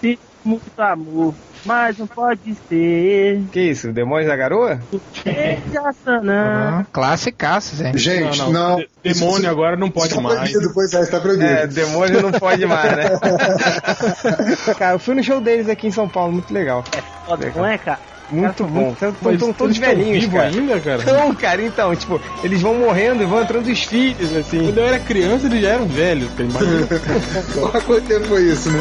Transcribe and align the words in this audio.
Sinto 0.00 0.20
muito 0.44 0.80
amor, 0.80 1.34
mas 1.66 1.98
não 1.98 2.06
pode 2.06 2.56
ser. 2.68 3.42
Que 3.52 3.60
isso, 3.60 3.92
Demônios 3.92 4.28
da 4.28 4.36
Garoa? 4.36 4.80
Uhum. 4.92 6.84
Classicaço, 6.92 7.82
hein? 7.84 7.92
Gente, 7.96 8.38
não. 8.38 8.52
não. 8.52 8.76
De- 8.78 8.88
Demônio 9.02 9.38
Isso- 9.40 9.48
agora 9.50 9.76
não 9.76 9.90
pode 9.90 10.18
mais. 10.20 10.38
Proibido, 10.50 10.72
pois 10.74 10.92
é, 10.94 11.00
está 11.02 11.20
proibido. 11.20 11.44
É, 11.44 11.66
Demônio 11.66 12.22
não 12.22 12.32
pode 12.32 12.64
mais, 12.66 12.96
né? 12.96 13.04
cara, 14.78 14.94
eu 14.94 14.98
fui 14.98 15.14
no 15.14 15.22
show 15.22 15.40
deles 15.40 15.68
aqui 15.68 15.88
em 15.88 15.90
São 15.92 16.08
Paulo, 16.08 16.32
muito 16.32 16.52
legal. 16.52 16.84
Foda, 17.26 17.52
não 17.54 17.66
é, 17.66 17.76
cara? 17.78 17.98
Muito 18.30 18.64
bom. 18.64 18.94
Estão 19.32 19.52
todos 19.52 19.76
velhinhos, 19.76 20.22
vivo 20.22 20.36
cara. 20.36 20.48
ainda, 20.48 20.78
cara? 20.80 21.02
Não, 21.04 21.34
cara, 21.34 21.62
então, 21.62 21.96
tipo, 21.96 22.20
eles 22.44 22.62
vão 22.62 22.74
morrendo 22.74 23.24
e 23.24 23.26
vão 23.26 23.42
entrando 23.42 23.66
os 23.66 23.82
filhos, 23.82 24.34
assim. 24.36 24.66
Quando 24.66 24.78
eu 24.78 24.84
era 24.86 25.00
criança, 25.00 25.46
eles 25.46 25.60
já 25.60 25.70
eram 25.70 25.86
velhos. 25.86 26.30
Cara. 26.30 26.44
Imagina. 26.48 26.88
Olha 27.60 27.80
quanto 27.82 28.06
tempo 28.06 28.26
foi 28.26 28.42
isso, 28.44 28.70
né? 28.70 28.78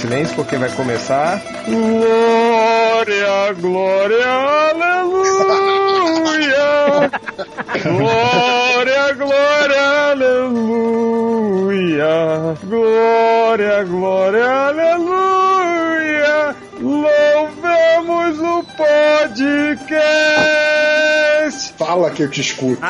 Silêncio 0.00 0.34
porque 0.34 0.56
vai 0.56 0.70
começar. 0.70 1.40
Glória, 1.66 3.52
glória, 3.60 4.26
aleluia! 4.70 5.90
Glória, 7.82 9.12
glória, 9.14 9.82
aleluia! 10.10 12.06
Glória, 12.64 13.84
glória, 13.84 14.50
aleluia! 14.68 16.56
Louvemos 16.80 18.40
o 18.40 18.64
podcast! 18.76 20.79
Fala 21.90 22.08
que 22.08 22.22
eu 22.22 22.30
te 22.30 22.40
escuto. 22.40 22.80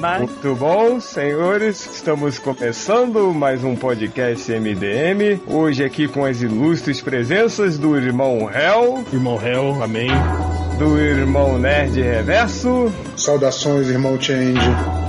Mais. 0.00 0.22
Muito 0.22 0.56
bom, 0.56 0.98
senhores. 0.98 1.86
Estamos 1.86 2.36
começando 2.36 3.32
mais 3.32 3.62
um 3.62 3.76
podcast 3.76 4.50
MDM. 4.50 5.40
Hoje 5.46 5.84
aqui 5.84 6.08
com 6.08 6.24
as 6.24 6.42
ilustres 6.42 7.00
presenças 7.00 7.78
do 7.78 7.96
irmão 7.96 8.50
Hell, 8.50 9.04
Irmão 9.12 9.36
réu, 9.36 9.80
amém. 9.80 10.10
Do 10.78 10.98
irmão 10.98 11.58
Nerd 11.58 12.00
Reverso, 12.00 12.92
Saudações, 13.16 13.88
irmão 13.88 14.20
Change. 14.20 14.58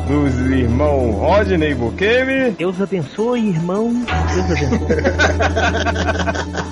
dos 0.08 0.35
irmão 0.52 1.11
Rodney 1.11 1.73
Bukemi, 1.73 2.52
Deus 2.52 2.80
abençoe, 2.80 3.49
irmão. 3.49 4.05
Deus 4.33 4.52
abençoe. 4.52 5.03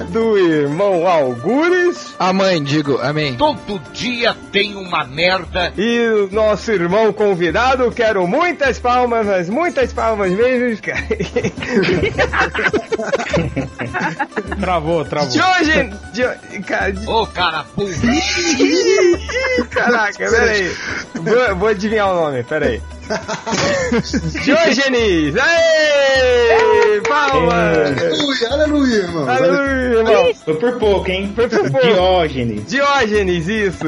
do 0.14 0.38
irmão 0.38 1.08
Algures 1.08 2.14
A 2.19 2.31
mãe, 2.31 2.61
digo, 2.64 2.99
amém. 2.99 3.36
Todo 3.36 3.81
dia 3.91 4.36
tem 4.52 4.75
uma 4.75 5.03
merda. 5.05 5.73
e 5.77 5.99
o 6.09 6.30
nosso 6.31 6.71
irmão 6.71 7.11
convidado. 7.11 7.91
Quero 7.91 8.27
muitas 8.27 8.77
palmas, 8.80 9.25
mas 9.25 9.49
muitas 9.49 9.91
palmas 9.91 10.31
mesmo. 10.31 10.64
Travou, 14.59 15.03
travou. 15.05 15.30
Dio... 16.14 16.30
Cara, 16.66 16.94
Ô, 17.08 17.25
cara, 17.27 17.66
burro. 17.75 17.89
Caraca, 19.70 20.30
peraí. 20.30 20.72
Vou, 21.16 21.56
vou 21.58 21.67
adivinhar 21.70 22.12
o 22.12 22.16
nome, 22.16 22.44
peraí. 22.44 22.81
Diógenes! 24.44 25.36
Aê! 25.36 27.02
Palmas! 27.08 27.98
Aleluia, 28.02 28.50
aleluia, 28.50 28.95
irmão. 28.95 29.30
Aleluia, 29.30 29.98
irmão. 30.00 30.34
Foi 30.45 30.56
por 30.56 30.80
pouco, 30.80 31.11
hein? 31.11 31.31
Foi 31.36 31.50
por 31.50 31.70
pouco. 31.70 31.86
Diógenes. 31.86 32.66
Diógenes, 32.67 33.48
isso! 33.48 33.86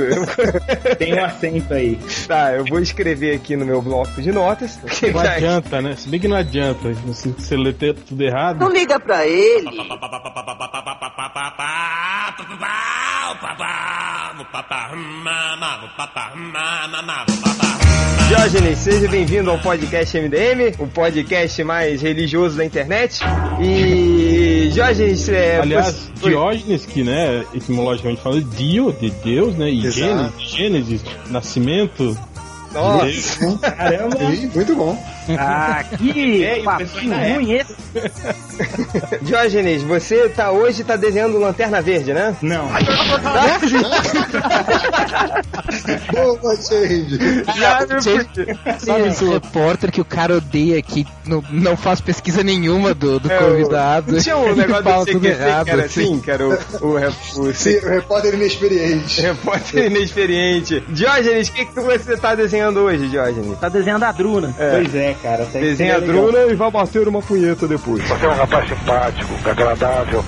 Tem 0.97 1.13
um 1.13 1.23
acento 1.23 1.73
aí. 1.73 1.97
tá, 2.27 2.53
eu 2.53 2.65
vou 2.65 2.79
escrever 2.79 3.35
aqui 3.35 3.55
no 3.55 3.65
meu 3.65 3.81
bloco 3.81 4.21
de 4.21 4.31
notas. 4.31 4.79
Não 5.13 5.19
adianta, 5.21 5.81
né? 5.81 5.95
Se 5.95 6.09
bem 6.09 6.19
que 6.19 6.27
não 6.27 6.37
adianta. 6.37 6.93
Se 7.13 7.29
você 7.29 7.55
lê 7.55 7.73
tudo 7.73 8.21
errado. 8.21 8.59
Não 8.59 8.69
liga 8.69 8.99
pra 8.99 9.25
ele. 9.25 9.65
Diógenes, 18.27 18.79
seja 18.79 19.07
bem-vindo 19.07 19.51
ao 19.51 19.59
podcast 19.59 20.17
MDM, 20.19 20.75
o 20.79 20.87
podcast 20.87 21.63
mais 21.63 22.01
religioso 22.01 22.57
da 22.57 22.65
internet. 22.65 23.19
E. 23.61 24.69
Diógenes, 24.73 25.29
é. 25.29 25.59
Aliás, 25.61 26.09
você- 26.15 26.29
Diógenes, 26.29 26.85
que, 26.85 27.03
né, 27.03 27.45
etimologicamente 27.53 28.21
falando, 28.21 28.43
Dio, 28.55 28.91
de 28.93 29.11
Deus, 29.11 29.55
né? 29.55 29.69
E 29.69 29.85
Exato. 29.85 30.33
Gênesis, 30.39 30.51
Gênesis, 30.51 31.03
nascimento. 31.29 32.17
Nossa! 32.73 33.57
Caramba. 33.71 34.17
Muito 34.53 34.75
bom. 34.75 35.14
Ah, 35.37 35.83
que 35.97 36.43
É, 36.43 36.59
o 36.59 36.63
papinho 36.63 37.09
tá 37.09 37.17
ruim 37.33 37.51
esse. 37.53 37.75
Diógenes, 39.23 39.81
você 39.83 40.29
tá 40.29 40.51
hoje 40.51 40.83
tá 40.83 40.95
desenhando 40.95 41.39
lanterna 41.39 41.81
verde, 41.81 42.13
né? 42.13 42.35
Não. 42.41 42.67
Boa, 46.11 46.55
Change. 46.55 47.19
Sabe 48.79 49.07
esse 49.07 49.25
repórter 49.25 49.91
que 49.91 50.01
o 50.01 50.05
cara 50.05 50.35
odeia, 50.37 50.81
que 50.81 51.05
não, 51.25 51.43
não 51.49 51.77
faz 51.77 52.01
pesquisa 52.01 52.43
nenhuma 52.43 52.93
do, 52.93 53.19
do 53.19 53.31
É, 53.31 53.37
convidado. 53.37 54.19
Tinha 54.21 54.37
um 54.37 54.55
negócio 54.55 54.83
fala 54.83 55.05
tudo 55.05 55.25
errado, 55.25 55.65
que 55.65 55.71
era 55.71 55.85
assim. 55.85 56.03
assim, 56.03 56.19
que 56.19 56.31
era 56.31 56.47
o, 56.47 56.57
o, 56.81 56.95
rep- 56.97 57.13
o 57.37 57.53
Sim, 57.55 57.77
o 57.77 57.89
repórter 57.89 58.33
inexperiente. 58.33 59.21
repórter 59.21 59.85
inexperiente. 59.91 60.83
Diógenes, 60.89 61.49
o 61.49 61.53
que, 61.53 61.65
que 61.65 61.79
você 61.79 62.17
tá 62.17 62.35
desenhando 62.35 62.79
hoje, 62.81 63.07
Diógenes? 63.07 63.57
Tá 63.59 63.69
desenhando 63.69 64.03
a 64.03 64.11
Druna. 64.11 64.53
Pois 64.57 64.93
é, 64.95 65.14
cara. 65.21 65.45
que 65.45 65.59
Desenha 65.59 65.97
a. 65.97 65.99
Druna 65.99 66.39
e 66.39 66.55
vai 66.55 66.71
bater 66.71 67.07
uma 67.07 67.21
punheta 67.21 67.67
depois. 67.67 68.07
Você 68.07 68.25
é 68.25 68.29
um 68.29 68.33
rapaz 68.33 68.69
simpático, 68.69 69.33
agradável, 69.49 70.23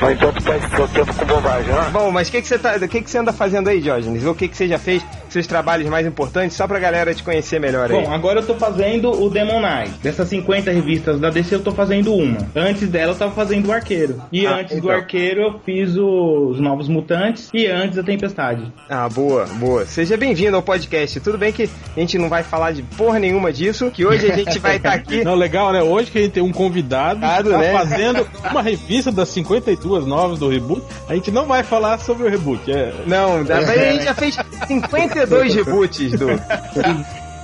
no 0.00 0.10
entanto 0.10 0.42
perde 0.42 0.76
seu 0.76 0.88
tempo 0.88 1.14
com 1.14 1.24
bobagem, 1.24 1.72
né? 1.72 1.90
Bom, 1.92 2.10
mas 2.10 2.28
o 2.28 2.32
que, 2.32 2.42
que 2.42 2.48
você 2.48 2.58
tá, 2.58 2.76
o 2.76 2.88
que, 2.88 3.02
que 3.02 3.10
você 3.10 3.18
anda 3.18 3.32
fazendo 3.32 3.68
aí, 3.68 3.80
Diógenes? 3.80 4.24
Ou 4.24 4.32
o 4.32 4.34
que, 4.34 4.48
que 4.48 4.56
você 4.56 4.68
já 4.68 4.78
fez, 4.78 5.04
seus 5.34 5.46
trabalhos 5.48 5.88
mais 5.88 6.06
importantes, 6.06 6.56
só 6.56 6.66
pra 6.66 6.78
galera 6.78 7.12
te 7.12 7.22
conhecer 7.22 7.58
melhor 7.58 7.90
aí? 7.90 8.04
Bom, 8.04 8.12
agora 8.12 8.38
eu 8.40 8.46
tô 8.46 8.54
fazendo 8.54 9.10
o 9.10 9.28
Demon 9.28 9.60
Knight. 9.60 9.90
Dessas 10.02 10.28
50 10.28 10.70
revistas 10.70 11.18
da 11.20 11.28
DC, 11.28 11.56
eu 11.56 11.60
tô 11.62 11.72
fazendo 11.72 12.14
uma. 12.14 12.38
Antes 12.54 12.88
dela, 12.88 13.12
eu 13.12 13.16
tava 13.16 13.32
fazendo 13.32 13.66
o 13.68 13.72
Arqueiro. 13.72 14.22
E 14.32 14.46
Ah, 14.46 14.56
antes 14.58 14.80
do 14.80 14.86
então. 14.86 14.90
Arqueiro, 14.96 15.40
eu 15.42 15.60
fiz 15.64 15.96
os 15.96 16.60
Novos 16.60 16.88
Mutantes. 16.88 17.50
E 17.52 17.66
antes, 17.66 17.98
a 17.98 18.02
Tempestade. 18.04 18.72
Ah, 18.88 19.08
boa, 19.08 19.44
boa. 19.54 19.84
Seja 19.86 20.16
bem-vindo 20.16 20.54
ao 20.56 20.62
podcast. 20.62 21.18
Tudo 21.20 21.36
bem 21.36 21.52
que 21.52 21.64
a 21.96 22.00
gente 22.00 22.16
não 22.16 22.28
vai 22.28 22.44
falar 22.44 22.70
de 22.72 22.82
porra 22.82 23.18
nenhuma 23.18 23.52
disso, 23.52 23.90
que 23.90 24.06
hoje 24.06 24.30
a 24.30 24.36
gente 24.36 24.58
vai 24.60 24.76
estar 24.76 24.92
aqui. 24.92 25.22
Não, 25.24 25.34
legal, 25.34 25.72
né? 25.72 25.82
Hoje 25.82 26.10
que 26.10 26.18
a 26.18 26.22
gente 26.22 26.32
tem 26.32 26.42
um 26.42 26.52
convidado 26.52 27.20
tá 27.20 27.42
né? 27.42 27.72
fazendo 27.72 28.26
uma 28.50 28.62
revista 28.62 29.10
das 29.10 29.28
52 29.30 30.06
novas 30.06 30.38
do 30.38 30.48
reboot. 30.48 30.82
A 31.08 31.14
gente 31.14 31.30
não 31.30 31.46
vai 31.46 31.62
falar 31.62 31.98
sobre 31.98 32.26
o 32.26 32.30
reboot. 32.30 32.70
É, 32.70 32.92
Não, 33.06 33.42
da- 33.42 33.58
a 33.58 33.92
gente 33.92 34.04
já 34.04 34.14
fez 34.14 34.36
52 35.26 35.54
reboots 35.54 36.10
do. 36.18 36.26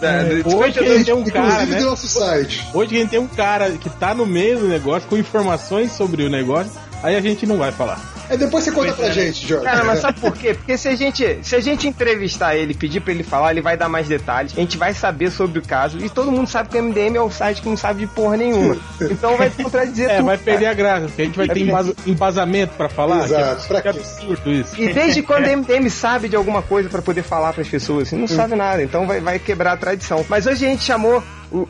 da- 0.00 0.22
do- 0.22 0.56
Hoje 0.56 0.78
a 0.78 0.82
gente 0.82 1.04
tem 1.04 1.14
um 1.14 1.24
cara, 1.24 1.46
Inclusive 1.46 1.70
né? 1.72 1.78
do 1.80 1.86
nosso 1.86 2.08
site. 2.08 2.66
Hoje 2.72 2.96
a 2.96 2.98
gente 3.00 3.10
tem 3.10 3.18
um 3.20 3.26
cara 3.28 3.70
que 3.72 3.91
tá 3.91 4.14
no 4.14 4.24
meio 4.26 4.58
do 4.60 4.68
negócio, 4.68 5.08
com 5.08 5.16
informações 5.16 5.92
sobre 5.92 6.24
o 6.24 6.30
negócio, 6.30 6.72
aí 7.02 7.16
a 7.16 7.20
gente 7.20 7.46
não 7.46 7.58
vai 7.58 7.72
falar. 7.72 7.98
É 8.28 8.36
depois 8.36 8.62
você 8.62 8.70
conta 8.70 8.92
pra 8.92 9.10
gente, 9.10 9.44
Jorge. 9.46 9.64
Cara, 9.64 9.82
mas 9.82 9.98
sabe 10.00 10.20
por 10.20 10.32
quê? 10.36 10.54
Porque 10.54 10.78
se 10.78 10.86
a 10.86 10.94
gente, 10.94 11.38
se 11.42 11.56
a 11.56 11.60
gente 11.60 11.88
entrevistar 11.88 12.54
ele, 12.54 12.74
pedir 12.74 13.00
pra 13.00 13.12
ele 13.12 13.24
falar, 13.24 13.50
ele 13.50 13.60
vai 13.60 13.76
dar 13.76 13.88
mais 13.88 14.06
detalhes, 14.06 14.52
a 14.56 14.60
gente 14.60 14.78
vai 14.78 14.94
saber 14.94 15.30
sobre 15.32 15.58
o 15.58 15.62
caso, 15.62 15.98
e 15.98 16.08
todo 16.08 16.30
mundo 16.30 16.46
sabe 16.48 16.68
que 16.68 16.78
o 16.78 16.82
MDM 16.82 17.16
é 17.16 17.20
o 17.20 17.30
site 17.30 17.60
que 17.60 17.68
não 17.68 17.76
sabe 17.76 18.00
de 18.00 18.06
porra 18.06 18.36
nenhuma. 18.36 18.76
Então 19.10 19.36
vai 19.36 19.50
contradizer 19.50 20.08
É, 20.10 20.16
tudo. 20.16 20.26
vai 20.26 20.38
perder 20.38 20.66
a 20.66 20.74
graça, 20.74 21.06
porque 21.06 21.22
a 21.22 21.24
gente 21.24 21.36
vai 21.36 21.48
ter 21.48 21.60
embasa- 21.60 21.94
embasamento 22.06 22.74
pra 22.76 22.88
falar. 22.88 23.24
Exato, 23.24 23.62
que, 23.62 23.68
pra 23.68 23.82
que 23.82 23.88
absurdo 23.88 24.50
isso. 24.53 24.80
E 24.80 24.92
desde 24.92 25.22
quando 25.22 25.46
o 25.46 25.50
MDM 25.56 25.91
sabe 25.91 26.28
de 26.28 26.36
alguma 26.36 26.62
coisa 26.62 26.88
pra 26.88 27.03
poder 27.03 27.22
falar 27.24 27.53
pras 27.53 27.66
pessoas? 27.68 28.06
Assim, 28.08 28.16
não 28.16 28.28
sabe 28.28 28.54
nada, 28.54 28.80
então 28.82 29.06
vai, 29.06 29.20
vai 29.20 29.38
quebrar 29.41 29.72
a 29.72 29.76
tradição. 29.76 30.24
Mas 30.28 30.46
hoje 30.46 30.64
a 30.64 30.68
gente 30.68 30.84
chamou 30.84 31.20
o. 31.50 31.66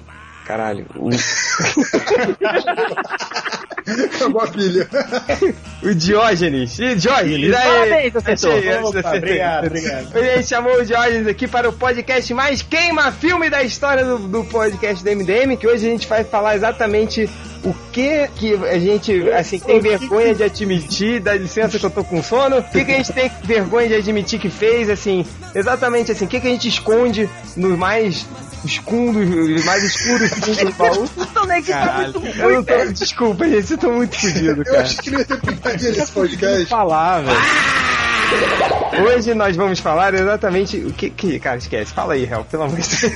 Caralho, 0.46 0.84
o. 0.96 1.08
Com 4.32 4.40
a 4.40 4.46
pilha. 4.46 4.88
O 5.82 5.94
Diógenes. 5.94 6.78
Ih, 6.78 6.94
Diógenes, 6.94 7.54
aí. 7.54 8.12
Parabéns, 8.12 8.16
acertou. 8.16 8.90
Opa, 8.90 9.16
obrigado, 9.16 9.66
obrigado. 9.66 10.14
A 10.14 10.36
gente 10.36 10.48
chamou 10.48 10.78
o 10.78 10.84
Diógenes 10.84 11.26
aqui 11.26 11.48
para 11.48 11.70
o 11.70 11.72
podcast 11.72 12.34
mais 12.34 12.60
queima-filme 12.60 13.48
da 13.48 13.62
história 13.62 14.04
do, 14.04 14.18
do 14.18 14.44
podcast 14.44 15.02
do 15.02 15.10
MDM, 15.10 15.56
que 15.56 15.66
hoje 15.66 15.86
a 15.86 15.90
gente 15.90 16.06
vai 16.06 16.22
falar 16.22 16.54
exatamente 16.54 17.30
o 17.64 17.74
que 17.92 18.28
que 18.36 18.54
a 18.54 18.78
gente, 18.78 19.30
assim, 19.30 19.58
tem 19.58 19.80
vergonha 19.80 20.34
de 20.34 20.42
admitir, 20.42 21.20
dá 21.20 21.34
licença 21.34 21.78
que 21.78 21.86
eu 21.86 21.90
tô 21.90 22.04
com 22.04 22.22
sono, 22.22 22.58
o 22.58 22.62
que 22.62 22.84
que 22.84 22.92
a 22.92 22.96
gente 22.96 23.12
tem 23.12 23.30
vergonha 23.42 23.88
de 23.88 23.94
admitir 23.94 24.38
que 24.38 24.50
fez, 24.50 24.88
assim, 24.90 25.24
exatamente 25.54 26.12
assim, 26.12 26.24
o 26.24 26.28
que 26.28 26.40
que 26.40 26.46
a 26.46 26.50
gente 26.50 26.68
esconde 26.68 27.28
no 27.56 27.76
mais 27.76 28.26
escuros, 28.64 29.28
os 29.28 29.64
mais 29.64 29.82
escuros 29.84 30.30
do 30.30 30.72
baú. 30.72 31.08
Também 31.34 31.62
que 31.62 31.72
tá 31.72 32.08
muito 32.12 32.26
Eu 32.38 32.44
ruim, 32.44 32.54
não 32.56 32.64
tô, 32.64 32.92
desculpa, 32.92 33.48
gente, 33.48 33.72
eu 33.72 33.78
tô 33.78 33.92
muito 33.92 34.16
fudido, 34.18 34.60
Eu 34.60 34.64
cara. 34.64 34.82
achei 34.82 34.96
que 34.98 35.10
não 35.10 35.18
ia 35.18 35.24
ter 35.24 35.40
piadinha 35.40 35.92
nesse 35.92 36.12
podcast. 36.12 36.66
Falar, 36.66 37.20
velho. 37.22 37.40
Hoje 39.04 39.34
nós 39.34 39.56
vamos 39.56 39.80
falar 39.80 40.14
exatamente 40.14 40.76
o 40.78 40.92
que 40.92 41.10
que, 41.10 41.38
cara, 41.40 41.58
esquece, 41.58 41.92
fala 41.92 42.14
aí, 42.14 42.24
Hel, 42.24 42.44
pelo 42.44 42.64
amor 42.64 42.78
de 42.78 42.88
Deus. 42.88 43.12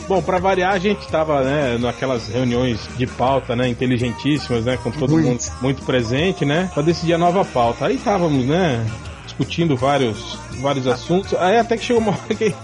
Bom, 0.08 0.20
pra 0.20 0.38
variar, 0.38 0.74
a 0.74 0.78
gente 0.78 1.06
tava, 1.08 1.42
né, 1.42 1.78
naquelas 1.80 2.28
reuniões 2.28 2.78
de 2.96 3.06
pauta, 3.06 3.56
né, 3.56 3.68
inteligentíssimas, 3.68 4.64
né, 4.64 4.78
com 4.82 4.90
todo 4.90 5.16
mundo 5.16 5.40
muito 5.62 5.82
presente, 5.84 6.44
né, 6.44 6.70
pra 6.74 6.82
decidir 6.82 7.14
a 7.14 7.18
nova 7.18 7.44
pauta. 7.44 7.86
Aí 7.86 7.96
estávamos, 7.96 8.44
né, 8.44 8.84
discutindo 9.24 9.76
vários, 9.76 10.38
vários 10.60 10.86
assuntos. 10.86 11.32
Aí 11.34 11.58
até 11.58 11.76
que 11.76 11.84
chegou 11.84 12.02
uma 12.02 12.12
hora 12.12 12.34
que 12.34 12.54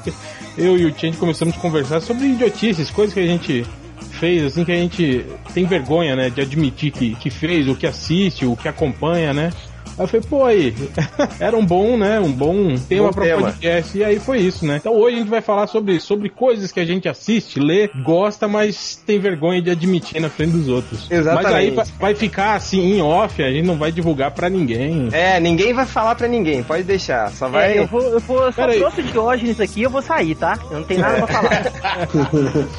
eu 0.56 0.78
e 0.78 0.86
o 0.86 0.98
Change 0.98 1.18
começamos 1.18 1.56
a 1.56 1.60
conversar 1.60 2.00
sobre 2.00 2.26
idiotices, 2.26 2.90
coisas 2.90 3.12
que 3.12 3.20
a 3.20 3.26
gente 3.26 3.64
fez, 4.12 4.44
assim, 4.44 4.64
que 4.64 4.72
a 4.72 4.76
gente 4.76 5.24
tem 5.52 5.66
vergonha, 5.66 6.16
né, 6.16 6.30
de 6.30 6.40
admitir 6.40 6.90
que, 6.90 7.14
que 7.14 7.30
fez, 7.30 7.68
o 7.68 7.74
que 7.74 7.86
assiste, 7.86 8.46
o 8.46 8.56
que 8.56 8.68
acompanha, 8.68 9.32
né. 9.32 9.52
Aí 9.98 10.04
eu 10.04 10.08
falei, 10.08 10.26
pô, 10.28 10.44
aí, 10.44 10.74
era 11.40 11.56
um 11.56 11.64
bom, 11.64 11.96
né? 11.96 12.20
Um 12.20 12.30
bom 12.30 12.74
tema 12.88 13.06
Bom 13.08 13.12
pra 13.12 13.24
tema. 13.24 13.42
podcast. 13.42 13.96
E 13.96 14.04
aí 14.04 14.18
foi 14.20 14.38
isso, 14.38 14.66
né? 14.66 14.76
Então 14.76 14.92
hoje 14.94 15.16
a 15.16 15.18
gente 15.20 15.28
vai 15.30 15.40
falar 15.40 15.66
sobre, 15.66 15.98
sobre 16.00 16.28
coisas 16.28 16.70
que 16.70 16.78
a 16.80 16.84
gente 16.84 17.08
assiste, 17.08 17.58
lê, 17.58 17.88
gosta, 18.04 18.46
mas 18.46 19.00
tem 19.06 19.18
vergonha 19.18 19.62
de 19.62 19.70
admitir 19.70 20.20
na 20.20 20.28
frente 20.28 20.52
dos 20.52 20.68
outros. 20.68 21.06
Exatamente. 21.10 21.44
Mas 21.44 21.54
aí 21.54 21.70
vai- 21.70 21.86
vai 21.98 22.14
ficar 22.14 22.54
assim 22.54 22.80
em 22.96 23.00
off, 23.02 23.42
a 23.42 23.50
gente 23.50 23.66
não 23.66 23.76
vai 23.76 23.90
divulgar 23.90 24.30
pra 24.32 24.48
ninguém. 24.50 25.08
É, 25.12 25.40
ninguém 25.40 25.72
vai 25.72 25.86
falar 25.86 26.14
pra 26.14 26.28
ninguém, 26.28 26.62
pode 26.62 26.82
deixar, 26.82 27.30
só 27.32 27.48
vai... 27.48 27.72
É, 27.76 27.80
eu 27.80 27.86
vou, 27.86 28.02
eu 28.02 28.20
vou, 28.20 28.42
eu 28.44 28.52
só 28.52 28.62
Pera 28.62 28.72
aí. 28.72 28.78
trouxe 28.78 29.02
Diógenes 29.02 29.60
aqui, 29.60 29.82
eu 29.82 29.90
vou 29.90 30.02
sair, 30.02 30.34
tá? 30.34 30.58
Eu 30.70 30.78
não 30.80 30.84
tenho 30.84 31.00
nada 31.00 31.26
pra 31.26 31.26
falar. 31.26 31.62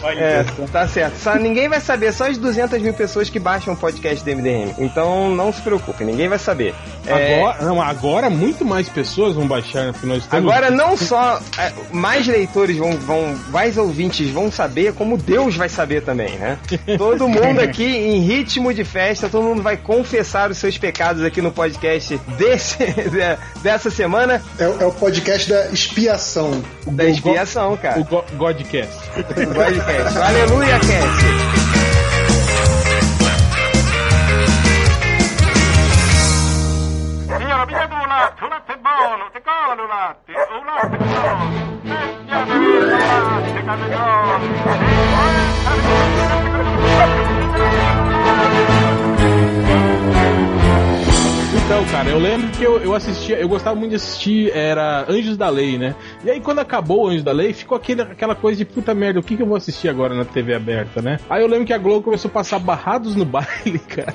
É, 0.17 0.43
tá 0.71 0.87
certo. 0.87 1.15
Só 1.17 1.35
ninguém 1.35 1.67
vai 1.69 1.79
saber, 1.81 2.11
só 2.13 2.27
as 2.29 2.37
200 2.37 2.81
mil 2.81 2.93
pessoas 2.93 3.29
que 3.29 3.39
baixam 3.39 3.73
o 3.73 3.77
podcast 3.77 4.23
do 4.23 4.31
MDM. 4.35 4.73
Então 4.79 5.29
não 5.35 5.51
se 5.51 5.61
preocupe, 5.61 6.03
ninguém 6.03 6.27
vai 6.27 6.39
saber. 6.39 6.73
É, 7.07 7.35
Agora, 7.39 7.63
não, 7.65 7.81
agora 7.81 8.29
muito 8.29 8.65
mais 8.65 8.89
pessoas 8.89 9.33
vão 9.35 9.47
baixar, 9.47 9.85
né? 9.85 9.91
Porque 9.91 10.07
nós 10.07 10.23
estamos... 10.23 10.51
Agora 10.51 10.69
não 10.69 10.97
só 10.97 11.39
é, 11.57 11.71
mais 11.91 12.27
leitores 12.27 12.77
vão, 12.77 12.97
vão, 12.97 13.35
mais 13.49 13.77
ouvintes 13.77 14.29
vão 14.29 14.51
saber, 14.51 14.93
como 14.93 15.17
Deus 15.17 15.55
vai 15.55 15.69
saber 15.69 16.01
também, 16.01 16.31
né? 16.37 16.57
Todo 16.97 17.27
mundo 17.27 17.59
aqui 17.59 17.85
em 17.85 18.19
ritmo 18.21 18.73
de 18.73 18.83
festa, 18.83 19.29
todo 19.29 19.43
mundo 19.43 19.61
vai 19.61 19.77
confessar 19.77 20.51
os 20.51 20.57
seus 20.57 20.77
pecados 20.77 21.23
aqui 21.23 21.41
no 21.41 21.51
podcast 21.51 22.19
desse, 22.37 22.77
de- 22.85 23.37
dessa 23.61 23.89
semana 23.89 24.41
É, 24.59 24.63
é 24.63 24.85
o 24.85 24.91
podcast 24.91 25.49
da 25.49 25.67
expiação. 25.67 26.61
da 26.87 27.05
expiação, 27.05 27.77
cara. 27.77 27.99
O 27.99 28.03
Go- 28.03 28.25
Godcast. 28.37 28.93
O 29.17 29.53
podcast. 29.53 30.17
Aleluia, 30.17 30.79
Cast. 30.79 31.56
Latte, 40.07 40.31
un 40.31 40.65
latte 40.65 40.97
un 40.97 41.11
latte. 41.11 41.57
Então, 51.65 51.83
cara, 51.91 52.09
eu 52.09 52.17
lembro 52.17 52.47
que 52.51 52.63
eu, 52.63 52.77
eu 52.77 52.95
assistia, 52.95 53.37
eu 53.37 53.49
gostava 53.49 53.75
muito 53.75 53.89
de 53.89 53.97
assistir, 53.97 54.49
era 54.55 55.05
Anjos 55.09 55.35
da 55.35 55.49
Lei, 55.49 55.77
né? 55.77 55.93
E 56.23 56.29
aí 56.29 56.39
quando 56.39 56.59
acabou 56.59 57.09
Anjos 57.09 57.23
da 57.23 57.33
Lei, 57.33 57.51
ficou 57.51 57.75
aquele, 57.75 58.03
aquela 58.03 58.35
coisa 58.35 58.57
de 58.57 58.63
puta 58.63 58.93
merda, 58.95 59.19
o 59.19 59.23
que, 59.23 59.35
que 59.35 59.41
eu 59.41 59.47
vou 59.47 59.57
assistir 59.57 59.89
agora 59.89 60.15
na 60.15 60.23
TV 60.23 60.53
aberta, 60.53 61.01
né? 61.01 61.19
Aí 61.29 61.41
eu 61.41 61.47
lembro 61.47 61.65
que 61.65 61.73
a 61.73 61.77
Globo 61.77 62.03
começou 62.03 62.29
a 62.29 62.33
passar 62.33 62.59
barrados 62.59 63.17
no 63.17 63.25
baile, 63.27 63.79
cara. 63.79 64.13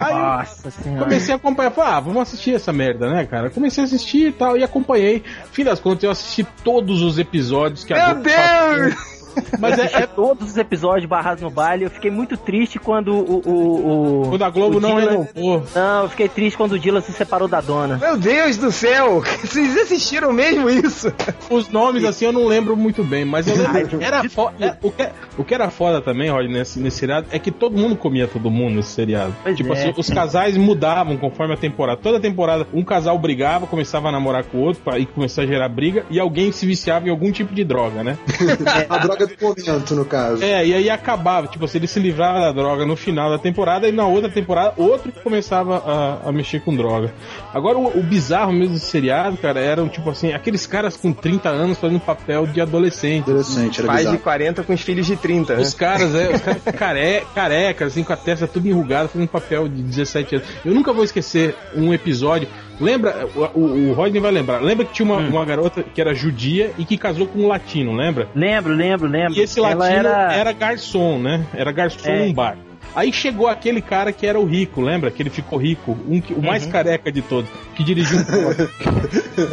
Aí 0.00 0.14
Nossa 0.14 0.70
senhora. 0.70 1.04
comecei 1.04 1.32
a 1.32 1.36
acompanhar, 1.36 1.70
falei, 1.70 1.92
ah, 1.92 2.00
vamos 2.00 2.22
assistir 2.22 2.54
essa 2.54 2.72
merda, 2.72 3.08
né, 3.10 3.24
cara? 3.26 3.50
Comecei 3.50 3.82
a 3.82 3.86
assistir 3.86 4.28
e 4.28 4.32
tal, 4.32 4.56
e 4.56 4.64
acompanhei. 4.64 5.22
Fim 5.52 5.64
das 5.64 5.80
contas, 5.80 6.04
eu 6.04 6.10
assisti 6.10 6.44
todos 6.62 7.02
os 7.02 7.18
episódios 7.18 7.84
que 7.84 7.92
a 7.92 8.14
Meu 8.14 8.22
Globo 8.22 8.30
passou. 8.30 9.13
Mas 9.58 9.78
é, 9.78 10.02
é 10.02 10.06
Todos 10.06 10.50
os 10.50 10.56
episódios 10.56 11.08
barrados 11.08 11.42
no 11.42 11.50
baile, 11.50 11.84
eu 11.84 11.90
fiquei 11.90 12.10
muito 12.10 12.36
triste 12.36 12.78
quando 12.78 13.12
o. 13.14 13.42
o, 13.44 14.22
o 14.24 14.28
quando 14.30 14.42
a 14.44 14.50
Globo 14.50 14.76
o 14.78 14.80
não 14.80 14.96
Dylan- 14.96 15.10
renovou. 15.10 15.64
Não, 15.74 16.02
eu 16.04 16.08
fiquei 16.08 16.28
triste 16.28 16.56
quando 16.56 16.72
o 16.72 16.78
Dylan 16.78 17.00
se 17.00 17.12
separou 17.12 17.48
da 17.48 17.60
dona. 17.60 17.96
Meu 17.96 18.16
Deus 18.16 18.56
do 18.56 18.70
céu! 18.70 19.22
Vocês 19.42 19.76
assistiram 19.78 20.32
mesmo 20.32 20.68
isso? 20.68 21.12
Os 21.50 21.68
nomes, 21.68 22.04
assim, 22.04 22.24
eu 22.26 22.32
não 22.32 22.46
lembro 22.46 22.76
muito 22.76 23.02
bem, 23.02 23.24
mas 23.24 23.46
eu 23.48 23.56
lembro. 23.72 24.02
Era 24.02 24.28
fo- 24.28 24.50
é, 24.60 24.76
o, 24.82 24.90
que, 24.90 25.08
o 25.38 25.44
que 25.44 25.54
era 25.54 25.70
foda 25.70 26.00
também, 26.00 26.30
Rod, 26.30 26.46
nesse, 26.50 26.78
nesse 26.78 26.98
seriado, 26.98 27.26
é 27.30 27.38
que 27.38 27.50
todo 27.50 27.76
mundo 27.76 27.96
comia 27.96 28.28
todo 28.28 28.50
mundo 28.50 28.76
nesse 28.76 28.90
seriado. 28.90 29.34
Pois 29.42 29.56
tipo 29.56 29.72
é. 29.74 29.78
assim, 29.78 29.94
os 29.96 30.08
casais 30.10 30.56
mudavam 30.56 31.16
conforme 31.16 31.54
a 31.54 31.56
temporada. 31.56 31.98
Toda 32.00 32.20
temporada, 32.20 32.66
um 32.72 32.84
casal 32.84 33.18
brigava, 33.18 33.66
começava 33.66 34.08
a 34.08 34.12
namorar 34.12 34.44
com 34.44 34.58
o 34.58 34.60
outro, 34.60 34.82
pra, 34.82 34.98
e 34.98 35.06
começar 35.06 35.42
a 35.42 35.46
gerar 35.46 35.68
briga, 35.68 36.04
e 36.10 36.20
alguém 36.20 36.52
se 36.52 36.64
viciava 36.66 37.06
em 37.06 37.10
algum 37.10 37.30
tipo 37.32 37.54
de 37.54 37.64
droga, 37.64 38.02
né? 38.04 38.16
A 38.88 38.98
droga 38.98 39.23
do 39.26 39.34
momento, 39.40 39.94
no 39.94 40.04
caso. 40.04 40.42
É, 40.42 40.66
e 40.66 40.74
aí 40.74 40.90
acabava, 40.90 41.46
tipo 41.46 41.64
assim, 41.64 41.78
ele 41.78 41.86
se 41.86 42.00
livrava 42.00 42.40
da 42.40 42.52
droga 42.52 42.84
no 42.84 42.96
final 42.96 43.30
da 43.30 43.38
temporada, 43.38 43.88
e 43.88 43.92
na 43.92 44.06
outra 44.06 44.30
temporada, 44.30 44.74
outro 44.76 45.12
que 45.12 45.20
começava 45.20 45.78
a, 45.78 46.28
a 46.28 46.32
mexer 46.32 46.60
com 46.60 46.74
droga. 46.74 47.12
Agora, 47.52 47.78
o, 47.78 47.98
o 47.98 48.02
bizarro 48.02 48.52
mesmo 48.52 48.74
desse 48.74 48.86
seriado, 48.86 49.36
cara, 49.36 49.60
eram, 49.60 49.88
tipo 49.88 50.08
assim, 50.10 50.32
aqueles 50.32 50.66
caras 50.66 50.96
com 50.96 51.12
30 51.12 51.48
anos 51.48 51.78
fazendo 51.78 52.00
papel 52.00 52.46
de 52.46 52.60
adolescente. 52.60 53.30
Adolescente, 53.30 53.80
era 53.80 53.88
Pais 53.88 54.00
de 54.00 54.06
bizarro. 54.06 54.22
40 54.22 54.62
com 54.62 54.72
os 54.72 54.80
filhos 54.80 55.06
de 55.06 55.16
30, 55.16 55.56
né? 55.56 55.62
Os 55.62 55.74
caras, 55.74 56.14
é, 56.14 56.34
os 56.34 56.40
caras 56.40 56.62
care, 56.76 57.26
carecas, 57.34 57.92
assim, 57.92 58.02
com 58.02 58.12
a 58.12 58.16
testa 58.16 58.46
tudo 58.46 58.68
enrugada, 58.68 59.08
fazendo 59.08 59.28
papel 59.28 59.68
de 59.68 59.82
17 59.82 60.36
anos. 60.36 60.48
Eu 60.64 60.74
nunca 60.74 60.92
vou 60.92 61.04
esquecer 61.04 61.54
um 61.74 61.92
episódio. 61.92 62.48
Lembra, 62.80 63.26
o, 63.54 63.60
o, 63.60 63.92
Rodney 63.92 64.20
vai 64.20 64.30
lembrar. 64.30 64.60
Lembra 64.60 64.84
que 64.84 64.92
tinha 64.92 65.06
uma, 65.06 65.18
uma 65.18 65.44
garota 65.44 65.82
que 65.82 66.00
era 66.00 66.14
judia 66.14 66.72
e 66.78 66.84
que 66.84 66.96
casou 66.96 67.26
com 67.26 67.40
um 67.40 67.48
latino, 67.48 67.92
lembra? 67.92 68.28
Lembro, 68.34 68.72
lembro, 68.74 69.08
lembro. 69.08 69.38
E 69.38 69.40
esse 69.40 69.60
latino 69.60 69.84
era... 69.84 70.32
era. 70.32 70.52
garçom, 70.52 71.18
né? 71.18 71.46
Era 71.54 71.72
garçom 71.72 72.10
É. 72.10 72.26
num 72.26 72.32
bar. 72.32 72.56
Aí 72.94 73.12
chegou 73.12 73.48
aquele 73.48 73.80
cara 73.80 74.12
que 74.12 74.26
era 74.26 74.38
o 74.38 74.44
rico, 74.44 74.80
lembra? 74.80 75.10
Que 75.10 75.22
ele 75.22 75.30
ficou 75.30 75.58
rico, 75.58 75.96
um 76.08 76.22
o 76.36 76.42
mais 76.42 76.64
careca 76.66 77.10
de 77.10 77.22
todos, 77.22 77.50
que 77.74 77.82
dirigiu 77.82 78.18
um 78.18 78.24
Porsche. 78.24 78.68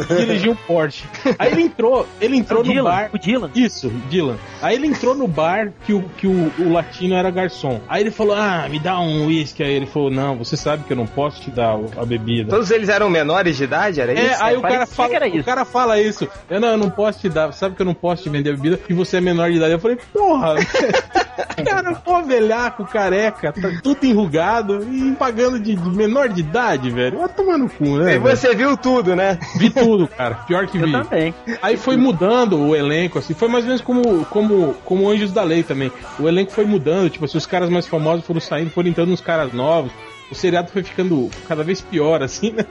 que 0.06 0.14
dirigiu 0.26 0.52
um 0.52 0.56
Porsche. 0.56 1.04
Aí 1.38 1.52
ele 1.52 1.62
entrou, 1.62 2.06
ele 2.20 2.36
entrou 2.36 2.60
o 2.62 2.64
no 2.64 2.72
Dylan, 2.72 2.90
bar. 2.90 3.10
o 3.12 3.18
Dylan. 3.18 3.50
Isso, 3.54 3.88
Dylan. 4.08 4.36
Aí 4.60 4.76
ele 4.76 4.86
entrou 4.86 5.14
no 5.14 5.26
bar 5.26 5.72
que 5.84 5.92
o, 5.92 6.02
que 6.16 6.26
o, 6.26 6.52
o 6.58 6.72
latino 6.72 7.14
era 7.14 7.30
garçom. 7.30 7.80
Aí 7.88 8.02
ele 8.02 8.10
falou: 8.10 8.34
Ah, 8.36 8.66
me 8.70 8.78
dá 8.78 8.98
um 9.00 9.26
uísque. 9.26 9.62
Aí 9.62 9.72
ele 9.72 9.86
falou: 9.86 10.10
Não, 10.10 10.36
você 10.36 10.56
sabe 10.56 10.84
que 10.84 10.92
eu 10.92 10.96
não 10.96 11.06
posso 11.06 11.40
te 11.42 11.50
dar 11.50 11.76
a 11.96 12.04
bebida. 12.04 12.50
Todos 12.50 12.70
eles 12.70 12.88
eram 12.88 13.10
menores 13.10 13.56
de 13.56 13.64
idade, 13.64 14.00
era 14.00 14.12
É, 14.12 14.32
isso? 14.32 14.42
aí 14.42 14.56
o 14.56 14.62
cara, 14.62 14.86
fala, 14.86 15.20
o 15.20 15.26
isso. 15.26 15.44
cara 15.44 15.64
fala 15.64 16.00
isso. 16.00 16.28
Eu 16.48 16.60
não, 16.60 16.68
eu 16.68 16.78
não 16.78 16.90
posso 16.90 17.20
te 17.20 17.28
dar. 17.28 17.52
Sabe 17.52 17.74
que 17.74 17.82
eu 17.82 17.86
não 17.86 17.94
posso 17.94 18.22
te 18.22 18.28
vender 18.28 18.50
a 18.50 18.52
bebida 18.56 18.78
e 18.88 18.94
você 18.94 19.16
é 19.16 19.20
menor 19.20 19.50
de 19.50 19.56
idade. 19.56 19.72
Eu 19.72 19.78
falei, 19.80 19.98
porra, 20.12 20.54
cara, 21.64 21.94
pô, 21.94 22.22
velhaco, 22.22 22.84
careca, 22.84 23.31
tá 23.32 23.52
tudo 23.82 24.04
enrugado 24.04 24.82
e 24.84 25.12
pagando 25.12 25.58
de, 25.58 25.74
de 25.74 25.90
menor 25.90 26.28
de 26.28 26.40
idade, 26.40 26.90
velho. 26.90 27.18
Vai 27.18 27.28
tomar 27.28 27.58
no 27.58 27.68
cu, 27.68 27.98
né? 27.98 28.14
E 28.14 28.18
velho? 28.18 28.36
você 28.36 28.54
viu 28.54 28.76
tudo, 28.76 29.16
né? 29.16 29.38
Vi 29.56 29.70
tudo, 29.70 30.06
cara. 30.06 30.34
Pior 30.46 30.66
que 30.66 30.78
Eu 30.78 30.86
vi. 30.86 30.92
também. 30.92 31.34
Aí 31.60 31.76
foi 31.76 31.96
mudando 31.96 32.58
o 32.58 32.74
elenco, 32.76 33.18
assim, 33.18 33.34
foi 33.34 33.48
mais 33.48 33.64
ou 33.64 33.68
menos 33.68 33.82
como, 33.82 34.24
como, 34.26 34.74
como 34.84 35.08
Anjos 35.08 35.32
da 35.32 35.42
Lei 35.42 35.62
também. 35.62 35.90
O 36.18 36.28
elenco 36.28 36.52
foi 36.52 36.64
mudando, 36.64 37.10
tipo 37.10 37.24
assim, 37.24 37.38
os 37.38 37.46
caras 37.46 37.70
mais 37.70 37.86
famosos 37.86 38.26
foram 38.26 38.40
saindo, 38.40 38.70
foram 38.70 38.88
entrando 38.88 39.12
uns 39.12 39.20
caras 39.20 39.52
novos. 39.52 39.92
O 40.32 40.34
seriado 40.34 40.70
foi 40.72 40.82
ficando 40.82 41.28
cada 41.46 41.62
vez 41.62 41.82
pior, 41.82 42.22
assim, 42.22 42.52
né? 42.52 42.64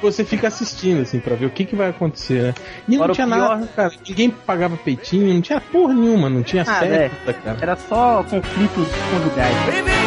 Você 0.00 0.24
fica 0.24 0.48
assistindo, 0.48 1.02
assim, 1.02 1.20
pra 1.20 1.36
ver 1.36 1.44
o 1.44 1.50
que, 1.50 1.66
que 1.66 1.76
vai 1.76 1.90
acontecer, 1.90 2.42
né? 2.42 2.54
E 2.88 2.92
não 2.92 2.96
Agora, 3.04 3.12
o 3.12 3.14
tinha 3.14 3.26
pior- 3.26 3.36
nada, 3.56 3.66
cara. 3.76 3.92
Ninguém 4.08 4.30
pagava 4.30 4.74
peitinho, 4.78 5.34
não 5.34 5.42
tinha 5.42 5.60
porra 5.60 5.92
nenhuma, 5.92 6.30
não 6.30 6.42
tinha 6.42 6.62
Ah, 6.66 6.80
sexta, 6.80 7.34
cara. 7.34 7.58
Era 7.60 7.76
só 7.76 8.22
conflitos 8.24 8.88
conjugais. 9.12 9.54
E. 9.68 9.98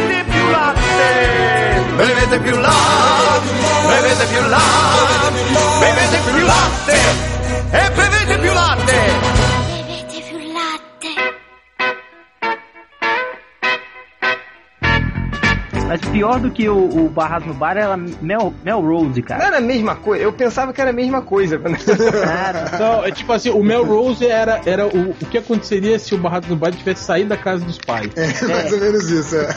Bevete 1.97 2.41
Mas 15.91 15.99
pior 16.09 16.39
do 16.39 16.49
que 16.49 16.69
o, 16.69 17.05
o 17.05 17.09
Barras 17.09 17.45
no 17.45 17.53
Bar 17.53 17.75
era 17.75 17.97
Mel, 17.97 18.53
Melrose, 18.63 19.19
Não 19.19 19.27
cara. 19.27 19.43
era 19.47 19.57
a 19.57 19.61
mesma 19.61 19.93
coisa, 19.93 20.23
eu 20.23 20.31
pensava 20.31 20.71
que 20.71 20.79
era 20.79 20.91
a 20.91 20.93
mesma 20.93 21.21
coisa. 21.21 21.59
Cara, 21.59 22.77
Não, 22.79 23.03
é 23.03 23.11
tipo 23.11 23.33
assim, 23.33 23.49
o 23.49 23.61
Melrose 23.61 24.25
era, 24.25 24.61
era 24.65 24.87
o, 24.87 25.09
o 25.09 25.25
que 25.25 25.37
aconteceria 25.37 25.99
se 25.99 26.15
o 26.15 26.17
Barrados 26.17 26.47
no 26.47 26.55
Baile 26.55 26.77
tivesse 26.77 27.03
saído 27.03 27.27
da 27.27 27.35
casa 27.35 27.65
dos 27.65 27.77
pais. 27.77 28.09
É 28.15 28.47
mais 28.47 28.71
ou 28.71 28.79
menos 28.79 29.09
isso, 29.09 29.35
é. 29.35 29.49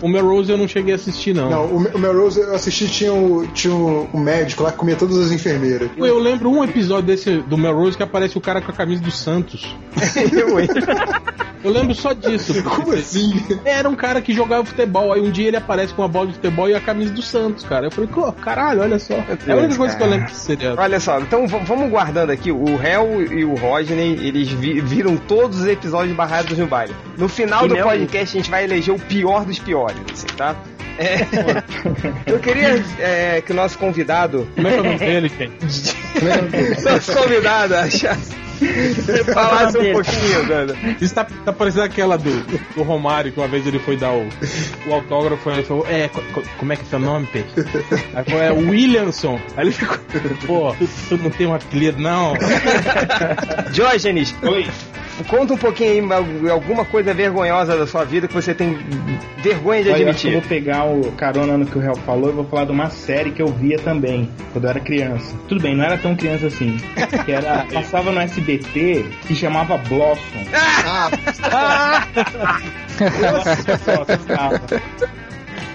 O 0.00 0.08
Melrose 0.08 0.52
eu 0.52 0.56
não 0.56 0.68
cheguei 0.68 0.92
a 0.92 0.94
assistir, 0.94 1.34
não. 1.34 1.50
Não, 1.50 1.64
o, 1.64 1.76
o 1.78 1.98
Melrose 1.98 2.38
eu 2.38 2.54
assisti, 2.54 2.88
tinha 2.88 3.12
o, 3.12 3.44
tinha 3.48 3.74
o, 3.74 4.08
o 4.12 4.20
médico 4.20 4.62
lá 4.62 4.70
que 4.70 4.78
comia 4.78 4.94
todas 4.94 5.18
as 5.18 5.32
enfermeiras. 5.32 5.90
Eu 5.96 6.18
lembro 6.20 6.48
um 6.48 6.62
episódio 6.62 7.06
desse 7.06 7.38
do 7.38 7.58
Melrose 7.58 7.96
que 7.96 8.04
aparece 8.04 8.38
o 8.38 8.40
cara 8.40 8.60
com 8.60 8.70
a 8.70 8.74
camisa 8.74 9.02
do 9.02 9.10
Santos. 9.10 9.76
eu, 10.32 10.60
hein? 10.60 10.68
Eu 11.64 11.70
lembro 11.70 11.94
só 11.94 12.12
disso. 12.12 12.62
Como 12.64 12.92
assim? 12.92 13.32
Era 13.64 13.88
um 13.88 13.94
cara 13.94 14.20
que 14.20 14.34
jogava 14.34 14.64
futebol, 14.64 15.12
aí 15.12 15.20
um 15.20 15.30
dia 15.30 15.48
ele 15.48 15.56
aparece 15.72 15.94
com 15.94 16.02
uma 16.02 16.08
bola 16.08 16.26
de 16.26 16.34
futebol 16.34 16.68
e 16.68 16.74
a 16.74 16.80
camisa 16.80 17.12
do 17.12 17.22
Santos, 17.22 17.64
cara. 17.64 17.86
Eu 17.86 17.90
falei, 17.90 18.08
"Pô, 18.12 18.30
caralho, 18.32 18.82
olha 18.82 18.98
só. 18.98 19.14
É 19.46 19.52
a 19.52 19.56
única 19.56 19.76
coisa 19.76 19.96
que 19.96 20.02
eu 20.02 20.06
lembro 20.06 20.26
desse 20.26 20.40
seriado. 20.40 20.76
Olha 20.80 21.00
só, 21.00 21.18
então 21.18 21.46
vamos 21.46 21.90
guardando 21.90 22.30
aqui. 22.30 22.52
O 22.52 22.64
Hel 22.82 23.22
e 23.32 23.44
o 23.44 23.54
Rodney, 23.54 24.18
eles 24.26 24.48
vi- 24.48 24.80
viram 24.80 25.16
todos 25.16 25.60
os 25.60 25.66
episódios 25.66 26.10
de 26.10 26.14
Barrados 26.14 26.56
no 26.58 26.66
Baile. 26.66 26.94
No 27.16 27.28
final 27.28 27.64
E 27.64 27.68
do 27.68 27.76
podcast, 27.78 28.36
a 28.36 28.40
gente 28.40 28.50
vai 28.50 28.64
eleger 28.64 28.94
o 28.94 28.98
pior 28.98 29.44
dos 29.44 29.58
piores, 29.58 29.96
assim, 30.12 30.26
tá? 30.36 30.54
É, 30.98 31.16
eu 32.30 32.38
queria 32.38 32.84
é, 32.98 33.40
que 33.40 33.50
o 33.52 33.54
nosso 33.54 33.78
convidado, 33.78 34.46
Como 34.54 34.68
é 34.68 34.70
que 34.72 34.76
é 34.76 34.80
o 34.80 34.84
nome 34.84 34.98
dele, 34.98 35.30
Ken? 35.30 35.50
nosso 36.84 37.12
convidado, 37.16 37.74
achasse, 37.76 38.34
falasse 39.32 39.78
um 39.78 39.92
pouquinho, 39.92 40.46
Dana. 40.46 40.74
Isso 41.00 41.14
tá, 41.14 41.24
tá 41.44 41.52
parecendo 41.52 41.84
aquela 41.84 42.16
do, 42.16 42.30
do 42.74 42.82
Romário, 42.82 43.32
que 43.32 43.38
uma 43.38 43.48
vez 43.48 43.66
ele 43.66 43.78
foi 43.78 43.96
dar 43.96 44.12
o, 44.12 44.28
o 44.86 44.94
autógrafo 44.94 45.50
e 45.50 45.52
ele 45.54 45.62
falou, 45.64 45.86
é, 45.88 46.08
co- 46.08 46.22
co- 46.32 46.42
como 46.58 46.72
é 46.72 46.76
que 46.76 46.82
é 46.82 46.86
seu 46.86 46.98
nome, 46.98 47.26
Peixe? 47.26 47.48
Aí 48.14 48.24
falou, 48.24 48.42
é 48.42 48.52
Williamson. 48.52 49.40
Aí 49.56 49.64
ele 49.64 49.72
ficou, 49.72 49.98
pô, 50.46 50.74
tu, 50.78 50.88
tu 51.08 51.16
não 51.18 51.30
tem 51.30 51.46
um 51.46 51.54
apelido, 51.54 52.00
não? 52.00 52.34
Diógenes, 53.72 54.34
Oi. 54.42 54.66
Conta 55.28 55.54
um 55.54 55.56
pouquinho 55.56 56.12
aí 56.12 56.50
alguma 56.50 56.84
coisa 56.84 57.12
vergonhosa 57.14 57.76
da 57.76 57.86
sua 57.86 58.04
vida 58.04 58.26
que 58.26 58.34
você 58.34 58.54
tem 58.54 58.78
vergonha 59.38 59.82
de 59.82 59.90
Olha, 59.90 60.02
eu 60.02 60.10
acho 60.10 60.20
que 60.22 60.28
eu 60.28 60.30
admitir. 60.30 60.32
vou 60.32 60.42
pegar 60.42 60.84
o 60.84 61.12
carona 61.12 61.56
no 61.56 61.66
que 61.66 61.76
o 61.76 61.80
Real 61.80 61.96
falou 61.96 62.30
e 62.30 62.32
vou 62.32 62.44
falar 62.44 62.64
de 62.64 62.72
uma 62.72 62.90
série 62.90 63.30
que 63.30 63.42
eu 63.42 63.48
via 63.48 63.78
também, 63.78 64.28
quando 64.52 64.64
eu 64.64 64.70
era 64.70 64.80
criança. 64.80 65.34
Tudo 65.48 65.60
bem, 65.60 65.76
não 65.76 65.84
era 65.84 65.98
tão 65.98 66.14
criança 66.16 66.46
assim. 66.46 66.76
Que 67.24 67.32
era, 67.32 67.64
passava 67.72 68.10
no 68.10 68.18
SBT, 68.20 69.04
que 69.26 69.34
chamava 69.34 69.76
Blossom. 69.78 70.20
Ah, 70.54 72.06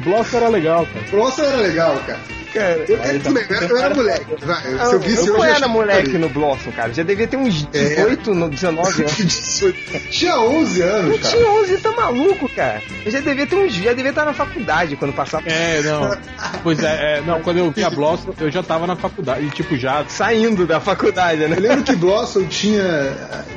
Bloss 0.03 0.33
era 0.33 0.49
legal, 0.49 0.85
cara. 0.85 1.05
Blossom 1.11 1.43
era 1.43 1.57
legal, 1.57 1.95
cara. 2.05 2.36
Cara, 2.53 2.85
Eu, 2.87 2.97
eu, 2.97 3.33
bem, 3.33 3.43
eu, 3.49 3.67
eu 3.67 3.77
era 3.77 3.93
moleque. 3.95 4.25
Vai, 4.45 4.61
se 4.61 4.67
eu 4.71 4.77
eu, 4.93 4.99
visse 4.99 5.17
eu 5.17 5.23
hoje. 5.23 5.31
não 5.33 5.43
era 5.43 5.67
moleque 5.67 6.11
que- 6.11 6.17
no 6.17 6.29
Blossom, 6.29 6.71
cara. 6.71 6.93
Já 6.93 7.03
devia 7.03 7.27
ter 7.27 7.37
uns 7.37 7.67
É. 7.73 7.83
18, 7.95 8.33
no 8.33 8.49
19 8.49 9.01
anos. 9.03 9.15
18. 9.17 9.77
Tinha 10.09 10.39
11 10.39 10.81
anos, 10.81 11.11
Eu 11.11 11.19
cara. 11.19 11.35
tinha 11.37 11.51
11, 11.51 11.77
tá 11.77 11.91
maluco, 11.91 12.49
cara. 12.49 12.81
Eu 13.05 13.11
já 13.11 13.19
devia 13.19 13.45
ter 13.45 13.55
uns. 13.55 13.73
Já 13.73 13.93
devia 13.93 14.09
estar 14.09 14.25
na 14.25 14.33
faculdade 14.33 14.95
quando 14.95 15.13
passava. 15.13 15.43
É, 15.47 15.81
não. 15.81 16.17
Pois 16.63 16.81
é, 16.81 17.17
é, 17.17 17.21
não, 17.25 17.41
quando 17.41 17.57
eu 17.57 17.71
vi 17.71 17.83
a 17.83 17.89
Bloss, 17.89 18.21
eu 18.39 18.49
já 18.51 18.63
tava 18.63 18.87
na 18.87 18.95
faculdade, 18.95 19.45
e 19.45 19.49
tipo, 19.49 19.75
já. 19.77 20.05
Saindo 20.07 20.65
da 20.65 20.79
faculdade, 20.79 21.41
né? 21.47 21.55
Eu 21.57 21.61
lembro 21.61 21.83
que 21.83 21.95
Blossom 21.95 22.45
tinha. 22.45 22.83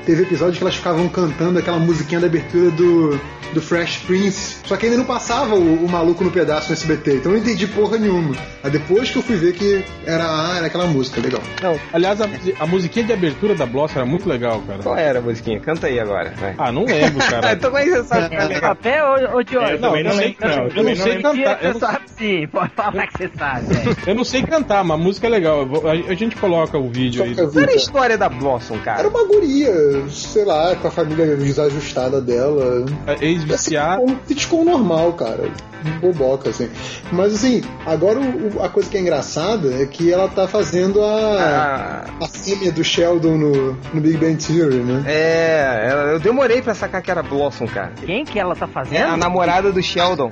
Teve 0.05 0.23
episódio 0.23 0.57
que 0.57 0.63
elas 0.65 0.75
ficavam 0.77 1.09
cantando 1.09 1.59
aquela 1.59 1.79
musiquinha 1.79 2.21
da 2.21 2.27
abertura 2.27 2.71
do, 2.71 3.21
do 3.53 3.61
Fresh 3.63 3.99
Prince. 4.07 4.57
Só 4.65 4.77
que 4.77 4.87
ainda 4.87 4.99
não 4.99 5.05
passava 5.05 5.55
o, 5.55 5.85
o 5.85 5.89
maluco 5.89 6.25
no 6.25 6.31
pedaço 6.31 6.69
no 6.69 6.73
SBT. 6.75 7.17
Então 7.17 7.33
eu 7.33 7.39
não 7.39 7.45
entendi 7.45 7.67
porra 7.67 7.99
nenhuma. 7.99 8.35
Aí 8.63 8.71
depois 8.81 9.11
que 9.11 9.17
eu 9.19 9.23
fui 9.23 9.37
ver 9.37 9.53
que 9.53 9.85
era, 10.07 10.25
ah, 10.25 10.55
era 10.57 10.67
aquela 10.67 10.87
música, 10.87 11.21
legal. 11.21 11.41
Não, 11.63 11.79
Aliás, 11.93 12.21
a, 12.21 12.29
a 12.59 12.67
musiquinha 12.67 13.05
de 13.05 13.13
abertura 13.13 13.55
da 13.55 13.67
Bloss 13.67 13.95
era 13.95 14.05
muito 14.07 14.29
legal, 14.29 14.61
cara. 14.67 14.83
qual 14.83 14.97
era 14.97 15.19
a 15.19 15.23
musiquinha? 15.23 15.61
Canta 15.61 15.87
aí 15.87 15.99
agora, 16.01 16.33
vai. 16.39 16.55
Ah, 16.59 16.73
não 16.73 16.85
lembro, 16.85 17.19
cara. 17.29 17.53
então 17.55 17.71
como 17.71 17.83
é 17.83 17.85
que 17.85 17.91
você 17.91 18.05
sabe? 18.05 18.37
que 18.37 18.61
tá 18.61 18.77
ô 19.35 19.43
Diogo. 19.43 19.67
É, 19.67 19.75
eu 19.75 19.81
também 19.81 20.05
não 20.05 20.13
sei- 20.13 20.27
lembro, 20.27 20.49
não. 20.49 20.51
Eu 20.51 20.57
Eu 20.57 20.65
não 20.65 20.71
também 20.75 20.95
não 20.97 21.05
sei 21.05 21.23
cantar. 21.23 21.65
Eu 21.65 21.73
Você 21.73 21.73
não, 21.73 21.81
sabe 21.81 22.01
sim, 22.19 22.47
pode 22.49 22.73
falar 22.75 23.07
que 23.07 23.19
você 23.19 23.31
sabe. 23.39 23.67
velho. 23.75 23.97
eu 24.07 24.15
não 24.15 24.25
sei 24.25 24.43
cantar, 24.43 24.85
mas 24.85 25.01
a 25.01 25.03
música 25.03 25.27
é 25.27 25.31
legal. 25.31 25.63
Eu 25.63 25.89
A, 25.89 25.93
a 25.93 26.15
gente 26.15 26.37
coloca 26.37 26.79
o 26.79 26.89
vídeo 26.89 27.23
aí. 27.23 27.35
Qual 27.35 27.51
era 27.63 27.73
a 27.73 27.75
história 27.75 28.19
da 28.19 28.29
Blossom, 28.29 28.75
Era 28.75 28.83
cara? 28.85 29.09
uma 29.09 29.25
guria, 29.27 29.73
sei 30.09 30.45
lá, 30.45 30.75
com 30.77 30.89
a 30.89 30.91
família 30.91 31.37
desajustada 31.37 32.21
dela. 32.21 32.85
É 33.07 33.25
Ex-viciado. 33.25 34.03
Um 34.03 34.17
sitcom 34.27 34.65
normal, 34.65 35.13
cara. 35.13 35.51
Boboca, 36.01 36.51
assim. 36.51 36.69
Mas 37.13 37.35
assim, 37.35 37.63
agora 37.87 38.19
o- 38.19 38.59
o- 38.59 38.63
a 38.63 38.69
coisa 38.69 38.89
que 38.91 38.97
é 38.97 39.01
engraçada 39.01 39.75
é 39.83 39.87
que 39.87 40.13
ela 40.13 40.29
tá 40.29 40.47
fazendo 40.49 41.03
a, 41.03 42.05
Ah, 42.21 42.25
a 42.25 42.29
fêmea 42.29 42.71
do 42.73 42.83
Sheldon 42.85 43.37
no, 43.37 43.73
no 43.95 44.01
Big 44.01 44.17
Bang 44.17 44.37
Theory, 44.37 44.77
né? 44.77 45.03
é, 45.07 45.87
ela- 45.91 46.03
eu 46.13 46.21
demorei 46.21 46.61
pra 46.63 46.75
sacar 46.75 47.01
que 47.03 47.11
era 47.11 47.23
Blossom, 47.23 47.67
cara. 47.67 47.93
Quem 48.05 48.25
que 48.25 48.39
ela 48.39 48.55
tá 48.55 48.65
É 48.67 48.69
a 48.69 48.73
fazendo? 48.73 49.17
namorada 49.17 49.73
do 49.73 49.83
Sheldon. 49.83 50.31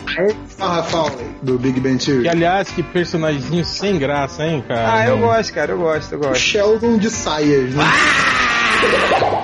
Farrah 0.57 0.83
Fawley, 0.83 1.26
do 1.43 1.59
Big 1.59 1.81
Bang 1.81 1.99
Theory. 2.05 2.23
Que 2.23 2.28
aliás, 2.28 2.69
que 2.71 2.83
personagemzinho 2.83 3.64
sem 3.64 3.99
graça, 3.99 4.45
hein, 4.45 4.64
cara? 4.67 4.93
Ah, 5.00 5.07
eu 5.09 5.19
gosto, 5.19 5.52
cara, 5.55 5.73
eu 5.73 5.78
gosto, 5.78 6.12
eu 6.12 6.19
O 6.19 6.23
gosto. 6.23 6.38
Sheldon 6.38 6.99
de 6.99 7.11
saias, 7.11 7.75
né? 7.75 7.85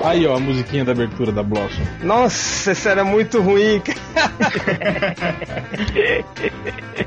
Aí, 0.03 0.25
ó, 0.27 0.35
a 0.35 0.39
musiquinha 0.39 0.85
da 0.85 0.91
abertura 0.91 1.31
da 1.31 1.41
Blossom. 1.41 1.81
Nossa, 2.03 2.71
isso 2.73 2.87
era 2.87 3.03
muito 3.03 3.41
ruim, 3.41 3.81
cara. 3.81 5.15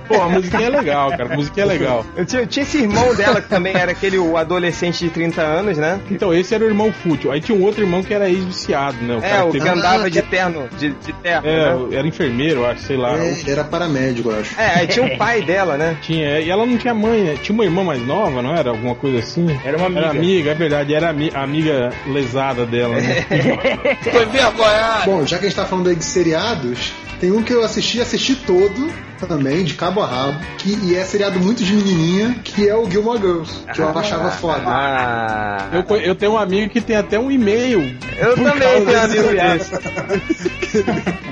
Pô, 0.09 0.21
a 0.23 0.29
musiquinha 0.29 0.67
é 0.67 0.71
legal, 0.71 1.11
cara. 1.11 1.33
A 1.33 1.37
musiquinha 1.37 1.65
é 1.65 1.69
legal. 1.69 2.05
Eu 2.17 2.25
tinha, 2.25 2.43
eu 2.43 2.47
tinha 2.47 2.63
esse 2.63 2.79
irmão 2.79 3.15
dela 3.15 3.41
que 3.41 3.49
também 3.49 3.75
era 3.77 3.93
aquele 3.93 4.19
o 4.19 4.37
adolescente 4.37 5.05
de 5.05 5.11
30 5.11 5.41
anos, 5.43 5.79
né? 5.79 6.01
Então, 6.11 6.33
esse 6.35 6.55
era 6.55 6.65
o 6.65 6.67
irmão 6.67 6.93
fútil. 6.93 7.31
Aí 7.31 7.41
tinha 7.41 7.57
um 7.57 7.63
outro 7.63 7.83
irmão 7.83 8.03
que 8.03 8.13
era 8.13 8.29
ex-viciado, 8.29 8.97
né? 9.03 9.15
O 9.15 9.19
É, 9.19 9.29
cara 9.29 9.45
o 9.47 9.53
teve- 9.53 9.65
que 9.65 9.71
andava 9.71 10.11
de 10.11 10.23
terno, 10.23 10.69
de, 10.79 10.91
de 10.91 11.13
terno, 11.13 11.49
É, 11.49 11.75
né? 11.75 11.97
era 11.99 12.07
enfermeiro, 12.09 12.67
acho, 12.67 12.83
sei 12.83 12.97
lá. 12.97 13.17
É, 13.17 13.35
era 13.47 13.63
paramédico, 13.65 14.31
eu 14.31 14.41
acho. 14.41 14.59
É, 14.61 14.81
aí 14.81 14.87
tinha 14.87 15.07
o 15.07 15.17
pai 15.17 15.43
dela, 15.43 15.77
né? 15.77 15.97
Tinha, 16.03 16.41
e 16.41 16.51
ela 16.51 16.67
não 16.67 16.77
tinha 16.77 16.95
mãe, 16.95 17.23
né? 17.23 17.37
Tinha 17.41 17.55
uma 17.55 17.65
irmã 17.65 17.85
mais 17.85 18.05
nova, 18.05 18.43
não 18.43 18.55
era? 18.57 18.71
Alguma 18.71 18.95
coisa 18.95 19.19
assim? 19.19 19.47
Era 19.65 19.77
uma 19.77 19.87
amiga. 19.87 20.01
Era 20.01 20.11
amiga, 20.11 20.51
é 20.51 20.55
verdade, 20.55 20.95
era 20.95 21.11
ami- 21.11 21.31
a 21.35 21.43
amiga 21.43 21.91
lesada 22.19 22.67
dela, 22.67 22.97
né? 23.01 23.25
Foi 24.03 24.27
vergonhado. 24.27 25.05
Bom, 25.05 25.27
já 25.27 25.39
que 25.39 25.47
a 25.47 25.49
gente 25.49 25.57
tá 25.57 25.65
falando 25.65 25.89
aí 25.89 25.97
de 25.97 26.05
seriados, 26.05 26.93
tem 27.21 27.33
um 27.33 27.43
que 27.43 27.53
eu 27.53 27.65
assisti, 27.65 28.01
assisti 28.01 28.37
todo 28.37 28.93
também, 29.27 29.65
de 29.65 29.75
cabo 29.75 30.01
a 30.01 30.07
rabo, 30.07 30.39
que, 30.59 30.79
e 30.85 30.95
é 30.95 31.05
seriado 31.05 31.41
muito 31.41 31.65
de 31.65 31.73
menininha, 31.73 32.37
que 32.45 32.69
é 32.69 32.75
o 32.75 32.89
Gilmore 32.89 33.19
Girls, 33.19 33.65
que 33.75 33.81
eu 33.81 33.89
achava 33.99 34.31
foda. 34.31 34.63
Ah, 34.65 35.69
Eu, 35.73 35.97
eu 35.97 36.15
tenho 36.15 36.33
um 36.33 36.39
amigo 36.39 36.71
que 36.73 36.81
tem 36.81 36.95
até 36.97 37.19
um 37.19 37.29
e-mail. 37.31 37.97
eu 38.17 38.37
também 38.37 38.61
tenho 38.61 38.87
desse 38.87 38.97
amigo 38.97 39.29
desse. 39.29 39.71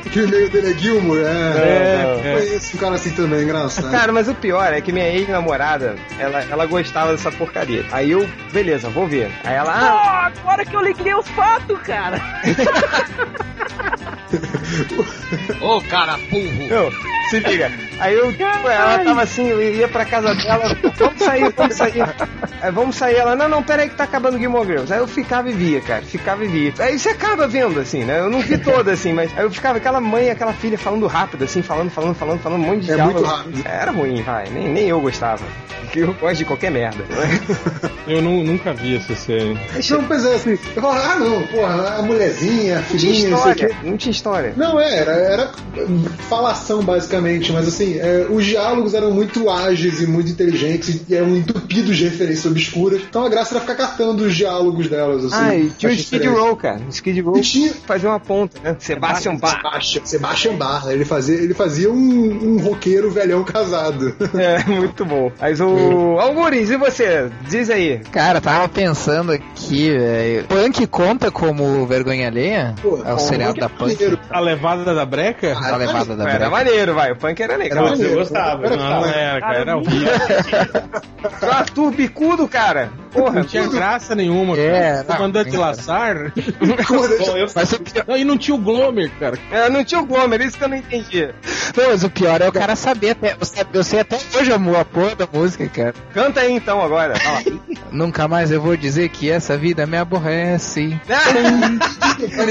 que 0.10 0.20
o 0.20 0.24
e-mail 0.24 0.50
dele 0.50 0.72
é 0.72 0.74
Gilmore, 0.74 1.20
é. 1.20 1.28
É, 1.28 2.34
Eu 2.34 2.38
conheço 2.40 2.76
um 2.76 2.80
cara 2.80 2.94
assim 2.96 3.10
também, 3.10 3.42
engraçado. 3.44 3.90
Cara, 3.90 4.12
mas 4.12 4.28
o 4.28 4.34
pior 4.34 4.72
é 4.72 4.80
que 4.80 4.90
minha 4.90 5.08
ex-namorada, 5.08 5.94
ela, 6.18 6.42
ela 6.42 6.66
gostava 6.66 7.12
dessa 7.12 7.30
porcaria. 7.30 7.84
Aí 7.92 8.10
eu, 8.10 8.28
beleza, 8.52 8.88
vou 8.88 9.06
ver. 9.06 9.30
Aí 9.44 9.54
ela, 9.54 9.72
ah, 9.72 10.30
Pô, 10.32 10.40
agora 10.40 10.64
que 10.64 10.74
eu 10.74 10.80
liguei 10.80 11.14
os 11.14 11.28
fatos, 11.28 11.78
cara. 11.82 12.20
Ô, 15.60 15.75
cara 15.82 16.18
burro. 16.30 16.68
Não, 16.68 16.90
se 17.30 17.38
liga. 17.40 17.70
Aí 17.98 18.14
eu, 18.14 18.30
tipo, 18.30 18.44
ela 18.68 18.98
tava 18.98 19.22
assim, 19.22 19.48
eu 19.48 19.62
ia 19.74 19.88
pra 19.88 20.04
casa 20.04 20.34
dela, 20.34 20.76
vamos 20.96 21.18
sair, 21.22 21.50
vamos 21.56 21.74
sair. 21.74 22.02
Aí, 22.60 22.70
vamos 22.70 22.96
sair, 22.96 23.16
ela, 23.16 23.34
não, 23.34 23.48
não, 23.48 23.62
pera 23.62 23.82
aí 23.82 23.88
que 23.88 23.94
tá 23.96 24.04
acabando 24.04 24.38
Gilmore 24.38 24.66
Girls. 24.66 24.92
Aí 24.92 24.98
eu 24.98 25.08
ficava 25.08 25.48
e 25.48 25.52
via, 25.54 25.80
cara, 25.80 26.02
ficava 26.02 26.44
e 26.44 26.48
via. 26.48 26.74
Aí 26.78 26.98
você 26.98 27.08
acaba 27.08 27.48
vendo, 27.48 27.80
assim, 27.80 28.04
né? 28.04 28.20
Eu 28.20 28.28
não 28.28 28.40
vi 28.40 28.58
toda, 28.58 28.92
assim, 28.92 29.14
mas 29.14 29.30
aí 29.36 29.44
eu 29.44 29.50
ficava 29.50 29.78
aquela 29.78 29.98
mãe, 30.00 30.28
aquela 30.28 30.52
filha 30.52 30.76
falando 30.78 31.06
rápido, 31.06 31.44
assim, 31.44 31.62
falando, 31.62 31.90
falando, 31.90 32.14
falando, 32.14 32.38
falando, 32.40 32.62
um 32.62 32.66
monte 32.66 32.84
de 32.84 32.92
É 32.92 32.94
diálogo. 32.96 33.18
muito 33.20 33.30
rápido. 33.30 33.62
Era 33.64 33.90
ruim, 33.90 34.22
vai, 34.22 34.44
nem, 34.50 34.68
nem 34.68 34.88
eu 34.88 35.00
gostava. 35.00 35.42
Porque 35.80 36.00
eu 36.00 36.12
gosto 36.14 36.36
de 36.36 36.44
qualquer 36.44 36.70
merda. 36.70 37.02
Eu 38.06 38.20
nu- 38.20 38.44
nunca 38.44 38.72
vi 38.74 38.96
essa 38.96 39.14
série. 39.14 39.58
Não, 39.90 40.04
pois 40.04 40.24
é, 40.24 40.34
assim, 40.34 40.50
eu 40.76 40.82
falo, 40.82 40.92
ah 40.98 41.16
não, 41.16 41.42
porra, 41.46 41.96
a 41.98 42.02
mulherzinha, 42.02 42.78
a 42.78 42.80
Não 42.80 42.86
tinha 42.88 42.98
filhinha, 42.98 43.30
não 43.30 43.38
sei 43.38 43.46
o 43.52 43.54
história, 43.54 43.76
não 43.82 43.96
tinha 43.96 44.10
história. 44.12 44.52
Não, 44.56 44.80
é, 44.80 44.96
era, 44.98 45.12
era 45.12 45.50
falação 46.28 46.82
basicamente, 46.82 47.52
mas 47.52 47.68
assim, 47.68 47.98
é, 47.98 48.26
os 48.28 48.44
diálogos 48.44 48.94
eram 48.94 49.10
muito 49.10 49.48
ágeis 49.50 50.00
e 50.00 50.06
muito 50.06 50.30
inteligentes 50.30 51.00
e 51.08 51.14
eram 51.14 51.36
entupidos 51.36 51.96
de 51.96 52.04
referências 52.04 52.46
obscuras. 52.46 53.02
Então 53.08 53.24
a 53.24 53.28
graça 53.28 53.54
era 53.54 53.60
ficar 53.60 53.74
catando 53.74 54.24
os 54.24 54.34
diálogos 54.34 54.88
delas, 54.88 55.24
assim. 55.24 55.34
Ah, 55.36 55.56
e 55.56 55.70
tinha 55.70 55.92
o 55.92 55.94
Skid. 55.94 56.26
Row, 56.26 56.56
cara. 56.56 56.80
O 56.86 56.90
Skid 56.90 57.20
Row 57.20 57.40
tinha- 57.40 57.72
fazia 57.86 58.08
uma 58.08 58.20
ponta, 58.20 58.58
né? 58.62 58.76
Sebastian 58.78 59.36
Bach. 59.36 59.56
Sebastian, 59.56 60.02
Sebastian 60.04 60.54
Barra, 60.56 60.92
ele 60.92 61.04
fazia, 61.04 61.36
ele 61.36 61.54
fazia 61.54 61.90
um, 61.90 61.96
um 62.56 62.58
roqueiro 62.62 63.10
velhão 63.10 63.42
casado. 63.44 64.14
É, 64.36 64.62
muito 64.64 65.04
bom. 65.04 65.32
Mas 65.40 65.60
o. 65.60 66.18
Algures, 66.18 66.68
e 66.70 66.76
você? 66.76 67.30
Diz 67.48 67.70
aí. 67.70 68.00
Cara, 68.12 68.40
tava 68.40 68.68
pensando 68.68 69.32
aqui, 69.32 69.90
velho. 69.90 70.44
Punk 70.44 70.86
conta 70.88 71.30
como 71.30 71.86
vergonha 71.86 72.26
alheia? 72.28 72.74
Pô, 72.82 73.00
é 73.04 73.14
o 73.14 73.18
seriado 73.18 73.54
Punk 73.54 73.96
da 73.96 74.04
é 74.04 74.08
Punk. 74.10 74.18
A 74.30 74.40
levada 74.40 74.94
da 74.94 75.06
breca? 75.06 75.55
A 75.56 75.76
levada 75.76 76.16
da 76.16 76.28
Era 76.30 76.50
maneiro, 76.50 76.94
vai. 76.94 77.12
O 77.12 77.16
punk 77.16 77.40
era 77.40 77.56
legal. 77.56 77.84
Mas 77.90 78.00
eu 78.00 78.14
gostava. 78.14 78.66
Era 78.66 78.76
Não, 78.76 79.00
não 79.00 79.08
era, 79.08 79.40
cara, 79.40 79.58
era 79.58 79.76
horrível. 79.76 80.12
Arthur 81.50 81.90
Bicudo, 81.92 82.48
cara. 82.48 82.90
Porra, 83.12 83.40
Não 83.40 83.44
tinha 83.44 83.66
graça 83.68 84.14
nenhuma, 84.14 84.56
É, 84.58 85.02
cara. 85.02 85.16
Comandante 85.16 85.56
Lassar. 85.56 86.32
Bom, 86.34 87.36
eu 87.36 87.46
Mas 87.54 87.80
Não, 88.06 88.16
e 88.16 88.24
não 88.24 88.36
tinha 88.36 88.54
o 88.54 88.58
Glomer, 88.58 89.10
cara. 89.18 89.38
é, 89.50 89.68
não 89.70 89.84
tinha 89.84 90.00
o 90.00 90.06
Glomer, 90.06 90.40
isso 90.42 90.58
que 90.58 90.64
eu 90.64 90.68
não 90.68 90.76
entendi. 90.76 91.28
Não, 91.76 91.88
mas 91.90 92.04
o 92.04 92.10
pior 92.10 92.40
é 92.40 92.48
o 92.48 92.52
cara 92.52 92.76
saber 92.76 93.10
até. 93.10 93.36
Eu 93.72 93.82
sei, 93.84 94.00
até 94.00 94.18
hoje 94.38 94.52
a, 94.52 94.56
a 94.56 94.84
porra 94.84 95.14
da 95.14 95.28
música, 95.32 95.66
cara. 95.68 95.94
Canta 96.12 96.40
aí 96.40 96.52
então 96.52 96.82
agora. 96.82 97.14
Nunca 97.90 98.28
mais 98.28 98.50
eu 98.50 98.60
vou 98.60 98.76
dizer 98.76 99.08
que 99.08 99.30
essa 99.30 99.56
vida 99.56 99.86
me 99.86 99.96
aborrece. 99.96 100.98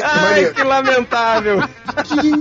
Ai, 0.04 0.54
que 0.54 0.64
lamentável. 0.64 1.64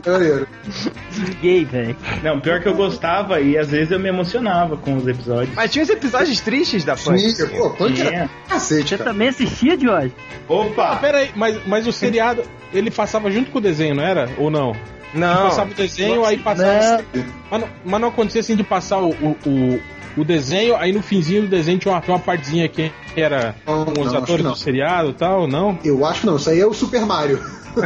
Maneiro. 0.06 0.48
Gay, 1.40 1.64
velho. 1.64 1.96
Não, 2.22 2.40
pior 2.40 2.60
que 2.60 2.68
eu 2.68 2.74
gostava 2.74 3.40
e 3.40 3.56
às 3.56 3.68
vezes 3.68 3.90
eu 3.90 3.98
me 4.00 4.08
emocionava 4.08 4.76
com 4.76 4.96
os 4.96 5.06
episódios. 5.06 5.54
Mas 5.54 5.70
tinha 5.70 5.84
uns 5.84 5.90
episódios 5.90 6.40
tristes 6.40 6.84
da 6.84 6.96
punk. 6.96 7.18
Sim, 7.30 7.46
pô, 7.48 7.70
punk 7.70 8.00
era 8.00 8.10
Tinha. 8.10 8.30
cacete, 8.48 8.88
Você 8.88 8.98
cara. 8.98 9.10
também 9.10 9.28
assistia, 9.28 9.78
Jorge? 9.78 10.12
Ah, 10.18 10.52
Opa! 10.52 10.96
pera 10.96 11.18
aí, 11.18 11.30
mas, 11.34 11.56
mas 11.66 11.86
o 11.86 11.92
seriado, 11.92 12.42
ele 12.72 12.90
passava 12.90 13.30
junto 13.30 13.50
com 13.50 13.58
o 13.58 13.60
desenho, 13.60 13.94
não 13.94 14.02
era? 14.04 14.28
Ou 14.38 14.50
não? 14.50 14.74
Não. 15.14 15.48
Passava 15.48 15.70
o 15.70 15.74
desenho, 15.74 16.24
aí 16.24 16.38
passava. 16.38 17.04
Mas, 17.50 17.60
não, 17.60 17.68
mas 17.84 18.00
não 18.00 18.08
acontecia 18.08 18.40
assim 18.40 18.56
de 18.56 18.64
passar 18.64 18.98
o, 18.98 19.10
o, 19.10 19.36
o, 19.46 19.80
o 20.18 20.24
desenho, 20.24 20.76
aí 20.76 20.92
no 20.92 21.02
finzinho 21.02 21.42
do 21.42 21.48
desenho 21.48 21.78
tinha 21.78 21.92
uma, 21.94 22.02
uma 22.06 22.18
partezinha 22.18 22.68
que 22.68 22.90
era 23.16 23.54
Não, 23.66 23.84
com 23.84 24.00
os 24.02 24.12
não, 24.12 24.18
atores 24.18 24.44
não. 24.44 24.52
do 24.52 24.58
seriado 24.58 25.10
e 25.10 25.14
tal, 25.14 25.46
não? 25.46 25.78
Eu 25.84 26.04
acho 26.04 26.26
não, 26.26 26.36
isso 26.36 26.50
aí 26.50 26.60
é 26.60 26.66
o 26.66 26.74
Super 26.74 27.06
Mario. 27.06 27.40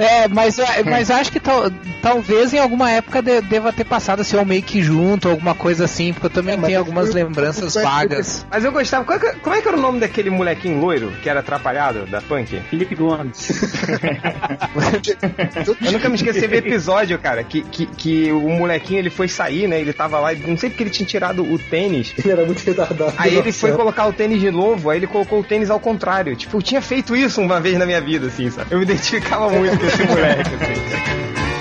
É, 0.00 0.26
mas, 0.28 0.56
mas 0.86 1.10
acho 1.10 1.30
que 1.30 1.38
tal, 1.38 1.64
talvez 2.00 2.54
em 2.54 2.58
alguma 2.58 2.90
época 2.90 3.20
de- 3.20 3.42
deva 3.42 3.70
ter 3.74 3.84
passado 3.84 4.20
assim, 4.20 4.42
meio 4.44 4.62
que 4.62 4.82
junto, 4.82 5.28
alguma 5.28 5.54
coisa 5.54 5.84
assim, 5.84 6.14
porque 6.14 6.26
eu 6.26 6.30
também 6.30 6.56
mas 6.56 6.66
tenho 6.66 6.78
algumas 6.78 7.12
foi- 7.12 7.22
lembranças 7.22 7.74
foi- 7.74 7.82
vagas. 7.82 8.46
Mas 8.50 8.64
eu 8.64 8.72
gostava. 8.72 9.04
Qual 9.04 9.20
que- 9.20 9.34
como 9.40 9.54
é 9.54 9.60
que 9.60 9.68
era 9.68 9.76
o 9.76 9.80
nome 9.80 10.00
daquele 10.00 10.30
molequinho 10.30 10.80
loiro 10.80 11.12
que 11.22 11.28
era 11.28 11.40
atrapalhado 11.40 12.06
da 12.06 12.22
punk? 12.22 12.58
Felipe 12.70 12.94
Gomes. 12.94 13.50
Eu 15.92 15.92
nunca 15.94 16.08
me 16.08 16.16
esqueci 16.16 16.46
do 16.46 16.54
episódio, 16.54 17.18
cara, 17.18 17.42
que, 17.42 17.62
que, 17.62 17.86
que 17.86 18.32
o 18.32 18.48
molequinho 18.50 18.98
ele 18.98 19.10
foi 19.10 19.28
sair, 19.28 19.66
né? 19.66 19.80
Ele 19.80 19.92
tava 19.92 20.18
lá, 20.18 20.32
não 20.34 20.56
sei 20.56 20.70
porque 20.70 20.82
ele 20.82 20.90
tinha 20.90 21.06
tirado 21.06 21.42
o 21.42 21.58
tênis. 21.58 22.12
Ele 22.18 22.30
era 22.30 22.44
muito 22.44 22.62
retardado. 22.64 23.14
Aí 23.16 23.36
ele 23.36 23.52
foi 23.52 23.72
colocar 23.72 24.06
o 24.06 24.12
tênis 24.12 24.40
de 24.40 24.50
novo, 24.50 24.90
aí 24.90 24.98
ele 24.98 25.06
colocou 25.06 25.40
o 25.40 25.44
tênis 25.44 25.70
ao 25.70 25.80
contrário. 25.80 26.36
Tipo, 26.36 26.58
eu 26.58 26.62
tinha 26.62 26.82
feito 26.82 27.16
isso 27.16 27.40
uma 27.40 27.60
vez 27.60 27.78
na 27.78 27.86
minha 27.86 28.00
vida, 28.00 28.26
assim, 28.26 28.50
sabe? 28.50 28.72
Eu 28.72 28.78
me 28.78 28.84
identificava 28.84 29.48
muito 29.50 29.78
com 29.78 29.86
esse 29.86 30.02
moleque, 30.04 30.40
assim. 30.40 31.53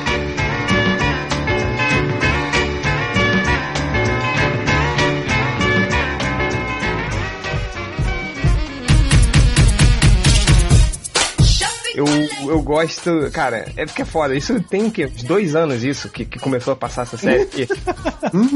Eu, 11.93 12.05
eu 12.49 12.61
gosto, 12.61 13.29
cara, 13.31 13.71
é 13.77 13.85
porque 13.85 14.01
é 14.01 14.05
foda. 14.05 14.35
Isso 14.35 14.59
tem 14.61 14.87
o 14.87 14.91
quê? 14.91 15.05
Uns 15.05 15.23
dois 15.23 15.55
anos 15.55 15.83
isso 15.83 16.09
que, 16.09 16.25
que 16.25 16.39
começou 16.39 16.73
a 16.73 16.75
passar 16.75 17.03
essa 17.03 17.17
série 17.17 17.43
aqui. 17.43 17.67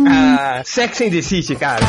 ah, 0.07 0.61
Sex 0.65 1.01
and 1.01 1.09
the 1.11 1.21
City, 1.21 1.55
cara. 1.55 1.85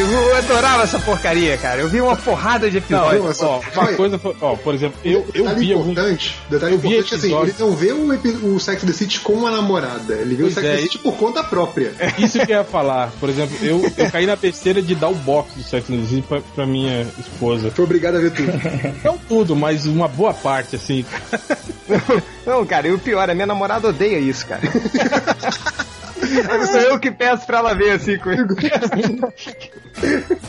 Eu 0.00 0.36
adorava 0.36 0.84
essa 0.84 0.98
porcaria, 1.00 1.58
cara. 1.58 1.80
Eu 1.80 1.88
vi 1.88 2.00
uma 2.00 2.14
porrada 2.14 2.70
de 2.70 2.78
episódios. 2.78 3.40
Não, 3.40 3.48
Ó, 3.48 3.60
uma 3.74 3.92
coisa 3.94 4.18
foi, 4.18 4.36
ó, 4.40 4.54
por 4.54 4.74
exemplo, 4.74 4.98
eu, 5.04 5.26
eu 5.34 5.44
detalhe 5.44 5.66
vi 5.66 5.72
importante, 5.72 6.36
detalhe 6.48 6.74
eu 6.74 6.78
vi 6.78 6.88
importante 6.88 7.14
assim, 7.14 7.34
ele 7.34 7.54
não 7.58 7.74
vê 7.74 7.92
o, 7.92 8.54
o 8.54 8.60
Sex 8.60 8.84
and 8.84 8.86
the 8.86 8.92
City 8.92 9.20
com 9.20 9.32
uma 9.32 9.50
namorada, 9.50 10.14
ele 10.14 10.36
vê 10.36 10.42
Pois 10.42 10.52
o 10.52 10.54
Sex 10.54 10.66
and 10.66 10.70
é, 10.70 10.76
the 10.76 10.82
City 10.82 10.98
por 10.98 11.16
conta 11.16 11.42
própria. 11.42 11.92
Isso 12.16 12.38
que 12.38 12.52
eu 12.52 12.58
ia 12.58 12.64
falar. 12.64 13.10
Por 13.18 13.28
exemplo, 13.28 13.56
eu, 13.60 13.82
eu 13.96 14.10
caí 14.10 14.26
na 14.26 14.36
besteira 14.36 14.80
de 14.80 14.94
dar 14.94 15.08
o 15.08 15.14
box 15.14 15.54
do 15.54 15.64
Sex 15.64 15.90
and 15.90 16.00
the 16.00 16.06
City 16.06 16.22
pra, 16.22 16.40
pra 16.40 16.66
minha 16.66 17.06
esposa. 17.18 17.70
Foi 17.72 17.84
obrigado 17.84 18.16
a 18.16 18.20
ver 18.20 18.30
tudo. 18.30 18.52
Não 19.02 19.18
tudo, 19.18 19.56
mas 19.56 19.86
uma 19.86 20.06
boa 20.06 20.32
parte, 20.32 20.76
assim. 20.76 21.04
Não, 22.46 22.64
cara, 22.64 22.86
e 22.88 22.92
o 22.92 22.98
pior, 22.98 23.28
a 23.28 23.34
minha 23.34 23.46
namorada 23.46 23.88
odeia 23.88 24.18
isso, 24.18 24.46
cara. 24.46 24.62
Sou 26.66 26.80
eu 26.80 26.98
que 26.98 27.10
peço 27.10 27.46
pra 27.46 27.58
ela 27.58 27.74
ver 27.74 27.92
assim 27.92 28.18
comigo. 28.18 28.54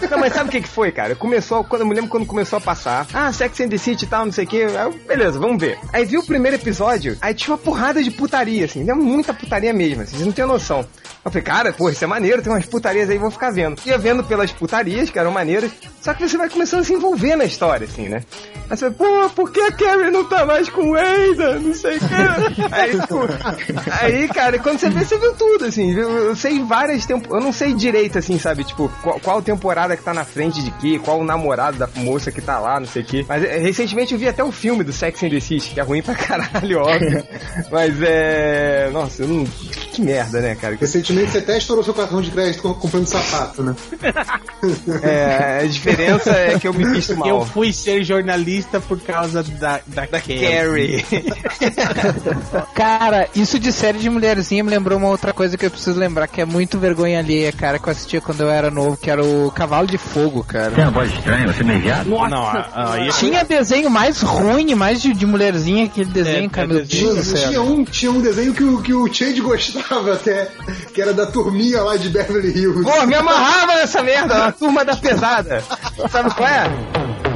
Não, 0.10 0.20
mas 0.20 0.34
sabe 0.34 0.50
o 0.50 0.52
que, 0.52 0.62
que 0.62 0.68
foi, 0.68 0.92
cara? 0.92 1.16
Começou, 1.16 1.64
quando 1.64 1.82
eu 1.82 1.88
me 1.88 1.96
lembro 1.96 2.10
quando 2.10 2.26
começou 2.26 2.58
a 2.58 2.62
passar. 2.62 3.08
Ah, 3.14 3.32
Sex 3.32 3.60
and 3.62 3.70
the 3.70 3.78
City 3.78 4.06
e 4.06 4.08
tal, 4.08 4.26
não 4.26 4.32
sei 4.32 4.46
o 4.46 4.48
que. 4.48 4.66
Beleza, 5.08 5.40
vamos 5.40 5.60
ver. 5.60 5.80
Aí 5.92 6.06
viu 6.06 6.22
o 6.22 6.26
primeiro 6.26 6.58
episódio, 6.58 7.18
aí 7.22 7.34
tinha 7.34 7.54
uma 7.54 7.58
porrada 7.58 8.02
de 8.04 8.12
putaria, 8.12 8.66
assim. 8.66 8.86
Deu 8.86 8.96
muita 8.96 9.34
putaria 9.34 9.74
mesmo, 9.74 10.04
assim, 10.04 10.18
vocês 10.18 10.26
não 10.26 10.34
tem 10.34 10.46
noção. 10.46 10.86
Eu 11.24 11.32
falei, 11.32 11.44
cara, 11.44 11.74
pô, 11.74 11.90
isso 11.90 12.04
é 12.04 12.08
maneiro, 12.08 12.42
tem 12.42 12.52
umas 12.52 12.66
putarias 12.66 13.10
aí, 13.10 13.18
vou 13.18 13.30
ficar 13.30 13.52
vendo. 13.52 13.82
Ia 13.86 13.98
vendo 13.98 14.24
pelas 14.24 14.52
putarias, 14.52 15.10
que 15.10 15.20
eram 15.20 15.32
maneiras, 15.32 15.72
só 16.02 16.14
que 16.14 16.28
você 16.28 16.38
vai 16.38 16.50
começando 16.50 16.82
a 16.82 16.84
se 16.84 16.94
envolver 16.94 17.36
na 17.36 17.44
história, 17.44 17.86
assim, 17.86 18.08
né? 18.08 18.24
Aí 18.70 18.78
você, 18.78 18.90
pô, 18.90 19.30
por 19.36 19.52
que 19.52 19.60
a 19.60 19.72
Carrie 19.72 20.12
não 20.12 20.24
tá 20.24 20.46
mais 20.46 20.70
com 20.70 20.92
o 20.92 20.96
Ada? 20.96 21.60
Não 21.60 21.74
sei 21.74 21.98
o 21.98 22.00
que. 22.00 22.06
Aí, 22.72 22.92
aí, 24.02 24.28
cara, 24.30 24.60
quando 24.60 24.80
você 24.80 24.90
vê, 24.90 25.04
você 25.04 25.18
viu 25.18 25.34
tudo, 25.34 25.66
assim. 25.70 25.92
Eu, 25.94 26.10
eu 26.10 26.36
sei 26.36 26.62
várias 26.64 27.06
temporadas. 27.06 27.40
Eu 27.40 27.46
não 27.46 27.54
sei 27.54 27.74
direito, 27.74 28.18
assim, 28.20 28.38
sabe? 28.38 28.64
Tipo, 28.64 28.92
qual, 29.02 29.20
qual 29.20 29.42
temporada 29.42 29.96
que 29.96 30.04
tá 30.04 30.14
na 30.14 30.26
frente 30.26 30.62
de 30.64 30.72
que, 30.72 31.00
qual 31.00 31.20
o 31.20 31.24
namorado 31.24 31.78
da 31.78 31.88
moça 31.96 32.32
que 32.32 32.42
tá 32.42 32.60
lá, 32.60 32.80
não 32.80 32.88
sei 32.88 33.02
o 33.02 33.06
que. 33.06 33.26
Mas 33.28 33.44
é, 33.44 33.58
recentemente 33.58 34.14
eu 34.14 34.20
vi 34.20 34.28
até 34.28 34.44
o 34.44 34.52
filme 34.52 34.84
do 34.84 34.92
Sex 34.94 35.24
and 35.24 35.30
the 35.30 35.40
City, 35.40 35.70
que 35.74 35.80
é 35.80 35.84
ruim 35.84 36.02
pra 36.02 36.16
caralho, 36.16 36.80
óbvio. 36.84 37.24
Mas 37.72 37.96
é. 38.02 38.90
Nossa, 38.92 39.24
eu 39.24 39.28
não. 39.28 39.46
Que 39.46 40.02
merda, 40.02 40.40
né, 40.40 40.56
cara? 40.56 40.76
Recentemente 40.80 41.32
você 41.32 41.38
até 41.40 41.58
estourou 41.58 41.84
seu 41.84 41.94
cartão 41.94 42.22
de 42.22 42.32
crédito 42.32 42.62
com- 42.62 42.74
comprando 42.74 43.06
sapato, 43.08 43.64
né? 43.64 43.76
É, 45.02 45.62
a 45.64 45.68
diferença 45.68 46.32
é 46.32 46.60
que 46.60 46.68
eu 46.68 46.74
me 46.74 46.84
visto 46.86 47.16
mal. 47.16 47.28
Eu 47.30 47.46
fui 47.46 47.72
ser 47.72 48.04
jornalista 48.04 48.82
por 48.82 49.00
causa 49.00 49.42
da, 49.42 49.80
da, 49.88 50.06
Da 50.06 50.08
Carrie. 50.08 51.04
Cara, 52.76 53.28
isso 53.36 53.60
de 53.60 53.72
série 53.72 54.00
de 54.00 54.10
mulherzinha 54.10 54.64
me 54.64 54.70
lembrou 54.70 54.98
uma 54.98 55.08
outra 55.10 55.34
coisa 55.34 55.58
que 55.60 55.66
eu 55.66 55.72
preciso 55.72 56.00
lembrar, 56.00 56.28
que 56.28 56.42
é 56.42 56.46
muito 56.46 56.80
vergonha 56.80 57.20
alheia, 57.20 57.52
cara, 57.52 57.78
que 57.78 57.88
eu 57.88 57.92
assistia 57.92 58.22
quando 58.22 58.42
eu 58.42 58.50
era 58.50 58.72
novo, 58.72 58.96
que 58.98 59.10
era 59.12 59.24
o 59.24 59.52
Cavalo 59.52 59.86
de 59.86 59.98
Fogo, 59.98 60.44
cara. 60.44 60.72
Tem 60.72 60.84
uma 60.86 60.92
voz 60.92 61.12
estranha, 61.12 61.46
você 61.46 61.64
me 61.64 61.78
viado? 61.78 62.08
Nossa, 62.10 62.30
não, 62.30 62.44
a- 62.48 62.94
aí 62.94 63.10
Tinha 63.10 63.44
desenho 63.44 63.90
mais 63.90 64.22
ruim, 64.22 64.74
mais 64.76 65.02
de, 65.02 65.14
de 65.14 65.26
mulherzinha, 65.26 65.86
aquele 65.86 66.10
desenho, 66.10 66.46
É, 66.46 66.50
cara, 66.50 66.66
é 66.66 66.68
meu. 66.68 66.78
Deus 66.78 66.88
do 66.88 66.96
Tinha, 66.96 67.24
céu. 67.24 67.50
tinha 67.50 67.62
um, 67.62 67.84
tinha 67.84 68.12
um 68.12 68.22
desenho 68.22 68.54
que 68.54 68.64
o, 68.64 68.82
que 68.82 68.94
o 68.94 69.14
Change 69.14 69.42
gostava 69.42 70.14
até, 70.14 70.50
que 70.94 71.02
era 71.02 71.14
da 71.14 71.26
turminha 71.26 71.82
lá 71.82 71.98
de 71.98 72.10
Beverly 72.10 72.50
Hills. 72.58 72.84
Pô, 72.84 73.06
me 73.06 73.16
amarrava 73.16 73.76
nessa 73.76 74.02
merda, 74.02 74.46
a 74.46 74.52
turma 74.52 74.86
da 74.86 74.96
pesada. 74.96 75.62
Sabe 76.10 76.34
qual 76.34 76.48
é? 76.48 77.29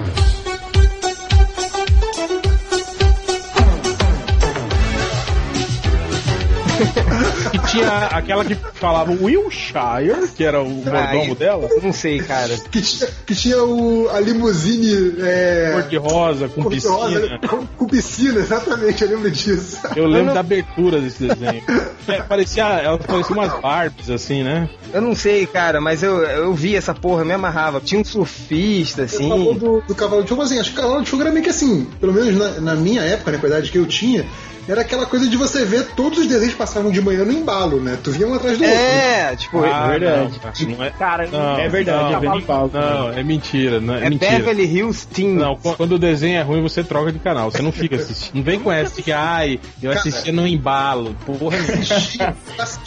Que 7.52 7.60
tinha 7.72 8.08
aquela 8.08 8.44
que 8.46 8.56
falava 8.74 9.12
Wilshire, 9.12 10.28
que 10.36 10.44
era 10.44 10.62
o 10.62 10.70
mordomo 10.70 10.96
Ai. 11.30 11.36
dela, 11.36 11.70
Não 11.82 11.94
sei, 11.94 12.20
cara. 12.20 12.56
Que 12.72 12.82
tinha, 12.82 13.10
que 13.26 13.36
tinha 13.36 13.64
o, 13.64 14.10
a 14.10 14.20
limusine 14.20 15.16
é, 15.22 15.72
cor 15.74 15.84
de 15.84 15.98
rosa, 15.98 16.48
com 16.50 16.64
cor-de-rosa, 16.64 17.20
piscina. 17.20 17.40
com, 17.48 17.66
com 17.68 17.88
piscina, 17.88 18.40
exatamente, 18.40 19.04
eu 19.04 19.10
lembro 19.10 19.32
disso. 19.32 19.78
Eu 19.96 20.08
lembro 20.08 20.28
não- 20.28 20.34
da 20.34 20.40
abertura 20.40 21.00
desse 21.00 21.28
desenho. 21.28 21.64
É, 22.08 22.22
parecia, 22.22 22.64
elas 22.64 23.06
pareciam 23.06 23.38
umas 23.38 23.62
Barbies, 23.62 24.10
assim, 24.10 24.44
né? 24.44 24.70
Eu 24.94 25.02
não 25.02 25.16
sei, 25.16 25.46
cara, 25.48 25.80
mas 25.80 26.04
eu, 26.04 26.18
eu 26.24 26.54
vi 26.54 26.76
essa 26.76 26.94
porra, 26.94 27.24
me 27.24 27.34
amarrava. 27.34 27.80
Tinha 27.80 28.02
um 28.02 28.06
surfista, 28.06 29.08
Você 29.08 29.18
falou 29.28 29.52
assim. 29.52 29.60
do, 29.60 29.82
do 29.88 29.96
Cavalo 29.96 30.24
de 30.24 30.30
Fogo, 30.30 30.42
assim, 30.42 30.60
acho 30.60 30.72
que 30.74 30.80
o 30.80 30.82
Cavalo 30.82 31.04
de 31.04 31.10
Fogo 31.10 31.24
era 31.24 31.32
meio 31.32 31.44
que 31.44 31.50
assim, 31.50 31.86
pelo 32.00 32.14
menos 32.14 32.36
na, 32.36 32.50
na 32.62 32.76
minha 32.76 33.02
época, 33.02 33.32
né, 33.32 33.38
com 33.38 33.46
a 33.46 33.50
idade 33.50 33.72
que 33.72 33.78
eu 33.78 33.86
tinha, 33.86 34.26
era 34.68 34.82
aquela 34.82 35.06
coisa 35.06 35.28
de 35.28 35.36
você 35.38 35.66
ver 35.66 35.88
todos 35.96 36.20
os 36.20 36.28
desenhos 36.28 36.54
passavam 36.56 36.92
de 36.92 37.02
manhã 37.02 37.24
no 37.26 37.32
embalo, 37.32 37.80
né? 37.82 37.98
Tu 38.04 38.12
via 38.12 38.28
um 38.28 38.34
atrás 38.34 38.58
do 38.58 38.64
outro. 38.64 38.78
É, 38.80 39.36
tipo, 39.36 39.64
Ah, 39.64 39.88
verdade. 39.88 40.32
Não, 40.32 40.40
cara, 40.40 40.54
não 40.78 40.84
é, 40.86 40.90
Cara, 40.92 41.28
Não, 41.28 41.60
É 41.60 41.70
verdade, 41.70 42.12
não, 42.12 42.18
é 42.18 42.20
vendo 42.20 42.38
em 42.38 42.42
pauta. 42.42 42.80
não, 42.80 43.12
é 43.14 43.24
mentira, 43.24 43.80
não, 43.80 43.96
é, 43.96 44.06
é 44.06 44.10
mentira. 44.10 44.32
Beverly 44.32 44.66
Hills 44.66 45.08
Teen. 45.08 45.34
Não, 45.36 45.56
qu- 45.56 45.76
quando 45.76 45.94
o 45.94 46.00
desenho 46.00 46.38
é 46.38 46.42
ruim, 46.42 46.62
você 46.62 46.84
troca 46.84 47.12
de 47.12 47.20
canal. 47.20 47.52
Você 47.52 47.62
não 47.62 47.72
fica 47.72 47.96
assistindo. 47.96 48.36
Não 48.36 48.44
vem 48.44 48.60
com 48.60 48.72
essa 48.72 49.02
que, 49.02 49.12
ai, 49.12 49.60
eu 49.82 49.92
assistia 49.92 50.32
no 50.34 50.48
embalo. 50.48 51.16
Porra, 51.26 51.58
Assistia, 51.58 52.36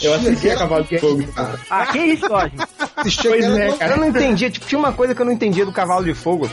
Eu 0.01 0.13
assistia 0.15 0.55
Cavalo 0.55 0.83
de 0.83 0.97
Fogo. 0.99 1.23
cara. 1.33 1.59
ah, 1.69 1.85
que 1.87 1.99
isso, 1.99 2.27
Jorge? 2.27 2.55
Assistia 2.95 3.29
Pois 3.31 3.45
é, 3.45 3.71
cara. 3.73 3.93
Eu 3.93 3.97
não 3.97 4.07
entendia, 4.07 4.49
tipo, 4.49 4.65
tinha 4.65 4.79
uma 4.79 4.91
coisa 4.91 5.13
que 5.13 5.21
eu 5.21 5.25
não 5.25 5.31
entendia 5.33 5.65
do 5.65 5.71
cavalo 5.71 6.03
de 6.05 6.13
fogo. 6.13 6.49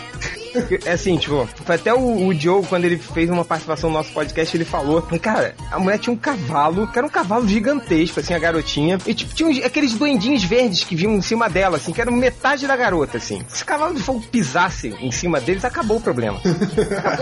É 0.84 0.92
assim, 0.92 1.16
tipo, 1.16 1.46
foi 1.64 1.74
até 1.74 1.92
o, 1.92 2.26
o 2.28 2.34
Diogo, 2.34 2.66
quando 2.66 2.84
ele 2.84 2.96
fez 2.98 3.28
uma 3.30 3.44
participação 3.44 3.90
no 3.90 3.96
nosso 3.96 4.12
podcast, 4.12 4.56
ele 4.56 4.64
falou, 4.64 5.02
cara, 5.20 5.54
a 5.70 5.78
mulher 5.78 5.98
tinha 5.98 6.12
um 6.12 6.16
cavalo, 6.16 6.86
que 6.86 6.98
era 6.98 7.06
um 7.06 7.10
cavalo 7.10 7.46
gigantesco, 7.48 8.20
assim, 8.20 8.34
a 8.34 8.38
garotinha, 8.38 8.98
e 9.06 9.14
tipo, 9.14 9.34
tinha 9.34 9.48
uns- 9.48 9.62
aqueles 9.64 9.92
duendinhos 9.94 10.44
verdes 10.44 10.84
que 10.84 10.94
vinham 10.94 11.14
em 11.14 11.22
cima 11.22 11.48
dela, 11.48 11.76
assim, 11.76 11.92
que 11.92 12.00
era 12.00 12.10
metade 12.10 12.66
da 12.66 12.76
garota, 12.76 13.18
assim. 13.18 13.42
Se 13.48 13.62
o 13.62 13.66
cavalo 13.66 13.94
de 13.94 14.02
fogo 14.02 14.22
pisasse 14.30 14.94
em 15.00 15.10
cima 15.10 15.40
deles, 15.40 15.64
acabou 15.64 15.96
o 15.96 16.00
problema. 16.00 16.40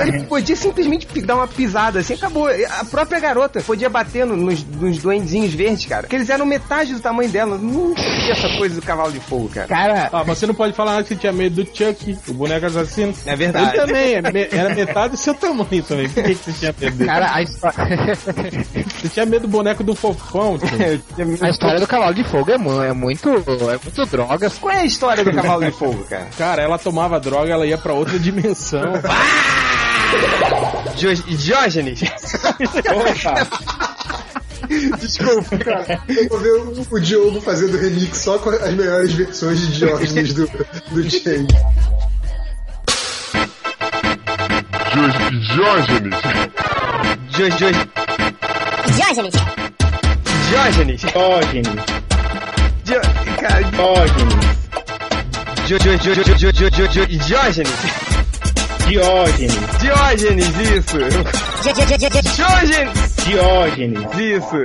Ele 0.06 0.24
podia 0.24 0.56
simplesmente 0.56 1.06
dar 1.22 1.36
uma 1.36 1.48
pisada, 1.48 2.00
assim, 2.00 2.14
acabou. 2.14 2.48
A 2.48 2.84
própria 2.84 3.20
garota 3.20 3.60
podia 3.60 3.88
bater 3.88 4.26
no- 4.26 4.36
nos, 4.36 4.64
nos 4.64 4.98
duendezinhos 4.98 5.52
verdes, 5.54 5.86
cara, 5.86 6.02
porque 6.02 6.16
eles 6.16 6.28
eram 6.30 6.44
metade 6.46 6.92
do 6.94 7.00
tamanho 7.00 7.30
dela. 7.30 7.56
Não 7.58 7.94
tinha 7.94 8.32
essa 8.32 8.48
coisa 8.56 8.74
do 8.74 8.82
cavalo 8.82 9.12
de 9.12 9.20
fogo, 9.20 9.48
cara. 9.48 9.66
Cara, 9.68 10.10
Ah, 10.12 10.24
mas 10.26 10.38
você 10.38 10.46
não 10.46 10.54
pode 10.54 10.72
falar 10.74 10.92
nada 10.92 11.02
que 11.02 11.10
você 11.10 11.16
tinha 11.16 11.32
medo 11.32 11.62
do 11.64 11.76
Chuck, 11.76 12.18
o 12.28 12.34
boneco 12.34 12.66
assassino. 12.66 13.14
É 13.24 13.36
verdade. 13.36 13.76
Ele 13.76 13.86
também, 13.86 14.14
é 14.14 14.48
era 14.56 14.74
metade 14.74 15.10
do 15.12 15.16
seu 15.16 15.34
tamanho 15.34 15.82
também. 15.82 16.08
Por 16.08 16.22
que, 16.24 16.34
que 16.34 16.44
você 16.44 16.52
tinha 16.52 16.74
medo 16.78 16.96
dele? 16.96 17.08
cara, 17.10 17.34
a, 17.34 17.42
histó- 17.42 17.70
Você 19.02 19.08
tinha 19.08 19.26
medo 19.26 19.42
do 19.42 19.48
boneco 19.48 19.82
do 19.84 19.94
fofão, 19.94 20.58
tio. 20.58 20.68
a 21.40 21.48
história 21.50 21.78
do 21.80 21.86
cavalo 21.86 22.14
de 22.14 22.24
fogo 22.24 22.50
é, 22.50 22.54
é 22.54 22.92
muito. 22.92 23.28
É 23.30 23.78
muito 23.82 24.06
drogas. 24.06 24.58
Qual 24.58 24.72
é 24.74 24.80
a 24.80 24.84
história 24.84 25.24
do 25.24 25.32
cavalo 25.32 25.64
de 25.64 25.70
fogo, 25.72 26.04
cara? 26.04 26.26
Cara, 26.36 26.62
ela 26.62 26.78
tomava 26.78 27.18
droga, 27.20 27.52
ela 27.52 27.66
ia 27.66 27.78
pra 27.78 27.92
outra 27.92 28.18
dimensão. 28.18 28.92
Dio- 30.96 31.14
Diógenes. 31.36 32.00
Desculpa, 35.00 35.58
cara. 35.58 36.02
Eu 36.08 36.28
vou 36.28 36.38
ver 36.38 36.52
o, 36.52 36.86
o 36.90 37.00
Diogo 37.00 37.40
fazendo 37.40 37.76
remix 37.76 38.18
só 38.18 38.38
com 38.38 38.50
as 38.50 38.72
melhores 38.74 39.12
versões 39.12 39.60
de 39.60 39.78
Diógenes 39.78 40.32
do, 40.34 40.46
do 40.46 41.10
Chain. 41.10 41.46
Diógenes. 44.92 46.20
Diógenes. 47.34 47.86
Diógenes. 48.90 49.40
Diógenes. 50.50 51.02
Diógenes. 52.84 52.84
Dio- 52.84 53.00
Diógenes. 57.06 57.80
Diógenes. 58.86 59.58
Diógenes, 59.80 60.52
isso. 60.60 60.98
Diógenes, 62.28 63.16
Diógenes. 63.24 64.18
isso. 64.18 64.60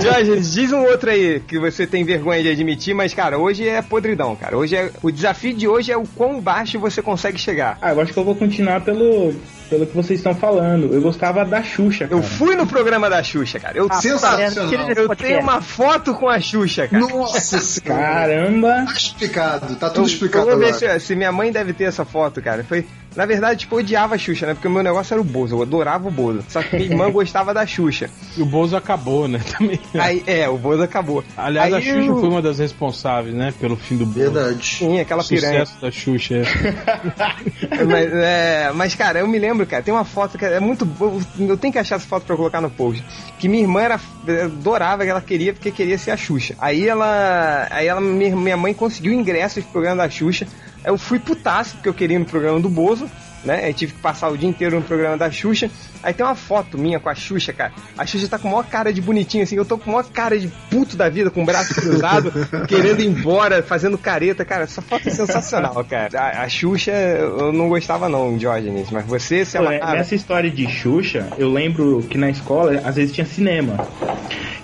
Diógenes, 0.00 0.52
diz 0.52 0.72
um 0.72 0.82
outro 0.84 1.10
aí 1.10 1.40
que 1.40 1.58
você 1.58 1.86
tem 1.86 2.04
vergonha 2.04 2.42
de 2.42 2.48
admitir, 2.48 2.94
mas, 2.94 3.12
cara, 3.12 3.38
hoje 3.38 3.68
é 3.68 3.82
podridão, 3.82 4.34
cara. 4.36 4.56
Hoje 4.56 4.76
é. 4.76 4.90
O 5.02 5.10
desafio 5.10 5.52
de 5.52 5.68
hoje 5.68 5.92
é 5.92 5.96
o 5.96 6.04
quão 6.16 6.40
baixo 6.40 6.78
você 6.78 7.02
consegue 7.02 7.38
chegar. 7.38 7.76
Ah, 7.82 7.92
eu 7.92 8.00
acho 8.00 8.12
que 8.12 8.18
eu 8.18 8.24
vou 8.24 8.34
continuar 8.34 8.80
pelo, 8.80 9.34
pelo 9.68 9.86
que 9.86 9.94
vocês 9.94 10.20
estão 10.20 10.34
falando. 10.34 10.94
Eu 10.94 11.02
gostava 11.02 11.44
da 11.44 11.62
Xuxa, 11.62 12.06
cara. 12.06 12.18
Eu 12.18 12.22
fui 12.22 12.54
no 12.54 12.66
programa 12.66 13.10
da 13.10 13.22
Xuxa, 13.22 13.58
cara. 13.60 13.76
Eu, 13.76 13.92
Sensacional. 13.92 14.90
eu 14.96 15.14
tenho 15.14 15.40
uma 15.40 15.60
foto 15.60 16.14
com 16.14 16.28
a 16.28 16.40
Xuxa, 16.40 16.88
cara. 16.88 17.06
Nossa 17.06 17.58
senhora. 17.60 18.02
Caramba! 18.02 18.84
Tá 18.86 18.92
explicado, 18.92 19.76
tá 19.76 19.86
Eu, 19.88 19.92
tudo 19.92 20.06
explicado 20.06 20.48
eu 20.48 20.56
vou 20.56 20.66
ver 20.66 20.74
se, 20.74 21.00
se 21.00 21.16
minha 21.16 21.32
mãe 21.32 21.52
deve 21.52 21.72
ter 21.72 21.84
essa 21.84 22.04
foto, 22.04 22.40
cara. 22.40 22.64
Foi. 22.64 22.86
Na 23.16 23.26
verdade, 23.26 23.60
tipo, 23.60 23.74
eu 23.74 23.80
odiava 23.80 24.14
a 24.14 24.18
Xuxa, 24.18 24.46
né? 24.46 24.54
Porque 24.54 24.68
o 24.68 24.70
meu 24.70 24.82
negócio 24.82 25.12
era 25.14 25.20
o 25.20 25.24
Bozo, 25.24 25.56
eu 25.56 25.62
adorava 25.62 26.06
o 26.06 26.10
Bozo. 26.10 26.44
Só 26.48 26.62
que 26.62 26.76
minha 26.76 26.88
irmã 26.90 27.10
gostava 27.12 27.52
da 27.52 27.66
Xuxa. 27.66 28.08
E 28.36 28.42
o 28.42 28.46
Bozo 28.46 28.76
acabou, 28.76 29.26
né? 29.26 29.40
Também. 29.58 29.80
Aí, 29.98 30.22
é, 30.26 30.48
o 30.48 30.56
Bozo 30.56 30.82
acabou. 30.82 31.24
Aliás, 31.36 31.72
a 31.74 31.76
Aí 31.78 31.82
Xuxa 31.82 31.98
eu- 32.06 32.20
foi 32.20 32.28
uma 32.28 32.40
das 32.40 32.58
responsáveis, 32.58 33.34
né? 33.34 33.52
Pelo 33.60 33.76
fim 33.76 33.96
do 33.96 34.06
Bozo. 34.06 34.18
Verdade. 34.30 34.64
Sim, 34.64 35.00
aquela 35.00 35.24
piranha. 35.24 35.66
Sucesso 35.66 35.80
da 35.80 35.90
Xuxa. 35.90 36.34
é. 36.36 36.44
mas, 37.84 38.12
é, 38.12 38.72
mas, 38.74 38.94
cara, 38.94 39.18
eu 39.20 39.28
me 39.28 39.38
lembro, 39.38 39.66
cara, 39.66 39.82
tem 39.82 39.92
uma 39.92 40.04
foto 40.04 40.38
que 40.38 40.44
é 40.44 40.60
muito 40.60 40.84
boa. 40.84 41.20
Eu 41.38 41.56
tenho 41.56 41.72
que 41.72 41.78
achar 41.78 41.96
essa 41.96 42.06
foto 42.06 42.24
pra 42.24 42.36
colocar 42.36 42.60
no 42.60 42.70
post. 42.70 43.02
Que 43.38 43.48
minha 43.48 43.62
irmã 43.62 43.82
era, 43.82 44.00
adorava, 44.44 45.04
que 45.04 45.10
ela 45.10 45.20
queria, 45.20 45.52
porque 45.52 45.70
queria 45.70 45.98
ser 45.98 46.12
a 46.12 46.16
Xuxa. 46.16 46.54
Aí 46.58 46.88
ela. 46.88 47.66
Aí 47.70 47.86
ela, 47.86 48.00
minha, 48.00 48.36
minha 48.36 48.56
mãe 48.56 48.72
conseguiu 48.72 49.12
ingressos 49.12 49.64
pro 49.64 49.72
programa 49.72 50.02
da 50.04 50.10
Xuxa. 50.10 50.46
Eu 50.84 50.96
fui 50.98 51.18
putaço, 51.18 51.74
porque 51.76 51.88
eu 51.88 51.94
queria 51.94 52.16
ir 52.16 52.20
no 52.20 52.26
programa 52.26 52.60
do 52.60 52.68
Bozo. 52.68 53.08
Né? 53.44 53.70
Eu 53.70 53.74
tive 53.74 53.94
que 53.94 54.00
passar 54.00 54.28
o 54.28 54.36
dia 54.36 54.48
inteiro 54.48 54.76
no 54.76 54.82
programa 54.82 55.16
da 55.16 55.30
Xuxa. 55.30 55.70
Aí 56.02 56.12
tem 56.12 56.24
uma 56.24 56.34
foto 56.34 56.76
minha 56.76 57.00
com 57.00 57.08
a 57.08 57.14
Xuxa, 57.14 57.52
cara. 57.52 57.72
A 57.96 58.04
Xuxa 58.04 58.28
tá 58.28 58.38
com 58.38 58.48
a 58.48 58.50
maior 58.50 58.66
cara 58.66 58.92
de 58.92 59.00
bonitinho, 59.00 59.44
assim. 59.44 59.56
Eu 59.56 59.64
tô 59.64 59.78
com 59.78 59.90
a 59.90 59.92
maior 59.94 60.10
cara 60.10 60.38
de 60.38 60.48
puto 60.70 60.96
da 60.96 61.08
vida, 61.08 61.30
com 61.30 61.42
o 61.42 61.46
braço 61.46 61.74
cruzado, 61.74 62.32
querendo 62.68 63.00
ir 63.00 63.06
embora, 63.06 63.62
fazendo 63.62 63.96
careta. 63.96 64.44
Cara, 64.44 64.64
essa 64.64 64.82
foto 64.82 65.08
é 65.08 65.10
sensacional, 65.10 65.82
cara. 65.84 66.20
A, 66.20 66.42
a 66.42 66.48
Xuxa, 66.48 66.92
eu 66.92 67.52
não 67.52 67.68
gostava 67.68 68.08
não, 68.08 68.36
Diógenes. 68.36 68.90
Mas 68.90 69.06
você 69.06 69.44
se 69.44 69.56
Pô, 69.56 69.64
amarrava. 69.64 69.96
Nessa 69.96 70.14
história 70.14 70.50
de 70.50 70.68
Xuxa, 70.68 71.28
eu 71.38 71.50
lembro 71.50 72.02
que 72.10 72.18
na 72.18 72.28
escola, 72.28 72.80
às 72.84 72.96
vezes 72.96 73.14
tinha 73.14 73.26
cinema. 73.26 73.88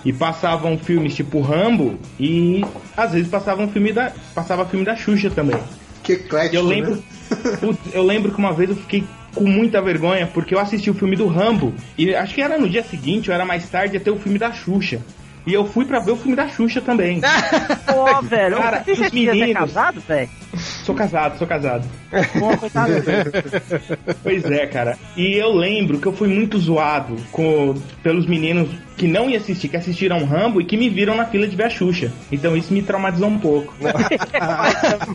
E 0.04 0.12
passavam 0.12 0.78
filmes 0.78 1.14
tipo 1.14 1.40
Rambo 1.40 1.98
e 2.20 2.64
às 2.96 3.12
vezes 3.12 3.28
passavam 3.28 3.68
filme 3.68 3.92
da. 3.92 4.12
Passava 4.34 4.64
filme 4.66 4.84
da 4.84 4.94
Xuxa 4.94 5.30
também. 5.30 5.58
Que 6.06 6.12
eclético, 6.14 6.56
eu 6.56 6.62
lembro. 6.64 6.94
né? 6.96 7.02
Putz, 7.60 7.80
eu 7.92 8.02
lembro 8.04 8.30
que 8.32 8.38
uma 8.38 8.52
vez 8.52 8.70
eu 8.70 8.76
fiquei 8.76 9.04
com 9.34 9.44
muita 9.44 9.82
vergonha 9.82 10.26
porque 10.32 10.54
eu 10.54 10.58
assisti 10.60 10.88
o 10.88 10.94
filme 10.94 11.16
do 11.16 11.26
Rambo. 11.26 11.74
E 11.98 12.14
acho 12.14 12.34
que 12.34 12.40
era 12.40 12.56
no 12.58 12.68
dia 12.68 12.82
seguinte, 12.84 13.28
ou 13.28 13.34
era 13.34 13.44
mais 13.44 13.68
tarde, 13.68 13.94
ia 13.94 14.00
ter 14.00 14.10
o 14.10 14.18
filme 14.18 14.38
da 14.38 14.52
Xuxa. 14.52 15.00
E 15.46 15.52
eu 15.52 15.64
fui 15.66 15.84
pra 15.84 16.00
ver 16.00 16.10
o 16.12 16.16
filme 16.16 16.34
da 16.36 16.48
Xuxa 16.48 16.80
também. 16.80 17.20
Pô, 17.86 18.20
velho, 18.22 18.56
Cara, 18.56 18.82
você 18.84 18.92
os 18.92 19.10
tinha 19.10 19.32
meninos- 19.32 19.54
casado, 19.72 20.00
velho? 20.00 20.28
Sou 20.56 20.94
casado, 20.94 21.38
sou 21.38 21.46
casado. 21.46 21.86
Pô, 22.38 22.56
coitado. 22.56 22.92
Pois 24.22 24.44
é, 24.44 24.66
cara. 24.66 24.96
E 25.16 25.34
eu 25.36 25.52
lembro 25.52 25.98
que 25.98 26.06
eu 26.06 26.12
fui 26.12 26.28
muito 26.28 26.58
zoado 26.58 27.16
com, 27.30 27.74
pelos 28.02 28.26
meninos 28.26 28.68
que 28.96 29.06
não 29.06 29.28
iam 29.28 29.40
assistir, 29.40 29.68
que 29.68 29.76
assistiram 29.76 30.24
Rambo 30.24 30.60
e 30.60 30.64
que 30.64 30.76
me 30.76 30.88
viram 30.88 31.14
na 31.14 31.26
fila 31.26 31.46
de 31.46 31.54
ver 31.54 31.64
a 31.64 31.70
Xuxa. 31.70 32.10
Então 32.32 32.56
isso 32.56 32.72
me 32.72 32.82
traumatizou 32.82 33.28
um 33.28 33.38
pouco. 33.38 33.74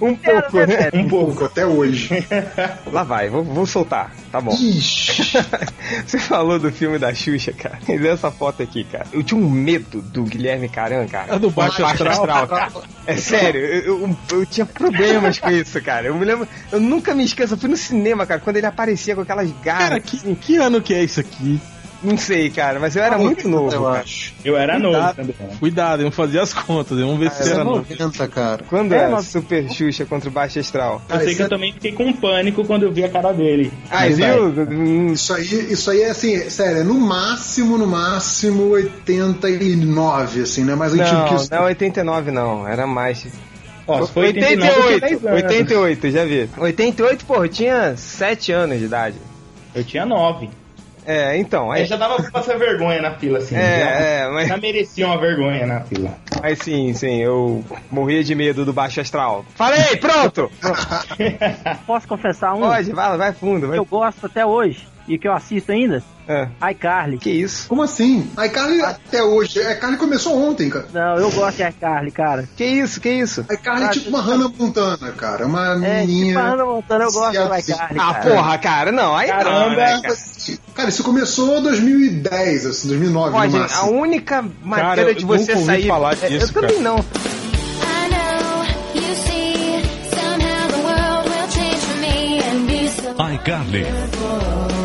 Um 0.01 0.15
pouco, 0.15 0.57
né? 0.57 0.89
Um 0.93 1.07
pouco. 1.07 1.45
Até 1.45 1.65
hoje. 1.65 2.09
Lá 2.91 3.03
vai, 3.03 3.29
vou, 3.29 3.43
vou 3.43 3.65
soltar. 3.65 4.13
Tá 4.31 4.39
bom. 4.41 4.51
Ixi. 4.51 5.37
Você 6.05 6.19
falou 6.19 6.57
do 6.59 6.71
filme 6.71 6.97
da 6.97 7.13
Xuxa, 7.13 7.51
cara. 7.53 7.79
E 7.87 7.97
dessa 7.97 8.31
foto 8.31 8.63
aqui, 8.63 8.83
cara. 8.83 9.05
Eu 9.11 9.23
tinha 9.23 9.39
um 9.39 9.49
medo 9.49 10.01
do 10.01 10.23
Guilherme 10.23 10.69
Caran, 10.69 11.07
cara. 11.07 11.35
A 11.35 11.37
do 11.37 11.49
Baixo 11.49 11.83
Astral. 11.85 12.47
cara. 12.47 12.71
É 13.05 13.15
sério, 13.15 13.59
eu, 13.61 14.01
eu, 14.01 14.17
eu 14.31 14.45
tinha 14.45 14.65
problemas 14.65 15.39
com 15.39 15.49
isso, 15.49 15.81
cara. 15.81 16.07
Eu 16.07 16.15
me 16.15 16.25
lembro, 16.25 16.47
eu 16.71 16.79
nunca 16.79 17.13
me 17.13 17.23
esqueço, 17.23 17.53
eu 17.53 17.57
fui 17.57 17.69
no 17.69 17.77
cinema, 17.77 18.25
cara, 18.25 18.39
quando 18.39 18.57
ele 18.57 18.65
aparecia 18.65 19.15
com 19.15 19.21
aquelas 19.21 19.51
garras. 19.63 19.89
Cara, 19.89 19.99
que, 19.99 20.35
que 20.35 20.57
ano 20.57 20.81
que 20.81 20.93
é 20.93 21.03
isso 21.03 21.19
aqui? 21.19 21.59
Não 22.03 22.17
sei, 22.17 22.49
cara, 22.49 22.79
mas 22.79 22.95
eu 22.95 23.03
era 23.03 23.17
muito 23.17 23.47
novo. 23.47 23.73
Eu 23.75 23.83
cara. 23.83 23.99
acho. 23.99 24.33
Eu 24.43 24.57
era 24.57 24.79
novo 24.79 24.95
Cuidado, 24.97 25.15
também. 25.15 25.35
cuidado, 25.59 25.99
vamos 25.99 26.15
fazer 26.15 26.39
as 26.39 26.51
contas, 26.53 26.97
vamos 26.99 27.19
ver 27.19 27.29
se 27.31 27.41
Isso 27.41 27.49
é 27.51 27.53
era 27.53 27.63
novo. 27.63 27.85
90, 27.89 28.27
cara. 28.27 28.63
Quando 28.67 28.93
É, 28.93 29.03
é, 29.03 29.07
mas- 29.07 29.27
Super 29.27 29.69
Xuxa 29.71 30.05
contra 30.05 30.27
o 30.27 30.31
Baixo 30.31 30.57
Astral? 30.59 30.93
Eu 30.95 31.01
Cara, 31.07 31.19
sei 31.19 31.27
isso 31.29 31.35
que 31.37 31.41
eu 31.43 31.45
é- 31.45 31.49
também 31.49 31.73
fiquei 31.73 31.91
com 31.91 32.11
pânico 32.13 32.65
quando 32.65 32.83
eu 32.83 32.91
vi 32.91 33.03
a 33.03 33.09
cara 33.09 33.31
dele. 33.31 33.71
Ah, 33.89 34.07
viu? 34.07 35.11
Isso 35.13 35.33
aí, 35.33 35.43
isso 35.71 35.91
aí 35.91 36.01
é 36.01 36.09
assim, 36.09 36.49
sério, 36.49 36.79
é 36.79 36.83
no 36.83 36.95
máximo, 36.99 37.77
no 37.77 37.85
máximo 37.87 38.71
89, 38.71 40.41
assim, 40.41 40.63
não 40.63 40.73
é 40.73 40.75
mais 40.75 40.93
antigo 40.93 41.23
que 41.25 41.31
Não, 41.31 41.35
isso. 41.35 41.51
não 41.51 41.57
é 41.59 41.61
89 41.65 42.31
não, 42.31 42.67
era 42.67 42.85
mais. 42.87 43.25
Ó, 43.87 44.05
se 44.05 44.11
foi 44.13 44.27
89, 44.27 44.69
eu 44.71 44.83
tinha 44.87 44.99
10 44.99 45.23
88, 45.23 45.27
anos. 45.27 45.43
88, 45.43 46.11
já 46.11 46.25
vi. 46.25 46.49
88, 46.57 47.25
pô, 47.25 47.43
eu 47.43 47.49
tinha 47.49 47.95
7 47.97 48.51
anos 48.51 48.79
de 48.79 48.85
idade. 48.85 49.17
Eu 49.73 49.83
tinha 49.83 50.05
9. 50.05 50.49
É, 51.05 51.37
então, 51.37 51.71
Aí 51.71 51.81
aí, 51.81 51.87
já 51.87 51.95
dava 51.97 52.15
pra 52.17 52.31
passar 52.31 52.57
vergonha 52.57 53.01
na 53.01 53.11
fila, 53.15 53.39
assim. 53.39 53.55
É, 53.55 53.59
já, 53.79 53.89
é, 53.89 54.29
mas- 54.29 54.47
já 54.47 54.57
merecia 54.57 55.07
uma 55.07 55.17
vergonha 55.19 55.65
na 55.65 55.81
fila. 55.81 56.11
aí 56.43 56.55
sim, 56.55 56.93
sim, 56.93 57.21
eu 57.23 57.63
morria 57.89 58.23
de 58.23 58.35
medo 58.35 58.63
do 58.65 58.71
baixo 58.73 59.01
astral. 59.01 59.43
Falei, 59.55 59.97
pronto! 59.97 60.51
Posso 61.87 62.07
confessar 62.07 62.53
um 62.53 62.59
Pode, 62.61 62.91
vai, 62.91 63.17
vai 63.17 63.33
fundo, 63.33 63.61
que 63.61 63.67
vai. 63.67 63.77
eu 63.79 63.85
gosto 63.85 64.25
até 64.25 64.45
hoje 64.45 64.90
e 65.07 65.17
que 65.17 65.27
eu 65.27 65.33
assisto 65.33 65.71
ainda? 65.71 66.03
É. 66.27 66.47
iCarly. 66.71 67.17
Que 67.17 67.29
isso? 67.29 67.67
Como 67.67 67.81
assim? 67.81 68.29
ICarly 68.41 68.81
até 68.81 69.21
hoje. 69.21 69.59
A 69.61 69.73
iCarly 69.73 69.97
começou 69.97 70.37
ontem, 70.41 70.69
cara. 70.69 70.87
Não, 70.93 71.17
eu 71.17 71.29
gosto 71.31 71.57
de 71.57 71.63
iCarly, 71.63 72.11
cara. 72.11 72.47
Que 72.55 72.63
isso, 72.63 73.01
que 73.01 73.09
isso? 73.09 73.45
A 73.49 73.53
iCarly 73.53 73.85
é 73.85 73.89
tipo 73.89 74.09
uma 74.09 74.21
Hannah 74.21 74.47
Montana, 74.47 75.11
cara. 75.11 75.45
Uma 75.45 75.73
É, 75.73 75.75
menininha. 76.01 76.27
tipo 76.35 76.39
Hannah 76.39 76.65
Montana, 76.65 77.03
eu 77.03 77.11
gosto 77.11 77.33
do 77.33 77.53
assim. 77.53 77.71
iCarly, 77.73 77.99
Ah, 77.99 78.13
cara. 78.13 78.35
porra, 78.35 78.57
cara, 78.59 78.91
não, 78.91 79.15
aí 79.17 79.27
não, 79.27 79.37
Caramba. 79.37 79.75
né, 79.75 80.01
cara? 80.01 80.15
Cara, 80.75 80.89
isso 80.89 81.03
começou 81.03 81.57
em 81.57 81.63
2010, 81.63 82.65
assim, 82.65 82.87
2009 82.87 83.35
Ó, 83.35 83.39
no 83.39 83.43
gente, 83.45 83.55
a 83.55 83.59
máximo. 83.59 83.91
única 83.91 84.41
maneira 84.63 84.95
Cara, 84.95 85.15
de 85.15 85.25
você 85.25 85.55
sair. 85.57 85.87
falar 85.87 86.13
É, 86.21 86.27
disso, 86.29 86.45
eu 86.45 86.53
também 86.53 86.69
cara. 86.77 86.81
não. 86.81 86.97
I 86.99 88.09
know, 88.09 88.65
you 88.95 89.15
see, 89.15 89.40
Carly. 93.17 93.85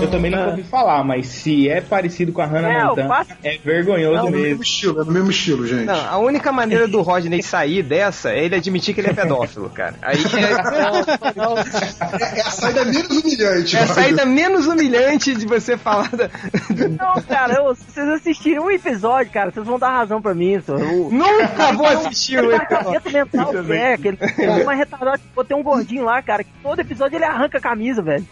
Eu 0.03 0.11
também 0.11 0.31
nunca 0.31 0.49
ouvi 0.51 0.63
falar, 0.63 1.03
mas 1.03 1.27
se 1.27 1.71
é 1.71 1.81
parecido 1.81 2.31
com 2.31 2.43
a 2.43 2.47
Hannah 2.47 2.71
É, 2.71 2.85
Montana, 2.85 3.09
faço- 3.09 3.31
é 3.43 3.57
vergonhoso 3.57 4.15
É 4.15 4.19
no 4.19 4.25
mesmo. 4.31 4.47
mesmo 4.47 4.63
estilo, 4.63 5.01
é 5.01 5.05
no 5.07 5.13
mesmo 5.13 5.31
estilo, 5.31 5.67
gente. 5.67 5.85
Não, 5.87 6.07
a 6.11 6.19
única 6.19 6.53
maneira 6.53 6.87
do 6.87 7.01
Rodney 7.01 7.43
sair 7.43 7.83
dessa 7.83 8.31
é 8.33 8.45
ele 8.45 8.57
admitir 8.57 8.95
que 8.95 9.01
ele 9.01 9.09
é 9.09 9.15
pedófilo, 9.15 9.71
cara. 9.71 9.95
Aí 10.03 10.19
É, 10.19 12.39
é 12.39 12.43
a 12.43 12.51
saída 12.51 12.85
menos 12.85 13.11
humilhante. 13.11 13.75
é 13.77 13.81
a 13.83 13.87
saída 13.87 14.27
menos 14.27 14.67
humilhante 14.67 15.35
de 15.35 15.47
você 15.47 15.79
falar 15.79 16.11
da... 16.11 16.29
Não, 16.99 17.23
cara, 17.23 17.55
eu, 17.55 17.75
se 17.75 17.85
vocês 17.91 18.09
assistirem 18.09 18.61
um 18.61 18.71
episódio, 18.71 19.33
cara, 19.33 19.51
vocês 19.51 19.67
vão 19.67 19.79
dar 19.79 19.91
razão 19.91 20.21
pra 20.21 20.35
mim, 20.35 20.61
só. 20.61 20.77
Eu, 20.77 21.09
Nunca 21.11 21.73
vou 21.73 21.87
assistir 21.87 22.39
o 22.39 22.53
Ele 22.53 22.57
episódio. 22.57 23.13
mental 23.13 23.55
é, 23.73 23.97
que 23.97 24.09
ele 24.09 24.17
tem 24.19 24.63
uma 24.63 24.75
retardada, 24.75 25.17
tipo, 25.19 25.43
tem 25.43 25.57
um 25.57 25.63
gordinho 25.63 26.05
lá, 26.05 26.21
cara, 26.21 26.45
que 26.45 26.51
todo 26.63 26.79
episódio 26.81 27.17
ele 27.17 27.25
arranca 27.25 27.57
a 27.57 27.61
camisa, 27.63 28.03
velho. 28.03 28.26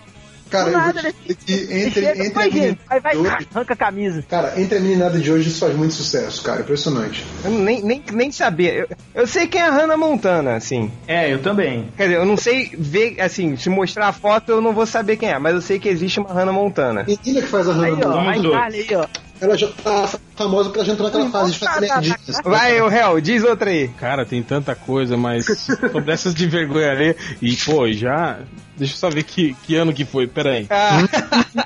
Cara, 0.54 0.64
Do 0.64 0.70
eu 0.70 0.80
vou 0.80 0.86
nada, 0.94 1.00
dizer 1.02 1.34
que 1.36 1.52
entre, 1.54 2.04
entre, 2.26 2.38
"Oi, 2.38 2.42
a 2.42 2.44
gente", 2.44 2.54
meninada 2.54 2.78
aí 2.90 3.00
vai, 3.00 3.12
de 3.12 3.18
hoje, 3.18 3.48
arranca 3.54 3.72
a 3.72 3.76
camisa. 3.76 4.24
cara, 4.28 4.60
entre 4.60 4.78
a 4.78 4.80
meninada 4.80 5.18
de 5.18 5.32
hoje 5.32 5.48
isso 5.48 5.58
faz 5.60 5.74
muito 5.74 5.94
sucesso, 5.94 6.42
cara. 6.42 6.60
Impressionante. 6.60 7.24
Eu 7.44 7.50
nem, 7.50 7.82
nem, 7.82 8.02
nem 8.12 8.30
sabia. 8.32 8.72
Eu, 8.72 8.88
eu 9.14 9.26
sei 9.26 9.46
quem 9.46 9.60
é 9.60 9.64
a 9.66 9.70
Hannah 9.70 9.96
Montana, 9.96 10.54
assim. 10.56 10.90
É, 11.06 11.32
eu 11.32 11.40
também. 11.42 11.88
Quer 11.96 12.04
dizer, 12.04 12.16
eu 12.18 12.24
não 12.24 12.36
sei 12.36 12.70
ver, 12.78 13.20
assim, 13.20 13.56
se 13.56 13.68
mostrar 13.68 14.08
a 14.08 14.12
foto 14.12 14.50
eu 14.50 14.60
não 14.60 14.72
vou 14.72 14.86
saber 14.86 15.16
quem 15.16 15.28
é, 15.30 15.38
mas 15.38 15.54
eu 15.54 15.60
sei 15.60 15.78
que 15.78 15.88
existe 15.88 16.20
uma 16.20 16.32
Hannah 16.32 16.52
Montana. 16.52 17.04
Menina 17.06 17.40
que 17.42 17.48
faz 17.48 17.68
a 17.68 17.72
Hannah 17.72 17.86
Aí, 17.86 17.92
ó, 17.92 17.96
Montana. 18.22 18.50
Carly, 18.50 18.86
aí, 18.88 18.96
ó. 18.96 19.06
ela 19.40 19.56
já 19.58 19.68
tá 19.82 20.08
famosa 20.36 20.64
porque 20.64 20.78
ela 20.80 20.86
já 20.86 20.92
entrou 20.92 21.08
naquela 21.10 21.30
fase 21.30 21.52
de 21.52 21.58
fazer. 21.58 22.42
Vai, 22.44 22.80
o 22.80 22.88
réu, 22.88 23.20
diz 23.20 23.42
outra 23.44 23.70
aí. 23.70 23.88
Cara, 23.88 24.24
tem 24.24 24.42
tanta 24.42 24.74
coisa, 24.74 25.16
mas 25.16 25.46
sobre 25.92 26.12
essas 26.12 26.34
de 26.34 26.46
vergonha 26.46 26.90
ali. 26.90 27.16
E, 27.40 27.56
pô, 27.56 27.90
já. 27.92 28.38
Deixa 28.76 28.94
eu 28.94 28.98
só 28.98 29.08
ver 29.10 29.22
que, 29.22 29.54
que 29.62 29.76
ano 29.76 29.92
que 29.92 30.04
foi, 30.04 30.26
pera 30.26 30.50
aí. 30.50 30.66
Ah, 30.68 30.98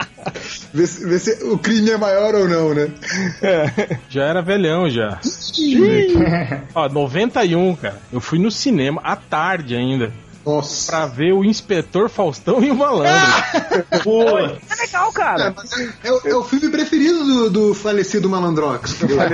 Vê 0.72 0.86
se, 0.86 1.06
vê 1.06 1.18
se 1.18 1.42
o 1.44 1.56
crime 1.56 1.90
é 1.90 1.96
maior 1.96 2.34
ou 2.34 2.46
não, 2.46 2.74
né? 2.74 2.88
Já 4.10 4.24
era 4.24 4.42
velhão 4.42 4.88
já. 4.90 5.18
Ó, 6.74 6.88
91, 6.88 7.76
cara. 7.76 8.00
Eu 8.12 8.20
fui 8.20 8.38
no 8.38 8.50
cinema 8.50 9.00
à 9.02 9.16
tarde 9.16 9.74
ainda. 9.74 10.12
Nossa. 10.44 10.90
Pra 10.92 11.06
ver 11.06 11.32
o 11.32 11.44
Inspetor 11.44 12.08
Faustão 12.08 12.62
e 12.62 12.70
o 12.70 12.74
Malandro. 12.74 13.12
Pô, 14.02 14.38
É 14.38 14.77
legal, 14.88 15.08
É, 15.08 15.12
cara. 15.12 15.54
mas 15.56 15.72
é, 15.72 15.88
é 16.04 16.12
o- 16.12 16.20
é 16.24 16.34
o 16.34 16.42
filme 16.44 16.68
preferido 16.68 17.24
do, 17.24 17.50
do 17.50 17.74
falecido 17.74 18.28
Malandrox. 18.28 19.00
entendeu? 19.02 19.28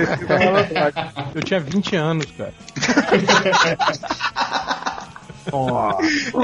Eu 1.33 1.43
tinha 1.43 1.59
20 1.59 1.95
anos, 1.95 2.25
cara. 2.37 2.53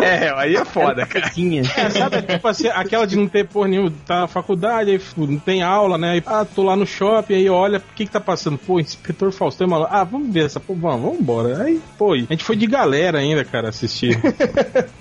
é, 0.01 0.33
aí 0.35 0.55
é 0.55 0.65
foda, 0.65 1.05
cara. 1.05 1.29
Tinha. 1.29 1.61
É, 1.61 1.89
sabe, 1.89 2.21
tipo 2.21 2.47
assim, 2.47 2.67
aquela 2.67 3.05
de 3.05 3.15
não 3.15 3.27
ter 3.27 3.47
porra 3.47 3.67
nenhuma, 3.67 3.91
tá 4.05 4.21
na 4.21 4.27
faculdade, 4.27 4.91
aí 4.91 4.99
tipo, 4.99 5.25
não 5.25 5.39
tem 5.39 5.63
aula, 5.63 5.97
né? 5.97 6.11
Aí, 6.11 6.23
ah, 6.25 6.45
tô 6.45 6.63
lá 6.63 6.75
no 6.75 6.85
shopping, 6.85 7.35
aí 7.35 7.49
olha, 7.49 7.79
o 7.79 7.95
que 7.95 8.05
que 8.05 8.11
tá 8.11 8.19
passando? 8.19 8.57
Pô, 8.57 8.79
inspetor 8.79 9.31
Faustão, 9.31 9.67
mano. 9.67 9.87
Ah, 9.89 10.03
vamos 10.03 10.33
ver 10.33 10.45
essa, 10.45 10.59
pô, 10.59 10.73
vamos, 10.73 11.01
vamos 11.01 11.19
embora. 11.19 11.63
Aí, 11.63 11.81
pô, 11.97 12.13
a 12.13 12.17
gente 12.17 12.43
foi 12.43 12.55
de 12.55 12.67
galera 12.67 13.19
ainda, 13.19 13.43
cara, 13.43 13.69
assistir. 13.69 14.19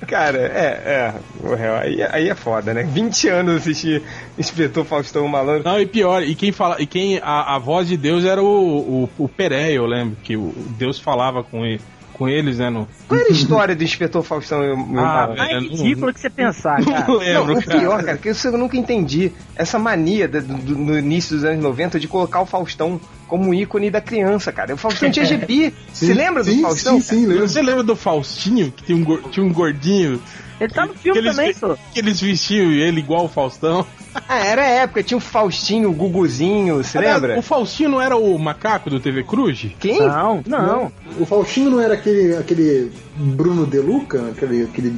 Cara, 0.06 0.38
é, 0.38 1.14
é. 1.14 1.80
Aí, 1.80 2.02
aí 2.02 2.28
é 2.28 2.34
foda, 2.34 2.74
né? 2.74 2.82
20 2.82 3.28
anos 3.28 3.56
assistir 3.56 4.02
Inspetor 4.36 4.84
Faustão 4.84 5.26
Malandro. 5.28 5.64
Não, 5.64 5.80
e 5.80 5.86
pior, 5.86 6.22
e 6.22 6.34
quem 6.34 6.50
fala, 6.50 6.80
e 6.80 6.86
quem 6.86 7.18
a, 7.18 7.54
a 7.54 7.58
voz 7.58 7.88
de 7.88 7.96
Deus 7.96 8.24
era 8.24 8.42
o, 8.42 9.04
o, 9.04 9.10
o 9.18 9.28
Peré, 9.28 9.72
eu 9.72 9.86
lembro, 9.86 10.16
que 10.22 10.36
o 10.36 10.52
Deus 10.76 10.98
falava 10.98 11.44
com 11.44 11.64
ele. 11.64 11.80
Com 12.20 12.28
eles, 12.28 12.59
né? 12.59 12.68
No... 12.68 12.87
Qual 13.09 13.18
era 13.18 13.30
a 13.30 13.33
história 13.33 13.74
do 13.74 13.83
Inspetor 13.83 14.22
Faustão 14.22 14.62
e 14.62 14.72
o 14.72 14.76
meu 14.76 15.02
Ah? 15.02 15.35
Mais 15.35 15.50
É, 15.52 15.54
não- 15.54 15.62
ridículo 15.62 16.12
que 16.12 16.20
você 16.20 16.28
pensar, 16.28 16.85
cara. 16.85 17.06
Não 17.09 17.14
Não, 17.14 17.18
lembro, 17.18 17.59
o 17.59 17.62
pior, 17.62 18.04
cara, 18.04 18.18
que 18.18 18.28
isso 18.28 18.46
eu 18.48 18.59
nunca 18.59 18.76
entendi. 18.76 19.33
Essa 19.56 19.78
mania 19.78 20.28
do- 20.28 20.42
do- 20.42 20.76
no 20.76 20.98
início 20.98 21.35
dos 21.35 21.44
anos 21.46 21.62
90 21.62 21.98
de 21.98 22.06
colocar 22.06 22.42
o 22.42 22.44
Faustão 22.46 23.00
como 23.26 23.54
ícone 23.54 23.90
da 23.90 24.02
criança, 24.02 24.52
cara. 24.52 24.74
O 24.74 24.76
Faustão 24.76 25.11
tinha 25.11 25.24
gibi. 25.24 25.72
Você 25.94 26.12
lembra 26.12 26.44
do 26.44 26.50
sim, 26.50 26.61
Faustão? 26.61 27.00
Sim, 27.00 27.20
sim, 27.20 27.26
lembro. 27.26 27.48
Você 27.48 27.62
lembra 27.62 27.83
do 27.83 27.96
Faustinho, 27.96 28.70
que 28.70 28.83
tinha 28.85 28.98
um, 28.98 29.16
tinha 29.30 29.46
um 29.46 29.50
gordinho? 29.52 30.20
Ele 30.61 30.74
tá 30.74 30.85
no 30.85 30.92
filme 30.92 31.18
que 31.18 31.26
eles, 31.26 31.37
também, 31.37 31.54
só. 31.54 31.74
Que 31.90 32.00
eles 32.00 32.20
vestiam 32.20 32.70
ele 32.70 33.00
igual 33.00 33.24
o 33.24 33.28
Faustão. 33.30 33.87
Ah, 34.14 34.44
era 34.44 34.62
a 34.62 34.68
época. 34.68 35.03
Tinha 35.03 35.18
o 35.18 35.20
Faustinho, 35.20 35.90
o 35.90 35.92
Guguzinho, 35.92 36.77
você 36.77 36.99
Aliás, 36.99 37.20
lembra? 37.20 37.38
O 37.38 37.42
Faustinho 37.42 37.90
não 37.90 38.01
era 38.01 38.16
o 38.16 38.38
macaco 38.38 38.90
do 38.90 39.01
TV 39.01 39.23
Cruz? 39.25 39.66
Quem? 39.79 40.01
Não, 40.01 40.42
não. 40.46 40.92
O 41.18 41.27
Faustinho 41.27 41.70
não 41.70 41.81
era 41.81 41.94
aquele, 41.94 42.37
aquele 42.37 42.92
Bruno 43.16 43.66
De 43.66 43.79
Luca? 43.79 44.31
Aquele, 44.31 44.64
aquele... 44.64 44.96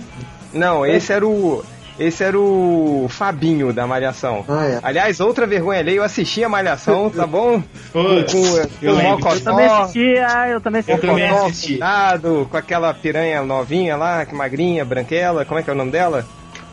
Não, 0.53 0.85
esse 0.87 1.12
era 1.12 1.27
o. 1.27 1.64
Esse 1.98 2.25
era 2.25 2.38
o 2.40 3.07
Fabinho 3.09 3.70
da 3.70 3.87
Malhação. 3.87 4.44
Ah, 4.48 4.64
é. 4.64 4.81
Aliás, 4.83 5.20
outra 5.20 5.46
vergonha 5.46 5.81
ali, 5.81 5.96
eu 5.96 6.03
assisti 6.03 6.42
a 6.42 6.48
Malhação, 6.48 7.11
tá 7.11 7.27
bom? 7.27 7.62
Putz, 7.92 8.33
com 8.33 8.87
eu 8.87 8.96
com. 8.96 9.03
Mocotó, 9.03 9.35
Eu 9.35 9.40
também 9.42 9.66
assisti, 9.66 10.18
ah, 10.18 10.48
eu 10.48 10.61
também 10.61 10.81
assisti. 10.81 10.96
Eu 10.96 11.11
também 11.11 11.29
assisti. 11.29 11.72
pintado, 11.75 12.48
com 12.51 12.57
aquela 12.57 12.94
piranha 12.94 13.42
novinha 13.42 13.94
lá, 13.96 14.25
que 14.25 14.35
magrinha, 14.35 14.85
branquela, 14.85 15.44
como 15.44 15.61
é 15.61 15.62
que 15.62 15.68
é 15.68 15.72
o 15.72 15.77
nome 15.77 15.90
dela? 15.90 16.27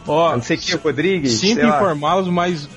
Ó, 0.09 0.35
Não 0.35 0.41
sei 0.43 0.57
que, 0.57 0.75
Rodrigues. 0.75 1.33
sinto 1.33 1.65
informá-los, 1.65 2.27
mas 2.27 2.67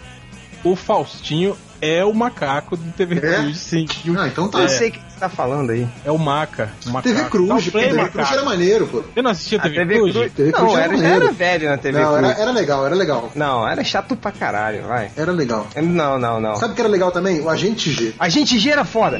o 0.62 0.76
Faustinho 0.76 1.56
é 1.80 2.04
o 2.04 2.12
macaco 2.14 2.76
do 2.76 2.92
TV 2.92 3.16
É? 3.16 3.20
Cruz, 3.38 3.56
sim. 3.58 3.86
E 4.04 4.10
o- 4.10 4.20
Ah, 4.20 4.28
então 4.28 4.48
tá. 4.48 4.60
Eu 4.60 4.68
sei 4.68 4.90
o 4.90 4.92
que 4.92 4.98
você 5.00 5.18
tá 5.18 5.28
falando 5.28 5.70
aí. 5.70 5.88
É 6.04 6.10
o 6.12 6.18
Maca. 6.18 6.70
O 6.86 6.90
macaco. 6.90 7.08
TV 7.16 7.28
Cruz, 7.30 7.64
Tá 7.64 7.70
Play, 7.72 7.88
TV. 7.88 8.08
Cruz 8.10 8.30
era 8.30 8.44
maneiro, 8.44 8.86
pô. 8.86 9.02
Você 9.02 9.22
não 9.22 9.30
assistia 9.32 9.58
A 9.58 9.62
TV, 9.62 9.74
TV 9.76 9.94
Cruz? 9.94 10.12
Cruz. 10.12 10.32
TV 10.32 10.50
Não, 10.52 10.58
Cruz 10.60 10.72
era 10.74 10.82
era, 10.84 10.92
já 10.96 11.02
maneiro. 11.02 11.24
era 11.24 11.32
velho 11.34 11.68
na 11.70 11.78
TV 11.78 11.98
Não, 12.00 12.14
Cruz. 12.16 12.30
era, 12.30 12.40
era 12.42 12.50
legal, 12.52 12.86
era 12.86 12.94
legal. 12.94 13.32
Não, 13.34 13.66
era 13.68 13.82
chato 13.82 14.14
pra 14.14 14.30
caralho, 14.30 14.82
vai. 14.86 15.10
Era 15.16 15.32
legal. 15.32 15.66
Não, 15.82 16.18
não, 16.20 16.40
não. 16.40 16.54
Sabe 16.56 16.72
o 16.72 16.76
que 16.76 16.80
era 16.82 16.90
legal 16.90 17.10
também? 17.10 17.40
O 17.40 17.48
Agente 17.48 17.90
G. 17.90 18.14
A 18.18 18.28
gente 18.28 18.58
gira 18.60 18.84
foda. 18.84 19.18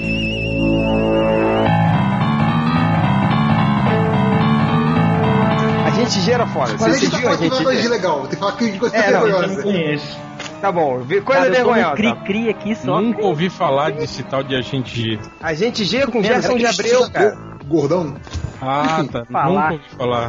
Gente 6.05 6.21
gira 6.21 6.47
foda. 6.47 6.73
Mas 6.73 6.83
a 6.83 6.89
Você 6.89 7.01
gente 7.01 7.11
tá 7.11 7.19
a 7.19 7.21
falando 7.23 7.39
que 7.39 7.49
não 7.49 7.55
é 7.55 7.59
gente 7.59 7.65
coisa 7.65 7.83
de 7.83 7.89
legal. 7.89 8.21
Tem 8.21 8.29
que 8.31 8.37
falar 8.37 8.53
que 8.53 8.71
de 8.71 8.79
coisa 8.79 8.97
É, 8.97 9.03
vergonhosa. 9.11 9.47
não 9.47 9.63
conheço. 9.63 10.19
Tá 10.61 10.71
bom, 10.73 10.99
coisa 10.99 11.23
Cara, 11.25 11.51
vergonhosa. 11.51 11.97
cri-cri 11.97 12.49
aqui 12.49 12.75
só. 12.77 13.01
Nunca 13.01 13.23
ouvi 13.25 13.51
falar 13.51 13.91
desse 13.93 14.23
tal 14.23 14.43
de 14.45 14.55
Agente 14.55 15.01
G. 15.01 15.19
A 15.41 15.55
gente 15.55 15.85
gira 15.85 16.07
com 16.07 16.23
Gerson 16.23 16.57
de 16.57 16.67
Abreu, 16.67 17.11
cara. 17.11 17.37
Gordão. 17.67 18.15
Ah, 18.61 19.05
tá. 19.11 19.25
Falar. 19.25 19.71
Nunca 19.73 19.73
ouvi 19.73 19.97
falar. 19.97 20.29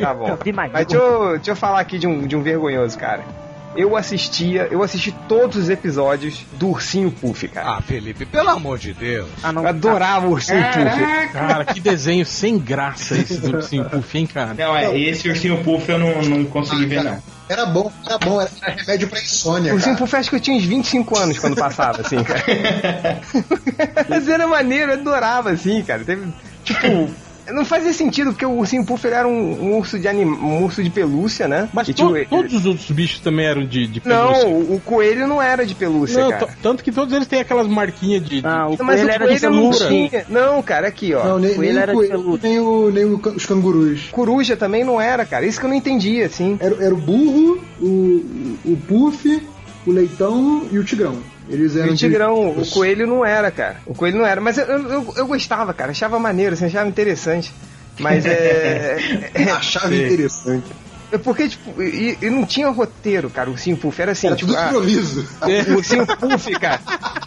Tá 0.00 0.14
bom. 0.14 0.38
Mas 0.54 0.86
deixa 0.86 1.02
eu, 1.02 1.30
deixa 1.36 1.50
eu 1.52 1.56
falar 1.56 1.80
aqui 1.80 1.98
de 1.98 2.06
um, 2.06 2.26
de 2.26 2.36
um 2.36 2.42
vergonhoso, 2.42 2.98
cara. 2.98 3.22
Eu 3.74 3.96
assistia, 3.96 4.68
eu 4.70 4.82
assisti 4.82 5.12
todos 5.28 5.56
os 5.56 5.70
episódios 5.70 6.44
do 6.58 6.68
Ursinho 6.68 7.10
Puff, 7.10 7.48
cara. 7.48 7.78
Ah, 7.78 7.82
Felipe, 7.82 8.26
pelo 8.26 8.50
amor 8.50 8.78
de 8.78 8.92
Deus. 8.92 9.28
Ah, 9.42 9.52
não. 9.52 9.62
Eu 9.62 9.68
adorava 9.68 10.26
o 10.26 10.32
Ursinho 10.32 10.62
Puff. 10.62 11.32
Cara, 11.32 11.64
que 11.64 11.80
desenho 11.80 12.26
sem 12.26 12.58
graça 12.58 13.16
esse 13.16 13.38
do 13.38 13.56
Ursinho 13.56 13.84
Puff, 13.88 14.18
hein, 14.18 14.26
cara? 14.26 14.54
Não, 14.54 14.76
é, 14.76 14.98
esse 14.98 15.28
ursinho 15.28 15.62
puff 15.64 15.88
eu 15.88 15.98
não, 15.98 16.22
não 16.22 16.44
consegui 16.44 16.86
ver, 16.86 17.02
não. 17.02 17.22
Era 17.48 17.66
bom, 17.66 17.90
era 18.06 18.18
bom, 18.18 18.40
era 18.40 18.50
remédio 18.76 19.08
pra 19.08 19.20
insônia, 19.20 19.72
O 19.72 19.76
Ursinho. 19.76 19.96
Puff 19.96 20.16
acho 20.16 20.30
que 20.30 20.36
eu 20.36 20.40
tinha 20.40 20.56
uns 20.56 20.64
25 20.64 21.18
anos 21.18 21.38
quando 21.38 21.56
passava, 21.56 22.02
assim, 22.02 22.22
cara. 22.22 22.42
Mas 24.08 24.28
era 24.28 24.46
maneiro, 24.46 24.92
eu 24.92 25.00
adorava, 25.00 25.50
assim, 25.50 25.82
cara. 25.82 26.04
Teve, 26.04 26.32
tipo, 26.64 27.10
não 27.52 27.64
fazia 27.64 27.92
sentido, 27.92 28.30
porque 28.32 28.46
o 28.46 28.58
Ursinho 28.58 28.84
Puff 28.84 29.06
era 29.06 29.26
um, 29.26 29.32
um 29.72 29.76
urso 29.78 29.98
de 29.98 30.06
anim, 30.08 30.24
um 30.24 30.62
urso 30.62 30.82
de 30.82 30.90
pelúcia, 30.90 31.48
né? 31.48 31.68
Mas 31.72 31.88
E 31.88 31.94
to- 31.94 32.06
tinha 32.08 32.22
o- 32.22 32.26
todos 32.26 32.52
os 32.54 32.66
outros 32.66 32.90
bichos 32.90 33.20
também 33.20 33.46
eram 33.46 33.64
de, 33.66 33.86
de 33.86 34.02
Não, 34.04 34.28
pelúcia. 34.32 34.48
o, 34.48 34.74
o 34.76 34.80
coelho 34.80 35.26
não 35.26 35.40
era 35.42 35.64
de 35.66 35.74
pelúcia, 35.74 36.20
Não, 36.22 36.30
cara. 36.30 36.48
tanto 36.62 36.84
que 36.84 36.92
todos 36.92 37.12
eles 37.14 37.26
têm 37.26 37.40
aquelas 37.40 37.66
marquinhas 37.66 38.22
de. 38.24 38.40
de- 38.40 38.46
Ah, 38.46 38.66
o 38.68 38.70
Mas 38.84 39.00
coelho 39.00 39.06
o 39.06 39.10
era 39.10 39.26
de 39.34 39.40
coelho 39.40 39.54
não 39.56 39.70
tinha. 39.70 40.26
Não, 40.28 40.62
cara, 40.62 40.88
aqui, 40.88 41.14
ó. 41.14 41.24
Não, 41.24 41.38
nem, 41.38 41.54
Coelho 41.54 41.72
nem 41.74 41.82
era 41.82 41.92
o 41.92 42.02
de 42.02 42.08
coelho, 42.08 42.22
peludo. 42.24 42.40
nem, 42.46 42.58
o, 42.60 42.90
nem 42.90 43.04
o 43.04 43.20
os 43.36 43.46
cangurus. 43.46 44.08
Coruja 44.10 44.56
também 44.56 44.84
não 44.84 45.00
era, 45.00 45.24
cara. 45.24 45.44
Isso 45.46 45.58
que 45.58 45.66
eu 45.66 45.70
não 45.70 45.76
entendi, 45.76 46.22
assim. 46.22 46.56
Era, 46.60 46.84
era 46.84 46.94
o 46.94 46.98
burro, 46.98 47.58
o, 47.80 48.56
o 48.64 48.76
puff, 48.88 49.42
o 49.86 49.90
leitão 49.90 50.62
e 50.70 50.78
o 50.78 50.84
tigrão. 50.84 51.16
Eles 51.48 51.74
E 51.74 51.80
eram 51.80 51.90
o 51.90 51.94
de- 51.94 51.98
Tigrão, 51.98 52.50
o 52.50 52.66
coelho 52.70 53.06
não 53.06 53.24
era, 53.24 53.50
cara. 53.50 53.76
O 53.86 53.94
coelho 53.94 54.18
não 54.18 54.26
era. 54.26 54.40
Mas 54.40 54.58
eu, 54.58 54.64
eu, 54.66 55.14
eu 55.16 55.26
gostava, 55.26 55.72
cara. 55.74 55.90
Achava 55.90 56.18
maneiro, 56.18 56.54
assim, 56.54 56.66
achava 56.66 56.88
interessante. 56.88 57.52
Mas 57.98 58.24
é. 58.26 58.96
Achava 59.54 59.94
interessante. 59.94 60.64
É 61.12 61.18
porque, 61.18 61.48
tipo, 61.48 61.80
e, 61.82 62.16
e 62.20 62.30
não 62.30 62.44
tinha 62.44 62.68
roteiro, 62.70 63.28
cara. 63.30 63.48
O 63.48 63.52
Ursinho 63.52 63.76
Puff 63.76 64.00
era 64.00 64.12
assim, 64.12 64.26
Era 64.28 64.36
tipo. 64.36 64.50
tudo 64.50 64.58
ah, 64.60 64.66
improviso. 64.68 65.28
o 65.70 65.74
Ursinho 65.74 66.06
Puff, 66.06 66.50
cara. 66.58 66.80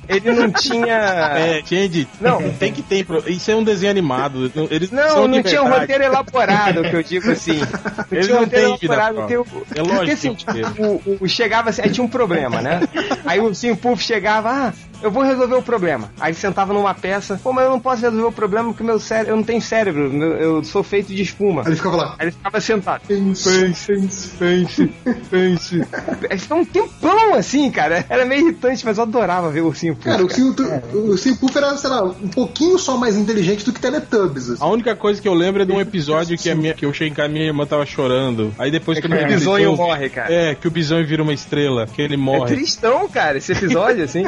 ele 0.09 0.31
não 0.33 0.51
tinha. 0.51 0.95
É, 1.37 1.61
Change, 1.65 2.07
Não. 2.19 2.41
tem 2.53 2.71
que 2.73 2.81
ter. 2.81 3.05
Isso 3.27 3.51
é 3.51 3.55
um 3.55 3.63
desenho 3.63 3.91
animado. 3.91 4.51
Eles 4.69 4.91
Não, 4.91 5.27
não 5.27 5.41
tinha 5.43 5.61
um 5.63 5.69
roteiro 5.69 6.03
elaborado, 6.03 6.81
que 6.83 6.95
eu 6.95 7.03
digo 7.03 7.31
assim. 7.31 7.59
Não 8.11 8.17
Eles 8.19 8.25
tinha 8.27 8.37
um 8.37 8.39
não 8.41 8.45
roteiro 8.45 8.77
vida 8.77 8.93
elaborado. 8.93 9.15
própria. 9.15 9.27
Tem 9.27 9.37
o- 9.37 9.65
É 9.75 9.81
lógico 9.81 9.95
Porque 9.97 10.11
assim, 10.11 10.35
que 10.35 10.45
tem. 10.45 10.63
o, 10.85 11.17
o- 11.21 11.27
chegava 11.27 11.69
assim, 11.69 11.81
aí 11.81 11.89
tinha 11.89 12.03
um 12.03 12.07
problema, 12.09 12.61
né? 12.61 12.81
Aí 13.25 13.39
o 13.39 13.53
Sim 13.53 13.75
Puff 13.75 14.01
chegava, 14.03 14.49
ah, 14.51 14.73
eu 15.01 15.11
vou 15.11 15.23
resolver 15.23 15.55
o 15.55 15.61
problema. 15.61 16.11
Aí 16.19 16.33
sentava 16.33 16.73
numa 16.73 16.93
peça, 16.93 17.39
pô, 17.41 17.51
mas 17.53 17.65
eu 17.65 17.71
não 17.71 17.79
posso 17.79 18.01
resolver 18.01 18.25
o 18.27 18.31
problema 18.31 18.69
porque 18.69 18.83
meu 18.83 18.99
cérebro, 18.99 19.31
eu 19.33 19.35
não 19.37 19.43
tenho 19.43 19.61
cérebro, 19.61 20.09
meu- 20.11 20.33
eu 20.33 20.63
sou 20.63 20.83
feito 20.83 21.13
de 21.13 21.21
espuma. 21.21 21.61
Aí 21.61 21.67
ele 21.69 21.75
ficava 21.75 21.95
lá. 21.95 22.15
Aí 22.19 22.25
ele 22.25 22.31
ficava 22.31 22.59
sentado. 22.61 23.01
Pense, 23.07 24.29
pense, 24.37 24.89
pense. 25.29 25.81
Aí 26.29 26.37
ficava 26.39 26.61
um 26.61 26.65
tempão 26.65 27.33
assim, 27.35 27.69
cara. 27.71 28.05
Era 28.09 28.25
meio 28.25 28.41
irritante, 28.43 28.85
mas 28.85 28.97
eu 28.97 29.03
adorava 29.03 29.49
ver 29.49 29.61
o 29.61 29.67
Ursinho 29.67 29.95
Puff. 29.95 30.05
Cara, 30.09 30.23
o 30.25 30.29
Sim, 30.29 30.55
o 30.93 31.17
Sim 31.17 31.35
Puff 31.35 31.57
era, 31.57 31.75
sei 31.77 31.89
lá, 31.89 32.03
um 32.03 32.27
pouquinho 32.27 32.77
só 32.77 32.97
mais 32.97 33.15
inteligente 33.17 33.65
do 33.65 33.71
que 33.73 33.79
Teletubbies. 33.79 34.49
assim. 34.51 34.63
A 34.63 34.67
única 34.67 34.95
coisa 34.95 35.21
que 35.21 35.27
eu 35.27 35.33
lembro 35.33 35.61
é 35.61 35.65
de 35.65 35.71
um 35.71 35.79
episódio 35.81 36.37
que, 36.37 36.49
a 36.49 36.55
minha, 36.55 36.73
que 36.73 36.85
eu 36.85 36.93
cheguei 36.93 37.11
em 37.11 37.13
casa 37.15 37.29
e 37.29 37.31
minha 37.33 37.45
irmã 37.45 37.65
tava 37.65 37.85
chorando. 37.85 38.53
Aí 38.57 38.71
depois 38.71 38.99
que 38.99 39.05
eu 39.05 39.09
me 39.09 39.23
o 39.23 39.27
bisonho 39.27 39.75
morre, 39.75 40.09
cara. 40.09 40.31
É, 40.33 40.55
que 40.55 40.67
o 40.67 40.71
bisonho 40.71 41.05
vira 41.05 41.21
uma 41.23 41.33
estrela, 41.33 41.85
que 41.87 42.01
ele 42.01 42.15
É 42.15 42.17
morre. 42.17 42.55
tristão, 42.55 43.07
cara, 43.07 43.37
esse 43.37 43.51
episódio, 43.51 44.03
assim. 44.05 44.23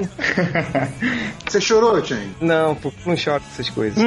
Você 1.45 1.61
chorou, 1.61 2.03
Chen? 2.03 2.35
Não, 2.41 2.75
pô, 2.75 2.91
não 3.05 3.15
choro 3.15 3.41
com 3.41 3.47
essas 3.47 3.69
coisas. 3.69 3.97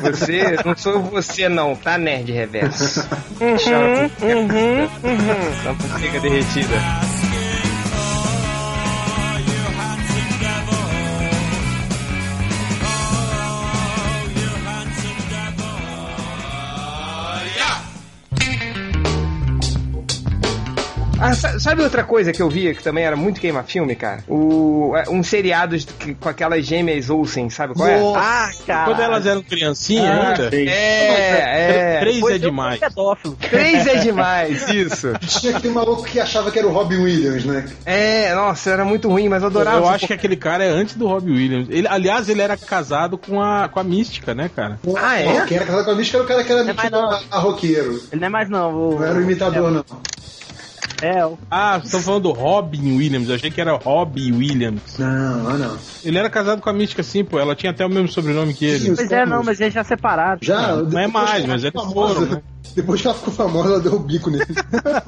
Você, 0.00 0.56
não 0.64 0.76
sou 0.76 1.02
você 1.02 1.48
não, 1.48 1.74
tá, 1.76 1.98
nerd 1.98 2.32
reverso? 2.32 3.06
Chora 3.38 4.10
com 4.18 4.48
Só 5.62 5.74
com 5.74 5.98
fica 5.98 6.20
derretida. 6.20 7.25
Ah, 21.26 21.34
sa- 21.34 21.58
sabe 21.58 21.82
outra 21.82 22.04
coisa 22.04 22.32
que 22.32 22.40
eu 22.40 22.48
via 22.48 22.74
que 22.74 22.82
também 22.82 23.04
era 23.04 23.16
muito 23.16 23.40
queima-filme, 23.40 23.94
cara? 23.96 24.22
O, 24.28 24.94
é, 24.96 25.08
um 25.10 25.22
seriado 25.22 25.76
de- 25.76 25.86
com 26.20 26.28
aquelas 26.28 26.64
gêmeas 26.64 27.10
Olsen, 27.10 27.50
sabe 27.50 27.74
qual 27.74 27.88
é? 27.88 27.98
Nossa. 27.98 28.18
Ah, 28.20 28.50
cara. 28.66 28.84
Quando 28.84 29.00
elas 29.02 29.26
eram 29.26 29.42
criancinha 29.42 30.10
Ah, 30.12 30.28
ainda. 30.30 30.50
sei. 30.50 30.68
É, 30.68 31.94
é. 31.96 32.00
Três 32.00 32.20
Pois 32.20 32.34
é 32.34 32.38
demais. 32.38 32.78
pedófilo. 32.80 33.36
Três 33.50 33.86
é 33.86 33.96
demais, 33.96 34.68
isso. 34.70 35.12
Tinha 35.40 35.52
que 35.54 35.62
ter 35.62 35.68
um 35.68 35.72
maluco 35.74 36.04
que 36.04 36.20
achava 36.20 36.50
que 36.50 36.58
era 36.58 36.68
o 36.68 36.72
Robin 36.72 36.96
Williams, 36.98 37.44
né? 37.44 37.64
É, 37.84 38.34
nossa, 38.34 38.70
era 38.70 38.84
muito 38.84 39.08
ruim, 39.08 39.28
mas 39.28 39.42
eu 39.42 39.48
adorava. 39.48 39.78
Eu 39.78 39.88
acho 39.88 40.06
que 40.06 40.12
aquele 40.12 40.36
cara 40.36 40.64
é 40.64 40.68
antes 40.68 40.94
do 40.94 41.06
Robbie 41.06 41.32
Williams. 41.32 41.68
Ele, 41.70 41.88
aliás, 41.88 42.28
ele 42.28 42.42
era 42.42 42.56
casado 42.56 43.18
com 43.18 43.40
a, 43.40 43.68
com 43.68 43.80
a 43.80 43.84
Mística, 43.84 44.34
né, 44.34 44.50
cara? 44.54 44.78
Ah, 44.96 45.18
é? 45.20 45.44
Quem 45.46 45.56
era 45.56 45.66
casado 45.66 45.84
com 45.84 45.90
a 45.90 45.94
Mística 45.94 46.18
era 46.18 46.24
o 46.24 46.28
cara 46.28 46.44
que 46.44 46.52
era 46.52 46.60
É, 46.60 46.64
metido 46.64 46.90
não. 46.92 47.10
a, 47.10 47.20
a 47.30 47.38
roqueiro. 47.38 48.00
Ele 48.12 48.20
não 48.20 48.26
é 48.26 48.30
mais 48.30 48.48
não. 48.48 48.74
O, 48.74 48.94
Não 49.00 49.04
era 49.04 49.18
o 49.18 49.22
imitador, 49.22 49.70
não. 49.70 49.84
É, 51.02 51.24
o- 51.26 51.38
Ah, 51.50 51.72
vocês 51.74 51.84
estão 51.86 52.00
falando 52.00 52.22
do 52.24 52.32
Robin 52.32 52.96
Williams. 52.96 53.28
Eu 53.28 53.34
achei 53.34 53.50
que 53.50 53.60
era 53.60 53.74
Robbie 53.76 54.32
Williams. 54.32 54.96
Não, 54.98 55.48
ah, 55.48 55.58
não. 55.58 55.78
Ele 56.02 56.18
era 56.18 56.30
casado 56.30 56.60
com 56.62 56.70
a 56.70 56.72
Mística, 56.72 57.02
sim, 57.02 57.24
pô. 57.24 57.38
Ela 57.38 57.54
tinha 57.54 57.70
até 57.72 57.84
o 57.84 57.88
mesmo 57.88 58.08
sobrenome 58.08 58.54
que 58.54 58.64
ele. 58.64 58.94
Pois 58.94 59.10
é, 59.10 59.26
não, 59.26 59.42
mas 59.42 59.60
eles 59.60 59.74
já 59.74 59.84
separaram. 59.84 60.38
Já, 60.40 60.76
Não, 60.76 60.84
não 60.84 60.98
é 60.98 61.06
mais, 61.06 61.44
mas 61.46 61.62
foram, 61.62 61.88
famosa- 61.88 62.26
né? 62.36 62.42
Depois 62.74 63.00
que 63.00 63.06
ela 63.06 63.16
ficou 63.16 63.32
famosa, 63.32 63.68
ela 63.68 63.80
deu 63.80 63.94
o 63.94 63.98
bico 63.98 64.30
nele. 64.30 64.44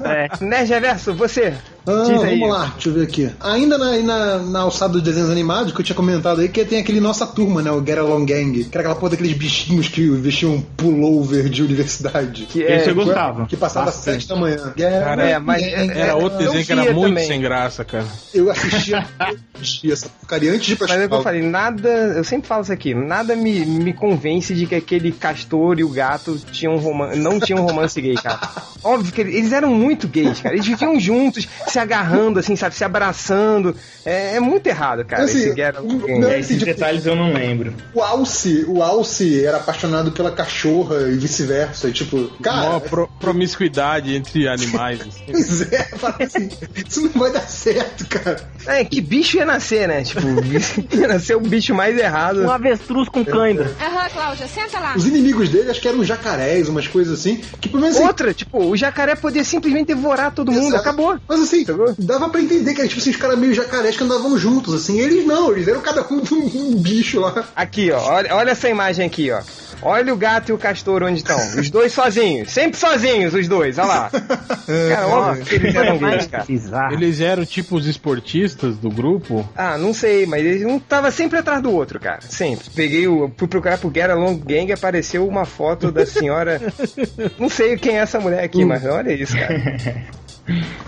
É. 0.01 0.27
Nerd 0.43 0.69
Reverso, 0.69 1.13
você. 1.13 1.53
Ah, 1.85 2.03
Diz 2.07 2.23
aí. 2.23 2.39
vamos 2.39 2.49
lá, 2.55 2.65
deixa 2.73 2.89
eu 2.89 2.93
ver 2.93 3.03
aqui. 3.03 3.31
Ainda 3.39 3.77
na, 3.77 3.97
na, 3.97 4.37
na 4.39 4.59
alçada 4.61 4.93
dos 4.93 5.01
desenhos 5.01 5.29
animados, 5.29 5.71
que 5.73 5.79
eu 5.81 5.85
tinha 5.85 5.95
comentado 5.95 6.41
aí, 6.41 6.49
que 6.49 6.63
tem 6.65 6.79
aquele 6.79 6.99
Nossa 6.99 7.27
Turma, 7.27 7.61
né? 7.61 7.71
O 7.71 7.85
Get 7.85 7.97
Along 7.97 8.25
Gang. 8.25 8.63
Que 8.63 8.69
era 8.77 8.79
aquela 8.81 8.95
porra 8.95 9.11
daqueles 9.11 9.33
bichinhos 9.33 9.87
que 9.87 10.07
vestiam 10.09 10.53
um 10.55 10.61
pullover 10.61 11.49
de 11.49 11.61
universidade. 11.63 12.45
Que 12.45 12.63
é, 12.63 12.77
Esse 12.77 12.89
eu 12.89 12.95
gostava. 12.95 13.45
Que 13.45 13.55
passava 13.57 13.89
às 13.89 13.95
sete 13.95 14.27
da 14.27 14.35
manhã. 14.35 14.73
Get 14.77 15.03
Cara, 15.03 15.29
é, 15.29 15.39
mas 15.39 15.63
Era 15.63 15.93
É, 16.07 16.13
outro 16.13 16.37
desenho 16.39 16.65
que 16.65 16.71
era 16.71 16.93
muito 16.93 17.09
também. 17.09 17.27
sem 17.27 17.41
graça, 17.41 17.83
cara. 17.85 18.05
Eu 18.33 18.49
assistia, 18.51 19.05
eu 19.19 19.37
assistia 19.55 19.93
essa 19.93 20.09
porcaria 20.09 20.51
antes 20.51 20.65
de 20.65 20.75
pra 20.75 20.87
Mas 20.87 21.01
é 21.01 21.05
o 21.05 21.09
que 21.09 21.15
eu 21.15 21.21
falei, 21.23 21.41
nada. 21.41 21.89
Eu 21.89 22.23
sempre 22.23 22.47
falo 22.47 22.63
isso 22.63 22.73
aqui, 22.73 22.93
nada 22.93 23.35
me, 23.35 23.65
me 23.65 23.93
convence 23.93 24.53
de 24.53 24.65
que 24.65 24.75
aquele 24.75 25.11
castor 25.11 25.79
e 25.79 25.83
o 25.83 25.89
gato 25.89 26.39
tinham 26.51 26.75
um 26.75 26.79
romance, 26.79 27.19
não 27.19 27.39
tinham 27.49 27.63
um 27.63 27.67
romance 27.67 27.99
gay, 27.99 28.13
cara. 28.15 28.39
Óbvio 28.83 29.11
que 29.11 29.21
eles 29.21 29.51
eram 29.51 29.69
muito 29.73 30.07
gays, 30.07 30.39
cara. 30.39 30.53
Eles 30.55 30.65
viviam 30.67 30.99
juntos, 30.99 31.47
se 31.67 31.79
agarrando, 31.79 32.39
assim, 32.39 32.55
sabe, 32.55 32.75
se 32.75 32.83
abraçando. 32.83 33.75
É, 34.05 34.35
é 34.35 34.39
muito 34.39 34.67
errado, 34.67 35.03
cara. 35.03 35.23
Assim, 35.23 35.39
esse 35.39 35.53
Gang. 35.55 35.77
não, 36.19 36.31
Esses 36.31 36.53
tipo, 36.59 36.65
detalhes 36.65 37.05
eu 37.05 37.15
não 37.15 37.33
lembro. 37.33 37.73
O 37.93 38.01
Alce, 38.01 38.65
o 38.67 38.81
Alce 38.83 39.43
era 39.43 39.57
apaixonado 39.57 40.11
pela 40.11 40.31
cachorra 40.31 41.09
e 41.09 41.15
vice-versa. 41.17 41.91
Tipo, 41.91 42.27
cara, 42.41 42.69
Uma 42.69 42.79
pro- 42.79 43.09
promiscuidade 43.19 44.15
entre 44.15 44.47
animais. 44.47 45.01
assim. 45.01 45.23
pois 45.31 45.61
é, 45.73 45.83
fala 45.97 46.15
assim, 46.21 46.49
isso 46.87 47.01
não 47.01 47.11
vai 47.21 47.31
dar 47.31 47.41
certo, 47.41 48.05
cara. 48.07 48.39
É, 48.67 48.83
que 48.85 49.01
bicho 49.01 49.37
ia 49.37 49.45
nascer, 49.45 49.87
né? 49.87 50.03
Tipo, 50.03 50.21
ia 50.95 51.07
nascer 51.07 51.35
o 51.35 51.41
bicho 51.41 51.73
mais 51.73 51.97
errado. 51.97 52.43
Um 52.43 52.51
avestruz 52.51 53.09
com 53.09 53.25
cãibra. 53.25 53.71
Aham, 53.81 54.09
Cláudia, 54.09 54.47
senta 54.47 54.79
lá. 54.79 54.93
Os 54.95 55.05
inimigos 55.05 55.49
dele, 55.49 55.69
acho 55.71 55.81
que 55.81 55.87
eram 55.87 56.03
jacarés, 56.03 56.69
umas 56.69 56.87
coisas 56.87 57.19
assim, 57.19 57.38
que 57.61 57.69
pelo 57.69 57.81
menos 57.81 57.97
assim, 57.97 58.05
Outra, 58.05 58.33
tipo, 58.33 58.63
o 58.65 58.75
jacaré 58.75 59.15
podia 59.15 59.43
simplesmente 59.43 59.87
devorar 59.87 60.31
todo 60.31 60.51
mundo, 60.51 60.67
Exato. 60.67 60.81
acabou. 60.81 61.19
Mas 61.27 61.41
assim, 61.41 61.65
Sacou? 61.65 61.93
dava 61.97 62.29
pra 62.29 62.41
entender 62.41 62.73
que 62.73 62.87
tipo, 62.87 62.99
assim, 62.99 63.09
os 63.09 63.15
caras 63.15 63.37
meio 63.37 63.53
jacarés 63.53 63.97
que 63.97 64.03
andavam 64.03 64.37
juntos, 64.37 64.73
assim. 64.73 64.99
Eles 64.99 65.25
não, 65.25 65.51
eles 65.51 65.67
eram 65.67 65.81
cada 65.81 66.01
um 66.03 66.19
um, 66.31 66.71
um 66.75 66.75
bicho 66.75 67.19
lá. 67.19 67.45
Aqui, 67.55 67.91
ó, 67.91 67.99
olha, 68.01 68.35
olha 68.35 68.51
essa 68.51 68.69
imagem 68.69 69.05
aqui, 69.05 69.31
ó. 69.31 69.41
Olha 69.81 70.13
o 70.13 70.17
gato 70.17 70.49
e 70.49 70.53
o 70.53 70.57
castor 70.57 71.03
onde 71.03 71.19
estão. 71.19 71.37
Os 71.59 71.69
dois 71.69 71.93
sozinhos. 71.93 72.51
Sempre 72.51 72.77
sozinhos, 72.77 73.33
os 73.33 73.47
dois, 73.47 73.77
olha 73.77 73.87
lá. 73.87 74.11
Cara, 74.89 75.07
óbvio 75.07 75.45
que 75.45 75.55
eles 75.55 75.75
eram 75.75 75.97
gays, 75.97 76.27
cara. 76.27 76.45
Eles 76.93 77.21
eram 77.21 77.45
tipo 77.45 77.75
os 77.75 77.87
esportistas 77.87 78.77
do 78.77 78.89
grupo. 78.89 79.47
Ah, 79.55 79.77
não 79.77 79.93
sei, 79.93 80.25
mas 80.25 80.45
eles 80.45 80.65
um 80.65 80.79
tava 80.79 81.11
sempre 81.11 81.39
atrás 81.39 81.61
do 81.61 81.71
outro, 81.71 81.99
cara. 81.99 82.21
Sempre. 82.21 82.69
Peguei 82.75 83.07
o. 83.07 83.31
Fui 83.35 83.47
procurar 83.47 83.77
pro 83.77 83.91
Get 83.93 84.09
Along 84.09 84.37
Gang 84.37 84.69
e 84.69 84.73
apareceu 84.73 85.27
uma 85.27 85.45
foto 85.45 85.91
da 85.91 86.05
senhora. 86.05 86.61
não 87.39 87.49
sei 87.49 87.77
quem 87.77 87.97
é 87.97 88.01
essa 88.01 88.19
mulher 88.19 88.43
aqui, 88.43 88.63
mas 88.63 88.85
olha 88.85 89.11
isso, 89.11 89.35
cara. 89.35 90.19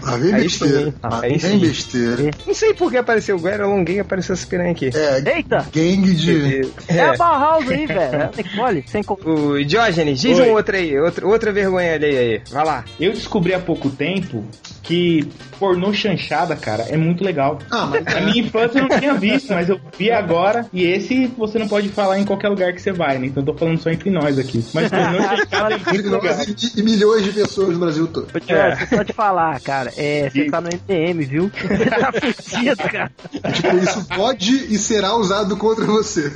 Ah, 0.04 0.18
vem 0.18 0.34
Aí 0.34 0.44
besteira. 0.44 0.94
Aí 1.04 1.38
vem 1.38 1.40
sim. 1.40 1.60
besteira. 1.60 2.32
Não 2.46 2.54
sei 2.54 2.74
por 2.74 2.92
que 2.92 2.98
apareceu 2.98 3.36
o 3.36 3.40
Get 3.40 3.60
Along 3.60 3.84
Gang 3.84 3.94
e 3.98 4.00
apareceu 4.00 4.34
essa 4.34 4.48
piranha 4.48 4.72
aqui. 4.72 4.90
É, 4.94 5.38
Eita! 5.38 5.66
gangue 5.74 6.14
de. 6.16 6.62
É, 6.88 7.02
a 7.02 7.14
Bauhaus 7.16 7.70
aí, 7.70 7.86
velho. 7.86 8.16
É 8.16 8.30
Nicole, 8.38 8.84
sem 8.88 9.04
O 9.08 9.64
Diógenes, 9.64 10.20
diz 10.20 10.40
Oi. 10.40 10.50
um 10.50 10.54
outro 10.54 10.76
aí, 10.76 11.00
outra, 11.00 11.28
outra 11.28 11.52
vergonha 11.52 11.94
alheia 11.94 12.20
aí. 12.20 12.42
Vai 12.52 12.66
lá. 12.66 12.86
Eu 13.00 13.12
descobri 13.14 13.54
há 13.54 13.60
pouco 13.60 13.90
tempo 13.90 14.44
que 14.84 15.28
pornô 15.60 15.94
chanchada, 15.94 16.56
cara, 16.56 16.84
é 16.90 16.98
muito 16.98 17.24
legal. 17.24 17.60
Ah, 17.70 17.86
mas. 17.86 18.04
Na 18.04 18.22
minha 18.22 18.42
infância 18.44 18.80
eu 18.80 18.88
não 18.88 19.00
tinha 19.00 19.14
visto, 19.14 19.54
mas 19.54 19.70
eu 19.70 19.80
vi 19.98 20.12
agora. 20.12 20.66
E 20.74 20.84
esse 20.84 21.28
você 21.38 21.60
não 21.60 21.68
pode 21.68 21.90
falar 21.90 22.20
em 22.20 22.26
qualquer 22.26 22.50
lugar 22.50 22.74
que 22.74 22.82
você 22.82 22.92
vai, 22.92 23.20
né? 23.20 23.28
Então 23.28 23.44
eu 23.44 23.48
tô 23.48 23.54
falando 23.54 23.80
só 23.80 23.92
entre 23.92 24.10
nós 24.10 24.40
aqui. 24.40 24.66
Mas 24.74 24.90
pornô 24.90 25.22
chanchada 25.38 25.76
é 25.76 25.78
muito 25.78 25.90
Entre 25.90 26.10
legal. 26.10 26.22
nós 26.24 26.74
e, 26.76 26.84
milhões 26.84 27.24
de 27.24 27.32
pessoas 27.32 27.70
no 27.70 27.80
Brasil 27.80 28.08
todo. 28.08 28.28
Ô, 28.36 28.40
Tio, 28.40 28.56
deixa 28.56 28.96
eu 28.96 29.06
falar, 29.52 29.60
cara. 29.60 29.94
É, 29.98 30.30
você 30.30 30.46
tá 30.50 30.62
no 30.62 30.70
MDM, 30.70 31.20
viu? 31.26 31.52
Você 31.54 31.86
tá 31.90 32.12
fudido, 32.12 32.84
cara. 32.84 33.12
Tipo, 33.54 33.78
isso 33.78 34.06
pode 34.16 34.52
e 34.74 34.78
será 34.78 35.16
usado 35.16 35.56
contra 35.58 35.86
você. 35.86 36.32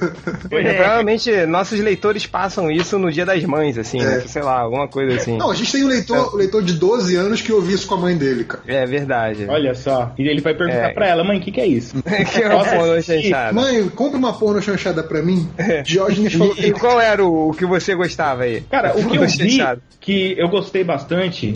É, 0.52 0.74
Provavelmente 0.74 1.46
nossos 1.46 1.80
leitores 1.80 2.26
passam 2.26 2.70
isso 2.72 2.98
no 3.00 3.12
dia 3.12 3.26
das 3.26 3.44
mães, 3.44 3.78
assim, 3.78 4.00
né? 4.00 4.22
Sei 4.28 4.42
lá, 4.42 4.60
alguma 4.60 4.88
coisa 4.88 5.16
assim. 5.16 5.38
Não, 5.38 5.52
a 5.52 5.56
gente 5.56 5.72
tem 5.72 5.84
um 5.84 5.88
leitor, 5.88 6.34
um 6.34 6.38
leitor 6.38 6.64
de 6.64 6.74
12 6.74 7.16
anos 7.16 7.42
que 7.42 7.52
ouviu 7.52 7.76
isso 7.76 7.88
com 7.88 7.96
a 7.96 8.00
mãe 8.00 8.18
dele, 8.18 8.44
cara. 8.44 8.64
É 8.68 8.86
verdade. 8.86 9.46
Olha 9.48 9.74
só. 9.74 10.14
E 10.18 10.28
ele 10.28 10.42
vai 10.42 10.54
perguntar 10.54 10.90
É. 10.90 10.94
pra 10.94 11.08
ela, 11.08 11.24
mãe, 11.24 11.38
o 11.38 11.42
que, 11.42 11.52
que 11.52 11.62
é 11.62 11.68
isso? 11.68 11.96
que 12.04 12.42
é 12.42 12.48
uma 12.50 12.62
assistir? 12.96 13.24
chanchada. 13.24 13.54
Mãe, 13.54 13.88
compra 13.90 14.18
uma 14.18 14.34
porno 14.34 14.62
chanchada 14.62 15.04
pra 15.04 15.22
mim. 15.22 15.48
Diógenes 15.84 16.34
falou 16.34 16.54
E, 16.58 16.62
e 16.68 16.74
que. 16.74 16.80
qual 16.80 17.00
era 17.00 17.24
o, 17.24 17.50
o 17.50 17.54
que 17.54 17.66
você 17.66 17.96
gostava 17.96 18.44
aí? 18.44 18.62
Cara, 18.70 18.98
o 18.98 19.06
que 19.08 19.18
eu 19.18 19.22
vi 19.22 19.30
chanchado. 19.30 19.82
que 20.00 20.36
eu 20.38 20.48
gostei 20.50 20.84
bastante. 20.84 21.54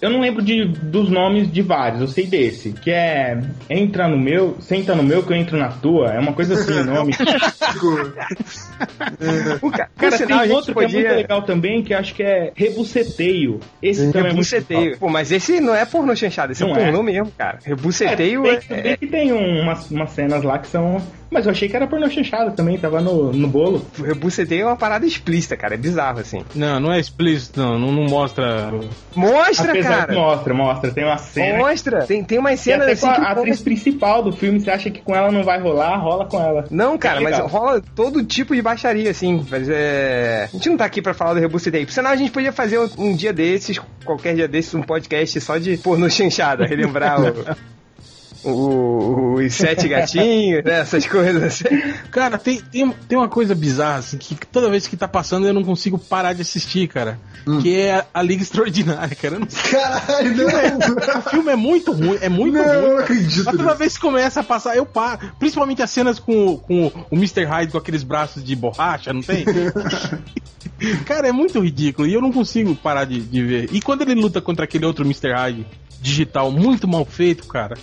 Eu 0.00 0.10
não 0.10 0.20
lembro 0.20 0.42
de, 0.42 0.64
dos 0.64 1.10
nomes 1.10 1.50
de 1.52 1.60
vários, 1.62 2.00
eu 2.00 2.08
sei 2.08 2.26
desse. 2.26 2.72
Que 2.72 2.90
é 2.90 3.38
Entra 3.68 4.08
no 4.08 4.16
meu, 4.18 4.56
senta 4.60 4.94
no 4.94 5.02
meu 5.02 5.22
que 5.22 5.32
eu 5.32 5.36
entro 5.36 5.58
na 5.58 5.68
tua. 5.68 6.12
É 6.14 6.18
uma 6.18 6.32
coisa 6.32 6.54
assim 6.54 6.72
o 6.72 6.84
nome. 6.84 7.12
O 9.62 9.70
ca- 9.70 9.88
por 9.94 10.00
Cara, 10.00 10.16
sinal, 10.16 10.38
a 10.40 10.42
tem 10.42 10.52
outro 10.52 10.74
que 10.74 10.80
é 10.80 10.82
podia... 10.84 11.00
muito 11.00 11.14
legal 11.16 11.42
também, 11.42 11.82
que 11.82 11.94
acho 11.94 12.14
que 12.14 12.22
é 12.22 12.52
Rebuceteio. 12.54 13.60
Esse 13.82 14.06
também 14.12 14.30
é 14.30 14.34
muito 14.34 14.50
Rebuceteio. 14.50 14.80
legal. 14.80 14.98
Pô, 14.98 15.08
mas 15.08 15.32
esse 15.32 15.60
não 15.60 15.74
é 15.74 15.84
pornô 15.84 16.14
chanchado, 16.16 16.52
esse 16.52 16.62
Não 16.62 16.74
é 16.76 16.80
é. 16.80 16.84
pornô 16.84 17.02
mesmo, 17.02 17.30
cara. 17.36 17.58
Rebuceteio 17.64 18.46
É, 18.46 18.54
é, 18.54 18.56
tem, 18.56 18.82
tem 18.82 18.96
que 18.96 19.06
tem 19.06 19.32
um- 19.32 19.60
umas, 19.62 19.90
umas 19.90 20.10
cenas 20.10 20.42
lá 20.42 20.58
que 20.58 20.66
são. 20.68 21.00
Mas 21.30 21.46
eu 21.46 21.52
achei 21.52 21.68
que 21.68 21.74
era 21.74 21.86
pornô 21.86 22.08
chanchada 22.08 22.50
também, 22.52 22.78
tava 22.78 23.00
no, 23.00 23.32
no 23.32 23.48
bolo. 23.48 23.84
Rebuceteio 24.04 24.62
é 24.62 24.66
uma 24.66 24.76
parada 24.76 25.04
explícita, 25.04 25.56
cara. 25.56 25.74
É 25.74 25.76
bizarro, 25.76 26.20
assim. 26.20 26.44
Não, 26.54 26.78
não 26.78 26.92
é 26.92 27.00
explícito, 27.00 27.58
não. 27.60 27.78
Não, 27.78 27.90
não 27.90 28.04
mostra. 28.04 28.70
Mostra, 29.16 29.73
episódio 29.74 30.06
cara. 30.06 30.14
mostra, 30.14 30.54
mostra. 30.54 30.90
Tem 30.90 31.04
uma 31.04 31.18
cena. 31.18 31.58
Mostra. 31.58 32.06
Tem, 32.06 32.24
tem 32.24 32.38
umas 32.38 32.60
cenas 32.60 32.82
até 32.82 32.92
assim 32.92 33.06
com 33.06 33.14
que 33.14 33.20
a 33.20 33.30
atriz 33.30 33.62
principal 33.62 34.22
do 34.22 34.32
filme, 34.32 34.60
você 34.60 34.70
acha 34.70 34.90
que 34.90 35.00
com 35.00 35.14
ela 35.14 35.30
não 35.30 35.42
vai 35.42 35.60
rolar, 35.60 35.96
rola 35.96 36.26
com 36.26 36.40
ela. 36.40 36.64
Não, 36.70 36.96
cara, 36.98 37.20
mas 37.20 37.32
Legal. 37.32 37.48
rola 37.48 37.82
todo 37.94 38.24
tipo 38.24 38.54
de 38.54 38.62
baixaria, 38.62 39.10
assim. 39.10 39.44
Mas 39.50 39.68
é. 39.68 40.44
A 40.44 40.56
gente 40.56 40.68
não 40.68 40.76
tá 40.76 40.84
aqui 40.84 41.02
pra 41.02 41.14
falar 41.14 41.34
do 41.34 41.40
Reboost 41.40 41.70
Day. 41.70 41.84
Por 41.84 41.92
sinal, 41.92 42.12
a 42.12 42.16
gente 42.16 42.30
podia 42.30 42.52
fazer 42.52 42.78
um, 42.98 43.14
dia 43.14 43.32
desses, 43.32 43.80
qualquer 44.04 44.34
dia 44.34 44.48
desses, 44.48 44.74
um 44.74 44.82
podcast 44.82 45.40
só 45.40 45.58
de 45.58 45.76
porno 45.76 46.08
chanchada, 46.10 46.66
relembrar 46.66 47.20
o. 47.20 47.73
o- 48.44 49.34
os 49.34 49.54
sete 49.54 49.88
gatinhos, 49.88 50.62
né? 50.64 50.80
Essas 50.80 51.06
coisas 51.06 51.42
assim. 51.42 51.64
Cara, 52.10 52.38
tem, 52.38 52.60
tem, 52.60 52.90
tem 53.08 53.18
uma 53.18 53.28
coisa 53.28 53.54
bizarra, 53.54 53.98
assim, 53.98 54.16
que 54.18 54.34
toda 54.46 54.70
vez 54.70 54.86
que 54.86 54.96
tá 54.96 55.08
passando 55.08 55.46
eu 55.46 55.54
não 55.54 55.64
consigo 55.64 55.98
parar 55.98 56.32
de 56.32 56.42
assistir, 56.42 56.88
cara. 56.88 57.18
Que 57.60 57.78
é 57.80 58.06
a, 58.14 58.22
Liga 58.22 58.42
Extraordinária, 58.42 59.14
cara. 59.14 59.38
Não. 59.38 59.46
Caralho, 59.46 60.34
não! 60.36 61.18
O 61.18 61.22
filme 61.30 61.52
é 61.52 61.56
muito 61.56 61.92
ruim, 61.92 62.18
é 62.20 62.28
muito 62.28 62.54
Não, 62.56 62.64
ruim. 62.64 62.88
não 62.88 62.98
acredito 62.98 63.44
Mas 63.44 63.56
toda 63.56 63.74
vez 63.74 63.94
que 63.96 64.00
começa 64.00 64.40
a 64.40 64.44
passar, 64.44 64.76
eu 64.76 64.86
paro. 64.86 65.30
Principalmente 65.38 65.82
as 65.82 65.90
cenas 65.90 66.18
com, 66.18 66.56
com 66.56 66.86
o 67.10 67.16
Mr. 67.16 67.44
Hyde 67.44 67.72
com 67.72 67.78
aqueles 67.78 68.02
braços 68.02 68.42
de 68.42 68.56
borracha, 68.56 69.12
não 69.12 69.20
tem? 69.22 69.44
Cara, 71.06 71.28
é 71.28 71.32
muito 71.32 71.60
ridículo 71.60 72.08
e 72.08 72.14
eu 72.14 72.20
não 72.20 72.32
consigo 72.32 72.74
parar 72.74 73.04
de, 73.04 73.20
de 73.20 73.42
ver. 73.42 73.68
E 73.72 73.80
quando 73.80 74.02
ele 74.02 74.14
luta 74.14 74.40
contra 74.40 74.64
aquele 74.64 74.84
outro 74.86 75.04
Mr. 75.04 75.32
Hyde 75.32 75.66
digital 76.00 76.50
muito 76.50 76.86
mal 76.88 77.04
feito, 77.04 77.46
cara. 77.46 77.76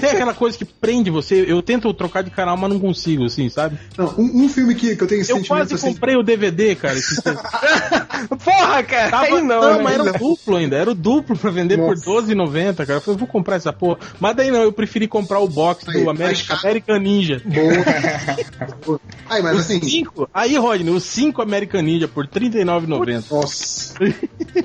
Tem 0.00 0.10
aquela 0.10 0.34
coisa 0.34 0.56
que 0.56 0.64
prende 0.64 1.10
você. 1.10 1.44
Eu 1.46 1.62
tento 1.62 1.92
trocar 1.94 2.22
de 2.22 2.30
canal, 2.30 2.56
mas 2.56 2.70
não 2.70 2.80
consigo, 2.80 3.24
assim, 3.24 3.48
sabe? 3.48 3.78
Não, 3.96 4.06
um, 4.18 4.44
um 4.44 4.48
filme 4.48 4.74
que, 4.74 4.96
que 4.96 5.02
eu 5.02 5.06
tenho 5.06 5.20
Eu 5.20 5.24
sentimento 5.26 5.48
quase 5.48 5.74
assim. 5.74 5.92
comprei 5.92 6.16
o 6.16 6.22
DVD, 6.22 6.74
cara. 6.74 6.98
Esse 6.98 7.20
Porra, 7.22 8.82
cara! 8.82 9.10
Tava, 9.10 9.24
aí 9.26 9.42
não, 9.42 9.60
não, 9.60 9.76
né? 9.78 9.82
mas 9.82 9.94
era 9.94 10.02
o 10.04 10.18
duplo 10.18 10.56
ainda, 10.56 10.76
era 10.76 10.90
o 10.90 10.94
duplo 10.94 11.36
pra 11.36 11.50
vender 11.50 11.76
Nossa. 11.76 12.02
por 12.04 12.22
R$12,90, 12.22 12.76
cara. 12.76 12.92
Eu 12.94 13.00
falei, 13.00 13.18
vou 13.18 13.28
comprar 13.28 13.56
essa 13.56 13.72
porra. 13.72 13.98
Mas 14.18 14.36
daí 14.36 14.50
não, 14.50 14.62
eu 14.62 14.72
preferi 14.72 15.06
comprar 15.06 15.40
o 15.40 15.48
box 15.48 15.88
Aí, 15.88 16.02
do 16.02 16.10
American. 16.10 16.56
American 16.56 16.98
Ninja. 16.98 17.42
Boa. 17.44 19.00
Aí, 19.28 19.42
mas 19.42 19.56
Os 19.56 19.64
assim. 19.64 19.82
cinco, 19.82 20.28
aí, 20.32 20.56
Rodney, 20.56 20.92
os 20.92 21.04
5 21.04 21.40
American 21.42 21.82
Ninja 21.82 22.08
por 22.08 22.24
R$39,90. 22.24 23.24
Nossa. 23.30 23.94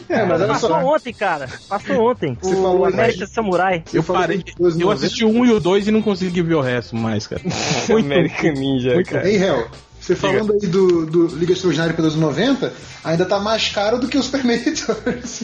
É, 0.10 0.26
mas 0.26 0.42
Passou 0.48 0.70
só. 0.70 0.80
ontem, 0.86 1.14
cara. 1.14 1.50
Passou 1.68 2.10
ontem. 2.10 2.38
Você 2.42 2.54
o 2.56 2.62
falou 2.62 2.86
American 2.86 3.28
Samurai. 3.28 3.84
Eu 3.94 4.04
parei, 4.04 4.44
12,90. 4.60 4.82
eu 4.82 4.92
assisti 4.92 5.26
o 5.26 5.30
1 5.30 5.46
e 5.46 5.52
o 5.52 5.60
2 5.60 5.88
e 5.88 5.92
não 5.92 6.02
consegui 6.02 6.42
ver 6.42 6.56
o 6.56 6.62
resto 6.62 6.96
mais, 6.96 7.28
cara. 7.28 7.42
Muito 7.90 8.06
American 8.06 8.54
Ninja, 8.54 8.94
muito 8.94 9.10
cara. 9.10 9.30
Ei, 9.30 9.38
Hel, 9.38 9.68
você 10.00 10.16
falando 10.16 10.54
aí 10.54 10.68
do, 10.68 11.06
do 11.06 11.28
Liga 11.36 11.52
Extraordinária 11.52 11.94
pelos 11.94 12.16
90, 12.16 12.72
ainda 13.04 13.26
tá 13.26 13.40
mais 13.40 13.68
caro 13.68 14.00
do 14.00 14.08
que 14.08 14.18
o 14.18 14.24
Super 14.24 14.46
Editors. 14.46 15.44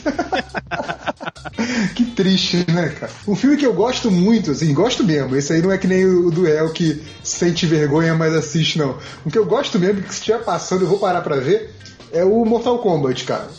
que 1.96 2.06
triste, 2.06 2.66
né, 2.72 2.90
cara? 2.98 3.12
Um 3.28 3.36
filme 3.36 3.58
que 3.58 3.66
eu 3.66 3.74
gosto 3.74 4.10
muito, 4.10 4.52
assim, 4.52 4.74
gosto 4.74 5.04
mesmo. 5.04 5.36
Esse 5.36 5.52
aí 5.52 5.62
não 5.62 5.72
é 5.72 5.78
que 5.78 5.86
nem 5.86 6.06
o 6.06 6.32
do 6.32 6.48
El 6.48 6.72
que 6.72 7.04
sente 7.22 7.66
vergonha, 7.66 8.16
mas 8.16 8.34
assiste, 8.34 8.78
não. 8.78 8.98
O 9.26 9.30
que 9.30 9.38
eu 9.38 9.46
gosto 9.46 9.78
mesmo, 9.78 10.02
que 10.02 10.14
se 10.14 10.20
estiver 10.20 10.42
passando, 10.44 10.84
eu 10.84 10.88
vou 10.88 11.00
parar 11.00 11.22
pra 11.22 11.36
ver, 11.38 11.76
é 12.14 12.24
o 12.24 12.46
Mortal 12.46 12.80
Kombat, 12.80 13.26
cara. 13.26 13.50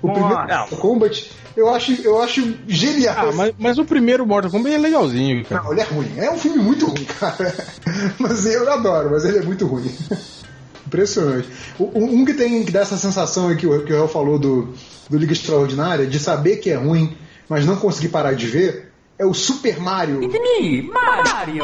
O 0.00 0.06
Nossa. 0.06 0.20
primeiro 0.20 0.48
Mortal 0.48 0.78
Kombat, 0.78 1.30
eu 1.56 1.68
acho, 1.72 1.92
eu 2.02 2.20
acho 2.20 2.54
genial. 2.66 3.28
Ah, 3.30 3.32
mas, 3.32 3.54
mas 3.58 3.78
o 3.78 3.84
primeiro 3.84 4.26
Mortal 4.26 4.50
Kombat 4.50 4.74
é 4.74 4.78
legalzinho, 4.78 5.44
cara. 5.44 5.62
Não, 5.62 5.72
ele 5.72 5.80
é 5.80 5.84
ruim. 5.84 6.12
É 6.16 6.30
um 6.30 6.38
filme 6.38 6.58
muito 6.58 6.86
ruim, 6.86 7.04
cara. 7.04 7.54
Mas 8.18 8.46
eu 8.46 8.70
adoro, 8.72 9.10
mas 9.10 9.24
ele 9.24 9.38
é 9.38 9.42
muito 9.42 9.66
ruim. 9.66 9.90
Impressionante. 10.86 11.48
Um 11.78 12.24
que 12.24 12.34
tem 12.34 12.64
que 12.64 12.72
dá 12.72 12.80
essa 12.80 12.96
sensação 12.96 13.48
aí 13.48 13.56
que 13.56 13.66
o, 13.66 13.84
que 13.84 13.92
o 13.92 13.96
El 13.96 14.08
falou 14.08 14.38
do, 14.38 14.74
do 15.08 15.16
Liga 15.16 15.32
Extraordinária, 15.32 16.06
de 16.06 16.18
saber 16.18 16.56
que 16.56 16.70
é 16.70 16.74
ruim, 16.74 17.16
mas 17.48 17.64
não 17.66 17.76
conseguir 17.76 18.08
parar 18.08 18.34
de 18.34 18.46
ver, 18.46 18.92
é 19.18 19.24
o 19.24 19.32
Super 19.34 19.78
Mario. 19.80 20.22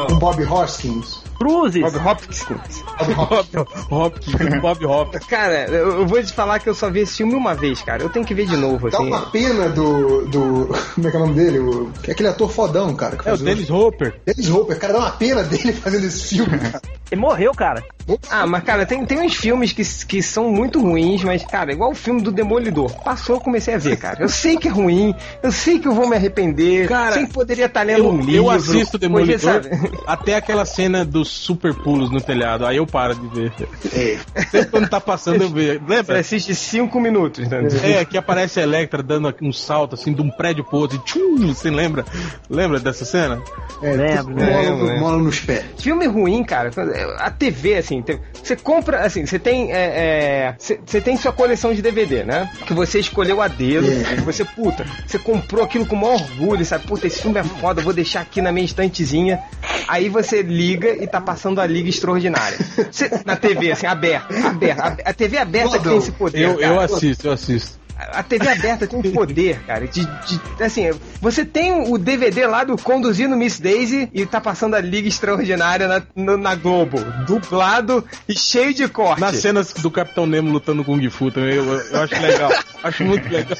Com 0.07 0.15
Bob 0.15 0.43
Hoskins. 0.43 1.19
Cruzes. 1.37 1.81
Bob 1.81 1.97
Hopkins. 1.97 2.43
Bob 2.45 3.13
Hoskins. 3.33 3.87
Hopkins, 3.89 4.61
Bob 4.61 4.85
Hopkins. 4.85 5.25
Cara, 5.25 5.65
eu 5.69 6.05
vou 6.05 6.21
te 6.23 6.31
falar 6.31 6.59
que 6.59 6.69
eu 6.69 6.75
só 6.75 6.89
vi 6.89 6.99
esse 6.99 7.17
filme 7.17 7.33
uma 7.33 7.55
vez, 7.55 7.81
cara. 7.81 8.03
Eu 8.03 8.09
tenho 8.09 8.25
que 8.25 8.33
ver 8.33 8.45
de 8.45 8.55
novo, 8.55 8.89
Dá 8.89 8.97
assim. 8.99 9.07
uma 9.07 9.25
pena 9.31 9.67
do, 9.69 10.25
do. 10.27 10.69
Como 10.95 11.07
é 11.07 11.11
que 11.11 11.17
é 11.17 11.19
o 11.19 11.23
nome 11.23 11.33
dele? 11.33 11.59
O, 11.59 11.91
é 12.07 12.11
aquele 12.11 12.29
ator 12.29 12.49
fodão, 12.49 12.95
cara. 12.95 13.17
Que 13.17 13.27
É 13.27 13.33
o 13.33 13.37
Dennis 13.37 13.69
Hopper. 13.69 14.21
Dennis 14.25 14.49
Hopper, 14.49 14.77
cara, 14.79 14.93
dá 14.93 14.99
uma 14.99 15.11
pena 15.11 15.43
dele 15.43 15.73
fazendo 15.73 16.05
esse 16.05 16.35
filme, 16.35 16.57
cara. 16.59 16.81
Ele 17.11 17.19
morreu, 17.19 17.51
cara. 17.53 17.83
Ah, 18.29 18.47
mas 18.47 18.63
cara, 18.63 18.85
tem, 18.85 19.05
tem 19.05 19.19
uns 19.21 19.35
filmes 19.35 19.71
que, 19.71 19.83
que 20.05 20.23
são 20.23 20.49
muito 20.51 20.81
ruins, 20.81 21.23
mas, 21.23 21.45
cara, 21.45 21.71
igual 21.71 21.91
o 21.91 21.95
filme 21.95 22.21
do 22.21 22.31
Demolidor. 22.31 22.91
Passou, 23.03 23.35
eu 23.35 23.41
comecei 23.41 23.75
a 23.75 23.77
ver, 23.77 23.95
cara. 23.97 24.23
Eu 24.23 24.27
sei 24.29 24.57
que 24.57 24.67
é 24.67 24.71
ruim, 24.71 25.13
eu 25.43 25.51
sei 25.51 25.77
que 25.79 25.87
eu 25.87 25.93
vou 25.93 26.09
me 26.09 26.15
arrepender. 26.15 26.87
Cara, 26.87 27.13
sei 27.13 27.25
que 27.27 27.33
poderia 27.33 27.65
estar 27.67 27.83
lendo 27.83 27.99
Eu, 27.99 28.09
um 28.09 28.17
livro. 28.17 28.33
eu 28.35 28.49
assisto 28.49 28.97
Demolidor 28.97 29.39
sabe? 29.39 29.69
até 30.07 30.35
aquela 30.35 30.65
cena 30.65 31.05
dos 31.05 31.27
super 31.29 31.73
pulos 31.75 32.09
no 32.11 32.19
telhado. 32.19 32.65
Aí 32.65 32.77
eu 32.77 32.87
paro 32.87 33.13
de 33.15 33.27
ver. 33.27 33.53
É. 33.93 34.17
Sempre 34.49 34.71
quando 34.71 34.89
tá 34.89 34.99
passando 34.99 35.43
eu 35.43 35.49
vejo. 35.49 35.79
Você 35.85 35.93
Lembra? 35.93 36.19
assiste 36.19 36.55
cinco 36.55 36.99
minutos, 36.99 37.47
né? 37.47 37.67
É, 37.83 38.03
que 38.05 38.17
aparece 38.17 38.59
a 38.59 38.63
Electra 38.63 39.03
dando 39.03 39.33
um 39.41 39.53
salto 39.53 39.93
assim 39.95 40.11
de 40.13 40.21
um 40.21 40.29
prédio 40.29 40.63
pro 40.63 40.79
outro. 40.79 40.97
E 40.97 40.99
tchum, 41.05 41.47
você 41.53 41.69
lembra? 41.69 42.03
Lembra 42.49 42.79
dessa 42.79 43.05
cena? 43.05 43.41
É, 43.81 43.93
Lembro, 43.93 44.35
mola, 44.35 44.61
lembro. 44.61 44.99
mola 44.99 45.17
nos 45.17 45.39
pés. 45.39 45.65
Filme 45.77 46.07
ruim, 46.07 46.43
cara. 46.43 46.71
A 47.17 47.29
TV, 47.29 47.75
assim, 47.77 48.03
você 48.43 48.55
compra, 48.55 49.01
assim, 49.05 49.25
você 49.25 49.37
tem. 49.39 49.71
é, 49.71 49.75
é, 49.77 50.55
Você 50.85 51.01
tem 51.01 51.17
sua 51.17 51.31
coleção 51.31 51.73
de 51.73 51.81
DVD, 51.81 52.23
né? 52.23 52.49
Que 52.65 52.73
você 52.73 52.99
escolheu 52.99 53.41
a 53.41 53.47
dedo. 53.47 53.87
É. 53.87 54.13
e 54.15 54.21
Você, 54.21 54.43
puta, 54.45 54.85
você 55.05 55.17
comprou 55.19 55.63
aquilo 55.63 55.85
com 55.85 55.95
o 55.95 55.99
maior 55.99 56.15
orgulho, 56.21 56.65
sabe? 56.65 56.85
Puta, 56.87 57.07
esse 57.07 57.21
filme 57.21 57.39
é 57.39 57.43
foda, 57.43 57.81
eu 57.81 57.83
vou 57.85 57.93
deixar 57.93 58.21
aqui 58.21 58.41
na 58.41 58.51
minha 58.51 58.65
estantezinha. 58.65 59.39
Aí 59.87 60.09
você 60.09 60.41
liga 60.41 60.89
e 61.03 61.07
tá 61.07 61.19
passando 61.19 61.59
a 61.59 61.65
Liga 61.65 61.89
Extraordinária. 61.89 62.57
Você- 62.91 63.09
na 63.25 63.35
TV, 63.35 63.71
assim, 63.71 63.85
aberta. 63.87 64.33
aberta. 64.47 64.83
A, 65.05 65.09
a 65.09 65.13
TV 65.13 65.37
aberta 65.37 65.77
que 65.77 65.83
tem 65.83 65.97
esse 65.97 66.11
poder. 66.11 66.43
Eu, 66.43 66.59
eu 66.59 66.79
assisto, 66.79 67.27
eu 67.27 67.33
assisto. 67.33 67.80
A 68.11 68.23
TV 68.23 68.47
aberta 68.47 68.87
tem 68.87 68.99
um 68.99 69.11
poder, 69.11 69.59
cara, 69.65 69.87
de, 69.87 70.03
de- 70.05 70.41
assim, 70.63 70.89
você 71.21 71.45
tem 71.45 71.71
o 71.91 71.97
DVD 71.97 72.45
lá 72.47 72.63
do 72.63 72.77
Conduzindo 72.77 73.35
Miss 73.37 73.59
Daisy 73.59 74.09
e 74.13 74.25
tá 74.25 74.39
passando 74.41 74.75
a 74.75 74.81
Liga 74.81 75.07
Extraordinária 75.07 75.87
na, 75.87 76.01
no- 76.15 76.37
na 76.37 76.55
Globo, 76.55 76.97
dublado 77.27 78.03
e 78.27 78.37
cheio 78.37 78.73
de 78.73 78.87
corte. 78.87 79.19
Nas 79.21 79.35
cenas 79.37 79.73
do 79.73 79.91
Capitão 79.91 80.25
Nemo 80.25 80.51
lutando 80.51 80.83
com 80.83 80.93
o 80.93 80.99
Kung 80.99 81.09
Fu 81.09 81.31
também, 81.31 81.55
eu, 81.55 81.63
eu 81.65 82.01
acho 82.01 82.21
legal. 82.21 82.51
acho 82.83 83.03
muito 83.03 83.29
legal. 83.29 83.57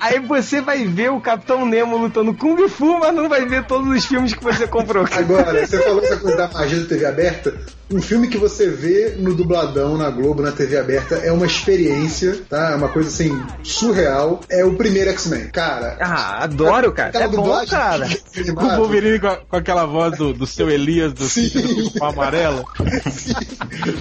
Aí 0.00 0.18
você 0.20 0.60
vai 0.60 0.84
ver 0.86 1.10
o 1.10 1.20
Capitão 1.20 1.64
Nemo 1.66 1.96
lutando 1.96 2.34
Kung 2.34 2.68
Fu, 2.68 2.98
mas 2.98 3.14
não 3.14 3.28
vai 3.28 3.46
ver 3.46 3.64
todos 3.64 3.88
os 3.88 4.04
filmes 4.04 4.34
que 4.34 4.42
você 4.42 4.66
comprou. 4.66 5.06
Agora, 5.12 5.66
você 5.66 5.82
falou 5.82 6.02
essa 6.04 6.16
coisa 6.18 6.36
da 6.36 6.48
magia 6.48 6.80
da 6.80 6.86
TV 6.86 7.06
aberta. 7.06 7.54
Um 7.90 8.00
filme 8.00 8.28
que 8.28 8.38
você 8.38 8.70
vê 8.70 9.16
no 9.18 9.34
dubladão, 9.34 9.98
na 9.98 10.08
Globo, 10.08 10.40
na 10.40 10.50
TV 10.50 10.78
aberta, 10.78 11.16
é 11.16 11.30
uma 11.30 11.44
experiência, 11.44 12.40
tá? 12.48 12.70
É 12.72 12.74
uma 12.74 12.88
coisa 12.88 13.10
assim, 13.10 13.38
surreal. 13.62 14.40
É 14.50 14.64
o 14.64 14.74
primeiro 14.74 15.10
X-Men. 15.10 15.48
Cara. 15.50 15.96
Ah, 16.00 16.44
adoro, 16.44 16.92
cara. 16.92 17.08
aquela 17.10 17.24
é 17.24 17.28
bom, 17.28 17.36
dublagem 17.36 17.68
cara. 17.70 18.06
que- 18.08 18.50
O 18.50 18.76
Wolverine 18.76 19.18
com, 19.18 19.26
a- 19.28 19.36
com 19.36 19.56
aquela 19.56 19.86
voz 19.86 20.16
do, 20.18 20.32
do 20.32 20.46
seu 20.46 20.70
Elias 20.70 21.12
do 21.12 21.24
Sim. 21.24 21.48
sítio 21.48 22.04
amarelo. 22.04 22.64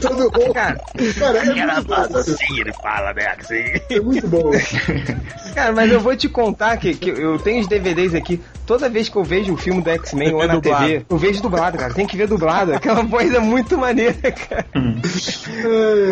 Todo 0.01 0.29
bom. 0.31 0.51
Cara, 0.53 0.79
Cara, 1.19 1.37
é 1.39 1.45
muito 1.45 1.83
bom. 1.87 2.17
assim, 2.19 2.59
ele 2.59 2.73
fala, 2.73 3.13
né? 3.13 3.35
Assim. 3.39 3.61
É 3.89 3.99
muito 3.99 4.27
bom. 4.27 4.51
cara, 5.55 5.71
mas 5.73 5.91
eu 5.91 5.99
vou 5.99 6.15
te 6.15 6.27
contar 6.29 6.77
que, 6.77 6.93
que 6.93 7.09
eu 7.09 7.37
tenho 7.39 7.61
os 7.61 7.67
DVDs 7.67 8.13
aqui. 8.15 8.41
Toda 8.65 8.87
vez 8.89 9.09
que 9.09 9.17
eu 9.17 9.23
vejo 9.23 9.51
um 9.51 9.57
filme 9.57 9.81
do 9.81 9.89
X-Men 9.89 10.33
ou 10.33 10.47
na 10.47 10.53
dublado. 10.53 10.85
TV, 10.85 11.05
eu 11.09 11.17
vejo 11.17 11.41
dublado, 11.41 11.77
cara. 11.77 11.93
Tem 11.93 12.05
que 12.07 12.15
ver 12.15 12.27
dublado. 12.27 12.73
Aquela 12.73 13.03
voz 13.03 13.33
é 13.33 13.39
muito 13.39 13.77
maneira, 13.77 14.13
cara. 14.31 14.65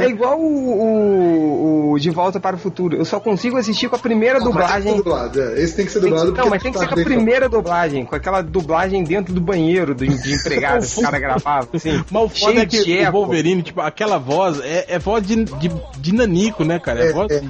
É 0.01 0.07
igual 0.09 0.37
o, 0.39 0.81
o- 0.81 1.91
o 1.93 1.99
De 1.99 2.09
Volta 2.09 2.39
para 2.39 2.55
o 2.55 2.59
Futuro. 2.59 2.97
Eu 2.97 3.05
só 3.05 3.19
consigo 3.29 3.57
assistir 3.57 3.89
com 3.89 3.95
a 3.95 3.99
primeira 3.99 4.39
Não, 4.39 4.51
mas 4.51 4.71
tem 4.71 4.81
que 4.81 4.83
ser 4.89 4.95
dublagem. 4.95 5.31
dublado, 5.33 5.41
é. 5.41 5.61
Esse 5.61 5.75
tem 5.75 5.85
que 5.85 5.91
ser 5.91 5.99
Tem 6.01 6.09
que- 6.09 6.15
dublado 6.15 6.27
não, 6.27 6.35
porque 6.35 6.49
mas 6.49 6.63
tem 6.63 6.71
que 6.71 6.77
ser 6.79 6.87
com 6.87 6.93
a 6.93 6.97
tá 6.97 7.03
primeira 7.03 7.49
dublagem, 7.49 8.05
com 8.05 8.15
aquela 8.15 8.41
dublagem 8.41 9.03
dentro 9.03 9.33
do 9.33 9.41
banheiro 9.41 9.93
do, 9.95 10.05
de 10.07 10.33
empregado, 10.33 10.85
que 10.85 10.99
o 10.99 11.03
cara 11.03 11.19
gravava, 11.19 11.67
assim, 11.73 12.03
Mas 12.11 12.23
o 12.23 12.29
foda 12.29 12.61
é 12.61 12.65
de 12.65 12.83
que 12.83 13.07
o. 13.07 13.11
Wolverine, 13.11 13.61
tipo, 13.61 13.81
aquela 13.81 14.17
voz 14.17 14.59
é, 14.61 14.85
é 14.89 14.99
voz 14.99 15.25
de, 15.25 15.43
de, 15.45 15.71
de 15.99 16.13
nanico, 16.13 16.63
né, 16.63 16.79
cara? 16.79 17.03
É, 17.05 17.09
É, 17.09 17.13
voz 17.13 17.31
é. 17.31 17.41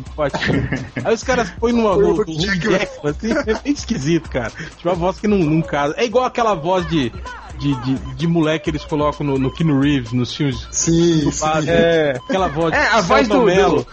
Aí 1.05 1.13
os 1.13 1.23
caras 1.23 1.49
põem 1.59 1.73
numa, 1.73 1.95
Jackson, 2.25 3.07
assim, 3.07 3.31
é 3.31 3.53
bem 3.63 3.73
esquisito, 3.73 4.29
cara. 4.29 4.51
Tipo, 4.77 4.89
a 4.89 4.93
voz 4.93 5.19
que 5.19 5.27
não, 5.27 5.37
não 5.37 5.61
casa. 5.61 5.93
É 5.97 6.05
igual 6.05 6.25
aquela 6.25 6.53
voz 6.55 6.87
de, 6.87 7.11
de, 7.59 7.75
de, 7.83 7.95
de 8.15 8.27
moleque 8.27 8.65
que 8.65 8.69
eles 8.71 8.83
colocam 8.85 9.25
no, 9.25 9.37
no 9.37 9.51
Keanu 9.51 9.79
Reeves, 9.79 10.11
nos 10.13 10.33
filmes 10.35 10.67
Sim, 10.71 11.21
dublados. 11.25 11.65
sim. 11.65 11.71
É. 11.71 12.15
Aquela 12.27 12.47
voz 12.47 12.73
É, 12.73 12.87
a 12.87 13.01
voz 13.01 13.27
do- 13.27 13.43
Mello. 13.43 13.85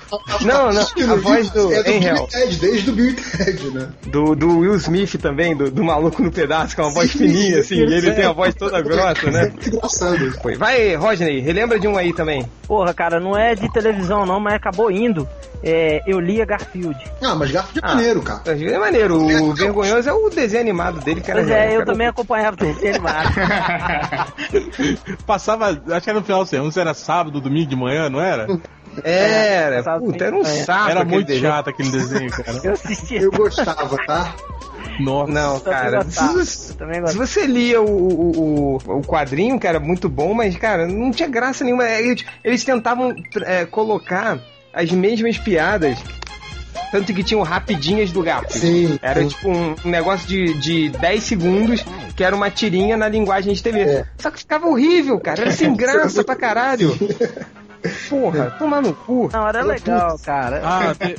Não, 0.42 0.72
não, 0.72 1.12
a 1.12 1.16
voz 1.16 1.50
do 1.50 1.72
É 1.72 1.82
do 1.82 1.92
Bill 2.00 2.26
Ted, 2.28 2.56
desde 2.58 2.90
o 2.90 2.92
Bill 2.94 3.14
Ted, 3.14 3.70
né? 3.70 3.88
Do, 4.06 4.34
do 4.34 4.58
Will 4.60 4.74
Smith 4.76 5.16
também, 5.20 5.56
do, 5.56 5.70
do 5.70 5.84
maluco 5.84 6.22
no 6.22 6.30
pedaço, 6.32 6.74
com 6.76 6.82
uma 6.82 6.90
voz 6.92 7.10
Sim, 7.10 7.18
fininha, 7.18 7.58
assim, 7.60 7.74
e 7.76 7.80
ele 7.82 8.00
sim. 8.00 8.12
tem 8.14 8.24
a 8.24 8.32
voz 8.32 8.54
toda 8.54 8.80
grossa, 8.80 9.30
né? 9.30 9.42
Muito 9.50 9.68
engraçado. 9.68 10.30
Foi. 10.42 10.56
Vai, 10.56 10.94
Rodney, 10.94 11.40
relembra 11.40 11.78
de 11.78 11.86
um 11.88 11.96
aí 11.96 12.12
também. 12.12 12.46
Porra, 12.66 12.94
cara, 12.94 13.18
não 13.20 13.36
é 13.36 13.54
de 13.54 13.70
televisão 13.72 14.24
não, 14.26 14.38
mas 14.40 14.54
acabou 14.54 14.90
indo. 14.90 15.28
É, 15.62 16.02
eu 16.06 16.20
lia 16.20 16.44
Garfield. 16.44 16.98
Ah, 17.22 17.34
mas 17.34 17.50
Garfield 17.50 17.80
é 17.80 17.88
Ah. 17.90 17.94
maneiro, 17.94 18.22
cara. 18.22 18.42
É 18.46 18.78
maneiro. 18.78 19.16
O 19.22 19.54
Vergonhoso 19.54 20.08
é 20.08 20.12
o 20.12 20.28
desenho 20.30 20.62
animado 20.62 21.00
dele, 21.00 21.20
cara. 21.20 21.40
Pois 21.40 21.50
é, 21.50 21.76
eu 21.76 21.84
também 21.84 22.06
acompanhava 22.06 22.54
o 22.56 22.58
desenho 22.58 22.94
animado. 22.94 23.28
Passava, 25.26 25.68
acho 25.70 26.02
que 26.02 26.10
era 26.10 26.18
no 26.18 26.24
final 26.24 26.44
do 26.44 26.48
semana, 26.48 26.72
era 26.76 26.94
sábado, 26.94 27.40
domingo 27.40 27.68
de 27.68 27.76
manhã, 27.76 28.08
não 28.08 28.20
era? 28.20 28.46
Era, 29.04 29.76
Passava 29.76 30.00
puta, 30.00 30.24
era 30.24 30.36
um 30.36 30.44
saco. 30.44 30.90
era 30.90 31.00
aquele 31.00 31.14
muito 31.16 31.26
desenho. 31.26 31.46
chato 31.52 31.68
aquele 31.70 31.90
desenho, 31.90 32.30
cara. 32.30 32.60
Eu 32.64 32.72
assistia. 32.72 33.20
Eu 33.20 33.30
gostava, 33.30 33.96
tá? 34.06 34.34
Nossa. 35.00 35.30
Não, 35.32 35.60
cara. 35.60 36.02
Se, 36.04 36.74
também 36.74 37.06
se 37.06 37.16
você 37.16 37.46
lia 37.46 37.82
o, 37.82 37.84
o, 37.84 38.76
o, 38.86 38.98
o 38.98 39.02
quadrinho, 39.02 39.60
que 39.60 39.66
era 39.66 39.78
muito 39.78 40.08
bom, 40.08 40.32
mas, 40.32 40.56
cara, 40.56 40.86
não 40.86 41.10
tinha 41.10 41.28
graça 41.28 41.62
nenhuma. 41.64 41.84
Eles, 41.84 42.24
eles 42.42 42.64
tentavam 42.64 43.14
é, 43.44 43.66
colocar 43.66 44.38
as 44.76 44.92
mesmas 44.92 45.38
piadas. 45.38 45.98
Tanto 46.92 47.12
que 47.12 47.24
tinham 47.24 47.42
rapidinhas 47.42 48.12
do 48.12 48.22
gato. 48.22 48.52
Sim. 48.52 48.98
Era 49.02 49.22
sim. 49.22 49.28
tipo 49.28 49.48
um, 49.48 49.74
um 49.84 49.88
negócio 49.90 50.28
de, 50.28 50.54
de 50.54 50.88
10 50.90 51.22
segundos, 51.22 51.84
que 52.14 52.22
era 52.22 52.36
uma 52.36 52.50
tirinha 52.50 52.96
na 52.96 53.08
linguagem 53.08 53.52
de 53.52 53.62
TV. 53.62 53.80
É. 53.80 54.06
Só 54.18 54.30
que 54.30 54.38
ficava 54.38 54.68
horrível, 54.68 55.18
cara. 55.18 55.40
Era 55.40 55.52
sem 55.52 55.72
graça 55.74 56.22
pra 56.22 56.36
caralho. 56.36 56.96
Porra, 58.08 58.50
tomar 58.58 58.80
no 58.82 58.92
cu. 58.94 59.28
Não, 59.32 59.48
era 59.48 59.62
legal, 59.62 60.18
cara. 60.18 60.62
Ah, 60.64 60.94
te- 60.94 61.14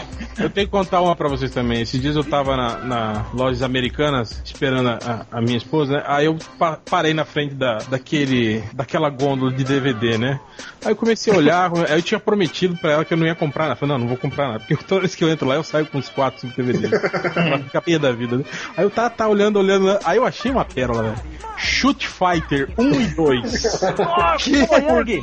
te- 0.00 0.42
eu 0.42 0.50
tenho 0.50 0.66
que 0.66 0.70
contar 0.72 1.00
uma 1.00 1.14
pra 1.16 1.28
vocês 1.28 1.50
também. 1.50 1.80
Esses 1.82 2.00
dias 2.00 2.16
eu 2.16 2.24
tava 2.24 2.56
na, 2.56 2.78
na 2.78 3.26
lojas 3.34 3.62
americanas 3.62 4.40
esperando 4.44 4.88
a, 4.88 5.26
a 5.30 5.40
minha 5.40 5.56
esposa, 5.56 5.94
né? 5.98 6.02
Aí 6.06 6.26
eu 6.26 6.36
pa- 6.58 6.78
parei 6.88 7.14
na 7.14 7.24
frente 7.24 7.54
da, 7.54 7.78
daquele, 7.88 8.62
daquela 8.72 9.08
gôndola 9.10 9.52
de 9.52 9.64
DVD, 9.64 10.18
né? 10.18 10.40
Aí 10.84 10.92
eu 10.92 10.96
comecei 10.96 11.32
a 11.32 11.36
olhar, 11.36 11.70
aí 11.88 11.98
eu 11.98 12.02
tinha 12.02 12.20
prometido 12.20 12.76
pra 12.76 12.92
ela 12.92 13.04
que 13.04 13.12
eu 13.14 13.18
não 13.18 13.26
ia 13.26 13.34
comprar 13.34 13.64
nada. 13.64 13.74
Eu 13.74 13.78
Falei, 13.78 13.92
não, 13.94 14.00
não 14.00 14.08
vou 14.08 14.16
comprar 14.16 14.46
nada. 14.48 14.60
Porque 14.60 14.76
toda 14.84 15.00
vez 15.02 15.14
que 15.14 15.22
eu 15.24 15.28
entro 15.28 15.46
lá, 15.46 15.54
eu 15.56 15.62
saio 15.64 15.86
com 15.86 15.98
uns 15.98 16.08
4, 16.08 16.40
5 16.40 16.54
DVDs. 16.62 16.90
pra 16.90 17.58
ficar 17.58 17.80
pé 17.82 17.98
da 17.98 18.12
vida, 18.12 18.36
né? 18.38 18.44
Aí 18.76 18.84
eu 18.84 18.90
tava, 18.90 19.10
tá 19.10 19.28
olhando, 19.28 19.58
olhando. 19.58 19.98
Aí 20.04 20.16
eu 20.18 20.24
achei 20.26 20.50
uma 20.50 20.64
pérola, 20.64 21.02
velho. 21.02 21.42
Shoot 21.56 22.08
Fighter 22.08 22.68
1 22.76 22.90
e 23.00 23.06
2. 23.14 23.62
Que? 24.42 24.66
Por 24.66 25.04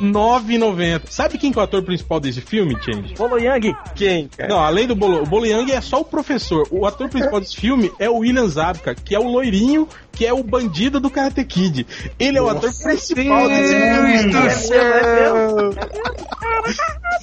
Sabe 1.08 1.38
quem 1.38 1.52
que 1.52 1.58
é 1.58 1.60
o 1.60 1.64
ator 1.64 1.82
principal 1.82 2.20
desse 2.20 2.40
filme, 2.40 2.76
Change? 2.82 3.14
Bolo 3.14 3.38
Yang. 3.38 3.74
Quem, 3.94 4.28
cara? 4.28 4.48
Não, 4.48 4.60
além 4.60 4.86
do 4.86 4.94
Bolo, 4.94 5.22
o 5.22 5.26
Bolo 5.26 5.46
Yang 5.46 5.72
é 5.72 5.80
só 5.80 6.00
o 6.00 6.04
professor. 6.04 6.66
O 6.70 6.86
ator 6.86 7.08
principal 7.08 7.40
desse 7.40 7.56
filme 7.56 7.90
é 7.98 8.08
o 8.08 8.18
William 8.18 8.46
Zabka, 8.46 8.94
que 8.94 9.14
é 9.14 9.18
o 9.18 9.28
loirinho, 9.28 9.88
que 10.12 10.26
é 10.26 10.32
o 10.32 10.42
bandido 10.42 11.00
do 11.00 11.10
Karate 11.10 11.44
Kid. 11.44 11.86
Ele 12.18 12.38
é 12.38 12.42
o 12.42 12.48
ator 12.48 12.72
principal 12.72 13.48
desse 13.48 13.74
filme. 13.74 14.32
Deus 14.32 14.44
do 14.44 14.50
céu! 14.50 15.70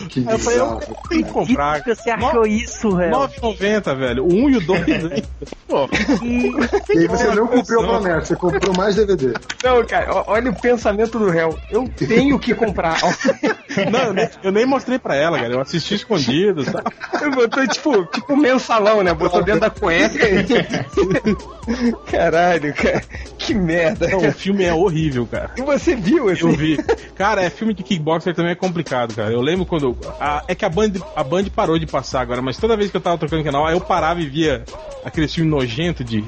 Que 0.09 0.19
eu 0.19 0.39
falei, 0.39 0.59
eu 0.59 0.79
tenho 1.09 1.25
que 1.25 1.31
comprar. 1.31 1.83
que 1.83 1.95
você 1.95 2.09
achou 2.11 2.45
isso, 2.45 2.95
velho? 2.95 3.11
9,90, 3.11 3.97
velho. 3.97 4.23
O 4.25 4.33
1 4.33 4.49
e 4.49 4.57
o 4.57 4.61
2 4.61 4.87
ainda. 4.89 5.23
Pô, 5.67 5.89
E 6.23 6.97
aí 6.97 7.07
você 7.07 7.27
não 7.35 7.47
cumpriu 7.47 7.81
a 7.81 7.87
promessa, 7.87 8.25
você 8.25 8.35
comprou 8.35 8.75
mais 8.75 8.95
DVD. 8.95 9.33
Não, 9.63 9.85
cara, 9.85 10.23
olha 10.27 10.51
o 10.51 10.55
pensamento 10.55 11.19
do 11.19 11.29
réu. 11.29 11.57
Eu 11.69 11.89
tenho 11.89 12.39
que 12.39 12.53
comprar. 12.55 12.97
não, 13.91 13.99
eu 13.99 14.13
nem, 14.13 14.29
eu 14.43 14.51
nem 14.51 14.65
mostrei 14.65 14.97
pra 14.97 15.15
ela, 15.15 15.37
cara. 15.37 15.53
Eu 15.53 15.61
assisti 15.61 15.95
escondido. 15.95 16.63
Tá? 16.63 16.83
Eu 17.21 17.31
botou 17.31 17.67
tipo, 17.67 18.05
tipo 18.05 18.33
um 18.33 18.37
mensalão, 18.37 19.03
né? 19.03 19.13
Botou 19.13 19.43
dentro 19.43 19.61
da 19.61 19.69
cueca. 19.69 20.17
Caralho, 22.09 22.73
cara. 22.77 23.03
Que 23.37 23.53
merda. 23.53 24.07
Não, 24.07 24.27
o 24.27 24.31
filme 24.31 24.63
é 24.63 24.73
horrível, 24.73 25.25
cara. 25.25 25.51
E 25.57 25.61
você 25.61 25.95
viu 25.95 26.29
esse? 26.31 26.41
Eu 26.43 26.51
vi. 26.51 26.77
Cara, 27.15 27.41
é 27.43 27.49
filme 27.49 27.73
de 27.73 27.83
kickboxer 27.83 28.33
também 28.35 28.51
é 28.51 28.55
complicado, 28.55 29.15
cara. 29.15 29.31
Eu 29.31 29.41
lembro 29.41 29.65
quando. 29.65 29.97
a- 30.19 30.43
é 30.47 30.55
que 30.55 30.65
a 30.65 30.69
Band, 30.69 30.91
a 31.15 31.23
Band 31.23 31.45
parou 31.55 31.77
de 31.79 31.85
passar 31.85 32.21
agora, 32.21 32.41
mas 32.41 32.57
toda 32.57 32.77
vez 32.77 32.89
que 32.91 32.97
eu 32.97 33.01
tava 33.01 33.17
trocando 33.17 33.43
canal, 33.43 33.65
aí 33.65 33.73
eu 33.73 33.81
parava 33.81 34.21
e 34.21 34.27
via 34.27 34.63
aquele 35.03 35.27
filme 35.27 35.49
nojento 35.49 36.03
de, 36.03 36.23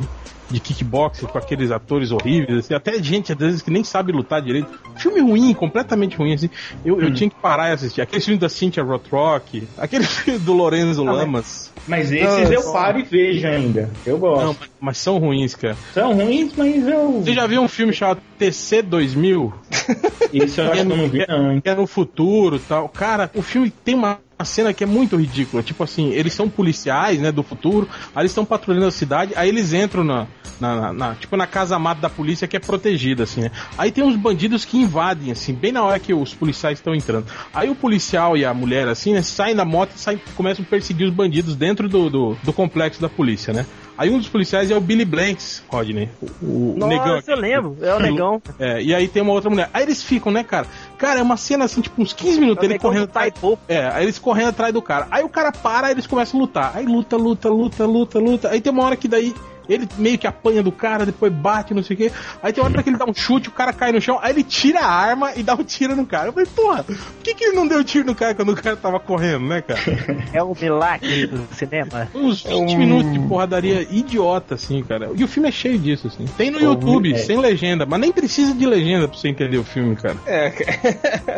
de 0.50 0.60
kickboxer 0.60 1.28
com 1.28 1.38
aqueles 1.38 1.70
atores 1.72 2.12
horríveis, 2.12 2.60
assim, 2.66 2.74
até 2.74 3.02
gente 3.04 3.32
às 3.34 3.38
vezes 3.38 3.62
que 3.62 3.70
nem 3.70 3.84
sabe 3.84 4.12
lutar 4.12 4.42
direito. 4.42 4.68
Filme 4.96 5.20
ruim, 5.22 5.54
completamente 5.54 6.16
ruim, 6.18 6.34
assim. 6.34 6.50
Eu, 6.84 7.00
eu 7.02 7.14
tinha 7.14 7.30
que 7.30 7.36
parar 7.36 7.70
e 7.70 7.74
assistir. 7.74 8.02
Aquele 8.02 8.22
filme 8.22 8.40
da 8.40 8.50
Cynthia 8.50 8.84
Rothrock, 8.84 9.68
aquele 9.78 10.04
filme 10.08 10.40
do 10.40 10.54
Lorenzo 10.54 11.04
Lamas. 11.04 11.72
Mas 11.88 12.12
esses 12.12 12.52
eu 12.52 12.72
paro 12.72 13.00
e 13.00 13.04
vejo 13.04 13.48
ainda. 13.48 13.90
Eu 14.06 14.18
gosto. 14.18 14.46
Não, 14.46 14.56
mas 14.80 14.98
são 14.98 15.18
ruins, 15.18 15.56
cara. 15.56 15.76
São 15.94 16.14
ruins, 16.14 16.54
mas 16.56 16.88
eu. 16.88 17.22
Você 17.22 17.34
já 17.34 17.46
viu 17.48 17.62
um 17.62 17.68
filme 17.68 17.94
chamado 17.94 18.22
TC 18.38 18.82
2000? 18.82 19.54
Isso 20.34 20.62
eu 20.62 20.66
acho 20.72 20.74
que 20.74 20.80
eu 20.80 20.86
não 20.98 21.10
vi, 21.10 21.26
não, 21.28 21.52
hein? 21.52 21.62
que 21.62 21.70
é 21.70 21.76
no 21.76 21.88
futuro 21.88 22.58
e 22.58 22.60
tal. 22.60 22.88
Cara, 22.90 23.30
o 23.36 23.42
filme 23.42 23.70
tem 23.72 23.96
uma 23.96 24.20
uma 24.40 24.46
cena 24.46 24.72
que 24.74 24.86
é 24.86 24.88
muito 24.88 25.18
ridícula. 25.18 25.62
Tipo 25.62 25.84
assim, 25.84 26.12
eles 26.14 26.34
são 26.34 26.48
policiais, 26.50 27.20
né, 27.20 27.30
do 27.30 27.44
futuro, 27.44 27.90
aí 28.16 28.22
eles 28.22 28.32
estão 28.32 28.46
patrulhando 28.46 28.86
a 28.86 28.92
cidade, 28.92 29.34
aí 29.36 29.50
eles 29.50 29.74
entram 29.74 30.02
na, 30.02 30.28
na, 30.62 30.76
na- 30.80 30.94
na- 30.94 31.16
tipo, 31.16 31.36
na 31.36 31.46
casa 31.46 31.78
mata 31.78 32.00
da 32.00 32.10
polícia 32.10 32.48
que 32.48 32.56
é 32.56 32.60
protegida, 32.60 33.24
assim, 33.24 33.42
né. 33.42 33.52
Aí 33.78 33.92
tem 33.92 34.02
uns 34.02 34.16
bandidos 34.16 34.64
que 34.64 34.78
invadem, 34.78 35.30
assim, 35.30 35.54
bem 35.54 35.74
na 35.74 35.84
hora 35.84 36.00
que 36.00 36.14
os 36.14 36.34
policiais 36.34 36.78
estão 36.80 36.96
entrando. 36.96 37.26
Aí 37.54 37.70
o 37.70 37.76
policial 37.76 38.38
e 38.38 38.46
a 38.46 38.54
mulher, 38.54 38.88
assim, 38.88 39.12
né, 39.14 39.22
saem 39.22 39.54
da 39.54 39.66
moto 39.66 39.92
e 39.94 40.00
saem, 40.00 40.22
começam 40.38 40.64
a 40.64 40.70
perseguir 40.70 41.06
os 41.06 41.14
bandidos 41.14 41.58
dentro 41.58 41.90
do, 41.90 42.10
do, 42.10 42.38
do 42.42 42.54
complexo 42.54 43.02
da 43.02 43.10
polícia, 43.10 43.52
né. 43.54 43.66
Aí 44.00 44.10
um 44.10 44.18
dos 44.18 44.30
policiais 44.30 44.72
é 44.72 44.78
o 44.78 44.80
Billy 44.80 45.04
Blanks, 45.04 45.62
Rodney. 45.68 46.08
O, 46.42 46.74
o 46.82 46.88
negão. 46.88 47.16
Nossa, 47.16 47.32
eu 47.32 47.38
lembro. 47.38 47.78
É 47.82 47.94
o 47.94 48.00
negão. 48.00 48.42
É, 48.58 48.82
e 48.82 48.96
aí 48.96 49.10
tem 49.10 49.22
uma 49.22 49.34
outra 49.34 49.50
mulher. 49.50 49.70
Aí 49.74 49.84
eles 49.84 50.02
ficam, 50.02 50.32
né, 50.32 50.42
cara? 50.42 50.68
Cara, 50.98 51.20
é 51.20 51.22
uma 51.22 51.36
cena 51.36 51.66
assim, 51.66 51.82
tipo, 51.82 52.02
uns 52.02 52.14
15 52.14 52.40
minutos, 52.40 52.64
É 52.64 52.68
ele 52.68 52.76
negão 52.76 52.80
correndo 52.80 53.08
do 53.08 53.12
atrás. 53.12 53.60
É, 53.68 53.90
aí 53.90 54.06
eles 54.06 54.18
correndo 54.18 54.48
atrás 54.52 54.74
do 54.74 54.82
cara. 54.82 55.06
Aí 55.12 55.22
o 55.22 55.28
cara 55.28 55.52
para, 55.52 55.88
aí 55.88 55.94
eles 55.94 56.08
começam 56.08 56.40
a 56.40 56.44
lutar. 56.44 56.72
Aí 56.76 56.86
luta, 56.86 57.18
luta, 57.18 57.50
luta, 57.50 57.86
luta, 57.86 58.20
luta. 58.20 58.50
Aí 58.50 58.62
tem 58.62 58.72
uma 58.72 58.86
hora 58.86 58.96
que 58.96 59.10
daí 59.10 59.36
ele 59.70 59.88
meio 59.98 60.18
que 60.18 60.28
apanha 60.28 60.64
do 60.64 60.72
cara, 60.72 61.06
depois 61.06 61.32
bate, 61.32 61.74
não 61.74 61.84
sei 61.84 61.96
o 61.96 61.98
quê. 61.98 62.12
Aí 62.42 62.52
tem 62.52 62.64
uma 62.64 62.70
hora 62.70 62.84
que 62.84 62.90
ele 62.90 62.98
dá 62.98 63.06
um 63.06 63.14
chute, 63.14 63.50
o 63.50 63.52
cara 63.52 63.72
cai 63.72 63.92
no 63.92 64.02
chão, 64.02 64.20
aí 64.22 64.32
ele 64.32 64.44
tira 64.44 64.80
a 64.80 64.90
arma 64.90 65.34
e 65.36 65.44
dá 65.44 65.54
um 65.54 65.64
tiro 65.64 65.96
no 65.96 66.06
cara. 66.06 66.28
Eu 66.30 66.34
falei, 66.34 66.50
porra, 66.56 66.84
por 66.84 66.96
que, 67.24 67.36
que 67.36 67.44
ele 67.44 67.56
não 67.56 67.68
deu 67.68 67.84
tiro 67.84 68.06
no 68.06 68.16
cara 68.16 68.34
quando 68.34 68.50
o 68.50 68.56
cara 68.56 68.76
tava 68.76 69.00
correndo, 69.00 69.46
né, 69.46 69.62
cara? 69.62 69.80
É 70.34 70.44
o 70.44 70.56
milagre 70.60 71.28
do 71.28 71.48
cinema. 71.54 72.10
Uns 72.14 72.44
20 72.44 72.76
minutos 72.76 73.12
de 73.12 73.20
porradaria 73.20 73.88
idiota, 73.90 74.56
assim, 74.56 74.84
cara. 74.84 75.10
E 75.16 75.24
o 75.24 75.28
filme 75.28 75.50
é 75.50 75.52
cheio 75.52 75.78
disso, 75.78 76.08
assim. 76.08 76.26
Tem 76.38 76.52
no 76.52 76.60
YouTube, 76.60 77.14
é. 77.14 77.18
sem 77.18 77.38
legenda, 77.38 77.86
mas 77.86 78.00
nem 78.00 78.12
precisa 78.12 78.54
de 78.54 78.66
legenda 78.66 79.08
pra 79.08 79.18
você 79.18 79.30
entender 79.30 79.58
o 79.58 79.64
filme, 79.64 79.96
cara. 79.96 80.18
É, 80.26 80.50
cara. 80.50 80.80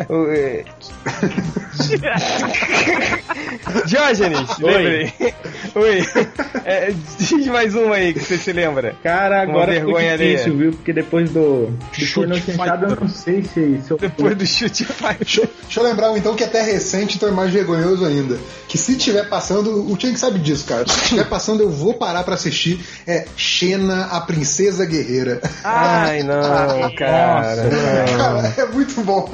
É. 0.32 0.64
Diógenes, 3.86 4.50
Oi. 4.60 4.72
lembrei. 4.72 5.12
Oi. 5.74 6.06
É, 6.64 6.92
diz 7.18 7.46
mais 7.46 7.74
uma 7.74 7.96
aí 7.96 8.12
você 8.22 8.38
se 8.38 8.52
lembra. 8.52 8.94
Cara, 9.02 9.42
agora 9.42 9.72
ficou 9.72 9.94
vergonha 9.94 10.18
difícil, 10.18 10.56
viu? 10.56 10.72
Porque 10.72 10.92
depois 10.92 11.30
do, 11.30 11.66
do 11.66 11.94
Chute 11.94 12.40
sentado, 12.40 12.86
eu 12.86 12.96
não 13.00 13.08
sei 13.08 13.42
se, 13.42 13.80
se 13.82 13.90
eu... 13.90 13.96
Depois 13.96 14.36
do 14.36 14.46
chute 14.46 14.84
faz. 14.84 15.18
Deixa 15.18 15.48
eu 15.76 15.82
lembrar 15.82 16.16
então 16.16 16.34
que 16.34 16.44
até 16.44 16.62
recente, 16.62 17.16
então 17.16 17.28
é 17.28 17.32
mais 17.32 17.52
vergonhoso 17.52 18.04
ainda. 18.04 18.38
Que 18.68 18.78
se 18.78 18.96
tiver 18.96 19.28
passando, 19.28 19.90
o 19.90 20.00
Chang 20.00 20.18
sabe 20.18 20.38
disso, 20.38 20.66
cara. 20.66 20.86
Se 20.88 21.08
tiver 21.08 21.28
passando, 21.28 21.62
eu 21.62 21.70
vou 21.70 21.94
parar 21.94 22.22
pra 22.24 22.34
assistir. 22.34 22.80
É 23.06 23.26
Xena, 23.36 24.06
a 24.06 24.20
Princesa 24.20 24.84
Guerreira. 24.84 25.40
Ai, 25.64 26.22
não, 26.22 26.94
cara. 26.94 27.64
não. 27.64 28.16
Cara, 28.16 28.54
é 28.56 28.66
muito 28.66 29.00
bom. 29.02 29.30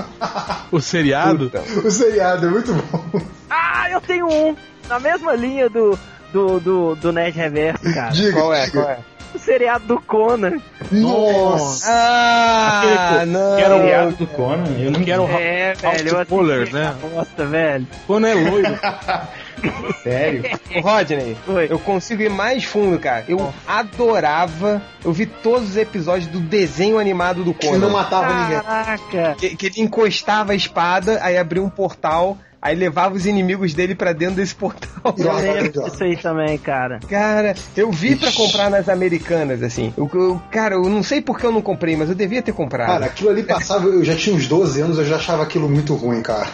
O 0.71 0.81
seriado? 0.81 1.51
O 1.85 1.91
seriado 1.91 2.47
é 2.47 2.51
muito 2.51 2.75
bom. 2.75 3.21
Ah, 3.49 3.89
eu 3.91 4.01
tenho 4.01 4.27
um. 4.27 4.57
Na 4.89 4.99
mesma 4.99 5.35
linha 5.35 5.69
do, 5.69 5.99
do, 6.33 6.61
do, 6.61 6.95
do 6.97 7.13
Nerd 7.13 7.37
Reverso, 7.37 7.93
cara. 7.95 8.11
Diga, 8.11 8.33
Qual 8.41 8.55
é? 8.55 8.65
diga. 8.67 8.83
Qual 8.83 8.91
é? 8.91 8.99
O 9.35 9.39
seriado 9.39 9.85
do 9.87 10.01
Conan. 10.01 10.59
Nossa! 10.91 11.87
Ah, 11.91 12.81
Aquele- 13.19 13.31
não. 13.33 13.57
seriado 13.57 14.13
do 14.17 14.27
Conan, 14.27 14.65
eu 14.79 14.91
não 14.91 15.03
Que 15.03 15.13
era 15.13 15.21
o 15.23 15.29
É, 15.29 15.75
velho. 15.75 16.09
Eu 16.19 16.27
Fuller, 16.27 16.73
né? 16.73 16.95
bosta, 17.15 17.45
velho. 17.45 17.87
Quando 18.07 18.27
é 18.27 18.33
loiro. 18.35 18.79
sério. 20.03 20.43
Ô, 20.77 20.81
Rodney, 20.81 21.37
Oi. 21.47 21.67
eu 21.69 21.79
consigo 21.79 22.23
ir 22.23 22.31
mais 22.31 22.65
fundo, 22.65 22.99
cara. 22.99 23.25
Eu 23.29 23.53
adorava. 23.67 24.81
Eu 25.05 25.13
vi 25.13 25.27
todos 25.27 25.71
os 25.71 25.77
episódios 25.77 26.27
do 26.29 26.41
desenho 26.41 26.99
animado 26.99 27.45
do 27.45 27.53
Que 27.53 27.67
não 27.67 27.81
Conan. 27.81 27.91
matava 27.93 28.33
ninguém. 28.33 28.61
Caraca. 28.63 29.37
Que, 29.39 29.57
que 29.57 29.67
ele 29.67 29.81
encostava 29.83 30.53
a 30.53 30.55
espada, 30.55 31.19
aí 31.23 31.37
abria 31.37 31.63
um 31.63 31.69
portal, 31.71 32.39
aí 32.61 32.75
levava 32.77 33.15
os 33.15 33.27
inimigos 33.27 33.75
dele 33.75 33.95
pra 33.95 34.13
dentro 34.13 34.37
desse 34.37 34.55
portal. 34.55 35.15
Eu 35.17 35.33
lembro 35.37 35.83
disso 35.91 36.03
aí 36.05 36.17
também, 36.17 36.59
cara. 36.59 36.99
Cara, 37.09 37.55
eu 37.77 37.91
vi 37.91 38.17
pra 38.17 38.33
comprar 38.33 38.71
nas 38.71 38.89
americanas, 38.89 39.63
assim. 39.63 39.93
Eu, 39.97 40.11
eu- 40.13 40.43
cara, 40.51 40.75
eu 40.75 40.83
não 40.89 41.03
sei 41.03 41.21
por 41.21 41.39
que 41.39 41.47
eu 41.47 41.53
não 41.53 41.63
comprei, 41.63 41.97
mas 41.97 42.09
eu 42.09 42.15
devia 42.15 42.43
ter 42.43 42.53
comprado. 42.53 42.89
Cara, 42.89 43.07
aquilo 43.07 43.31
ali 43.31 43.43
passava, 43.47 43.87
eu 43.87 44.05
já 44.05 44.15
tinha 44.17 44.35
uns 44.35 44.47
12 44.47 44.81
anos, 44.81 44.99
eu 44.99 45.05
já 45.05 45.17
achava 45.17 45.43
aquilo 45.43 45.69
muito 45.69 45.95
ruim, 45.95 46.21
cara. 46.23 46.49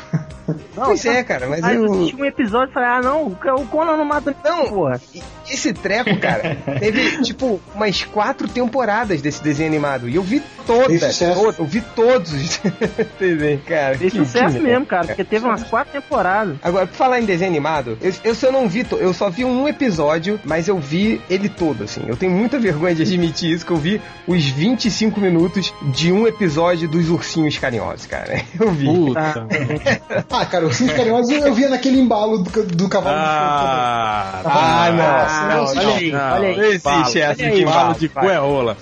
Não, 0.47 0.85
Pois 0.87 1.05
é, 1.05 1.23
cara, 1.23 1.49
mas 1.49 1.65
Aí 1.65 1.77
eu 1.77 1.85
assisti 1.93 2.17
um 2.17 2.25
episódio 2.25 2.71
e 2.71 2.75
falei, 2.75 2.89
ah 2.89 3.01
não, 3.01 3.27
o 3.27 3.67
Conan 3.67 3.97
não 3.97 4.05
mata 4.05 4.35
Não. 4.45 4.69
porra. 4.69 5.01
Esse 5.49 5.73
treco, 5.73 6.19
cara, 6.19 6.57
teve, 6.79 7.23
tipo, 7.23 7.61
umas 7.75 8.03
quatro 8.05 8.49
temporadas 8.49 9.21
desse 9.21 9.43
desenho 9.43 9.69
animado. 9.69 10.09
E 10.09 10.15
eu 10.17 10.23
vi 10.23 10.43
todas. 10.67 11.19
Todas, 11.19 11.59
eu 11.59 11.65
vi 11.67 11.81
todos 11.95 12.33
os 12.33 12.61
desenhos, 13.19 13.63
cara. 13.65 13.99
Fez 13.99 14.13
sucesso 14.13 14.59
mesmo, 14.61 14.87
cara, 14.87 15.07
porque 15.07 15.25
teve 15.25 15.45
umas 15.45 15.63
quatro 15.65 15.93
temporadas. 15.93 16.57
Agora, 16.63 16.87
pra 16.87 16.97
falar 16.97 17.21
em 17.21 17.25
desenho 17.25 17.51
animado, 17.51 17.99
eu, 18.01 18.13
eu 18.25 18.35
só 18.35 18.51
não 18.51 18.69
vi, 18.69 18.87
eu 18.93 19.13
só 19.13 19.29
vi 19.29 19.45
um 19.45 19.69
episódio, 19.69 20.41
mas 20.45 20.69
eu 20.69 20.79
vi 20.79 21.21
ele 21.29 21.49
todo, 21.49 21.85
assim. 21.85 22.03
Eu 22.07 22.17
tenho 22.17 22.33
muita 22.33 22.59
vergonha 22.59 22.95
de 22.95 23.03
admitir 23.03 23.53
isso, 23.53 23.67
que 23.67 23.73
eu 23.73 23.77
vi 23.77 24.01
os 24.27 24.45
25 24.47 25.21
minutos 25.21 25.73
de 25.83 26.11
um 26.11 26.27
episódio 26.27 26.89
dos 26.89 27.11
Ursinhos 27.11 27.59
Carinhosos, 27.59 28.07
cara. 28.07 28.43
Eu 28.59 28.71
vi. 28.71 28.87
Puta. 28.87 29.47
Ah, 30.37 30.45
cara, 30.47 30.67
os 30.67 30.79
Carinhosos 30.81 31.31
eu 31.31 31.55
via 31.55 31.69
naquele 31.69 32.01
embalo 32.01 32.39
do, 32.39 32.65
do 32.65 32.89
cavalo 32.89 33.17
Ah, 33.17 34.41
Ah, 34.45 34.91
não, 34.93 35.05
Ah, 35.05 35.55
não, 35.55 35.65
olha 35.67 35.83
não. 35.83 35.95
aí, 35.95 36.11
não. 36.13 36.33
olha 36.35 36.49
aí. 36.49 36.57
Não 36.57 36.65
existe 36.65 37.21
essa 37.21 37.43
Olha 37.43 37.53
de 37.55 37.63
embalo 37.63 37.95
de 37.95 38.09
cu 38.09 38.29
é 38.31 38.37
rola. 38.37 38.77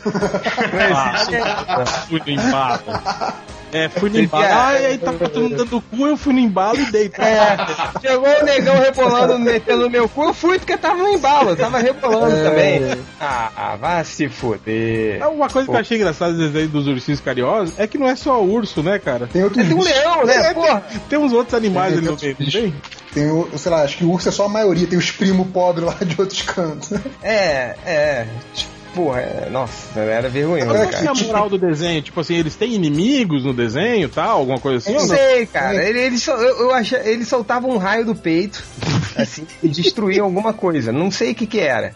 Fui 2.08 2.22
no 2.26 2.30
embalo. 2.32 2.80
É, 3.72 3.88
fui 3.88 4.10
no 4.10 4.18
embalo. 4.20 4.44
Você- 4.44 4.50
Ah, 4.52 4.68
aí 4.68 4.98
tava 4.98 5.18
todo 5.30 5.42
mundo 5.42 5.56
dando 5.56 5.80
cu, 5.80 6.06
eu 6.06 6.16
fui 6.16 6.32
no 6.34 6.38
embalo 6.40 6.78
e 6.78 6.84
dei. 6.92 7.10
É, 7.18 7.56
chegou 8.00 8.28
o 8.28 8.44
negão 8.44 8.78
rebolando, 8.78 9.38
metendo 9.38 9.84
no 9.84 9.90
meu 9.90 10.08
cu, 10.08 10.24
eu 10.24 10.34
fui 10.34 10.58
porque 10.58 10.76
tava 10.76 10.96
no 11.02 11.08
embalo, 11.14 11.56
tava 11.56 11.78
rebolando 11.78 12.36
também. 12.44 12.80
Ah, 13.20 13.76
vai 13.80 14.04
se 14.04 14.28
foder. 14.28 15.20
É, 15.22 15.26
Uma 15.26 15.48
coisa 15.48 15.68
que 15.68 15.74
eu 15.74 15.80
achei 15.80 15.96
engraçada 15.96 16.32
dos 16.32 16.50
desenhos 16.50 16.70
dos 16.70 16.86
ursinhos 16.86 17.20
carinhosos 17.20 17.78
é 17.78 17.86
que 17.86 17.96
não 17.96 18.06
é 18.08 18.14
só 18.14 18.42
urso, 18.42 18.82
né, 18.82 18.98
cara? 18.98 19.26
Tem 19.32 19.42
outros 19.42 19.66
Tem 19.66 19.74
um 19.76 19.82
leão, 19.82 20.24
né? 20.26 20.52
Porra. 20.54 20.82
Tem 21.08 21.18
uns 21.18 21.32
outros 21.32 21.54
animais 21.54 21.94
Tem 21.94 21.98
ali 21.98 22.06
no 22.08 22.16
meio, 22.20 22.36
não 22.38 22.46
tem? 22.50 22.74
Tem 23.14 23.30
o, 23.30 23.48
sei 23.56 23.70
lá, 23.72 23.82
acho 23.82 23.96
que 23.98 24.04
o 24.04 24.10
urso 24.10 24.28
é 24.28 24.32
só 24.32 24.46
a 24.46 24.48
maioria, 24.48 24.86
tem 24.86 24.98
os 24.98 25.10
primos 25.10 25.46
pobres 25.48 25.86
lá 25.86 25.94
de 26.02 26.14
outros 26.20 26.42
cantos. 26.42 26.92
É, 27.22 27.74
é. 27.86 28.26
Porra, 28.94 29.20
é, 29.20 29.48
nossa, 29.50 29.98
era 29.98 30.28
vergonhoso, 30.28 30.66
Mas 30.66 30.76
qual 30.76 30.88
que 30.88 31.06
é 31.06 31.08
a 31.08 31.26
moral 31.26 31.48
do 31.48 31.58
desenho? 31.58 32.02
Tipo 32.02 32.20
assim, 32.20 32.34
eles 32.34 32.54
têm 32.54 32.74
inimigos 32.74 33.44
no 33.44 33.54
desenho 33.54 34.08
tal? 34.08 34.40
Alguma 34.40 34.58
coisa 34.58 34.78
assim? 34.78 34.92
Não 34.92 35.02
ou 35.02 35.06
não? 35.08 35.16
sei, 35.16 35.46
cara. 35.46 35.82
Ele, 35.84 35.98
ele, 35.98 36.18
sol- 36.18 36.36
eu, 36.36 36.58
eu 36.60 36.74
achei, 36.74 36.98
ele 37.04 37.24
soltava 37.24 37.66
um 37.66 37.78
raio 37.78 38.04
do 38.04 38.14
peito, 38.14 38.62
assim, 39.16 39.46
e 39.62 39.68
destruía 39.68 40.22
alguma 40.22 40.52
coisa. 40.52 40.92
Não 40.92 41.10
sei 41.10 41.32
o 41.32 41.34
que 41.34 41.46
que 41.46 41.58
era. 41.60 41.94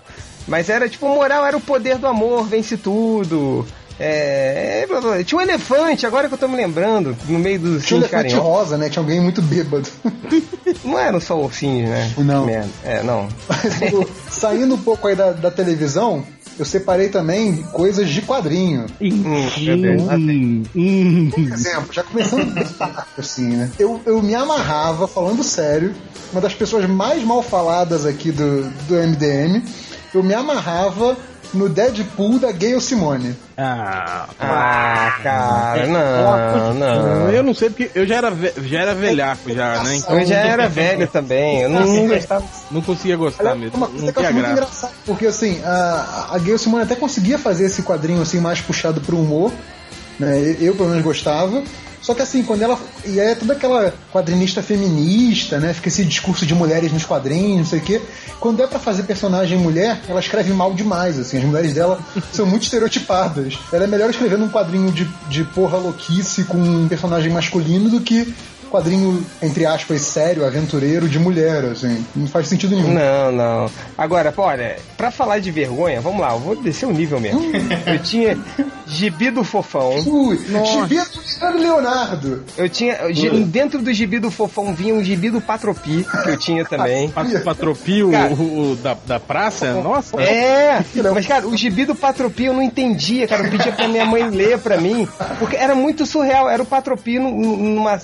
Mas 0.48 0.70
era 0.70 0.88
tipo, 0.88 1.06
moral 1.08 1.44
era 1.44 1.56
o 1.56 1.60
poder 1.60 1.98
do 1.98 2.06
amor, 2.06 2.46
vence 2.46 2.76
tudo. 2.76 3.66
É, 3.98 4.82
é, 4.82 4.86
blá, 4.86 5.00
blá. 5.00 5.24
Tinha 5.24 5.38
um 5.38 5.42
elefante, 5.42 6.06
agora 6.06 6.28
que 6.28 6.34
eu 6.34 6.38
tô 6.38 6.46
me 6.46 6.56
lembrando, 6.56 7.16
no 7.28 7.38
meio 7.38 7.58
dos 7.58 7.84
Tinha 7.84 7.98
um 7.98 8.02
elefante 8.02 8.34
rosa, 8.34 8.76
né? 8.76 8.90
Tinha 8.90 9.02
alguém 9.02 9.20
muito 9.20 9.40
bêbado. 9.40 9.88
Não 10.84 10.98
eram 10.98 11.18
só 11.18 11.38
ursinhos, 11.40 11.88
né? 11.88 12.12
Não. 12.18 12.48
É, 12.84 13.02
não. 13.02 13.28
Mas, 13.48 14.06
saindo 14.30 14.74
um 14.74 14.82
pouco 14.82 15.08
aí 15.08 15.16
da, 15.16 15.32
da 15.32 15.50
televisão, 15.50 16.24
eu 16.58 16.64
separei 16.64 17.08
também 17.08 17.62
coisas 17.72 18.08
de 18.08 18.22
quadrinho. 18.22 18.86
Hum, 19.00 19.48
meu 19.58 19.78
Deus. 19.78 20.02
Hum, 20.02 20.62
hum. 20.74 21.30
Por 21.30 21.40
exemplo, 21.40 21.92
já 21.92 22.02
começando 22.02 22.54
assim, 23.18 23.48
né? 23.56 23.70
Eu, 23.78 24.00
eu 24.06 24.22
me 24.22 24.34
amarrava, 24.34 25.06
falando 25.06 25.44
sério, 25.44 25.94
uma 26.32 26.40
das 26.40 26.54
pessoas 26.54 26.88
mais 26.88 27.22
mal 27.22 27.42
faladas 27.42 28.06
aqui 28.06 28.32
do, 28.32 28.62
do 28.88 28.94
MDM, 28.94 29.62
eu 30.14 30.22
me 30.22 30.34
amarrava 30.34 31.16
no 31.54 31.68
Deadpool 31.68 32.38
da 32.38 32.52
Gayle 32.52 32.80
Simone. 32.80 33.36
Ah, 33.56 34.26
Ah, 34.38 35.18
cara, 35.22 35.86
não, 35.86 36.74
não. 36.74 37.30
eu 37.30 37.42
não 37.42 37.54
sei 37.54 37.70
porque 37.70 37.90
eu 37.94 38.06
já 38.06 38.16
era, 38.16 38.30
ve- 38.30 38.52
já 38.64 38.80
era 38.80 38.94
velhaco 38.94 39.52
já, 39.52 39.82
né? 39.82 39.96
Então 39.96 40.18
Eu 40.20 40.26
já 40.26 40.36
era 40.36 40.68
velho 40.68 41.06
também, 41.08 41.62
eu 41.62 41.68
não, 41.70 41.86
não 41.86 42.06
gostava. 42.08 42.44
não 42.70 42.82
conseguia 42.82 43.16
gostar 43.16 43.54
mesmo. 43.54 43.76
uma 43.76 43.88
coisa 43.88 44.04
Não 44.06 44.12
que 44.12 44.18
eu 44.18 44.22
muito 44.24 44.36
graça. 44.38 44.52
engraçado, 44.52 44.92
porque 45.06 45.26
assim, 45.26 45.60
a, 45.64 46.28
a 46.32 46.38
Gayle 46.38 46.58
Simone 46.58 46.82
até 46.84 46.94
conseguia 46.96 47.38
fazer 47.38 47.66
esse 47.66 47.82
quadrinho 47.82 48.20
assim 48.20 48.40
mais 48.40 48.60
puxado 48.60 49.00
pro 49.00 49.16
humor, 49.18 49.52
né? 50.18 50.56
Eu, 50.60 50.74
pelo 50.74 50.88
menos 50.90 51.04
gostava. 51.04 51.62
Só 52.06 52.14
que 52.14 52.22
assim, 52.22 52.44
quando 52.44 52.62
ela. 52.62 52.78
E 53.04 53.18
é 53.18 53.34
toda 53.34 53.52
aquela 53.52 53.92
quadrinista 54.12 54.62
feminista, 54.62 55.58
né? 55.58 55.74
Fica 55.74 55.88
esse 55.88 56.04
discurso 56.04 56.46
de 56.46 56.54
mulheres 56.54 56.92
nos 56.92 57.04
quadrinhos, 57.04 57.58
não 57.58 57.66
sei 57.66 57.80
o 57.80 57.82
quê. 57.82 58.00
Quando 58.38 58.62
é 58.62 58.66
pra 58.68 58.78
fazer 58.78 59.02
personagem 59.02 59.58
mulher, 59.58 60.00
ela 60.08 60.20
escreve 60.20 60.52
mal 60.52 60.72
demais, 60.72 61.18
assim. 61.18 61.38
As 61.38 61.42
mulheres 61.42 61.74
dela 61.74 61.98
são 62.32 62.46
muito 62.46 62.62
estereotipadas. 62.62 63.58
Ela 63.72 63.82
é 63.82 63.86
melhor 63.88 64.08
escrevendo 64.08 64.44
um 64.44 64.48
quadrinho 64.48 64.92
de, 64.92 65.04
de 65.28 65.42
porra 65.46 65.78
louquice 65.78 66.44
com 66.44 66.58
um 66.58 66.86
personagem 66.86 67.32
masculino 67.32 67.90
do 67.90 68.00
que 68.00 68.32
quadrinho, 68.76 69.24
entre 69.42 69.64
aspas, 69.66 70.00
sério, 70.02 70.44
aventureiro 70.46 71.08
de 71.08 71.18
mulher, 71.18 71.64
assim. 71.64 72.04
Não 72.14 72.26
faz 72.26 72.46
sentido 72.48 72.76
nenhum. 72.76 72.92
Não, 72.92 73.32
não. 73.32 73.70
Agora, 73.96 74.30
pô, 74.30 74.42
olha, 74.42 74.76
pra 74.96 75.10
falar 75.10 75.38
de 75.38 75.50
vergonha, 75.50 76.00
vamos 76.00 76.20
lá, 76.20 76.32
eu 76.32 76.38
vou 76.38 76.56
descer 76.56 76.86
o 76.86 76.92
nível 76.92 77.18
mesmo. 77.20 77.40
Eu 77.86 77.98
tinha 78.02 78.38
gibi 78.86 79.30
do 79.30 79.42
fofão. 79.42 79.94
Ui, 80.06 80.36
gibi 80.38 80.96
do 80.96 81.58
Leonardo 81.58 81.58
Leonardo. 81.58 82.44
Eu 82.56 82.68
tinha. 82.68 82.96
Dentro 83.46 83.80
do 83.82 83.92
gibi 83.92 84.18
do 84.18 84.30
fofão 84.30 84.74
vinha 84.74 84.94
um 84.94 85.02
gibi 85.02 85.30
do 85.30 85.40
Patropi, 85.40 86.04
que 86.24 86.30
eu 86.30 86.36
tinha 86.38 86.64
também. 86.64 87.08
Pat- 87.16 87.42
Patropi, 87.42 88.02
o, 88.02 88.10
o- 88.10 88.72
o 88.72 88.76
da, 88.76 88.96
da 89.06 89.18
praça? 89.20 89.72
Nossa, 89.74 90.20
É, 90.20 90.82
mas 91.12 91.26
cara, 91.26 91.46
o 91.46 91.56
gibi 91.56 91.84
do 91.84 91.94
Patropi 91.94 92.44
eu 92.44 92.52
não 92.54 92.62
entendia, 92.62 93.26
cara. 93.26 93.44
Eu 93.44 93.50
pedia 93.50 93.72
pra 93.72 93.88
minha 93.88 94.04
mãe 94.04 94.28
ler 94.28 94.58
pra 94.58 94.76
mim, 94.78 95.06
porque 95.38 95.56
era 95.56 95.74
muito 95.74 96.04
surreal. 96.06 96.48
Era 96.48 96.62
o 96.62 96.66
Patropi 96.66 97.18
num, 97.18 97.56
numa- 97.74 98.00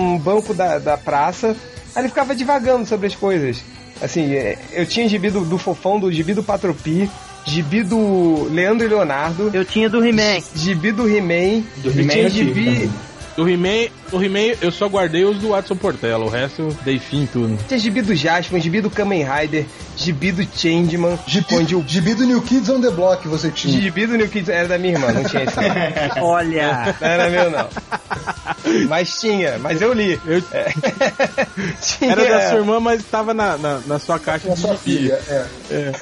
num 0.00 0.18
banco 0.18 0.52
da, 0.54 0.78
da 0.78 0.96
praça, 0.96 1.56
aí 1.94 2.02
ele 2.02 2.08
ficava 2.08 2.34
divagando 2.34 2.86
sobre 2.86 3.06
as 3.06 3.14
coisas. 3.14 3.62
Assim, 4.00 4.32
é, 4.34 4.58
eu 4.72 4.84
tinha 4.86 5.08
gibi 5.08 5.30
do, 5.30 5.44
do 5.44 5.58
Fofão, 5.58 5.98
do 6.00 6.10
gibi 6.10 6.34
do 6.34 6.42
Patropi, 6.42 7.08
gibi 7.46 7.82
do 7.84 8.48
Leandro 8.52 8.84
e 8.86 8.88
Leonardo, 8.88 9.50
Eu 9.52 9.64
tinha 9.64 9.88
do 9.88 10.04
He-Man. 10.04 10.40
gibi 10.54 10.92
do 10.92 11.08
He-Man, 11.08 11.62
Do 11.78 11.90
He-Man 11.90 12.08
tinha 12.08 12.24
eu 12.24 12.30
gibi, 12.30 12.90
do 13.36 13.48
He-Man, 13.48 13.88
do 14.10 14.22
He-Man 14.22 14.56
eu 14.60 14.70
só 14.70 14.88
guardei 14.88 15.24
os 15.24 15.38
do 15.38 15.48
Watson 15.50 15.76
Portela, 15.76 16.24
o 16.24 16.28
resto 16.28 16.62
eu 16.62 16.76
dei 16.84 16.98
fim 16.98 17.22
em 17.22 17.26
tudo. 17.26 17.58
tinha 17.66 17.78
gibi 17.78 18.02
do 18.02 18.14
Jasper, 18.14 18.60
gibi 18.60 18.80
do 18.80 18.90
Kamen 18.90 19.24
Rider, 19.24 19.64
gibi 20.02 20.32
do 20.32 20.46
Changeman, 20.56 21.18
Gibi, 21.26 21.46
onde 21.54 21.76
o 21.76 21.82
gibi 21.86 22.14
do 22.14 22.24
New 22.24 22.40
Kids 22.42 22.68
on 22.68 22.80
the 22.80 22.90
Block 22.90 23.26
você 23.28 23.50
tinha. 23.50 23.80
gibi 23.80 24.06
do 24.06 24.16
New 24.16 24.28
Kids 24.28 24.48
era 24.48 24.66
da 24.68 24.78
minha 24.78 24.94
irmã, 24.94 25.12
não 25.12 25.24
tinha 25.24 25.44
esse. 25.44 25.54
Olha. 26.20 26.94
Não 27.00 27.08
era 27.08 27.30
meu, 27.30 27.50
não. 27.50 27.68
Mas 28.88 29.20
tinha, 29.20 29.58
mas 29.58 29.80
eu 29.82 29.92
li. 29.92 30.20
Eu- 30.26 30.42
Tinha. 31.80 32.12
Era 32.12 32.24
da 32.28 32.48
sua 32.50 32.58
irmã, 32.58 32.80
mas 32.80 33.02
tava 33.04 33.34
na, 33.34 33.56
na, 33.58 33.80
na 33.86 33.98
sua 33.98 34.18
caixa 34.18 34.50
A 34.50 34.54
de 34.54 34.60
sua 34.60 34.74
gibi. 34.76 34.82
filha, 34.98 35.20
é. 35.28 35.46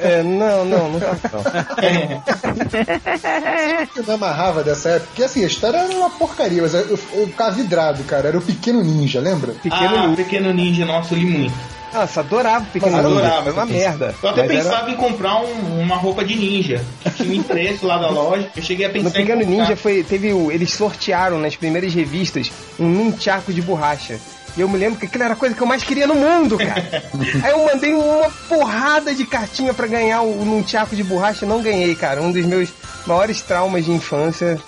É, 0.01 0.22
não, 0.22 0.64
não, 0.64 0.90
não 0.92 1.01
tava 1.01 1.18
não. 1.32 1.42
Eu 3.96 4.05
me 4.05 4.12
amarrava 4.12 4.62
dessa 4.62 4.90
época, 4.90 5.07
porque 5.09 5.24
assim, 5.24 5.44
a 5.44 5.46
história 5.46 5.78
era 5.78 5.92
uma 5.94 6.11
porcaria, 6.11 6.62
mas 6.62 6.74
eu, 6.74 6.80
eu, 6.80 6.98
eu 7.14 7.26
ficava 7.26 7.51
vidrado, 7.53 8.03
cara. 8.05 8.28
Era 8.28 8.38
o 8.38 8.42
Pequeno 8.42 8.82
Ninja, 8.82 9.20
lembra? 9.20 9.53
Pequeno 9.53 9.96
ah, 9.96 10.03
Ninja. 10.07 10.16
Pequeno 10.16 10.53
Ninja, 10.53 10.84
nossa, 10.84 11.14
eu 11.14 11.18
li 11.18 11.26
muito. 11.26 11.55
Nossa, 11.93 12.20
adorava 12.20 12.64
o 12.64 12.66
Pequeno 12.68 12.93
Mas 12.97 13.05
Ninja. 13.05 13.18
adorava, 13.18 13.43
Foi 13.45 13.53
uma 13.53 13.62
porque- 13.66 13.72
merda. 13.78 14.14
Eu 14.22 14.28
até 14.28 14.43
Mas 14.43 14.51
era- 14.51 14.62
pensava 14.64 14.91
em 14.91 14.97
comprar 14.97 15.41
um- 15.41 15.80
uma 15.80 15.97
roupa 15.97 16.24
de 16.24 16.36
ninja. 16.36 16.84
Que 17.03 17.11
tinha 17.24 17.41
um 17.41 17.43
preço 17.43 17.86
lá 17.86 17.99
da 17.99 18.09
loja. 18.11 18.49
Eu 18.57 18.62
cheguei 18.62 18.86
a 18.86 18.91
pensar 18.91 19.09
No 19.09 19.14
Pequeno. 19.14 19.45
Ninja 19.45 19.76
foi, 19.76 20.03
teve 20.05 20.32
o, 20.32 20.51
eles 20.53 20.72
sortearam 20.72 21.38
nas 21.38 21.57
primeiras 21.57 21.93
revistas 21.93 22.51
um 22.78 22.86
nunchaku 22.88 23.53
de 23.53 23.61
borracha. 23.62 24.18
E 24.57 24.61
eu 24.61 24.68
me 24.68 24.76
lembro 24.78 24.99
que 24.99 25.07
aquilo 25.07 25.22
era 25.22 25.34
a 25.34 25.36
coisa 25.36 25.55
que 25.55 25.61
eu 25.62 25.66
mais 25.66 25.82
queria 25.84 26.07
no 26.09 26.14
mundo, 26.14 26.59
cara. 26.59 27.05
Aí 27.45 27.51
eu 27.53 27.64
mandei 27.66 27.95
uma 27.95 28.28
porrada 28.49 29.14
de 29.14 29.24
cartinha 29.24 29.72
pra 29.72 29.86
ganhar 29.86 30.22
o 30.22 30.45
nunchaku 30.45 30.97
de 30.97 31.05
borracha 31.05 31.45
e 31.45 31.49
não 31.49 31.62
ganhei, 31.62 31.95
cara. 31.95 32.20
Um 32.20 32.32
dos 32.32 32.45
meus 32.45 32.68
maiores 33.07 33.41
traumas 33.43 33.84
de 33.84 33.93
infância 33.93 34.59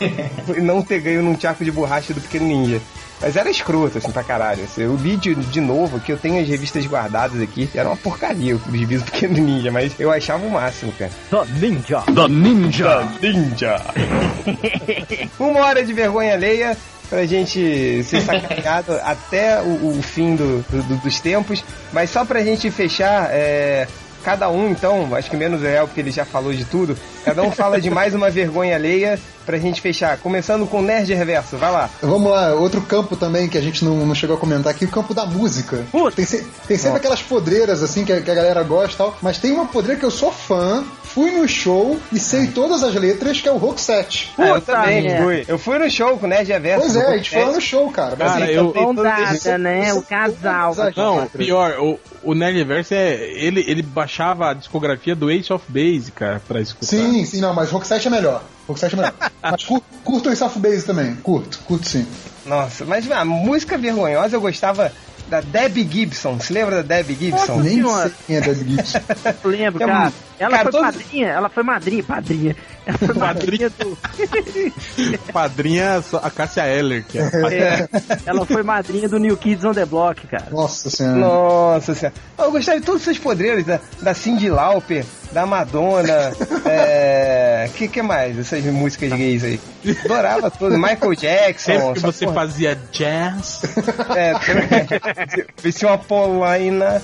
foi 0.46 0.60
não 0.60 0.82
ter 0.82 1.00
ganho 1.00 1.20
o 1.20 1.24
nunchaku 1.24 1.64
de 1.64 1.70
borracha 1.72 2.14
do 2.14 2.20
Pequeno 2.20 2.46
Ninja. 2.46 2.80
Mas 3.22 3.36
era 3.36 3.48
escroto, 3.48 3.98
assim, 3.98 4.10
pra 4.10 4.24
caralho. 4.24 4.64
Assim, 4.64 4.82
eu 4.82 4.96
li 4.96 5.16
de, 5.16 5.34
de 5.34 5.60
novo, 5.60 6.00
que 6.00 6.10
eu 6.12 6.18
tenho 6.18 6.40
as 6.42 6.48
revistas 6.48 6.84
guardadas 6.86 7.40
aqui. 7.40 7.70
Era 7.74 7.88
uma 7.88 7.96
porcaria 7.96 8.56
o 8.56 8.60
gibi 8.76 8.98
do 8.98 9.04
Pequeno 9.04 9.34
Ninja, 9.38 9.70
mas 9.70 9.92
eu 9.98 10.10
achava 10.10 10.44
o 10.44 10.50
máximo, 10.50 10.92
cara. 10.92 11.10
The 11.30 12.28
Ninja. 12.28 13.08
Ninja. 13.20 13.80
Uma 15.38 15.60
hora 15.60 15.84
de 15.84 15.92
vergonha 15.92 16.34
alheia 16.34 16.76
pra 17.08 17.24
gente 17.26 18.02
ser 18.04 18.22
sacaneado 18.22 18.92
até 19.04 19.60
o, 19.60 19.98
o 19.98 20.02
fim 20.02 20.34
do- 20.34 20.64
do- 20.70 20.96
dos 21.02 21.20
tempos. 21.20 21.62
Mas 21.92 22.10
só 22.10 22.24
pra 22.24 22.42
gente 22.42 22.70
fechar, 22.70 23.28
é, 23.30 23.86
cada 24.22 24.48
um, 24.48 24.70
então, 24.70 25.14
acho 25.14 25.28
que 25.30 25.36
menos 25.36 25.60
o 25.60 25.64
Real, 25.64 25.86
porque 25.86 26.00
ele 26.00 26.10
já 26.10 26.24
falou 26.24 26.52
de 26.52 26.64
tudo. 26.64 26.96
Cada 27.24 27.42
um 27.42 27.50
fala 27.50 27.80
de 27.80 27.90
mais 27.90 28.14
uma 28.14 28.30
vergonha 28.30 28.74
alheia 28.76 29.18
pra 29.44 29.58
gente 29.58 29.80
fechar. 29.80 30.16
Começando 30.18 30.66
com 30.66 30.78
o 30.78 30.82
Nerd 30.82 31.12
Reverso, 31.14 31.56
vai 31.56 31.70
lá. 31.70 31.90
Vamos 32.00 32.30
lá, 32.30 32.54
outro 32.54 32.80
campo 32.80 33.16
também 33.16 33.48
que 33.48 33.58
a 33.58 33.60
gente 33.60 33.84
não, 33.84 33.96
não 34.06 34.14
chegou 34.14 34.36
a 34.36 34.38
comentar 34.38 34.72
aqui, 34.72 34.84
o 34.84 34.88
campo 34.88 35.12
da 35.14 35.26
música. 35.26 35.84
Putz. 35.92 36.14
Tem, 36.16 36.24
se- 36.24 36.46
tem 36.66 36.78
sempre 36.78 36.98
aquelas 36.98 37.22
podreiras 37.22 37.82
assim 37.82 38.04
que 38.04 38.12
a, 38.12 38.20
que 38.20 38.30
a 38.30 38.34
galera 38.34 38.62
gosta 38.62 38.94
e 38.94 38.96
tal, 38.96 39.16
mas 39.20 39.38
tem 39.38 39.52
uma 39.52 39.66
podreira 39.66 39.98
que 40.00 40.06
eu 40.06 40.10
sou 40.10 40.30
fã, 40.32 40.84
fui 41.14 41.30
no 41.30 41.46
show 41.46 41.98
e 42.12 42.18
sei 42.18 42.46
todas 42.48 42.82
as 42.82 42.94
letras, 42.94 43.40
que 43.40 43.48
é 43.48 43.52
o 43.52 43.56
Rock 43.56 43.80
7. 43.80 44.30
Ah, 44.38 44.46
eu 44.48 44.54
Puta 44.54 44.72
também 44.72 45.02
merda. 45.02 45.24
fui. 45.24 45.44
Eu 45.46 45.58
fui 45.58 45.78
no 45.78 45.90
show 45.90 46.16
com 46.18 46.26
o 46.26 46.28
Nerd 46.28 46.48
Reverso. 46.50 46.80
Pois 46.80 46.96
é, 46.96 47.06
a 47.06 47.16
gente 47.16 47.30
foi 47.30 47.44
lá 47.44 47.52
no 47.52 47.60
show, 47.60 47.90
cara. 47.90 48.16
Mas, 48.18 48.32
Cara, 48.32 48.50
eu- 48.52 48.64
Mão 48.64 48.72
todo 48.72 49.02
dada, 49.02 49.34
esse- 49.34 49.58
né? 49.58 49.92
O 49.94 50.02
casal. 50.02 50.74
Não, 50.96 51.26
pior, 51.28 51.78
o, 51.80 52.00
o 52.22 52.34
Nerdverse 52.34 52.94
é. 52.94 53.14
Ele, 53.34 53.64
ele 53.66 53.82
baixava 53.82 54.50
a 54.50 54.54
discografia 54.54 55.14
do 55.14 55.30
Ace 55.30 55.52
of 55.52 55.64
Base, 55.68 56.10
cara, 56.12 56.40
pra 56.46 56.60
escutar. 56.60 56.86
Sim, 56.86 57.24
sim, 57.24 57.40
não, 57.40 57.52
mas 57.54 57.70
Rock 57.70 57.86
7 57.86 58.06
é 58.08 58.10
melhor. 58.10 58.42
Rock 58.66 58.80
7 58.80 58.94
é 58.94 58.96
melhor. 58.96 59.14
mas 59.42 59.64
cur, 59.64 59.82
curto 60.04 60.28
o 60.28 60.32
Ace 60.32 60.42
of 60.44 60.58
Base 60.58 60.84
também. 60.86 61.14
Curto, 61.16 61.58
curto 61.66 61.88
sim. 61.88 62.06
Nossa, 62.46 62.84
mas 62.84 63.08
a 63.10 63.24
música 63.24 63.76
vergonhosa 63.78 64.34
eu 64.36 64.40
gostava 64.40 64.90
da 65.28 65.40
Debbie 65.40 65.88
Gibson. 65.90 66.38
Se 66.40 66.52
lembra 66.52 66.82
da 66.82 66.96
Debbie 66.96 67.14
Gibson? 67.14 67.60
Nem 67.60 67.82
sei 67.82 68.12
quem 68.26 68.36
é 68.36 68.40
Dead 68.40 68.56
Gibson. 68.68 68.98
Eu 69.44 69.50
lembro, 69.50 69.82
É 69.82 69.86
cara. 69.86 70.12
Ela 70.42 70.50
cara, 70.58 70.62
foi 70.64 70.72
todo- 70.72 70.82
madrinha, 70.82 71.28
ela 71.28 71.48
foi 71.48 71.62
madrinha, 71.62 72.02
padrinha. 72.04 72.56
Ela 72.84 72.98
foi 72.98 73.14
madrinha 73.14 73.70
do. 73.70 73.98
Padrinha 75.32 76.02
a 76.22 76.30
Cássia 76.30 76.66
Eller, 76.66 77.04
que 77.04 77.18
é. 77.18 77.22
É, 77.22 77.88
ela 78.26 78.44
foi 78.44 78.62
madrinha 78.62 79.08
do 79.08 79.18
New 79.18 79.36
Kids 79.36 79.64
on 79.64 79.72
the 79.72 79.84
Block, 79.86 80.26
cara. 80.26 80.48
Nossa 80.50 80.90
senhora. 80.90 81.16
Nossa 81.18 81.94
senhora. 81.94 82.14
Eu 82.38 82.50
gostava 82.50 82.80
de 82.80 82.86
todos 82.86 83.02
esses 83.02 83.18
podreiros, 83.18 83.64
da, 83.64 83.78
da 84.00 84.14
Cindy 84.14 84.50
Lauper, 84.50 85.04
da 85.32 85.46
Madonna, 85.46 86.32
é... 86.66 87.70
que 87.76 87.86
que 87.88 88.02
mais? 88.02 88.36
Essas 88.38 88.64
músicas 88.64 89.10
gays 89.12 89.44
aí. 89.44 89.60
Adorava 90.04 90.50
tudo. 90.50 90.76
Michael 90.76 91.14
Jackson. 91.14 91.72
Sempre 91.72 91.94
que 91.94 92.00
você 92.00 92.24
porra. 92.26 92.34
fazia 92.40 92.78
jazz, 92.90 93.62
É, 94.16 94.32
vestia 95.62 95.88
uma 95.88 95.98
polaina, 95.98 97.00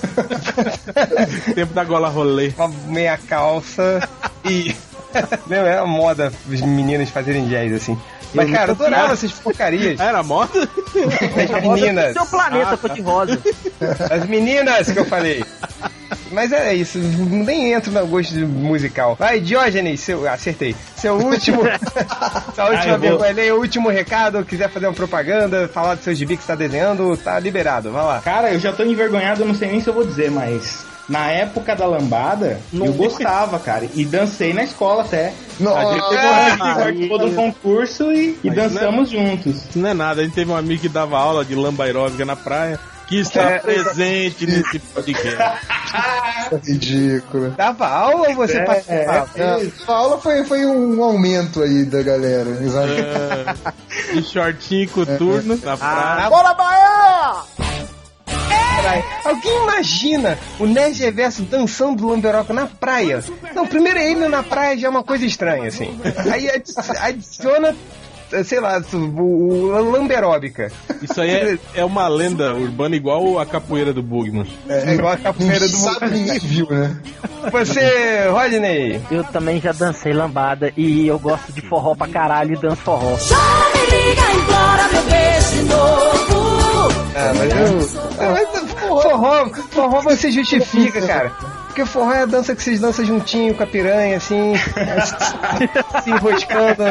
tempo 1.55 1.73
da 1.73 1.83
gola 1.83 2.09
rolê. 2.09 2.53
uma 2.57 2.67
meia 2.87 3.17
calça 3.29 4.07
e. 4.43 4.75
Não, 5.47 5.57
é 5.65 5.77
a 5.77 5.85
moda 5.85 6.31
os 6.47 6.61
meninos 6.61 7.09
fazerem 7.09 7.47
jazz 7.47 7.73
assim. 7.73 7.97
Mas, 8.33 8.51
cara, 8.51 8.67
eu 8.67 8.75
adorava 8.75 9.13
essas 9.13 9.31
porcarias. 9.31 9.99
Era 9.99 10.21
moda? 10.21 10.69
As 11.55 11.61
meninas. 11.63 12.13
Seu 12.13 12.25
planeta 12.27 12.77
foi 12.77 12.89
de 12.91 13.01
rosa. 13.01 13.39
As 14.11 14.25
meninas 14.27 14.91
que 14.91 14.99
eu 14.99 15.05
falei. 15.05 15.43
Mas 16.31 16.51
é 16.51 16.75
isso, 16.75 16.99
nem 16.99 17.73
entro 17.73 17.91
no 17.91 18.05
gosto 18.05 18.33
de 18.33 18.45
musical. 18.45 19.15
Vai, 19.15 19.39
Diógenes, 19.39 19.99
seu, 19.99 20.29
acertei. 20.29 20.75
Seu 20.95 21.15
último. 21.15 21.63
sua 22.53 22.65
última 22.65 22.83
Ah, 22.83 22.87
eu 22.87 22.99
vergonha, 22.99 23.55
o 23.55 23.59
último 23.59 23.89
recado, 23.89 24.45
quiser 24.45 24.69
fazer 24.69 24.85
uma 24.85 24.93
propaganda, 24.93 25.67
falar 25.67 25.95
do 25.95 26.03
seu 26.03 26.13
gibi 26.13 26.37
que 26.37 26.43
você 26.43 26.49
tá 26.49 26.55
desenhando, 26.55 27.17
tá 27.17 27.39
liberado. 27.39 27.91
Vai 27.91 28.03
lá. 28.03 28.21
Cara, 28.21 28.53
eu 28.53 28.59
já 28.59 28.71
tô 28.71 28.83
envergonhado, 28.83 29.41
eu 29.41 29.47
não 29.47 29.55
sei 29.55 29.71
nem 29.71 29.81
se 29.81 29.87
eu 29.87 29.93
vou 29.93 30.05
dizer, 30.05 30.29
mas 30.29 30.85
na 31.09 31.27
época 31.31 31.75
da 31.75 31.85
lambada, 31.87 32.59
eu 32.71 32.93
gostava, 32.93 33.57
cara. 33.59 33.87
E 33.95 34.05
dancei 34.05 34.53
na 34.53 34.63
escola 34.63 35.01
até. 35.01 35.33
Nossa. 35.59 35.79
A 35.79 35.93
gente 35.93 36.09
teve 36.09 36.25
um 36.25 36.29
amigo 36.31 36.57
que 36.57 36.75
participou 36.83 37.19
do 37.19 37.31
concurso 37.35 38.11
e, 38.11 38.39
e 38.43 38.49
dançamos 38.51 39.09
juntos. 39.09 39.55
Isso 39.69 39.79
não 39.79 39.89
é 39.89 39.93
nada. 39.93 40.21
A 40.21 40.23
gente 40.23 40.33
teve 40.35 40.51
um 40.51 40.55
amigo 40.55 40.81
que 40.81 40.89
dava 40.89 41.17
aula 41.17 41.43
de 41.43 41.55
lamba 41.55 41.83
aeróbica 41.85 42.23
na 42.23 42.35
praia, 42.35 42.79
que 43.07 43.19
está 43.19 43.41
É. 43.41 43.59
presente 43.59 44.45
nesse 44.45 44.77
podcast. 44.79 45.37
Ridículo. 46.65 47.51
Dava 47.51 47.87
aula 47.87 48.29
ou 48.29 48.35
você 48.35 48.61
participava? 48.61 49.29
É, 49.35 49.67
a 49.87 49.91
aula 49.91 50.19
foi, 50.19 50.43
foi 50.45 50.65
um 50.65 51.01
aumento 51.03 51.61
aí 51.63 51.83
da 51.85 52.01
galera. 52.03 52.49
Exato. 52.61 52.87
É, 52.91 54.13
de 54.13 54.23
shortinho 54.23 54.89
coturno 54.89 55.59
na 55.63 55.75
praia. 55.77 56.29
Bora, 56.29 56.53
Bahia! 56.53 57.68
Caralho, 58.81 59.03
Alguém 59.25 59.63
imagina 59.63 60.37
o 60.59 60.65
Nerd 60.65 60.99
Reverso 61.01 61.41
dançando 61.43 62.07
lamberoca 62.07 62.53
na 62.53 62.65
praia? 62.67 63.23
Não, 63.53 63.67
primeiro 63.67 63.99
ele 63.99 64.27
na 64.27 64.41
praia 64.43 64.77
já 64.77 64.87
é 64.87 64.89
uma 64.89 65.03
coisa 65.03 65.25
estranha, 65.25 65.67
assim. 65.67 65.99
Aí 66.31 66.49
adi- 66.49 66.73
adiciona, 67.01 67.75
sei 68.45 68.59
lá, 68.59 68.81
o, 68.93 68.97
o 68.97 69.91
lamberóbica. 69.91 70.71
Isso 71.01 71.19
aí 71.21 71.29
é, 71.31 71.57
é 71.75 71.85
uma 71.85 72.07
lenda 72.07 72.53
urbana 72.53 72.95
igual 72.95 73.39
a 73.39 73.45
capoeira 73.45 73.93
do 73.93 74.01
Bugman. 74.01 74.45
É 74.67 74.93
igual 74.93 75.13
a 75.13 75.17
capoeira 75.17 75.67
do 75.67 75.75
Sabe, 75.75 76.09
ninguém 76.11 76.39
viu, 76.39 76.67
né? 76.69 76.97
Você, 77.51 78.27
Rodney. 78.29 79.01
Eu 79.11 79.23
também 79.25 79.59
já 79.61 79.71
dancei 79.71 80.13
lambada 80.13 80.73
e 80.75 81.07
eu 81.07 81.17
gosto 81.19 81.51
de 81.53 81.61
forró 81.61 81.95
pra 81.95 82.07
caralho 82.07 82.53
e 82.53 82.57
danço 82.57 82.81
forró. 82.81 83.15
Ah, 87.15 87.33
mas 87.35 87.51
eu. 87.51 88.01
Ah, 88.19 88.31
mas 88.31 88.68
forró, 88.89 89.49
forró 89.69 90.01
você 90.01 90.31
justifica, 90.31 91.01
cara. 91.05 91.31
Porque 91.67 91.85
forró 91.85 92.11
é 92.11 92.23
a 92.23 92.25
dança 92.25 92.55
que 92.55 92.63
vocês 92.63 92.79
dançam 92.79 93.05
juntinho 93.05 93.53
com 93.53 93.63
a 93.63 93.67
piranha, 93.67 94.17
assim, 94.17 94.53
se 96.03 96.09
enroscando, 96.09 96.83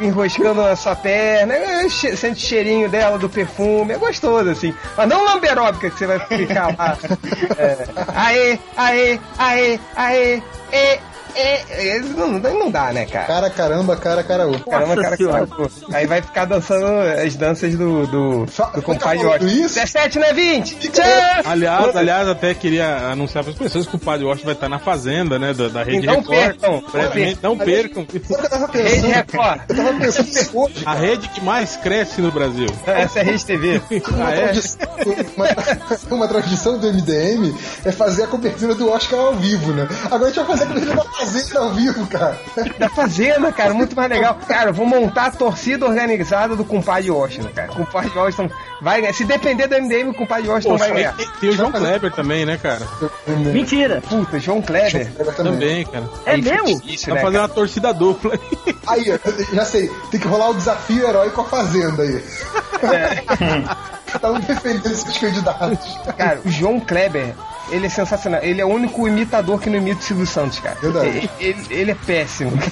enroscando 0.00 0.62
na 0.62 0.74
sua 0.74 0.96
perna, 0.96 1.54
é, 1.54 1.88
sente 1.88 2.44
o 2.44 2.48
cheirinho 2.48 2.88
dela, 2.88 3.16
do 3.16 3.28
perfume, 3.28 3.92
é 3.92 3.98
gostoso, 3.98 4.50
assim. 4.50 4.74
Mas 4.96 5.08
não 5.08 5.24
lamberóbica 5.24 5.88
que 5.88 5.98
você 5.98 6.06
vai 6.06 6.18
ficar 6.18 6.76
lá. 6.76 6.98
É, 7.56 7.88
aê, 8.14 8.58
aê, 8.76 9.20
aê, 9.38 9.78
aê, 9.96 10.42
e, 10.72 10.98
e, 11.36 11.96
e, 11.96 11.98
não, 12.00 12.28
não 12.38 12.70
dá, 12.70 12.92
né, 12.92 13.06
cara? 13.06 13.26
Cara, 13.26 13.50
caramba, 13.50 13.96
cara, 13.96 14.22
caraú. 14.22 14.58
Caramba, 14.60 15.00
cara, 15.02 15.16
senhora. 15.16 15.46
cara, 15.46 15.68
pô. 15.68 15.70
Aí 15.92 16.06
vai 16.06 16.22
ficar 16.22 16.44
dançando 16.44 16.86
as 17.24 17.36
danças 17.36 17.74
do, 17.76 18.06
do, 18.06 18.46
do 18.74 18.82
compadre 18.82 19.24
Washington. 19.24 19.46
isso? 19.46 19.74
17, 19.74 20.18
não 20.18 20.26
é 20.26 20.32
20? 20.32 20.74
Tchau! 20.90 21.04
Aliás, 21.44 21.96
aliás, 21.96 22.28
até 22.28 22.54
queria 22.54 23.10
anunciar 23.10 23.44
para 23.44 23.52
as 23.52 23.58
pessoas 23.58 23.86
que 23.86 23.96
o 23.96 23.98
Padre 23.98 24.24
Washington 24.26 24.46
vai 24.46 24.54
estar 24.54 24.68
na 24.68 24.78
fazenda, 24.78 25.38
né, 25.38 25.52
da, 25.54 25.68
da 25.68 25.82
Rede 25.82 25.98
Então 26.06 26.16
Record. 26.16 26.28
percam, 26.38 26.84
Brevemente, 26.92 27.38
não 27.42 27.56
percam. 27.58 28.06
Eu 28.12 28.48
tava 28.48 28.66
Rede 28.66 28.88
pensando? 29.00 29.12
Record. 29.12 29.60
Eu 29.68 29.76
tava 29.76 29.92
pensando 29.98 30.58
hoje. 30.58 30.82
A 30.84 30.94
rede 30.94 31.28
que 31.28 31.40
mais 31.40 31.76
cresce 31.76 32.20
no 32.20 32.30
Brasil. 32.30 32.66
Essa 32.86 33.18
é 33.20 33.22
a 33.22 33.24
Rede 33.24 33.44
TV. 33.46 33.80
Uma, 34.08 34.26
Ah, 34.28 34.30
é? 34.34 34.40
tradição, 34.42 34.88
uma, 35.36 35.46
uma 36.16 36.28
tradição 36.28 36.78
do 36.78 36.86
MDM 36.92 37.54
é 37.84 37.92
fazer 37.92 38.24
a 38.24 38.26
cobertura 38.26 38.74
do 38.74 38.90
Oscar 38.90 39.18
ao 39.18 39.34
vivo, 39.34 39.72
né? 39.72 39.88
Agora 40.06 40.24
a 40.24 40.26
gente 40.28 40.36
vai 40.36 40.46
fazer 40.46 40.64
a 40.64 40.66
cobertura 40.68 40.94
da 40.96 41.02
Fazenda 41.24 41.60
ao 41.60 41.70
vivo, 41.70 42.06
cara. 42.06 42.38
Da 42.78 42.88
Fazenda, 42.88 43.52
cara, 43.52 43.72
muito 43.74 43.94
mais 43.94 44.10
legal. 44.10 44.34
Cara, 44.46 44.70
eu 44.70 44.74
vou 44.74 44.86
montar 44.86 45.26
a 45.26 45.30
torcida 45.30 45.86
organizada 45.86 46.56
do 46.56 46.64
compadre 46.64 47.10
Washington, 47.10 47.48
cara. 47.54 47.72
O 47.72 47.76
compadre 47.76 48.10
Washington 48.16 48.50
vai 48.80 49.00
ganhar. 49.00 49.12
Se 49.12 49.24
depender 49.24 49.66
do 49.66 49.76
MDM, 49.80 50.10
o 50.10 50.14
compadre 50.14 50.48
Washington 50.48 50.72
Poxa, 50.78 50.84
vai 50.84 50.94
ganhar. 50.94 51.16
tem, 51.16 51.28
tem 51.40 51.50
o 51.50 51.52
João 51.52 51.72
Kleber 51.72 52.12
também, 52.12 52.44
né, 52.44 52.58
cara? 52.60 52.86
Mentira! 53.52 54.02
Puta, 54.08 54.38
João 54.38 54.60
Kleber. 54.60 55.12
Também, 55.36 55.84
cara. 55.86 56.08
É 56.26 56.36
mesmo? 56.36 56.80
difícil, 56.80 57.14
Vai 57.14 57.16
né, 57.16 57.20
fazer 57.20 57.36
cara? 57.38 57.48
uma 57.48 57.48
torcida 57.54 57.94
dupla. 57.94 58.38
Aí, 58.86 59.04
ó, 59.12 59.54
já 59.54 59.64
sei, 59.64 59.88
tem 60.10 60.20
que 60.20 60.26
rolar 60.26 60.50
o 60.50 60.54
desafio 60.54 61.06
herói 61.08 61.30
com 61.30 61.42
a 61.42 61.44
Fazenda 61.44 62.02
aí. 62.02 62.22
Cada 64.12 64.32
um 64.32 64.40
defendendo 64.40 64.94
seus 64.94 65.16
candidatos. 65.18 65.98
Cara, 66.18 66.40
o 66.44 66.50
João 66.50 66.78
Kleber, 66.80 67.34
ele 67.72 67.86
é 67.86 67.88
sensacional. 67.88 68.40
Ele 68.42 68.60
é 68.60 68.64
o 68.64 68.68
único 68.68 69.08
imitador 69.08 69.60
que 69.60 69.68
não 69.70 69.78
imita 69.78 70.00
o 70.00 70.02
Silvio 70.02 70.26
Santos, 70.26 70.60
cara. 70.60 70.76
Verdade. 70.80 71.08
Ele, 71.08 71.30
ele- 71.40 71.66
ele 71.70 71.90
é 71.90 71.94
péssimo. 71.94 72.52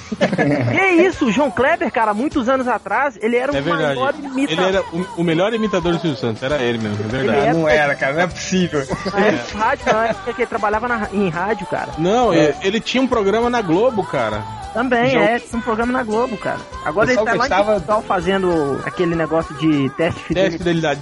Que 0.71 0.85
isso, 1.03 1.25
o 1.25 1.31
João 1.31 1.51
Kleber, 1.51 1.91
cara, 1.91 2.13
muitos 2.13 2.47
anos 2.47 2.67
atrás, 2.67 3.17
ele 3.21 3.35
era 3.35 3.51
o 3.51 3.55
É 3.55 3.61
verdade. 3.61 3.95
maior 3.99 4.13
Ele 4.17 4.27
imitador. 4.27 4.65
era 4.67 4.81
o, 4.93 5.05
o 5.17 5.23
melhor 5.23 5.53
imitador 5.53 5.93
do 5.93 5.99
Silvio 5.99 6.17
Santos, 6.19 6.41
era 6.43 6.61
ele 6.61 6.77
mesmo, 6.77 7.03
é 7.03 7.07
verdade. 7.07 7.37
Ele 7.39 7.47
é- 7.47 7.53
Não 7.53 7.67
era, 7.69 7.95
cara, 7.95 8.13
não 8.13 8.21
é 8.21 8.27
possível. 8.27 8.85
Na 9.13 9.19
época 9.27 9.57
rádio, 9.57 9.85
na 9.93 10.05
época 10.07 10.33
que 10.33 10.41
ele 10.41 10.47
trabalhava 10.47 10.87
na- 10.87 11.07
em 11.13 11.29
rádio, 11.29 11.65
cara. 11.67 11.89
Não, 11.97 12.33
ele, 12.33 12.53
ele 12.61 12.79
tinha 12.79 13.01
um 13.01 13.07
programa 13.07 13.49
na 13.49 13.61
Globo, 13.61 14.03
cara. 14.03 14.41
Também, 14.73 15.11
João- 15.11 15.23
é, 15.25 15.39
tinha 15.39 15.59
um 15.59 15.61
programa 15.61 15.91
na 15.91 16.03
Globo, 16.03 16.37
cara. 16.37 16.59
Agora 16.85 17.11
ele 17.11 17.21
tá 17.23 17.33
lá 17.33 17.63
Portugal 17.63 18.01
fazendo 18.07 18.81
aquele 18.85 19.15
negócio 19.15 19.53
de 19.55 19.89
teste 19.97 20.21
de 20.29 20.33
Teste 20.33 20.51
de 20.51 20.57
fidelidade. 20.59 20.99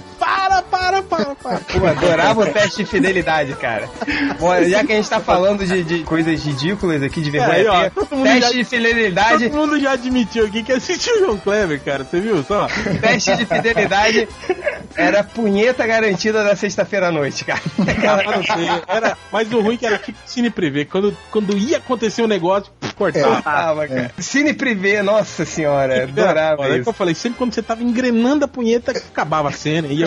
Para, 0.90 1.02
para, 1.02 1.34
para. 1.36 1.60
Pô, 1.60 1.86
adorava 1.86 2.40
o 2.40 2.46
teste 2.46 2.78
de 2.78 2.84
fidelidade, 2.84 3.52
cara. 3.54 3.88
Bom, 4.40 4.60
já 4.64 4.84
que 4.84 4.92
a 4.92 4.96
gente 4.96 5.08
tá 5.08 5.20
falando 5.20 5.64
de, 5.64 5.84
de 5.84 5.98
coisas 6.02 6.44
ridículas 6.44 7.00
aqui, 7.02 7.20
de 7.20 7.30
vergonha, 7.30 7.52
É, 7.54 7.60
aí, 7.60 7.66
ó, 7.68 7.72
alheia, 7.74 7.90
todo 7.90 8.16
mundo 8.16 8.24
teste 8.24 8.40
já- 8.40 8.50
de 8.50 8.64
fidelidade, 8.64 9.48
Todo 9.50 9.56
mundo 9.58 9.80
já 9.80 9.92
admitiu 9.92 10.46
aqui 10.46 10.62
que 10.64 10.72
assistiu 10.72 11.14
o 11.14 11.18
João 11.20 11.38
Kleber, 11.38 11.80
cara. 11.80 12.02
Você 12.04 12.20
viu 12.20 12.42
só? 12.42 12.66
teste 13.00 13.36
de 13.36 13.46
fidelidade 13.46 14.28
era 14.96 15.22
punheta 15.22 15.86
garantida 15.86 16.42
da 16.42 16.56
sexta-feira 16.56 17.08
à 17.08 17.12
noite, 17.12 17.44
cara. 17.44 17.60
Ah, 17.78 18.36
não 18.36 18.42
sei. 18.42 18.68
Era, 18.88 19.16
mas 19.30 19.52
o 19.52 19.60
ruim 19.60 19.74
é 19.74 19.78
que 19.78 19.86
era 19.86 19.98
tipo 19.98 20.18
cine 20.26 20.50
privê. 20.50 20.84
Quando, 20.84 21.16
quando 21.30 21.56
ia 21.56 21.76
acontecer 21.76 22.22
um 22.22 22.26
negócio, 22.26 22.72
cortava. 22.96 23.40
Tava, 23.42 23.86
cara. 23.86 24.10
Cine 24.18 24.52
privê, 24.52 25.02
nossa 25.02 25.44
senhora, 25.44 26.02
adorava 26.04 26.56
foda. 26.56 26.68
É 26.68 26.72
que 26.74 26.80
isso. 26.80 26.90
eu 26.90 26.94
falei, 26.94 27.14
sempre 27.14 27.38
quando 27.38 27.54
você 27.54 27.62
tava 27.62 27.82
engrenando 27.82 28.44
a 28.44 28.48
punheta, 28.48 28.90
acabava 28.90 29.48
a 29.48 29.52
cena, 29.52 29.88
ia 29.88 30.06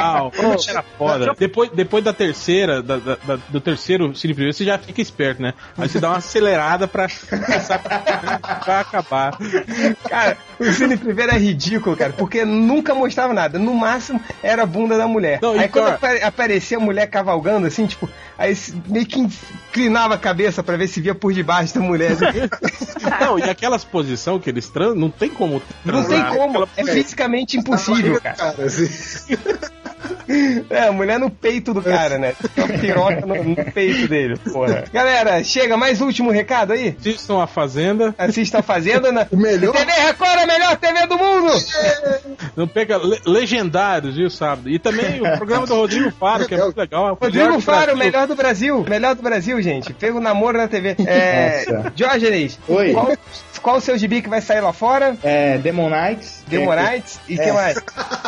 tchau. 0.00 0.32
Era 0.68 0.82
foda. 0.82 1.34
Depois, 1.38 1.70
depois 1.70 2.04
da 2.04 2.12
terceira, 2.12 2.82
da- 2.82 2.96
da- 2.98 3.18
da- 3.24 3.38
do 3.48 3.60
terceiro 3.60 4.14
cine 4.14 4.34
privê, 4.34 4.52
você 4.52 4.64
já 4.64 4.78
fica 4.78 5.00
esperto, 5.00 5.42
né? 5.42 5.54
Aí 5.76 5.88
você 5.88 6.00
dá 6.00 6.08
uma 6.08 6.18
acelerada 6.18 6.86
pra, 6.88 7.06
pra 8.64 8.80
acabar. 8.80 9.36
Cara, 10.08 10.36
O 10.60 10.72
Cine 10.72 10.96
Primeiro 10.96 11.32
é 11.32 11.38
ridículo, 11.38 11.96
cara, 11.96 12.12
porque 12.12 12.44
nunca 12.44 12.94
mostrava 12.94 13.32
nada. 13.32 13.58
No 13.58 13.74
máximo 13.74 14.20
era 14.42 14.62
a 14.62 14.66
bunda 14.66 14.96
da 14.98 15.08
mulher. 15.08 15.38
Não, 15.40 15.52
aí 15.58 15.68
quando 15.68 15.88
apare- 15.88 16.22
aparecia 16.22 16.76
a 16.76 16.80
mulher 16.80 17.06
cavalgando, 17.08 17.66
assim, 17.66 17.86
tipo, 17.86 18.08
aí 18.38 18.56
meio 18.86 19.06
que 19.06 19.18
inclinava 19.20 20.14
a 20.14 20.18
cabeça 20.18 20.62
pra 20.62 20.76
ver 20.76 20.86
se 20.88 21.00
via 21.00 21.14
por 21.14 21.32
debaixo 21.32 21.74
da 21.74 21.80
mulher. 21.80 22.12
assim. 22.12 22.24
Não, 23.20 23.38
e 23.38 23.42
aquelas 23.44 23.84
posições 23.84 24.42
que 24.42 24.50
eles 24.50 24.68
trans, 24.68 24.94
não 24.94 25.10
tem 25.10 25.30
como. 25.30 25.62
Não 25.84 26.02
tem 26.04 26.20
transar. 26.20 26.34
como, 26.36 26.68
é 26.76 26.84
fisicamente 26.84 27.56
impossível, 27.56 28.20
cara. 28.20 28.36
Cara, 28.36 28.64
assim. 28.64 29.36
É, 30.70 30.86
a 30.88 30.92
mulher 30.92 31.18
no 31.18 31.28
peito 31.28 31.74
do 31.74 31.82
cara, 31.82 32.16
né? 32.16 32.34
Uma 32.56 32.68
piroca 32.68 33.26
no, 33.26 33.42
no 33.44 33.56
peito 33.72 34.08
dele, 34.08 34.36
porra. 34.36 34.84
Galera, 34.92 35.42
chega, 35.42 35.76
mais 35.76 36.00
último 36.00 36.30
recado 36.30 36.72
aí? 36.72 36.96
Assistam 36.98 37.42
a 37.42 37.46
Fazenda. 37.46 38.14
Assista 38.16 38.60
a 38.60 38.62
Fazenda 38.62 39.10
na 39.12 39.26
O 39.30 39.36
melhor. 39.36 39.72
TV 39.74 39.90
Record, 39.92 40.46
melhor 40.52 40.76
TV 40.76 41.06
do 41.06 41.18
mundo! 41.18 41.52
Não 42.56 42.66
pega 42.66 42.96
le- 42.98 43.20
legendários, 43.26 44.16
viu, 44.16 44.28
sábado? 44.30 44.68
E 44.68 44.78
também 44.78 45.20
o 45.20 45.36
programa 45.36 45.66
do 45.66 45.74
Rodrigo 45.74 46.10
Faro, 46.12 46.46
que 46.46 46.54
é 46.54 46.58
muito 46.58 46.76
legal. 46.76 47.08
é 47.08 47.12
o 47.12 47.16
melhor 47.20 47.20
Rodrigo 47.22 47.52
do 47.56 47.60
Faro, 47.62 47.78
Brasil. 47.86 47.96
melhor 48.04 48.26
do 48.26 48.34
Brasil. 48.34 48.84
Melhor 48.88 49.14
do 49.14 49.22
Brasil, 49.22 49.62
gente. 49.62 49.94
Fez 49.98 50.14
o 50.14 50.20
namoro 50.20 50.58
na 50.58 50.68
TV. 50.68 50.96
É. 51.06 51.64
Diógenes, 51.94 52.58
Oi. 52.68 52.92
Qual, 52.92 53.16
qual 53.62 53.76
o 53.76 53.80
seu 53.80 53.96
gibi 53.96 54.22
que 54.22 54.28
vai 54.28 54.40
sair 54.40 54.60
lá 54.60 54.72
fora? 54.72 55.16
É, 55.22 55.58
Demon 55.58 55.88
Knights. 55.90 56.44
Demonites? 56.46 57.20
E 57.28 57.34
o 57.34 57.38
que 57.38 57.48
É. 57.48 57.52
mais? 57.52 57.78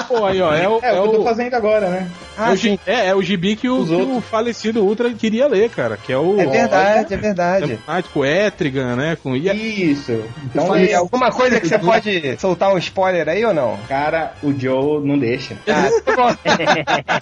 Pô, 0.09 0.25
aí, 0.27 0.41
ó, 0.41 0.55
é 0.55 0.68
o, 0.68 0.81
É, 0.83 0.89
é 0.89 1.01
o 1.01 1.03
que 1.03 1.09
eu 1.09 1.12
tô 1.14 1.20
o, 1.20 1.25
fazendo 1.25 1.55
agora, 1.55 1.89
né? 1.89 2.09
Ah, 2.39 2.51
é 2.51 2.55
o 2.55 2.79
é, 2.87 3.07
é 3.09 3.14
o 3.14 3.23
gibi 3.23 3.57
que 3.57 3.68
o, 3.68 3.85
que 3.85 3.93
o 3.95 4.20
falecido 4.20 4.83
Ultra 4.85 5.11
queria 5.12 5.47
ler, 5.47 5.68
cara. 5.70 5.97
Que 5.97 6.12
é 6.12 6.16
o. 6.18 6.41
É 6.41 6.47
verdade, 6.47 7.14
é 7.14 7.16
verdade. 7.16 7.79
É, 7.89 8.03
com 8.12 8.25
Etrigan, 8.25 8.97
né? 8.97 9.16
Com, 9.23 9.37
e, 9.37 9.93
Isso. 9.93 10.23
Então, 10.45 10.77
E 10.79 10.95
alguma 10.95 11.31
coisa 11.31 11.61
que 11.61 11.68
você 11.68 11.79
pode 11.79 12.12
soltar 12.39 12.73
um 12.73 12.79
spoiler 12.79 13.29
aí 13.29 13.45
ou 13.45 13.55
não? 13.55 13.79
cara, 13.89 14.35
o 14.43 14.53
Joe 14.53 15.05
não 15.07 15.19
deixa. 15.19 15.57
Ah, 15.67 16.37
tá. 16.37 16.39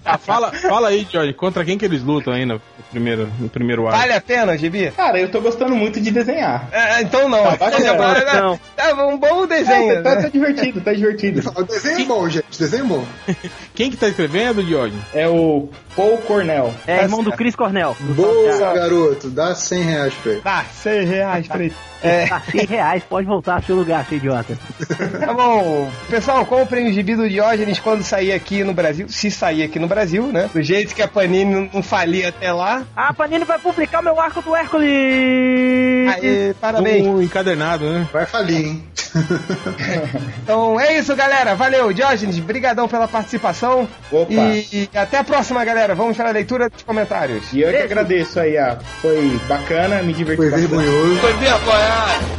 Ah, 0.04 0.18
fala, 0.18 0.52
fala 0.52 0.88
aí, 0.88 1.06
Jorge, 1.10 1.32
contra 1.32 1.64
quem 1.64 1.78
que 1.78 1.84
eles 1.84 2.02
lutam 2.02 2.32
aí 2.32 2.44
no 2.44 2.60
primeiro, 2.90 3.30
no 3.38 3.48
primeiro 3.48 3.86
arco? 3.86 3.98
Vale 3.98 4.12
a 4.12 4.20
pena, 4.20 4.56
Gibi? 4.58 4.90
Cara, 4.90 5.18
eu 5.18 5.30
tô 5.30 5.40
gostando 5.40 5.74
muito 5.74 6.00
de 6.00 6.10
desenhar. 6.10 6.68
É, 6.72 7.00
então 7.02 7.28
não. 7.28 7.44
Tá 7.44 7.70
bacana. 7.70 8.24
Tá, 8.24 8.40
Não. 8.42 8.60
tá 8.76 9.06
um 9.06 9.18
bom 9.18 9.46
desenho. 9.46 9.92
É, 9.92 10.02
tá, 10.02 10.16
tá 10.16 10.22
né? 10.22 10.30
divertido, 10.30 10.80
tá 10.80 10.92
divertido. 10.92 11.52
O 11.56 11.62
desenho 11.62 12.00
é 12.00 12.04
bom, 12.04 12.28
gente. 12.28 12.44
O 12.54 12.58
desenho 12.58 12.84
é 12.84 12.86
bom. 12.88 13.04
Quem 13.74 13.90
que 13.90 13.96
tá 13.96 14.08
escrevendo, 14.08 14.62
Jorge? 14.66 14.96
É 15.14 15.28
o 15.28 15.68
Paul 15.96 16.18
Cornell. 16.18 16.72
É 16.86 17.02
irmão 17.02 17.22
do 17.22 17.32
Chris 17.32 17.54
Cornell. 17.56 17.96
Boa, 18.00 18.74
garoto. 18.74 19.28
Dá 19.28 19.54
100 19.54 19.82
reais 19.82 20.14
pra 20.22 20.32
ele. 20.32 20.40
Tá, 20.40 20.64
100 20.72 21.04
reais 21.04 21.48
pra 21.48 21.64
ele. 21.64 21.74
É, 22.02 22.26
Tá 22.28 22.40
100 22.50 22.64
reais, 22.64 23.02
pode 23.06 23.26
voltar 23.26 23.56
ao 23.56 23.62
seu 23.62 23.76
lugar, 23.76 24.06
seu 24.06 24.16
idiota. 24.16 24.56
tá 25.20 25.34
bom. 25.34 25.90
Pessoal, 26.08 26.46
comprem 26.46 26.88
o 26.88 26.92
gibi 26.94 27.14
do 27.14 27.28
Diógenes 27.28 27.78
quando 27.78 28.02
sair 28.02 28.32
aqui 28.32 28.64
no 28.64 28.72
Brasil. 28.72 29.06
Se 29.10 29.30
sair 29.30 29.62
aqui 29.64 29.78
no 29.78 29.86
Brasil, 29.86 30.26
né? 30.28 30.48
Do 30.50 30.62
jeito 30.62 30.94
que 30.94 31.02
a 31.02 31.08
Panini 31.08 31.68
não- 31.70 31.82
falia 31.82 32.30
até 32.30 32.50
lá. 32.54 32.84
A 32.96 33.12
Panini 33.12 33.44
vai 33.44 33.58
publicar 33.58 34.00
o 34.00 34.02
meu 34.04 34.18
arco 34.18 34.40
do 34.40 34.56
Hércules! 34.56 34.88
Aí, 36.14 36.54
parabéns. 36.58 37.06
O 37.06 37.20
encadernado, 37.20 37.84
né? 37.84 38.08
Vai 38.10 38.24
falir, 38.24 38.64
hein? 38.66 38.84
Então 40.42 40.80
é 40.80 40.98
isso, 40.98 41.14
galera. 41.14 41.54
Valeu, 41.54 41.92
Diógenes. 41.92 42.38
Brigadão 42.38 42.88
pela 42.88 43.06
participação. 43.06 43.88
Opa. 44.10 44.32
E, 44.32 44.88
e 44.94 44.98
até 44.98 45.18
a 45.18 45.24
próxima, 45.24 45.64
galera. 45.64 45.94
Vamos 45.94 46.16
para 46.16 46.28
a 46.28 46.32
leitura 46.32 46.68
dos 46.68 46.82
comentários. 46.82 47.52
E 47.52 47.60
eu 47.60 47.70
que 47.70 47.76
agradeço 47.78 48.40
aí, 48.40 48.56
ah, 48.56 48.78
foi 49.00 49.38
bacana, 49.48 50.02
me 50.02 50.12
diverti 50.12 50.36
Foi 50.36 50.50
bastante. 50.50 50.70
vergonhoso. 50.70 51.20
Foi 51.20 51.32
vergonhado. 51.34 52.29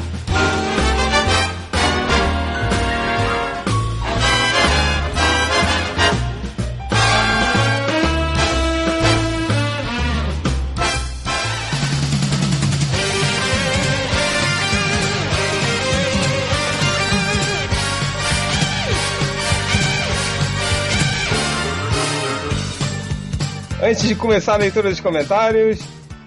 Antes 23.92 24.08
de 24.08 24.16
começar 24.16 24.54
a 24.54 24.58
leitura 24.58 24.90
dos 24.90 25.02
comentários, 25.02 25.82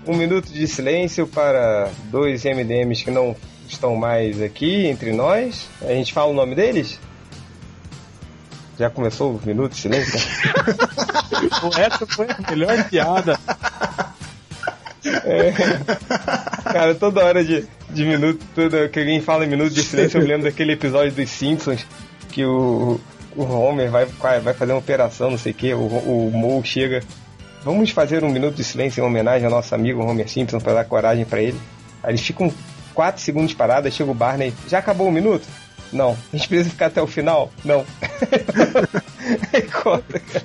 um 0.07 0.15
minuto 0.15 0.53
de 0.53 0.67
silêncio 0.67 1.27
para 1.27 1.91
dois 2.11 2.45
MDMs 2.45 3.03
que 3.03 3.11
não 3.11 3.35
estão 3.67 3.97
mais 3.97 4.43
aqui 4.43 4.87
entre 4.87 5.15
nós. 5.15 5.67
A 5.81 5.87
gente 5.87 6.13
fala 6.13 6.31
o 6.31 6.35
nome 6.35 6.55
deles? 6.55 7.01
Já 8.79 8.91
começou 8.91 9.37
o 9.37 9.41
minuto 9.47 9.73
de 9.73 9.79
silêncio? 9.79 10.13
Essa 11.79 12.07
foi 12.07 12.27
a 12.27 12.51
melhor 12.51 12.85
piada. 12.85 13.41
Cara, 16.71 16.95
toda 16.95 17.25
hora 17.25 17.43
de, 17.43 17.67
de 17.89 18.05
minuto, 18.05 18.45
toda 18.55 18.91
que 18.91 18.99
alguém 18.99 19.23
fala 19.23 19.47
em 19.47 19.49
minuto 19.49 19.73
de 19.73 19.83
silêncio, 19.83 20.19
eu 20.19 20.23
me 20.23 20.29
lembro 20.29 20.45
daquele 20.45 20.75
episódio 20.75 21.13
dos 21.13 21.31
Simpsons 21.31 21.87
que 22.29 22.45
o, 22.45 23.01
o 23.35 23.43
Homer 23.43 23.91
vai, 23.91 24.05
vai 24.05 24.53
fazer 24.53 24.73
uma 24.73 24.81
operação, 24.81 25.31
não 25.31 25.39
sei 25.39 25.53
o 25.53 25.55
que, 25.55 25.73
o, 25.73 25.79
o 25.79 26.31
Moe 26.31 26.63
chega. 26.63 27.03
Vamos 27.65 27.91
fazer 27.91 28.23
um 28.23 28.29
minuto 28.29 28.57
de 28.57 28.63
silêncio 28.63 29.03
em 29.03 29.07
homenagem 29.07 29.47
ao 29.47 29.51
nosso 29.51 29.75
amigo 29.75 30.05
Homer 30.05 30.29
Simpson 30.29 30.61
para 30.61 30.75
dar 30.75 30.85
coragem 30.85 31.25
para 31.25 31.41
ele. 31.41 31.59
Aí 32.03 32.11
eles 32.11 32.21
ficam 32.21 32.53
4 32.93 33.23
segundos 33.23 33.55
parados, 33.55 33.95
chega 33.95 34.11
o 34.11 34.15
Barney. 34.15 34.53
Já 34.69 34.81
acabou 34.81 35.09
o 35.09 35.13
minuto? 35.13 35.47
Não. 35.91 36.11
A 36.11 36.37
gente 36.37 36.47
precisa 36.47 36.69
ficar 36.69 36.87
até 36.87 37.01
o 37.01 37.07
final? 37.07 37.51
Não. 37.65 37.87
Aí 39.53 39.63
corta, 39.63 40.21
cara. 40.21 40.45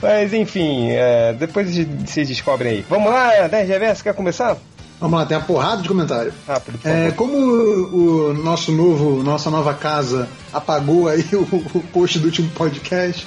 Mas 0.00 0.32
enfim, 0.32 0.90
é, 0.90 1.32
depois 1.32 1.68
vocês 2.06 2.28
descobrem 2.28 2.72
aí. 2.74 2.86
Vamos 2.88 3.10
lá, 3.10 3.48
10 3.48 3.68
Reverso, 3.68 4.04
quer 4.04 4.14
começar? 4.14 4.56
Vamos 5.00 5.18
lá, 5.18 5.26
tem 5.26 5.36
uma 5.36 5.44
porrada 5.44 5.82
de 5.82 5.88
comentário. 5.88 6.32
Rápido, 6.46 6.78
É, 6.84 7.10
como 7.10 7.36
o, 7.36 8.30
o 8.30 8.34
nosso 8.34 8.72
novo, 8.72 9.22
nossa 9.22 9.50
nova 9.50 9.74
casa 9.74 10.28
apagou 10.52 11.08
aí 11.08 11.24
o, 11.32 11.42
o 11.74 11.82
post 11.92 12.18
do 12.18 12.26
último 12.26 12.48
podcast, 12.50 13.26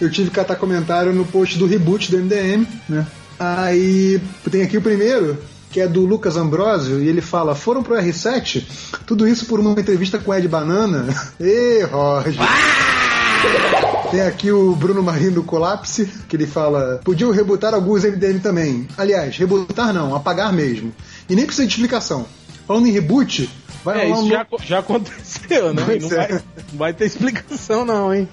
eu 0.00 0.10
tive 0.10 0.30
que 0.30 0.36
catar 0.36 0.56
comentário 0.56 1.12
no 1.12 1.24
post 1.26 1.58
do 1.58 1.66
reboot 1.66 2.10
do 2.10 2.18
MDM, 2.18 2.66
né? 2.88 3.06
Aí 3.38 4.20
tem 4.50 4.62
aqui 4.62 4.76
o 4.76 4.82
primeiro, 4.82 5.38
que 5.70 5.80
é 5.80 5.88
do 5.88 6.04
Lucas 6.04 6.36
Ambrosio, 6.36 7.02
e 7.02 7.08
ele 7.08 7.20
fala: 7.20 7.54
foram 7.54 7.82
pro 7.82 7.94
R7? 7.94 8.64
Tudo 9.06 9.26
isso 9.26 9.46
por 9.46 9.60
uma 9.60 9.72
entrevista 9.72 10.18
com 10.18 10.34
Ed 10.34 10.46
Banana? 10.48 11.06
Ê, 11.40 11.82
Roger! 11.84 12.34
Tem 14.10 14.22
aqui 14.22 14.50
o 14.50 14.74
Bruno 14.74 15.02
Marinho 15.02 15.32
do 15.32 15.42
Colapse, 15.42 16.06
que 16.28 16.36
ele 16.36 16.46
fala: 16.46 17.00
podiam 17.04 17.30
rebutar 17.30 17.72
alguns 17.72 18.04
MDM 18.04 18.40
também. 18.40 18.88
Aliás, 18.98 19.36
rebutar 19.36 19.94
não, 19.94 20.14
apagar 20.14 20.52
mesmo. 20.52 20.92
E 21.30 21.36
nem 21.36 21.46
precisa 21.46 21.64
de 21.64 21.72
explicação. 21.72 22.26
Falando 22.70 22.86
em 22.86 22.92
reboot, 22.92 23.50
vai 23.84 23.98
É, 23.98 24.04
rolar 24.04 24.14
isso 24.16 24.26
um 24.26 24.28
já, 24.30 24.46
já 24.64 24.78
aconteceu, 24.78 25.74
né? 25.74 25.80
Não 25.80 25.86
Pois 25.86 26.12
é. 26.12 26.16
vai, 26.16 26.30
não 26.30 26.78
vai 26.78 26.92
ter 26.94 27.06
explicação, 27.06 27.84
não, 27.84 28.14
hein? 28.14 28.28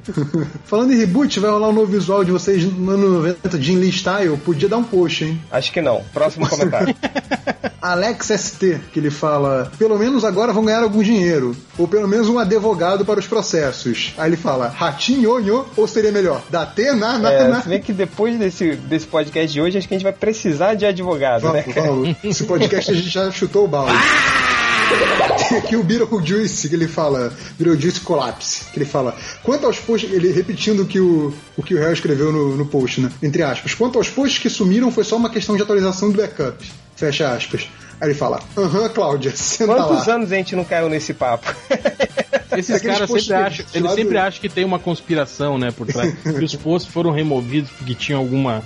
Falando 0.64 0.94
em 0.94 0.96
reboot, 0.96 1.38
vai 1.38 1.50
rolar 1.50 1.68
um 1.68 1.74
novo 1.74 1.92
visual 1.92 2.24
de 2.24 2.32
vocês 2.32 2.64
no 2.64 2.90
ano 2.90 3.08
90 3.18 3.58
de 3.58 3.76
Lee 3.76 3.92
Style. 3.92 4.34
Podia 4.38 4.66
dar 4.66 4.78
um 4.78 4.84
post, 4.84 5.24
hein? 5.26 5.38
Acho 5.50 5.70
que 5.70 5.82
não. 5.82 6.02
Próximo 6.14 6.48
comentário. 6.48 6.94
Alex 7.82 8.32
ST, 8.36 8.80
que 8.92 8.98
ele 8.98 9.10
fala: 9.10 9.70
pelo 9.78 9.96
menos 9.98 10.24
agora 10.24 10.52
vão 10.52 10.64
ganhar 10.64 10.82
algum 10.82 11.02
dinheiro. 11.02 11.54
Ou 11.78 11.86
pelo 11.86 12.08
menos 12.08 12.28
um 12.28 12.38
advogado 12.38 13.04
para 13.04 13.20
os 13.20 13.26
processos. 13.28 14.12
Aí 14.18 14.28
ele 14.30 14.36
fala: 14.36 14.68
ratinho, 14.68 15.38
nho, 15.38 15.66
ou 15.76 15.86
seria 15.86 16.10
melhor? 16.10 16.42
Datê, 16.50 16.92
na, 16.92 17.18
na, 17.18 17.32
É, 17.32 17.46
na. 17.48 17.62
se 17.62 17.68
bem 17.68 17.80
que 17.80 17.92
depois 17.92 18.36
desse, 18.38 18.74
desse 18.74 19.06
podcast 19.06 19.52
de 19.52 19.60
hoje, 19.60 19.78
acho 19.78 19.86
que 19.86 19.94
a 19.94 19.98
gente 19.98 20.04
vai 20.04 20.12
precisar 20.12 20.74
de 20.74 20.84
advogado, 20.86 21.52
né? 21.52 21.64
Vamos, 21.74 21.86
vamos. 21.86 22.16
Esse 22.24 22.44
podcast 22.44 22.90
a 22.90 22.94
gente 22.94 23.08
já 23.08 23.30
chutou 23.30 23.65
o 23.66 23.68
balde. 23.68 23.92
Tem 25.48 25.58
aqui 25.58 25.76
o 25.76 25.82
Beetlejuice, 25.82 26.68
que 26.68 26.74
ele 26.74 26.88
fala, 26.88 27.32
Beetlejuice 27.58 28.00
Collapse, 28.00 28.66
que 28.72 28.78
ele 28.78 28.86
fala, 28.86 29.14
quanto 29.42 29.66
aos 29.66 29.78
posts, 29.78 30.10
ele 30.12 30.32
repetindo 30.32 30.80
o 30.80 30.86
que 30.86 31.00
o, 31.00 31.34
o 31.56 31.62
que 31.62 31.74
o 31.74 31.78
Harry 31.78 31.92
escreveu 31.92 32.32
no, 32.32 32.56
no 32.56 32.66
post, 32.66 33.00
né? 33.00 33.10
Entre 33.22 33.42
aspas, 33.42 33.74
quanto 33.74 33.98
aos 33.98 34.08
posts 34.08 34.38
que 34.40 34.48
sumiram 34.48 34.90
foi 34.90 35.04
só 35.04 35.16
uma 35.16 35.28
questão 35.28 35.56
de 35.56 35.62
atualização 35.62 36.10
do 36.10 36.16
backup. 36.16 36.64
Fecha 36.94 37.32
aspas. 37.32 37.68
Aí 38.00 38.08
ele 38.08 38.14
fala, 38.14 38.40
aham, 38.56 38.88
Cláudia, 38.88 39.32
senta 39.36 39.74
Quantos 39.74 40.06
lá. 40.06 40.14
anos 40.14 40.32
a 40.32 40.36
gente 40.36 40.54
não 40.56 40.64
caiu 40.64 40.88
nesse 40.88 41.12
papo? 41.12 41.52
Esses 42.56 42.76
Aqueles 42.76 42.96
caras 42.96 43.10
sempre 43.10 43.34
acham, 43.34 43.66
eles 43.74 43.92
sempre 43.92 44.18
acham 44.18 44.40
que 44.40 44.48
tem 44.48 44.64
uma 44.64 44.78
conspiração, 44.78 45.58
né, 45.58 45.70
por 45.72 45.86
trás. 45.86 46.14
que 46.22 46.44
os 46.44 46.54
posts 46.54 46.90
foram 46.90 47.10
removidos 47.10 47.70
porque 47.72 47.94
tinha 47.94 48.16
alguma 48.16 48.62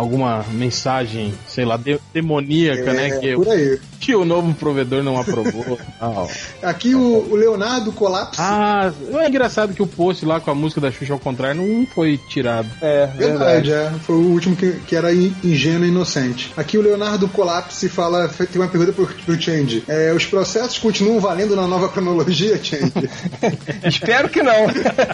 alguma 0.00 0.44
mensagem, 0.52 1.32
sei 1.46 1.64
lá, 1.64 1.76
de- 1.76 2.00
demoníaca, 2.12 2.90
É, 2.90 2.92
né? 2.92 3.10
Que, 3.18 3.34
por 3.34 3.48
aí. 3.48 3.78
que 4.00 4.14
o 4.14 4.24
novo 4.24 4.52
provedor 4.54 5.02
não 5.02 5.18
aprovou. 5.18 5.78
tal. 5.98 6.30
Aqui 6.62 6.94
o, 6.94 7.28
o 7.30 7.34
Leonardo 7.36 7.92
Colapso. 7.92 8.40
Ah, 8.42 8.92
é 9.20 9.28
engraçado 9.28 9.74
que 9.74 9.82
o 9.82 9.86
post 9.86 10.24
lá 10.24 10.40
com 10.40 10.50
a 10.50 10.54
música 10.54 10.80
da 10.80 10.90
Xuxa 10.90 11.12
ao 11.12 11.18
contrário 11.18 11.60
não 11.62 11.86
foi 11.86 12.18
tirado. 12.28 12.68
É, 12.80 13.06
Verdade, 13.06 13.72
é. 13.72 13.90
Foi 14.02 14.16
o 14.16 14.28
último 14.30 14.56
que, 14.56 14.72
que 14.86 14.96
era 14.96 15.12
in- 15.12 15.34
ingênuo 15.44 15.84
e 15.84 15.88
inocente. 15.88 16.52
Aqui 16.56 16.78
o 16.78 16.82
Leonardo 16.82 17.28
Colapse 17.28 17.88
fala, 17.88 18.28
tem 18.28 18.60
uma 18.60 18.68
pergunta 18.68 18.92
pro, 18.92 19.06
pro 19.06 19.40
Change. 19.40 19.84
É, 19.86 20.12
os 20.12 20.26
processos 20.26 20.78
continuam 20.78 21.20
valendo 21.20 21.54
na 21.54 21.66
nova 21.66 21.88
cronologia, 21.88 22.58
Change? 22.62 22.92
Espero 23.84 24.28
que 24.28 24.42
não. 24.42 24.66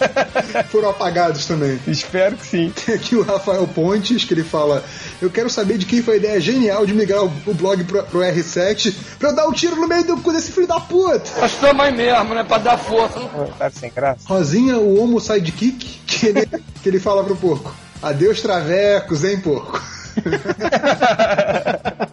Foram 0.69 0.89
apagados 0.89 1.45
também. 1.45 1.79
Espero 1.87 2.35
que 2.37 2.45
sim. 2.45 2.71
Tem 2.85 2.95
aqui 2.95 3.15
o 3.15 3.21
Rafael 3.23 3.67
Pontes, 3.67 4.23
que 4.23 4.33
ele 4.33 4.43
fala: 4.43 4.76
Eu 5.21 5.29
quero 5.29 5.49
saber 5.49 5.77
de 5.77 5.85
quem 5.85 6.01
foi 6.01 6.15
a 6.15 6.17
ideia 6.17 6.39
genial 6.39 6.85
de 6.85 6.93
migrar 6.93 7.23
o, 7.23 7.31
o 7.45 7.53
blog 7.53 7.83
pro, 7.83 8.03
pro 8.03 8.19
R7 8.19 8.93
pra 9.19 9.29
eu 9.29 9.35
dar 9.35 9.47
um 9.47 9.51
tiro 9.51 9.75
no 9.75 9.87
meio 9.87 10.05
do 10.05 10.17
cu 10.17 10.31
desse 10.31 10.51
filho 10.51 10.67
da 10.67 10.79
puta. 10.79 11.23
Mas 11.39 11.53
também 11.55 11.91
mesmo, 11.91 12.33
né? 12.33 12.43
Pra 12.43 12.57
dar 12.57 12.77
força. 12.77 13.19
Tá 13.57 13.69
sem 13.69 13.91
graça. 13.91 14.27
Rosinha, 14.27 14.77
o 14.77 15.01
Homo 15.01 15.19
Sidekick, 15.19 16.01
que 16.05 16.27
ele, 16.27 16.47
que 16.81 16.89
ele 16.89 16.99
fala 16.99 17.23
pro 17.23 17.35
porco: 17.35 17.75
Adeus, 18.01 18.41
travecos, 18.41 19.23
hein, 19.23 19.39
porco? 19.39 19.81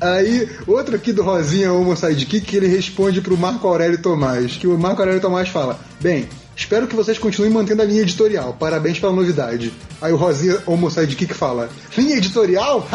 Aí, 0.00 0.48
outro 0.66 0.96
aqui 0.96 1.12
do 1.12 1.22
Rosinha 1.22 1.72
Homo 1.72 1.96
Sidekick, 1.96 2.46
que 2.46 2.56
ele 2.56 2.66
responde 2.66 3.20
pro 3.20 3.36
Marco 3.36 3.66
Aurélio 3.66 4.00
Tomás, 4.00 4.56
que 4.56 4.66
o 4.66 4.78
Marco 4.78 5.02
Aurélio 5.02 5.20
Tomás 5.20 5.48
fala: 5.48 5.78
Bem, 6.00 6.28
espero 6.56 6.86
que 6.86 6.96
vocês 6.96 7.18
continuem 7.18 7.52
mantendo 7.52 7.82
a 7.82 7.84
linha 7.84 8.02
editorial, 8.02 8.56
parabéns 8.58 8.98
pela 8.98 9.12
novidade. 9.12 9.72
Aí 10.00 10.12
o 10.12 10.16
Rosinha 10.16 10.58
Homo 10.66 10.90
Sidekick 10.90 11.34
fala: 11.34 11.68
Linha 11.96 12.16
editorial? 12.16 12.88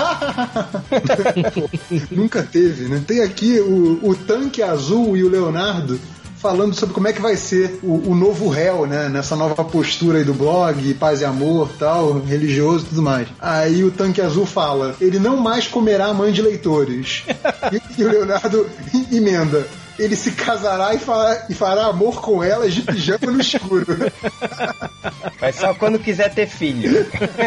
Nunca 2.11 2.43
teve, 2.43 2.87
né? 2.87 3.01
Tem 3.05 3.21
aqui 3.21 3.59
o, 3.59 3.99
o 4.03 4.15
Tanque 4.15 4.61
Azul 4.61 5.15
e 5.17 5.23
o 5.23 5.29
Leonardo 5.29 5.99
falando 6.39 6.73
sobre 6.73 6.95
como 6.95 7.07
é 7.07 7.13
que 7.13 7.21
vai 7.21 7.35
ser 7.35 7.79
o, 7.83 8.11
o 8.11 8.15
novo 8.15 8.47
réu, 8.47 8.85
né? 8.87 9.09
Nessa 9.09 9.35
nova 9.35 9.63
postura 9.63 10.19
aí 10.19 10.23
do 10.23 10.33
blog, 10.33 10.93
paz 10.95 11.21
e 11.21 11.25
amor, 11.25 11.69
tal, 11.77 12.21
religioso 12.21 12.85
e 12.85 12.89
tudo 12.89 13.01
mais. 13.01 13.27
Aí 13.39 13.83
o 13.83 13.91
Tanque 13.91 14.21
Azul 14.21 14.45
fala: 14.45 14.95
ele 14.99 15.19
não 15.19 15.37
mais 15.37 15.67
comerá 15.67 16.07
a 16.07 16.13
mãe 16.13 16.31
de 16.31 16.41
leitores. 16.41 17.23
e, 17.71 17.81
e 18.01 18.05
o 18.05 18.09
Leonardo 18.09 18.67
emenda. 19.11 19.67
Ele 19.99 20.15
se 20.15 20.31
casará 20.31 20.93
e 20.93 20.97
fará, 20.97 21.45
e 21.49 21.53
fará 21.53 21.85
amor 21.87 22.21
com 22.21 22.41
elas 22.43 22.73
de 22.73 22.81
pijama 22.83 23.31
no 23.31 23.41
escuro. 23.41 23.85
Mas 25.41 25.55
só 25.57 25.73
quando 25.73 25.99
quiser 25.99 26.33
ter 26.33 26.47
filho. 26.47 27.05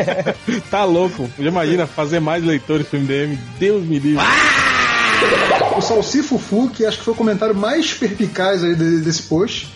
Tá 0.70 0.84
louco. 0.84 1.28
Já 1.38 1.48
imagina 1.48 1.86
fazer 1.86 2.20
mais 2.20 2.44
leitores 2.44 2.86
pro 2.86 2.98
MDM. 3.00 3.38
Deus 3.58 3.84
me 3.84 3.98
livre. 3.98 4.24
O 5.76 5.80
Salsi 5.80 6.22
Fufu, 6.22 6.68
que 6.70 6.84
acho 6.84 6.98
que 6.98 7.04
foi 7.04 7.14
o 7.14 7.16
comentário 7.16 7.54
mais 7.54 7.92
perpicaz 7.94 8.62
aí 8.64 8.74
de- 8.74 9.00
desse 9.00 9.22
post, 9.22 9.72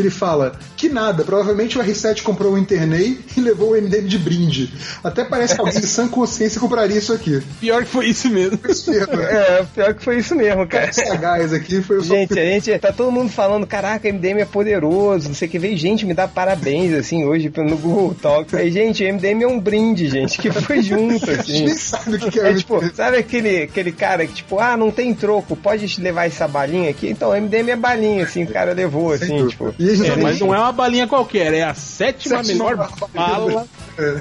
que 0.00 0.06
ele 0.06 0.10
fala 0.10 0.52
que 0.76 0.88
nada, 0.88 1.22
provavelmente 1.24 1.78
o 1.78 1.82
R7 1.82 2.22
comprou 2.22 2.54
o 2.54 2.58
Internei 2.58 3.20
e 3.36 3.40
levou 3.40 3.72
o 3.72 3.80
MDM 3.80 4.06
de 4.06 4.18
brinde. 4.18 4.72
Até 5.04 5.24
parece 5.24 5.54
que 5.54 5.60
alguém 5.60 5.78
de 5.78 5.86
sã 5.86 6.08
consciência 6.08 6.58
compraria 6.58 6.96
isso 6.96 7.12
aqui. 7.12 7.42
Pior 7.60 7.84
que 7.84 7.90
foi 7.90 8.06
isso 8.06 8.30
mesmo. 8.30 8.58
Isso 8.66 8.90
mesmo. 8.90 9.12
É, 9.20 9.66
pior 9.74 9.94
que 9.94 10.02
foi 10.02 10.18
isso 10.18 10.34
mesmo, 10.34 10.66
cara. 10.66 10.92
Sagaz 10.92 11.52
aqui 11.52 11.82
foi 11.82 11.98
o 11.98 12.02
Gente, 12.02 12.38
a 12.38 12.44
gente 12.44 12.78
tá 12.78 12.92
todo 12.92 13.12
mundo 13.12 13.30
falando, 13.30 13.66
caraca, 13.66 14.10
MDM 14.10 14.40
é 14.40 14.44
poderoso, 14.44 15.28
não 15.28 15.34
sei 15.34 15.48
o 15.48 15.50
que, 15.50 15.58
veio 15.58 15.76
gente 15.76 16.06
me 16.06 16.14
dar 16.14 16.28
parabéns, 16.28 16.94
assim, 16.94 17.24
hoje 17.24 17.52
no 17.56 17.76
Google 17.76 18.14
Talk. 18.14 18.56
Aí, 18.56 18.70
gente, 18.70 19.04
MDM 19.04 19.42
é 19.42 19.46
um 19.46 19.60
brinde, 19.60 20.08
gente, 20.08 20.38
que 20.38 20.50
foi 20.50 20.82
junto, 20.82 21.24
A 21.30 21.34
gente 21.34 21.40
assim. 21.40 21.64
nem 21.64 21.74
sabe 21.74 22.16
o 22.16 22.18
que, 22.18 22.30
que 22.30 22.40
é, 22.40 22.50
É 22.50 22.54
tipo, 22.54 22.94
sabe 22.94 23.18
aquele, 23.18 23.64
aquele 23.64 23.92
cara 23.92 24.26
que, 24.26 24.34
tipo, 24.34 24.58
ah, 24.58 24.76
não 24.76 24.90
tem 24.90 25.12
troco, 25.14 25.54
pode 25.54 26.00
levar 26.00 26.26
essa 26.26 26.48
balinha 26.48 26.90
aqui? 26.90 27.08
Então, 27.08 27.38
MDM 27.38 27.70
é 27.70 27.76
balinha, 27.76 28.24
assim, 28.24 28.44
o 28.44 28.48
cara 28.48 28.72
levou, 28.72 29.12
assim, 29.12 29.46
tipo. 29.48 29.74
E 29.78 29.89
É, 29.90 30.16
mas 30.16 30.40
não 30.40 30.54
é 30.54 30.58
uma 30.58 30.72
balinha 30.72 31.06
qualquer, 31.06 31.52
é 31.54 31.62
a 31.62 31.74
sétima, 31.74 32.42
Sétima 32.42 32.52
melhor 32.52 32.90
bala. 33.14 33.66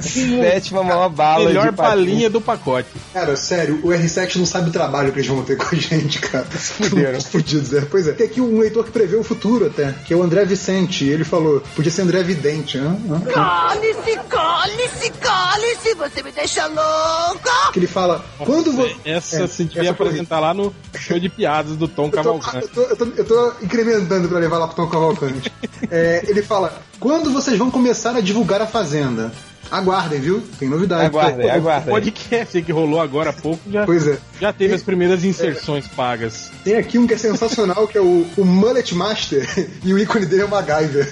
Sétima 0.02 0.84
maior 0.84 1.10
bala 1.10 1.46
melhor 1.46 1.72
balinha 1.72 2.30
do 2.30 2.42
pacote. 2.42 2.90
Cara, 3.14 3.36
sério, 3.36 3.80
o 3.84 3.90
R7 3.90 4.38
não 4.38 4.46
sabe 4.46 4.70
o 4.70 4.74
trabalho 4.74 5.12
que 5.12 5.20
eles 5.20 5.28
vão 5.28 5.44
ter 5.44 5.58
com 5.58 5.76
a 5.76 5.78
gente, 5.78 6.20
cara. 6.20 6.46
fuderam. 6.50 7.22
Fudidos, 7.22 7.74
é. 7.74 7.82
Pois 7.82 8.08
é. 8.08 8.12
Tem 8.14 8.28
aqui 8.28 8.42
um 8.42 8.60
leitor 8.60 8.86
que 8.86 8.92
prevê 8.92 9.16
o 9.16 9.24
futuro 9.24 9.68
até, 9.68 9.94
que 10.06 10.14
é 10.14 10.18
o 10.18 10.24
André 10.24 10.46
Vicente. 10.46 11.06
Ele 11.06 11.24
falou, 11.24 11.62
podia 11.76 11.92
ser 11.92 12.04
André 12.04 12.24
Vidente, 12.24 12.78
né? 12.78 12.98
Cale-se, 13.34 14.20
cale-se, 14.28 15.10
cale-se, 15.12 15.94
você 15.96 16.24
me 16.24 16.32
deixa 16.32 16.68
louca! 16.68 17.72
Que 17.74 17.80
ele 17.80 17.88
fala, 17.88 18.24
quando 18.40 18.72
você. 18.72 18.96
Essa 19.06 19.44
É, 19.44 19.48
se 19.48 19.64
devia 19.64 19.92
apresentar 19.92 20.40
lá 20.40 20.54
no 20.54 20.74
show 20.98 21.20
de 21.20 21.30
piadas 21.30 21.76
do 21.78 21.88
Tom 21.88 22.06
Eu 22.06 22.12
tô, 22.12 22.16
Cavalcante. 22.18 22.58
eu, 22.64 22.70
tô, 22.70 22.82
eu, 22.82 22.96
tô, 22.96 23.06
eu 23.06 23.26
tô 23.26 23.54
incrementando 23.64 24.28
pra 24.28 24.40
levar 24.40 24.58
lá 24.58 24.68
pro 24.68 24.76
Tom 24.76 24.88
Cavalcante. 24.90 25.52
É, 25.90 26.26
ele 26.28 26.42
fala: 26.44 26.82
quando 27.00 27.32
vocês 27.32 27.58
vão 27.58 27.72
começar 27.72 28.16
a 28.16 28.20
divulgar 28.20 28.62
a 28.62 28.68
Fazenda? 28.68 29.32
Aguardem, 29.72 30.20
viu? 30.20 30.42
Tem 30.58 30.68
novidade. 30.68 31.06
Aguardem, 31.06 31.46
O 31.46 31.52
aguardem. 31.52 31.90
podcast 31.94 32.62
que 32.62 32.72
rolou 32.72 33.00
agora 33.00 33.30
há 33.30 33.34
pouco 33.34 33.62
já, 33.70 33.86
Pois 33.86 34.08
é. 34.08 34.18
já 34.42 34.52
teve 34.52 34.74
as 34.74 34.82
primeiras 34.82 35.24
inserções 35.24 35.88
pagas. 35.88 36.50
Tem 36.64 36.76
aqui 36.76 36.98
um 36.98 37.06
que 37.06 37.14
é 37.14 37.18
sensacional, 37.18 37.88
que 37.88 37.98
é 37.98 38.02
o, 38.02 38.26
o 38.36 38.46
Mullet 38.46 38.96
Master, 38.96 39.48
e 39.86 39.94
o 39.94 40.00
ícone 40.00 40.26
dele 40.26 40.42
é 40.42 40.46
o 40.46 40.50
MacGyver. 40.50 41.12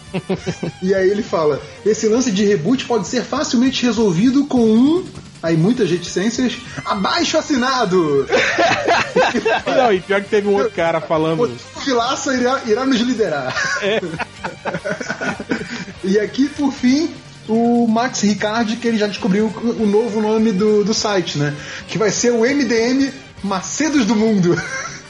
e 0.82 0.94
aí 0.94 1.10
ele 1.10 1.22
fala: 1.22 1.60
esse 1.84 2.08
lance 2.08 2.30
de 2.32 2.44
reboot 2.44 2.86
pode 2.86 3.06
ser 3.06 3.22
facilmente 3.22 3.84
resolvido 3.84 4.46
com 4.46 4.64
um. 4.64 5.04
Aí 5.42 5.58
muitas 5.58 5.90
reticências. 5.90 6.56
Abaixo 6.86 7.36
assinado! 7.36 8.26
Não, 9.76 9.92
e 9.92 10.00
pior 10.00 10.22
que 10.22 10.30
teve 10.30 10.48
um 10.48 10.54
outro 10.54 10.70
cara 10.70 11.02
falando. 11.02 11.42
O 11.76 11.80
Vilaça 11.80 12.34
irá, 12.34 12.62
irá 12.64 12.86
nos 12.86 12.98
liderar. 13.00 13.54
e 16.02 16.18
aqui, 16.18 16.48
por 16.48 16.72
fim, 16.72 17.12
o 17.48 17.86
Max 17.86 18.20
Ricardi, 18.22 18.76
que 18.76 18.88
ele 18.88 18.98
já 18.98 19.06
descobriu 19.06 19.46
o 19.78 19.86
novo 19.86 20.20
nome 20.20 20.52
do, 20.52 20.84
do 20.84 20.94
site, 20.94 21.38
né? 21.38 21.54
Que 21.88 21.98
vai 21.98 22.10
ser 22.10 22.30
o 22.32 22.40
MDM 22.40 23.10
Macedos 23.42 24.06
do 24.06 24.16
Mundo. 24.16 24.56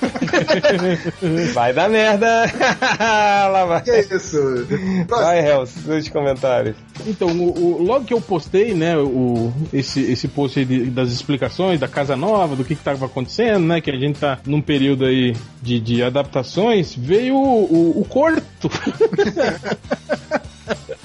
Vai 1.54 1.72
dar 1.72 1.88
merda. 1.88 2.44
Lá 3.00 3.64
vai. 3.64 3.80
que 3.82 3.90
é 3.90 4.00
isso? 4.00 4.66
Vai, 5.08 5.38
Hells, 5.48 5.72
nos 5.88 6.08
comentários. 6.10 6.76
Então, 7.06 7.28
o, 7.28 7.76
o- 7.78 7.82
logo 7.82 8.04
que 8.04 8.12
eu 8.12 8.20
postei, 8.20 8.74
né, 8.74 8.98
o, 8.98 9.50
esse, 9.72 10.00
esse 10.02 10.28
post 10.28 10.58
aí 10.58 10.64
de- 10.66 10.90
das 10.90 11.10
explicações 11.10 11.80
da 11.80 11.88
Casa 11.88 12.16
Nova, 12.16 12.54
do 12.54 12.64
que 12.64 12.74
estava 12.74 13.06
acontecendo, 13.06 13.64
né, 13.66 13.80
que 13.80 13.90
a 13.90 13.96
gente 13.96 14.18
tá 14.20 14.38
num 14.44 14.60
período 14.60 15.06
aí 15.06 15.34
de, 15.62 15.80
de 15.80 16.02
adaptações, 16.02 16.94
veio 16.94 17.36
o, 17.36 17.64
o, 17.64 18.00
o 18.00 18.04
Corto. 18.04 18.70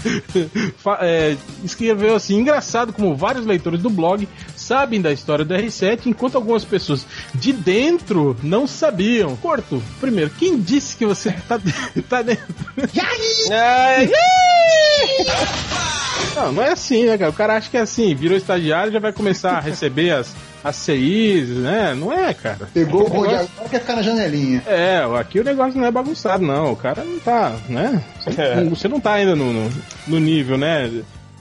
É, 1.01 1.37
escreveu 1.63 2.15
assim, 2.15 2.37
engraçado 2.37 2.91
como 2.91 3.15
vários 3.15 3.45
leitores 3.45 3.81
do 3.81 3.89
blog 3.89 4.27
sabem 4.55 5.01
da 5.01 5.11
história 5.11 5.45
do 5.45 5.53
R7, 5.53 6.07
enquanto 6.07 6.35
algumas 6.35 6.65
pessoas 6.65 7.05
de 7.33 7.53
dentro 7.53 8.35
não 8.41 8.65
sabiam. 8.65 9.35
Corto, 9.37 9.81
primeiro, 9.99 10.31
quem 10.31 10.59
disse 10.59 10.97
que 10.97 11.05
você 11.05 11.31
tá, 11.47 11.59
tá 12.09 12.21
dentro? 12.21 12.43
Não, 16.35 16.51
não 16.53 16.63
é 16.63 16.71
assim, 16.71 17.05
né, 17.05 17.17
cara? 17.17 17.31
O 17.31 17.33
cara 17.33 17.57
acha 17.57 17.69
que 17.69 17.77
é 17.77 17.81
assim, 17.81 18.13
virou 18.15 18.37
estagiário 18.37 18.91
já 18.91 18.99
vai 18.99 19.13
começar 19.13 19.57
a 19.57 19.59
receber 19.59 20.11
as, 20.11 20.33
as 20.63 20.75
CIs, 20.75 21.49
né? 21.49 21.93
Não 21.95 22.11
é, 22.11 22.33
cara. 22.33 22.67
Pegou 22.73 23.03
o 23.03 23.05
O 23.07 23.09
bonde 23.09 23.27
negócio- 23.33 23.49
agora 23.55 23.69
quer 23.69 23.79
ficar 23.81 23.95
na 23.95 24.01
janelinha. 24.01 24.63
É, 24.67 25.01
aqui 25.19 25.39
o 25.39 25.43
negócio 25.43 25.79
não 25.79 25.87
é 25.87 25.91
bagunçado, 25.91 26.45
não. 26.45 26.71
O 26.73 26.75
cara 26.75 27.03
não 27.03 27.19
tá, 27.19 27.55
né? 27.69 28.03
Você, 28.25 28.41
É. 28.41 28.55
não, 28.61 28.69
você 28.69 28.87
não 28.87 28.99
tá 28.99 29.13
ainda 29.13 29.35
no, 29.35 29.51
no, 29.53 29.71
no 30.07 30.19
nível, 30.19 30.57
né? 30.57 30.89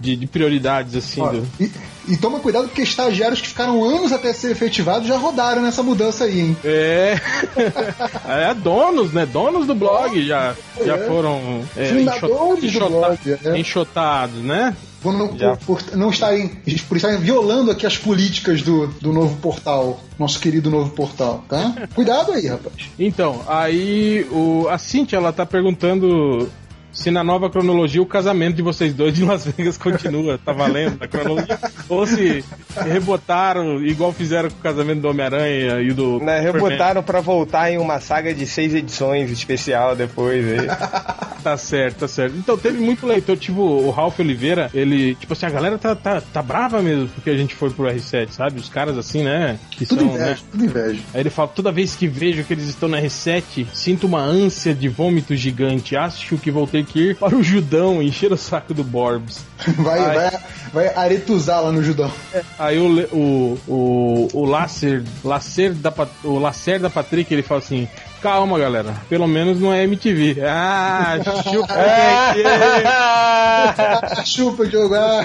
De, 0.01 0.15
de 0.15 0.27
prioridades, 0.29 0.95
assim. 0.95 1.21
Ó, 1.21 1.33
do- 1.33 1.47
e, 1.59 1.71
e 2.09 2.17
toma 2.17 2.41
cuidado 2.41 2.67
porque 2.69 2.83
estagiários 2.83 3.41
que 3.41 3.49
ficaram 3.49 3.85
anos 3.85 4.13
até 4.13 4.33
ser 4.33 4.51
efetivados 4.53 5.07
já 5.07 5.17
rodaram 5.17 5.63
nessa 5.63 5.83
mudança 5.83 6.25
aí, 6.25 6.41
hein? 6.41 6.57
É. 6.65 7.17
é, 8.51 8.55
donos, 8.55 9.13
né? 9.13 9.27
Donos 9.27 9.67
do 9.67 9.75
blog 9.75 10.21
já, 10.27 10.55
já 10.85 10.97
É. 10.97 11.07
foram 11.07 11.63
é, 11.77 11.87
Fundadores 11.87 12.61
do 12.61 12.67
enxota- 12.67 12.89
blog, 12.89 13.39
é. 13.45 13.59
enxotados, 13.59 14.43
né? 14.43 14.75
Por 15.01 15.13
não, 15.13 15.29
por, 15.29 15.57
por 15.59 15.97
não 15.97 16.11
estarem, 16.11 16.49
por 16.89 16.97
estarem 16.97 17.19
violando 17.19 17.71
aqui 17.71 17.87
as 17.87 17.97
políticas 17.97 18.63
do, 18.63 18.89
do 19.01 19.13
novo 19.13 19.37
portal, 19.37 20.01
nosso 20.19 20.41
querido 20.41 20.69
novo 20.71 20.91
portal, 20.91 21.45
tá? 21.49 21.73
Cuidado 21.95 22.33
aí, 22.33 22.49
rapaz. 22.49 22.75
Então, 22.99 23.41
aí 23.47 24.27
o, 24.33 24.67
a 24.69 24.77
Cintia, 24.77 25.17
ela 25.19 25.33
tá 25.33 25.47
perguntando 25.47 26.51
se 26.99 27.13
na 27.13 27.23
nova 27.23 27.49
cronologia 27.49 28.03
o 28.03 28.07
casamento 28.07 28.57
de 28.57 28.63
vocês 28.63 28.93
dois 28.93 29.15
de 29.15 29.25
Las 29.25 29.47
Vegas 29.47 29.79
continua, 29.79 30.37
tá 30.37 30.53
valendo 30.53 30.99
na 30.99 31.07
cronologia, 31.07 31.59
ou 31.89 32.05
se 32.05 32.45
rebotaram 32.75 33.81
igual 33.85 34.13
fizeram 34.13 34.51
com 34.51 34.57
o 34.57 34.63
casamento 34.63 35.03
do 35.03 35.09
Homem-Aranha 35.09 35.81
e 35.81 35.93
do... 35.93 36.19
né, 36.19 36.41
rebotaram 36.41 37.01
pra 37.01 37.21
voltar 37.21 37.71
em 37.71 37.79
uma 37.79 38.01
saga 38.01 38.35
de 38.35 38.45
seis 38.47 38.75
edições 38.75 39.31
especial 39.31 39.95
depois 39.95 40.45
aí. 40.45 40.67
Tá 41.39 41.57
certo, 41.57 42.01
tá 42.01 42.09
certo. 42.09 42.37
Então 42.37 42.59
teve 42.59 42.79
muito 42.79 43.07
leitor, 43.07 43.37
tipo 43.37 43.61
o 43.61 43.91
Ralph 43.91 44.19
Oliveira, 44.19 44.69
ele, 44.75 45.15
tipo 45.15 45.33
assim, 45.33 45.47
a 45.47 45.51
galera 45.51 45.79
tá, 45.79 45.95
tá, 45.95 46.21
tá 46.21 46.43
brava 46.43 46.83
mesmo 46.83 47.09
porque 47.09 47.31
a 47.31 47.37
gente 47.37 47.55
foi 47.55 47.71
pro 47.71 47.85
R7, 47.87 48.31
sabe? 48.31 48.59
Os 48.59 48.69
caras 48.69 48.99
assim, 48.99 49.23
né? 49.23 49.59
Que 49.71 49.87
Tudo 49.87 50.01
são, 50.01 50.09
inveja, 50.11 50.31
né? 50.31 50.39
tudo 50.51 50.65
inveja. 50.65 51.01
Aí 51.15 51.21
ele 51.21 51.31
fala, 51.31 51.49
toda 51.49 51.71
vez 51.71 51.95
que 51.95 52.09
vejo 52.09 52.45
que 52.45 52.53
eles 52.53 52.67
estão 52.67 52.89
na 52.89 53.01
R7, 53.01 53.67
sinto 53.73 54.07
uma 54.07 54.21
ânsia 54.21 54.75
de 54.75 54.89
vômito 54.89 55.35
gigante. 55.37 55.97
Acho 55.97 56.37
que 56.37 56.51
vou 56.51 56.67
ir 56.97 57.17
para 57.17 57.35
o 57.37 57.43
Judão 57.43 58.03
encher 58.03 58.33
o 58.33 58.37
saco 58.37 58.73
do 58.73 58.85
Borbs. 58.85 59.45
Vai, 59.79 59.99
Ai. 59.99 60.15
vai, 60.15 60.31
vai 60.73 60.95
aretuzar 60.95 61.63
lá 61.63 61.73
no 61.73 61.83
Judão. 61.83 62.11
Aí 62.59 62.79
o, 62.79 63.07
o, 63.15 63.59
o, 63.67 64.29
o 64.33 64.45
Lacer, 64.45 65.03
Lacer 65.25 65.73
da, 65.75 65.93
o 66.25 66.39
Lacer 66.39 66.79
da 66.81 66.89
Patrick, 66.91 67.33
ele 67.33 67.43
fala 67.43 67.61
assim, 67.61 67.89
calma 68.23 68.59
galera, 68.59 68.95
pelo 69.09 69.27
menos 69.27 69.61
não 69.61 69.73
é 69.73 69.83
MTV. 69.85 70.39
Ah, 70.47 71.19
chupa 71.51 71.75
aqui. 71.75 72.43
Chupa, 74.31 74.67
Diogo. 74.67 74.95
Ah. 74.95 75.25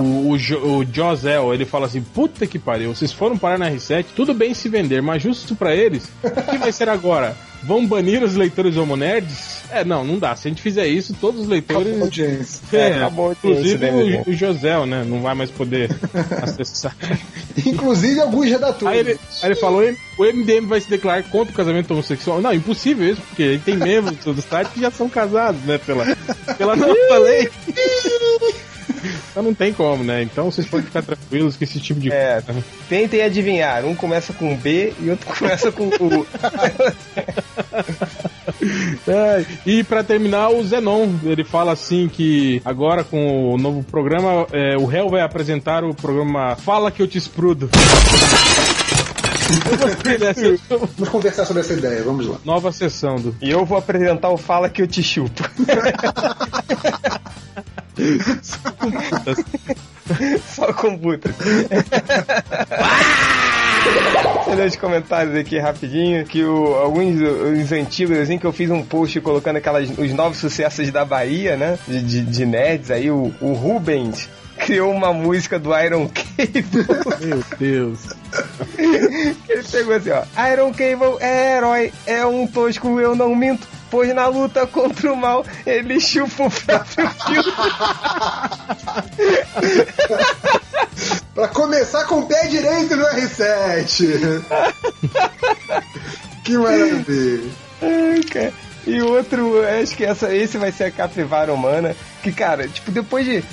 O, 0.00 0.30
o, 0.30 0.38
Jo- 0.38 0.58
o 0.78 0.84
Josel, 0.84 1.52
ele 1.54 1.64
fala 1.64 1.86
assim, 1.86 2.02
puta 2.02 2.46
que 2.46 2.58
pariu, 2.58 2.94
vocês 2.94 3.12
foram 3.12 3.36
parar 3.38 3.58
na 3.58 3.70
R7, 3.70 4.06
tudo 4.14 4.34
bem 4.34 4.54
se 4.54 4.68
vender, 4.68 5.00
mas 5.02 5.22
justo 5.22 5.54
pra 5.54 5.74
eles, 5.74 6.10
o 6.22 6.30
que 6.50 6.58
vai 6.58 6.72
ser 6.72 6.88
agora? 6.88 7.34
Vão 7.62 7.86
banir 7.86 8.22
os 8.22 8.34
leitores 8.34 8.76
homonerds? 8.76 9.58
É, 9.70 9.84
não, 9.84 10.04
não 10.04 10.18
dá. 10.18 10.34
Se 10.36 10.48
a 10.48 10.50
gente 10.50 10.62
fizer 10.62 10.86
isso, 10.86 11.14
todos 11.20 11.42
os 11.42 11.48
leitores... 11.48 11.88
Acabou 11.88 12.04
audiência. 12.04 12.60
É, 12.72 12.90
É, 12.90 12.96
acabou 12.96 13.32
inclusive 13.32 13.90
MDM. 13.90 14.22
o, 14.26 14.30
o 14.30 14.32
Josel, 14.32 14.86
né? 14.86 15.04
Não 15.06 15.20
vai 15.20 15.34
mais 15.34 15.50
poder 15.50 15.90
acessar. 16.42 16.94
Inclusive 17.66 18.20
alguns 18.20 18.46
redatores. 18.46 18.86
Aí 18.86 18.98
ele, 19.00 19.10
aí 19.42 19.50
ele 19.50 19.54
falou: 19.56 19.82
o 20.18 20.24
MDM 20.24 20.66
vai 20.66 20.80
se 20.80 20.88
declarar 20.88 21.22
contra 21.24 21.52
o 21.52 21.56
casamento 21.56 21.90
homossexual. 21.92 22.40
Não, 22.40 22.52
impossível 22.52 23.10
isso, 23.10 23.20
porque 23.22 23.42
ele 23.42 23.58
tem 23.58 23.76
membros 23.76 24.16
do 24.24 24.40
site 24.42 24.68
que 24.68 24.80
já 24.80 24.90
são 24.90 25.08
casados, 25.08 25.60
né? 25.62 25.78
Pela, 25.78 26.04
pela 26.56 26.76
nova 26.76 27.18
lei. 27.18 27.48
Então 29.30 29.42
não 29.42 29.54
tem 29.54 29.72
como, 29.72 30.04
né? 30.04 30.22
Então 30.22 30.50
vocês 30.50 30.66
podem 30.66 30.86
ficar 30.86 31.02
tranquilos 31.02 31.56
que 31.56 31.64
esse 31.64 31.80
tipo 31.80 32.00
de 32.00 32.12
É, 32.12 32.42
tentem 32.88 33.22
adivinhar. 33.22 33.84
Um 33.84 33.94
começa 33.94 34.32
com 34.32 34.56
B 34.56 34.92
e 35.00 35.10
outro 35.10 35.26
começa 35.34 35.72
com 35.72 35.88
U. 35.88 36.26
É, 39.06 39.44
e 39.64 39.84
pra 39.84 40.02
terminar, 40.02 40.48
o 40.50 40.64
Zenon, 40.64 41.08
ele 41.22 41.44
fala 41.44 41.72
assim 41.72 42.08
que 42.08 42.60
agora 42.64 43.04
com 43.04 43.54
o 43.54 43.58
novo 43.58 43.84
programa, 43.84 44.46
é, 44.52 44.76
o 44.76 44.84
réu 44.84 45.08
vai 45.08 45.20
apresentar 45.20 45.84
o 45.84 45.94
programa 45.94 46.56
Fala 46.56 46.90
que 46.90 47.00
eu 47.00 47.06
te 47.06 47.18
esprudo. 47.18 47.70
Vamos 50.68 51.08
conversar 51.08 51.44
sobre 51.46 51.62
essa 51.62 51.72
ideia, 51.72 52.02
vamos 52.02 52.26
lá. 52.26 52.38
nova 52.44 52.70
sessão 52.72 53.16
do. 53.16 53.34
E 53.40 53.50
eu 53.50 53.64
vou 53.64 53.78
apresentar 53.78 54.28
o 54.30 54.36
Fala 54.36 54.68
que 54.68 54.82
eu 54.82 54.86
te 54.86 55.02
chupo. 55.02 55.42
Só 60.48 60.72
com 60.72 60.96
putas. 60.96 61.34
Deixa 61.36 61.84
eu 64.50 64.56
ler 64.56 64.68
os 64.68 64.76
comentários 64.76 65.36
aqui 65.36 65.58
rapidinho. 65.58 66.24
Que 66.24 66.44
o, 66.44 66.74
alguns 66.74 67.20
os 67.20 67.72
antigos, 67.72 68.18
assim, 68.18 68.38
que 68.38 68.46
eu 68.46 68.52
fiz 68.52 68.70
um 68.70 68.82
post 68.82 69.20
colocando 69.20 69.56
aquelas, 69.56 69.90
os 69.96 70.12
novos 70.12 70.38
sucessos 70.38 70.90
da 70.90 71.04
Bahia, 71.04 71.56
né? 71.56 71.78
De, 71.86 72.02
de, 72.02 72.20
de 72.22 72.46
nerds 72.46 72.90
aí, 72.90 73.10
o, 73.10 73.32
o 73.40 73.52
Rubens 73.52 74.28
criou 74.58 74.92
uma 74.92 75.12
música 75.12 75.58
do 75.58 75.76
Iron 75.78 76.08
Cable. 76.08 77.26
Meu 77.26 77.44
Deus. 77.58 78.00
Ele 78.76 79.62
pegou 79.70 79.94
assim, 79.94 80.10
ó. 80.10 80.24
Iron 80.52 80.72
Cable 80.72 81.16
é 81.20 81.56
herói, 81.56 81.92
é 82.06 82.26
um 82.26 82.46
tosco, 82.46 83.00
eu 83.00 83.14
não 83.14 83.34
minto. 83.34 83.66
Pois 83.90 84.14
na 84.14 84.26
luta 84.26 84.66
contra 84.66 85.12
o 85.12 85.16
mal, 85.16 85.44
ele 85.66 86.00
chupa 86.00 86.44
o 86.44 86.50
próprio 86.50 87.10
filtro. 87.26 87.52
Pra 91.34 91.48
começar 91.48 92.04
com 92.04 92.20
o 92.20 92.26
pé 92.26 92.46
direito 92.48 92.96
no 92.96 93.04
R7. 93.06 94.42
que 96.44 96.58
maravilha. 96.58 97.50
Ai, 97.80 98.22
cara. 98.24 98.52
E 98.86 99.00
outro, 99.02 99.62
acho 99.64 99.96
que 99.96 100.04
essa, 100.04 100.34
esse 100.34 100.58
vai 100.58 100.72
ser 100.72 100.84
a 100.84 100.90
capivara 100.90 101.52
humana. 101.52 101.94
Que, 102.22 102.32
cara, 102.32 102.66
tipo, 102.66 102.90
depois 102.90 103.24
de. 103.24 103.44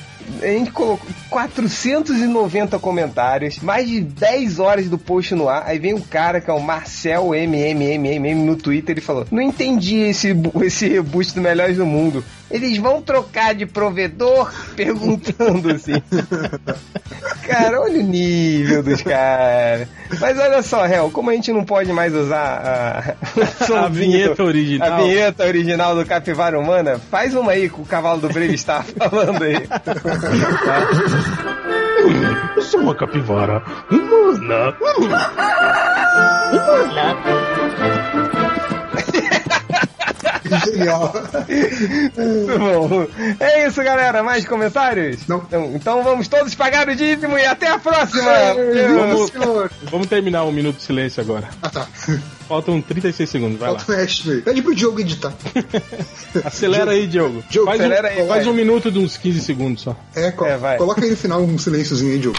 A 0.41 0.47
gente 0.47 0.71
colocou 0.71 1.07
490 1.29 2.79
comentários, 2.79 3.59
mais 3.59 3.87
de 3.87 4.01
10 4.01 4.59
horas 4.59 4.89
do 4.89 4.97
post 4.97 5.33
no 5.35 5.47
ar. 5.47 5.63
Aí 5.65 5.79
vem 5.79 5.93
um 5.93 6.01
cara 6.01 6.41
que 6.41 6.49
é 6.49 6.53
o 6.53 6.59
Marcel 6.59 7.33
MMMM 7.33 8.45
no 8.45 8.55
Twitter. 8.55 8.93
Ele 8.93 9.01
falou: 9.01 9.25
Não 9.31 9.41
entendi 9.41 9.97
esse, 9.97 10.35
esse 10.63 10.87
reboot 10.87 11.33
do 11.33 11.41
Melhores 11.41 11.77
do 11.77 11.85
Mundo. 11.85 12.23
Eles 12.49 12.77
vão 12.77 13.01
trocar 13.01 13.55
de 13.55 13.65
provedor? 13.65 14.51
Perguntando 14.75 15.71
assim. 15.71 16.01
Cara, 17.47 17.81
olha 17.81 17.99
o 17.99 18.03
nível 18.03 18.81
dos 18.81 19.01
caras. 19.01 19.87
Mas 20.19 20.37
olha 20.39 20.61
só, 20.63 20.85
Hel, 20.85 21.09
como 21.11 21.29
a 21.29 21.33
gente 21.33 21.51
não 21.51 21.63
pode 21.63 21.91
mais 21.91 22.13
usar 22.13 23.15
a, 23.19 23.35
somzinho 23.65 24.11
vinheta 24.11 24.43
original. 24.43 24.93
A 24.93 24.97
vinheta 24.97 25.45
original 25.45 25.95
do 25.95 26.05
Capivara 26.05 26.59
Humana, 26.59 26.99
faz 27.11 27.35
uma 27.35 27.51
aí 27.51 27.69
que 27.69 27.81
o 27.81 27.85
cavalo 27.85 28.21
do 28.21 28.29
Brave 28.29 28.53
está 28.53 28.83
falando 28.83 29.43
aí. 29.43 29.67
Eu 32.55 32.61
sou 32.61 32.79
uma 32.81 32.95
capivara 32.95 33.61
humana. 33.91 34.75
Genial. 40.65 41.13
Muito 42.15 42.59
bom. 42.59 43.07
É 43.39 43.67
isso, 43.67 43.83
galera. 43.83 44.23
Mais 44.23 44.45
comentários? 44.45 45.27
Não. 45.27 45.37
Então, 45.37 45.71
então 45.73 46.03
vamos 46.03 46.27
todos 46.27 46.53
pagar 46.55 46.87
o 46.87 46.95
dízimo 46.95 47.37
e 47.37 47.45
até 47.45 47.67
a 47.67 47.79
próxima. 47.79 48.31
Vamos, 48.97 49.31
vamos 49.89 50.07
terminar 50.07 50.43
um 50.43 50.51
minuto 50.51 50.77
de 50.77 50.83
silêncio 50.83 51.21
agora. 51.21 51.49
Ah, 51.61 51.69
tá. 51.69 51.87
Faltam 52.47 52.79
36 52.81 53.29
segundos, 53.29 53.59
vai 53.59 53.71
lá. 53.71 53.79
Falta 53.79 53.91
o 53.93 53.95
resto 53.95 54.29
aí. 54.31 54.41
Pede 54.41 54.61
pro 54.61 54.75
Diogo 54.75 54.99
editar. 54.99 55.33
Acelera 56.45 56.91
aí, 56.91 57.07
Diogo. 57.07 57.43
Diogo, 57.49 57.67
faz 57.69 57.79
um, 57.79 57.83
acelera 57.83 58.07
aí, 58.09 58.27
faz 58.27 58.43
vai. 58.45 58.53
um 58.53 58.55
minuto 58.55 58.91
de 58.91 58.99
uns 58.99 59.17
15 59.17 59.41
segundos 59.41 59.81
só. 59.83 59.95
É, 60.15 60.31
co- 60.31 60.45
É, 60.45 60.55
vai. 60.57 60.77
coloca 60.77 61.03
aí 61.03 61.09
no 61.09 61.17
final 61.17 61.41
um 61.41 61.57
silênciozinho 61.57 62.11
aí, 62.13 62.19
Diogo. 62.19 62.37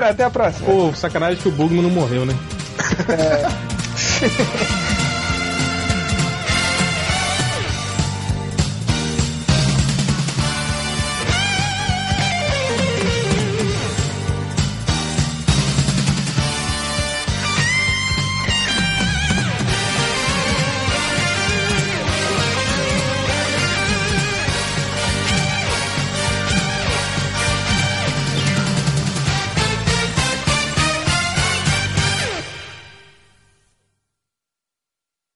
Galera. 0.00 0.10
Até 0.10 0.24
a 0.24 0.30
próxima. 0.30 0.66
Pô, 0.66 0.92
sacanagem 0.94 1.40
que 1.40 1.48
o 1.48 1.52
Bugman 1.52 1.82
não 1.82 1.90
morreu, 1.90 2.24
né? 2.24 2.34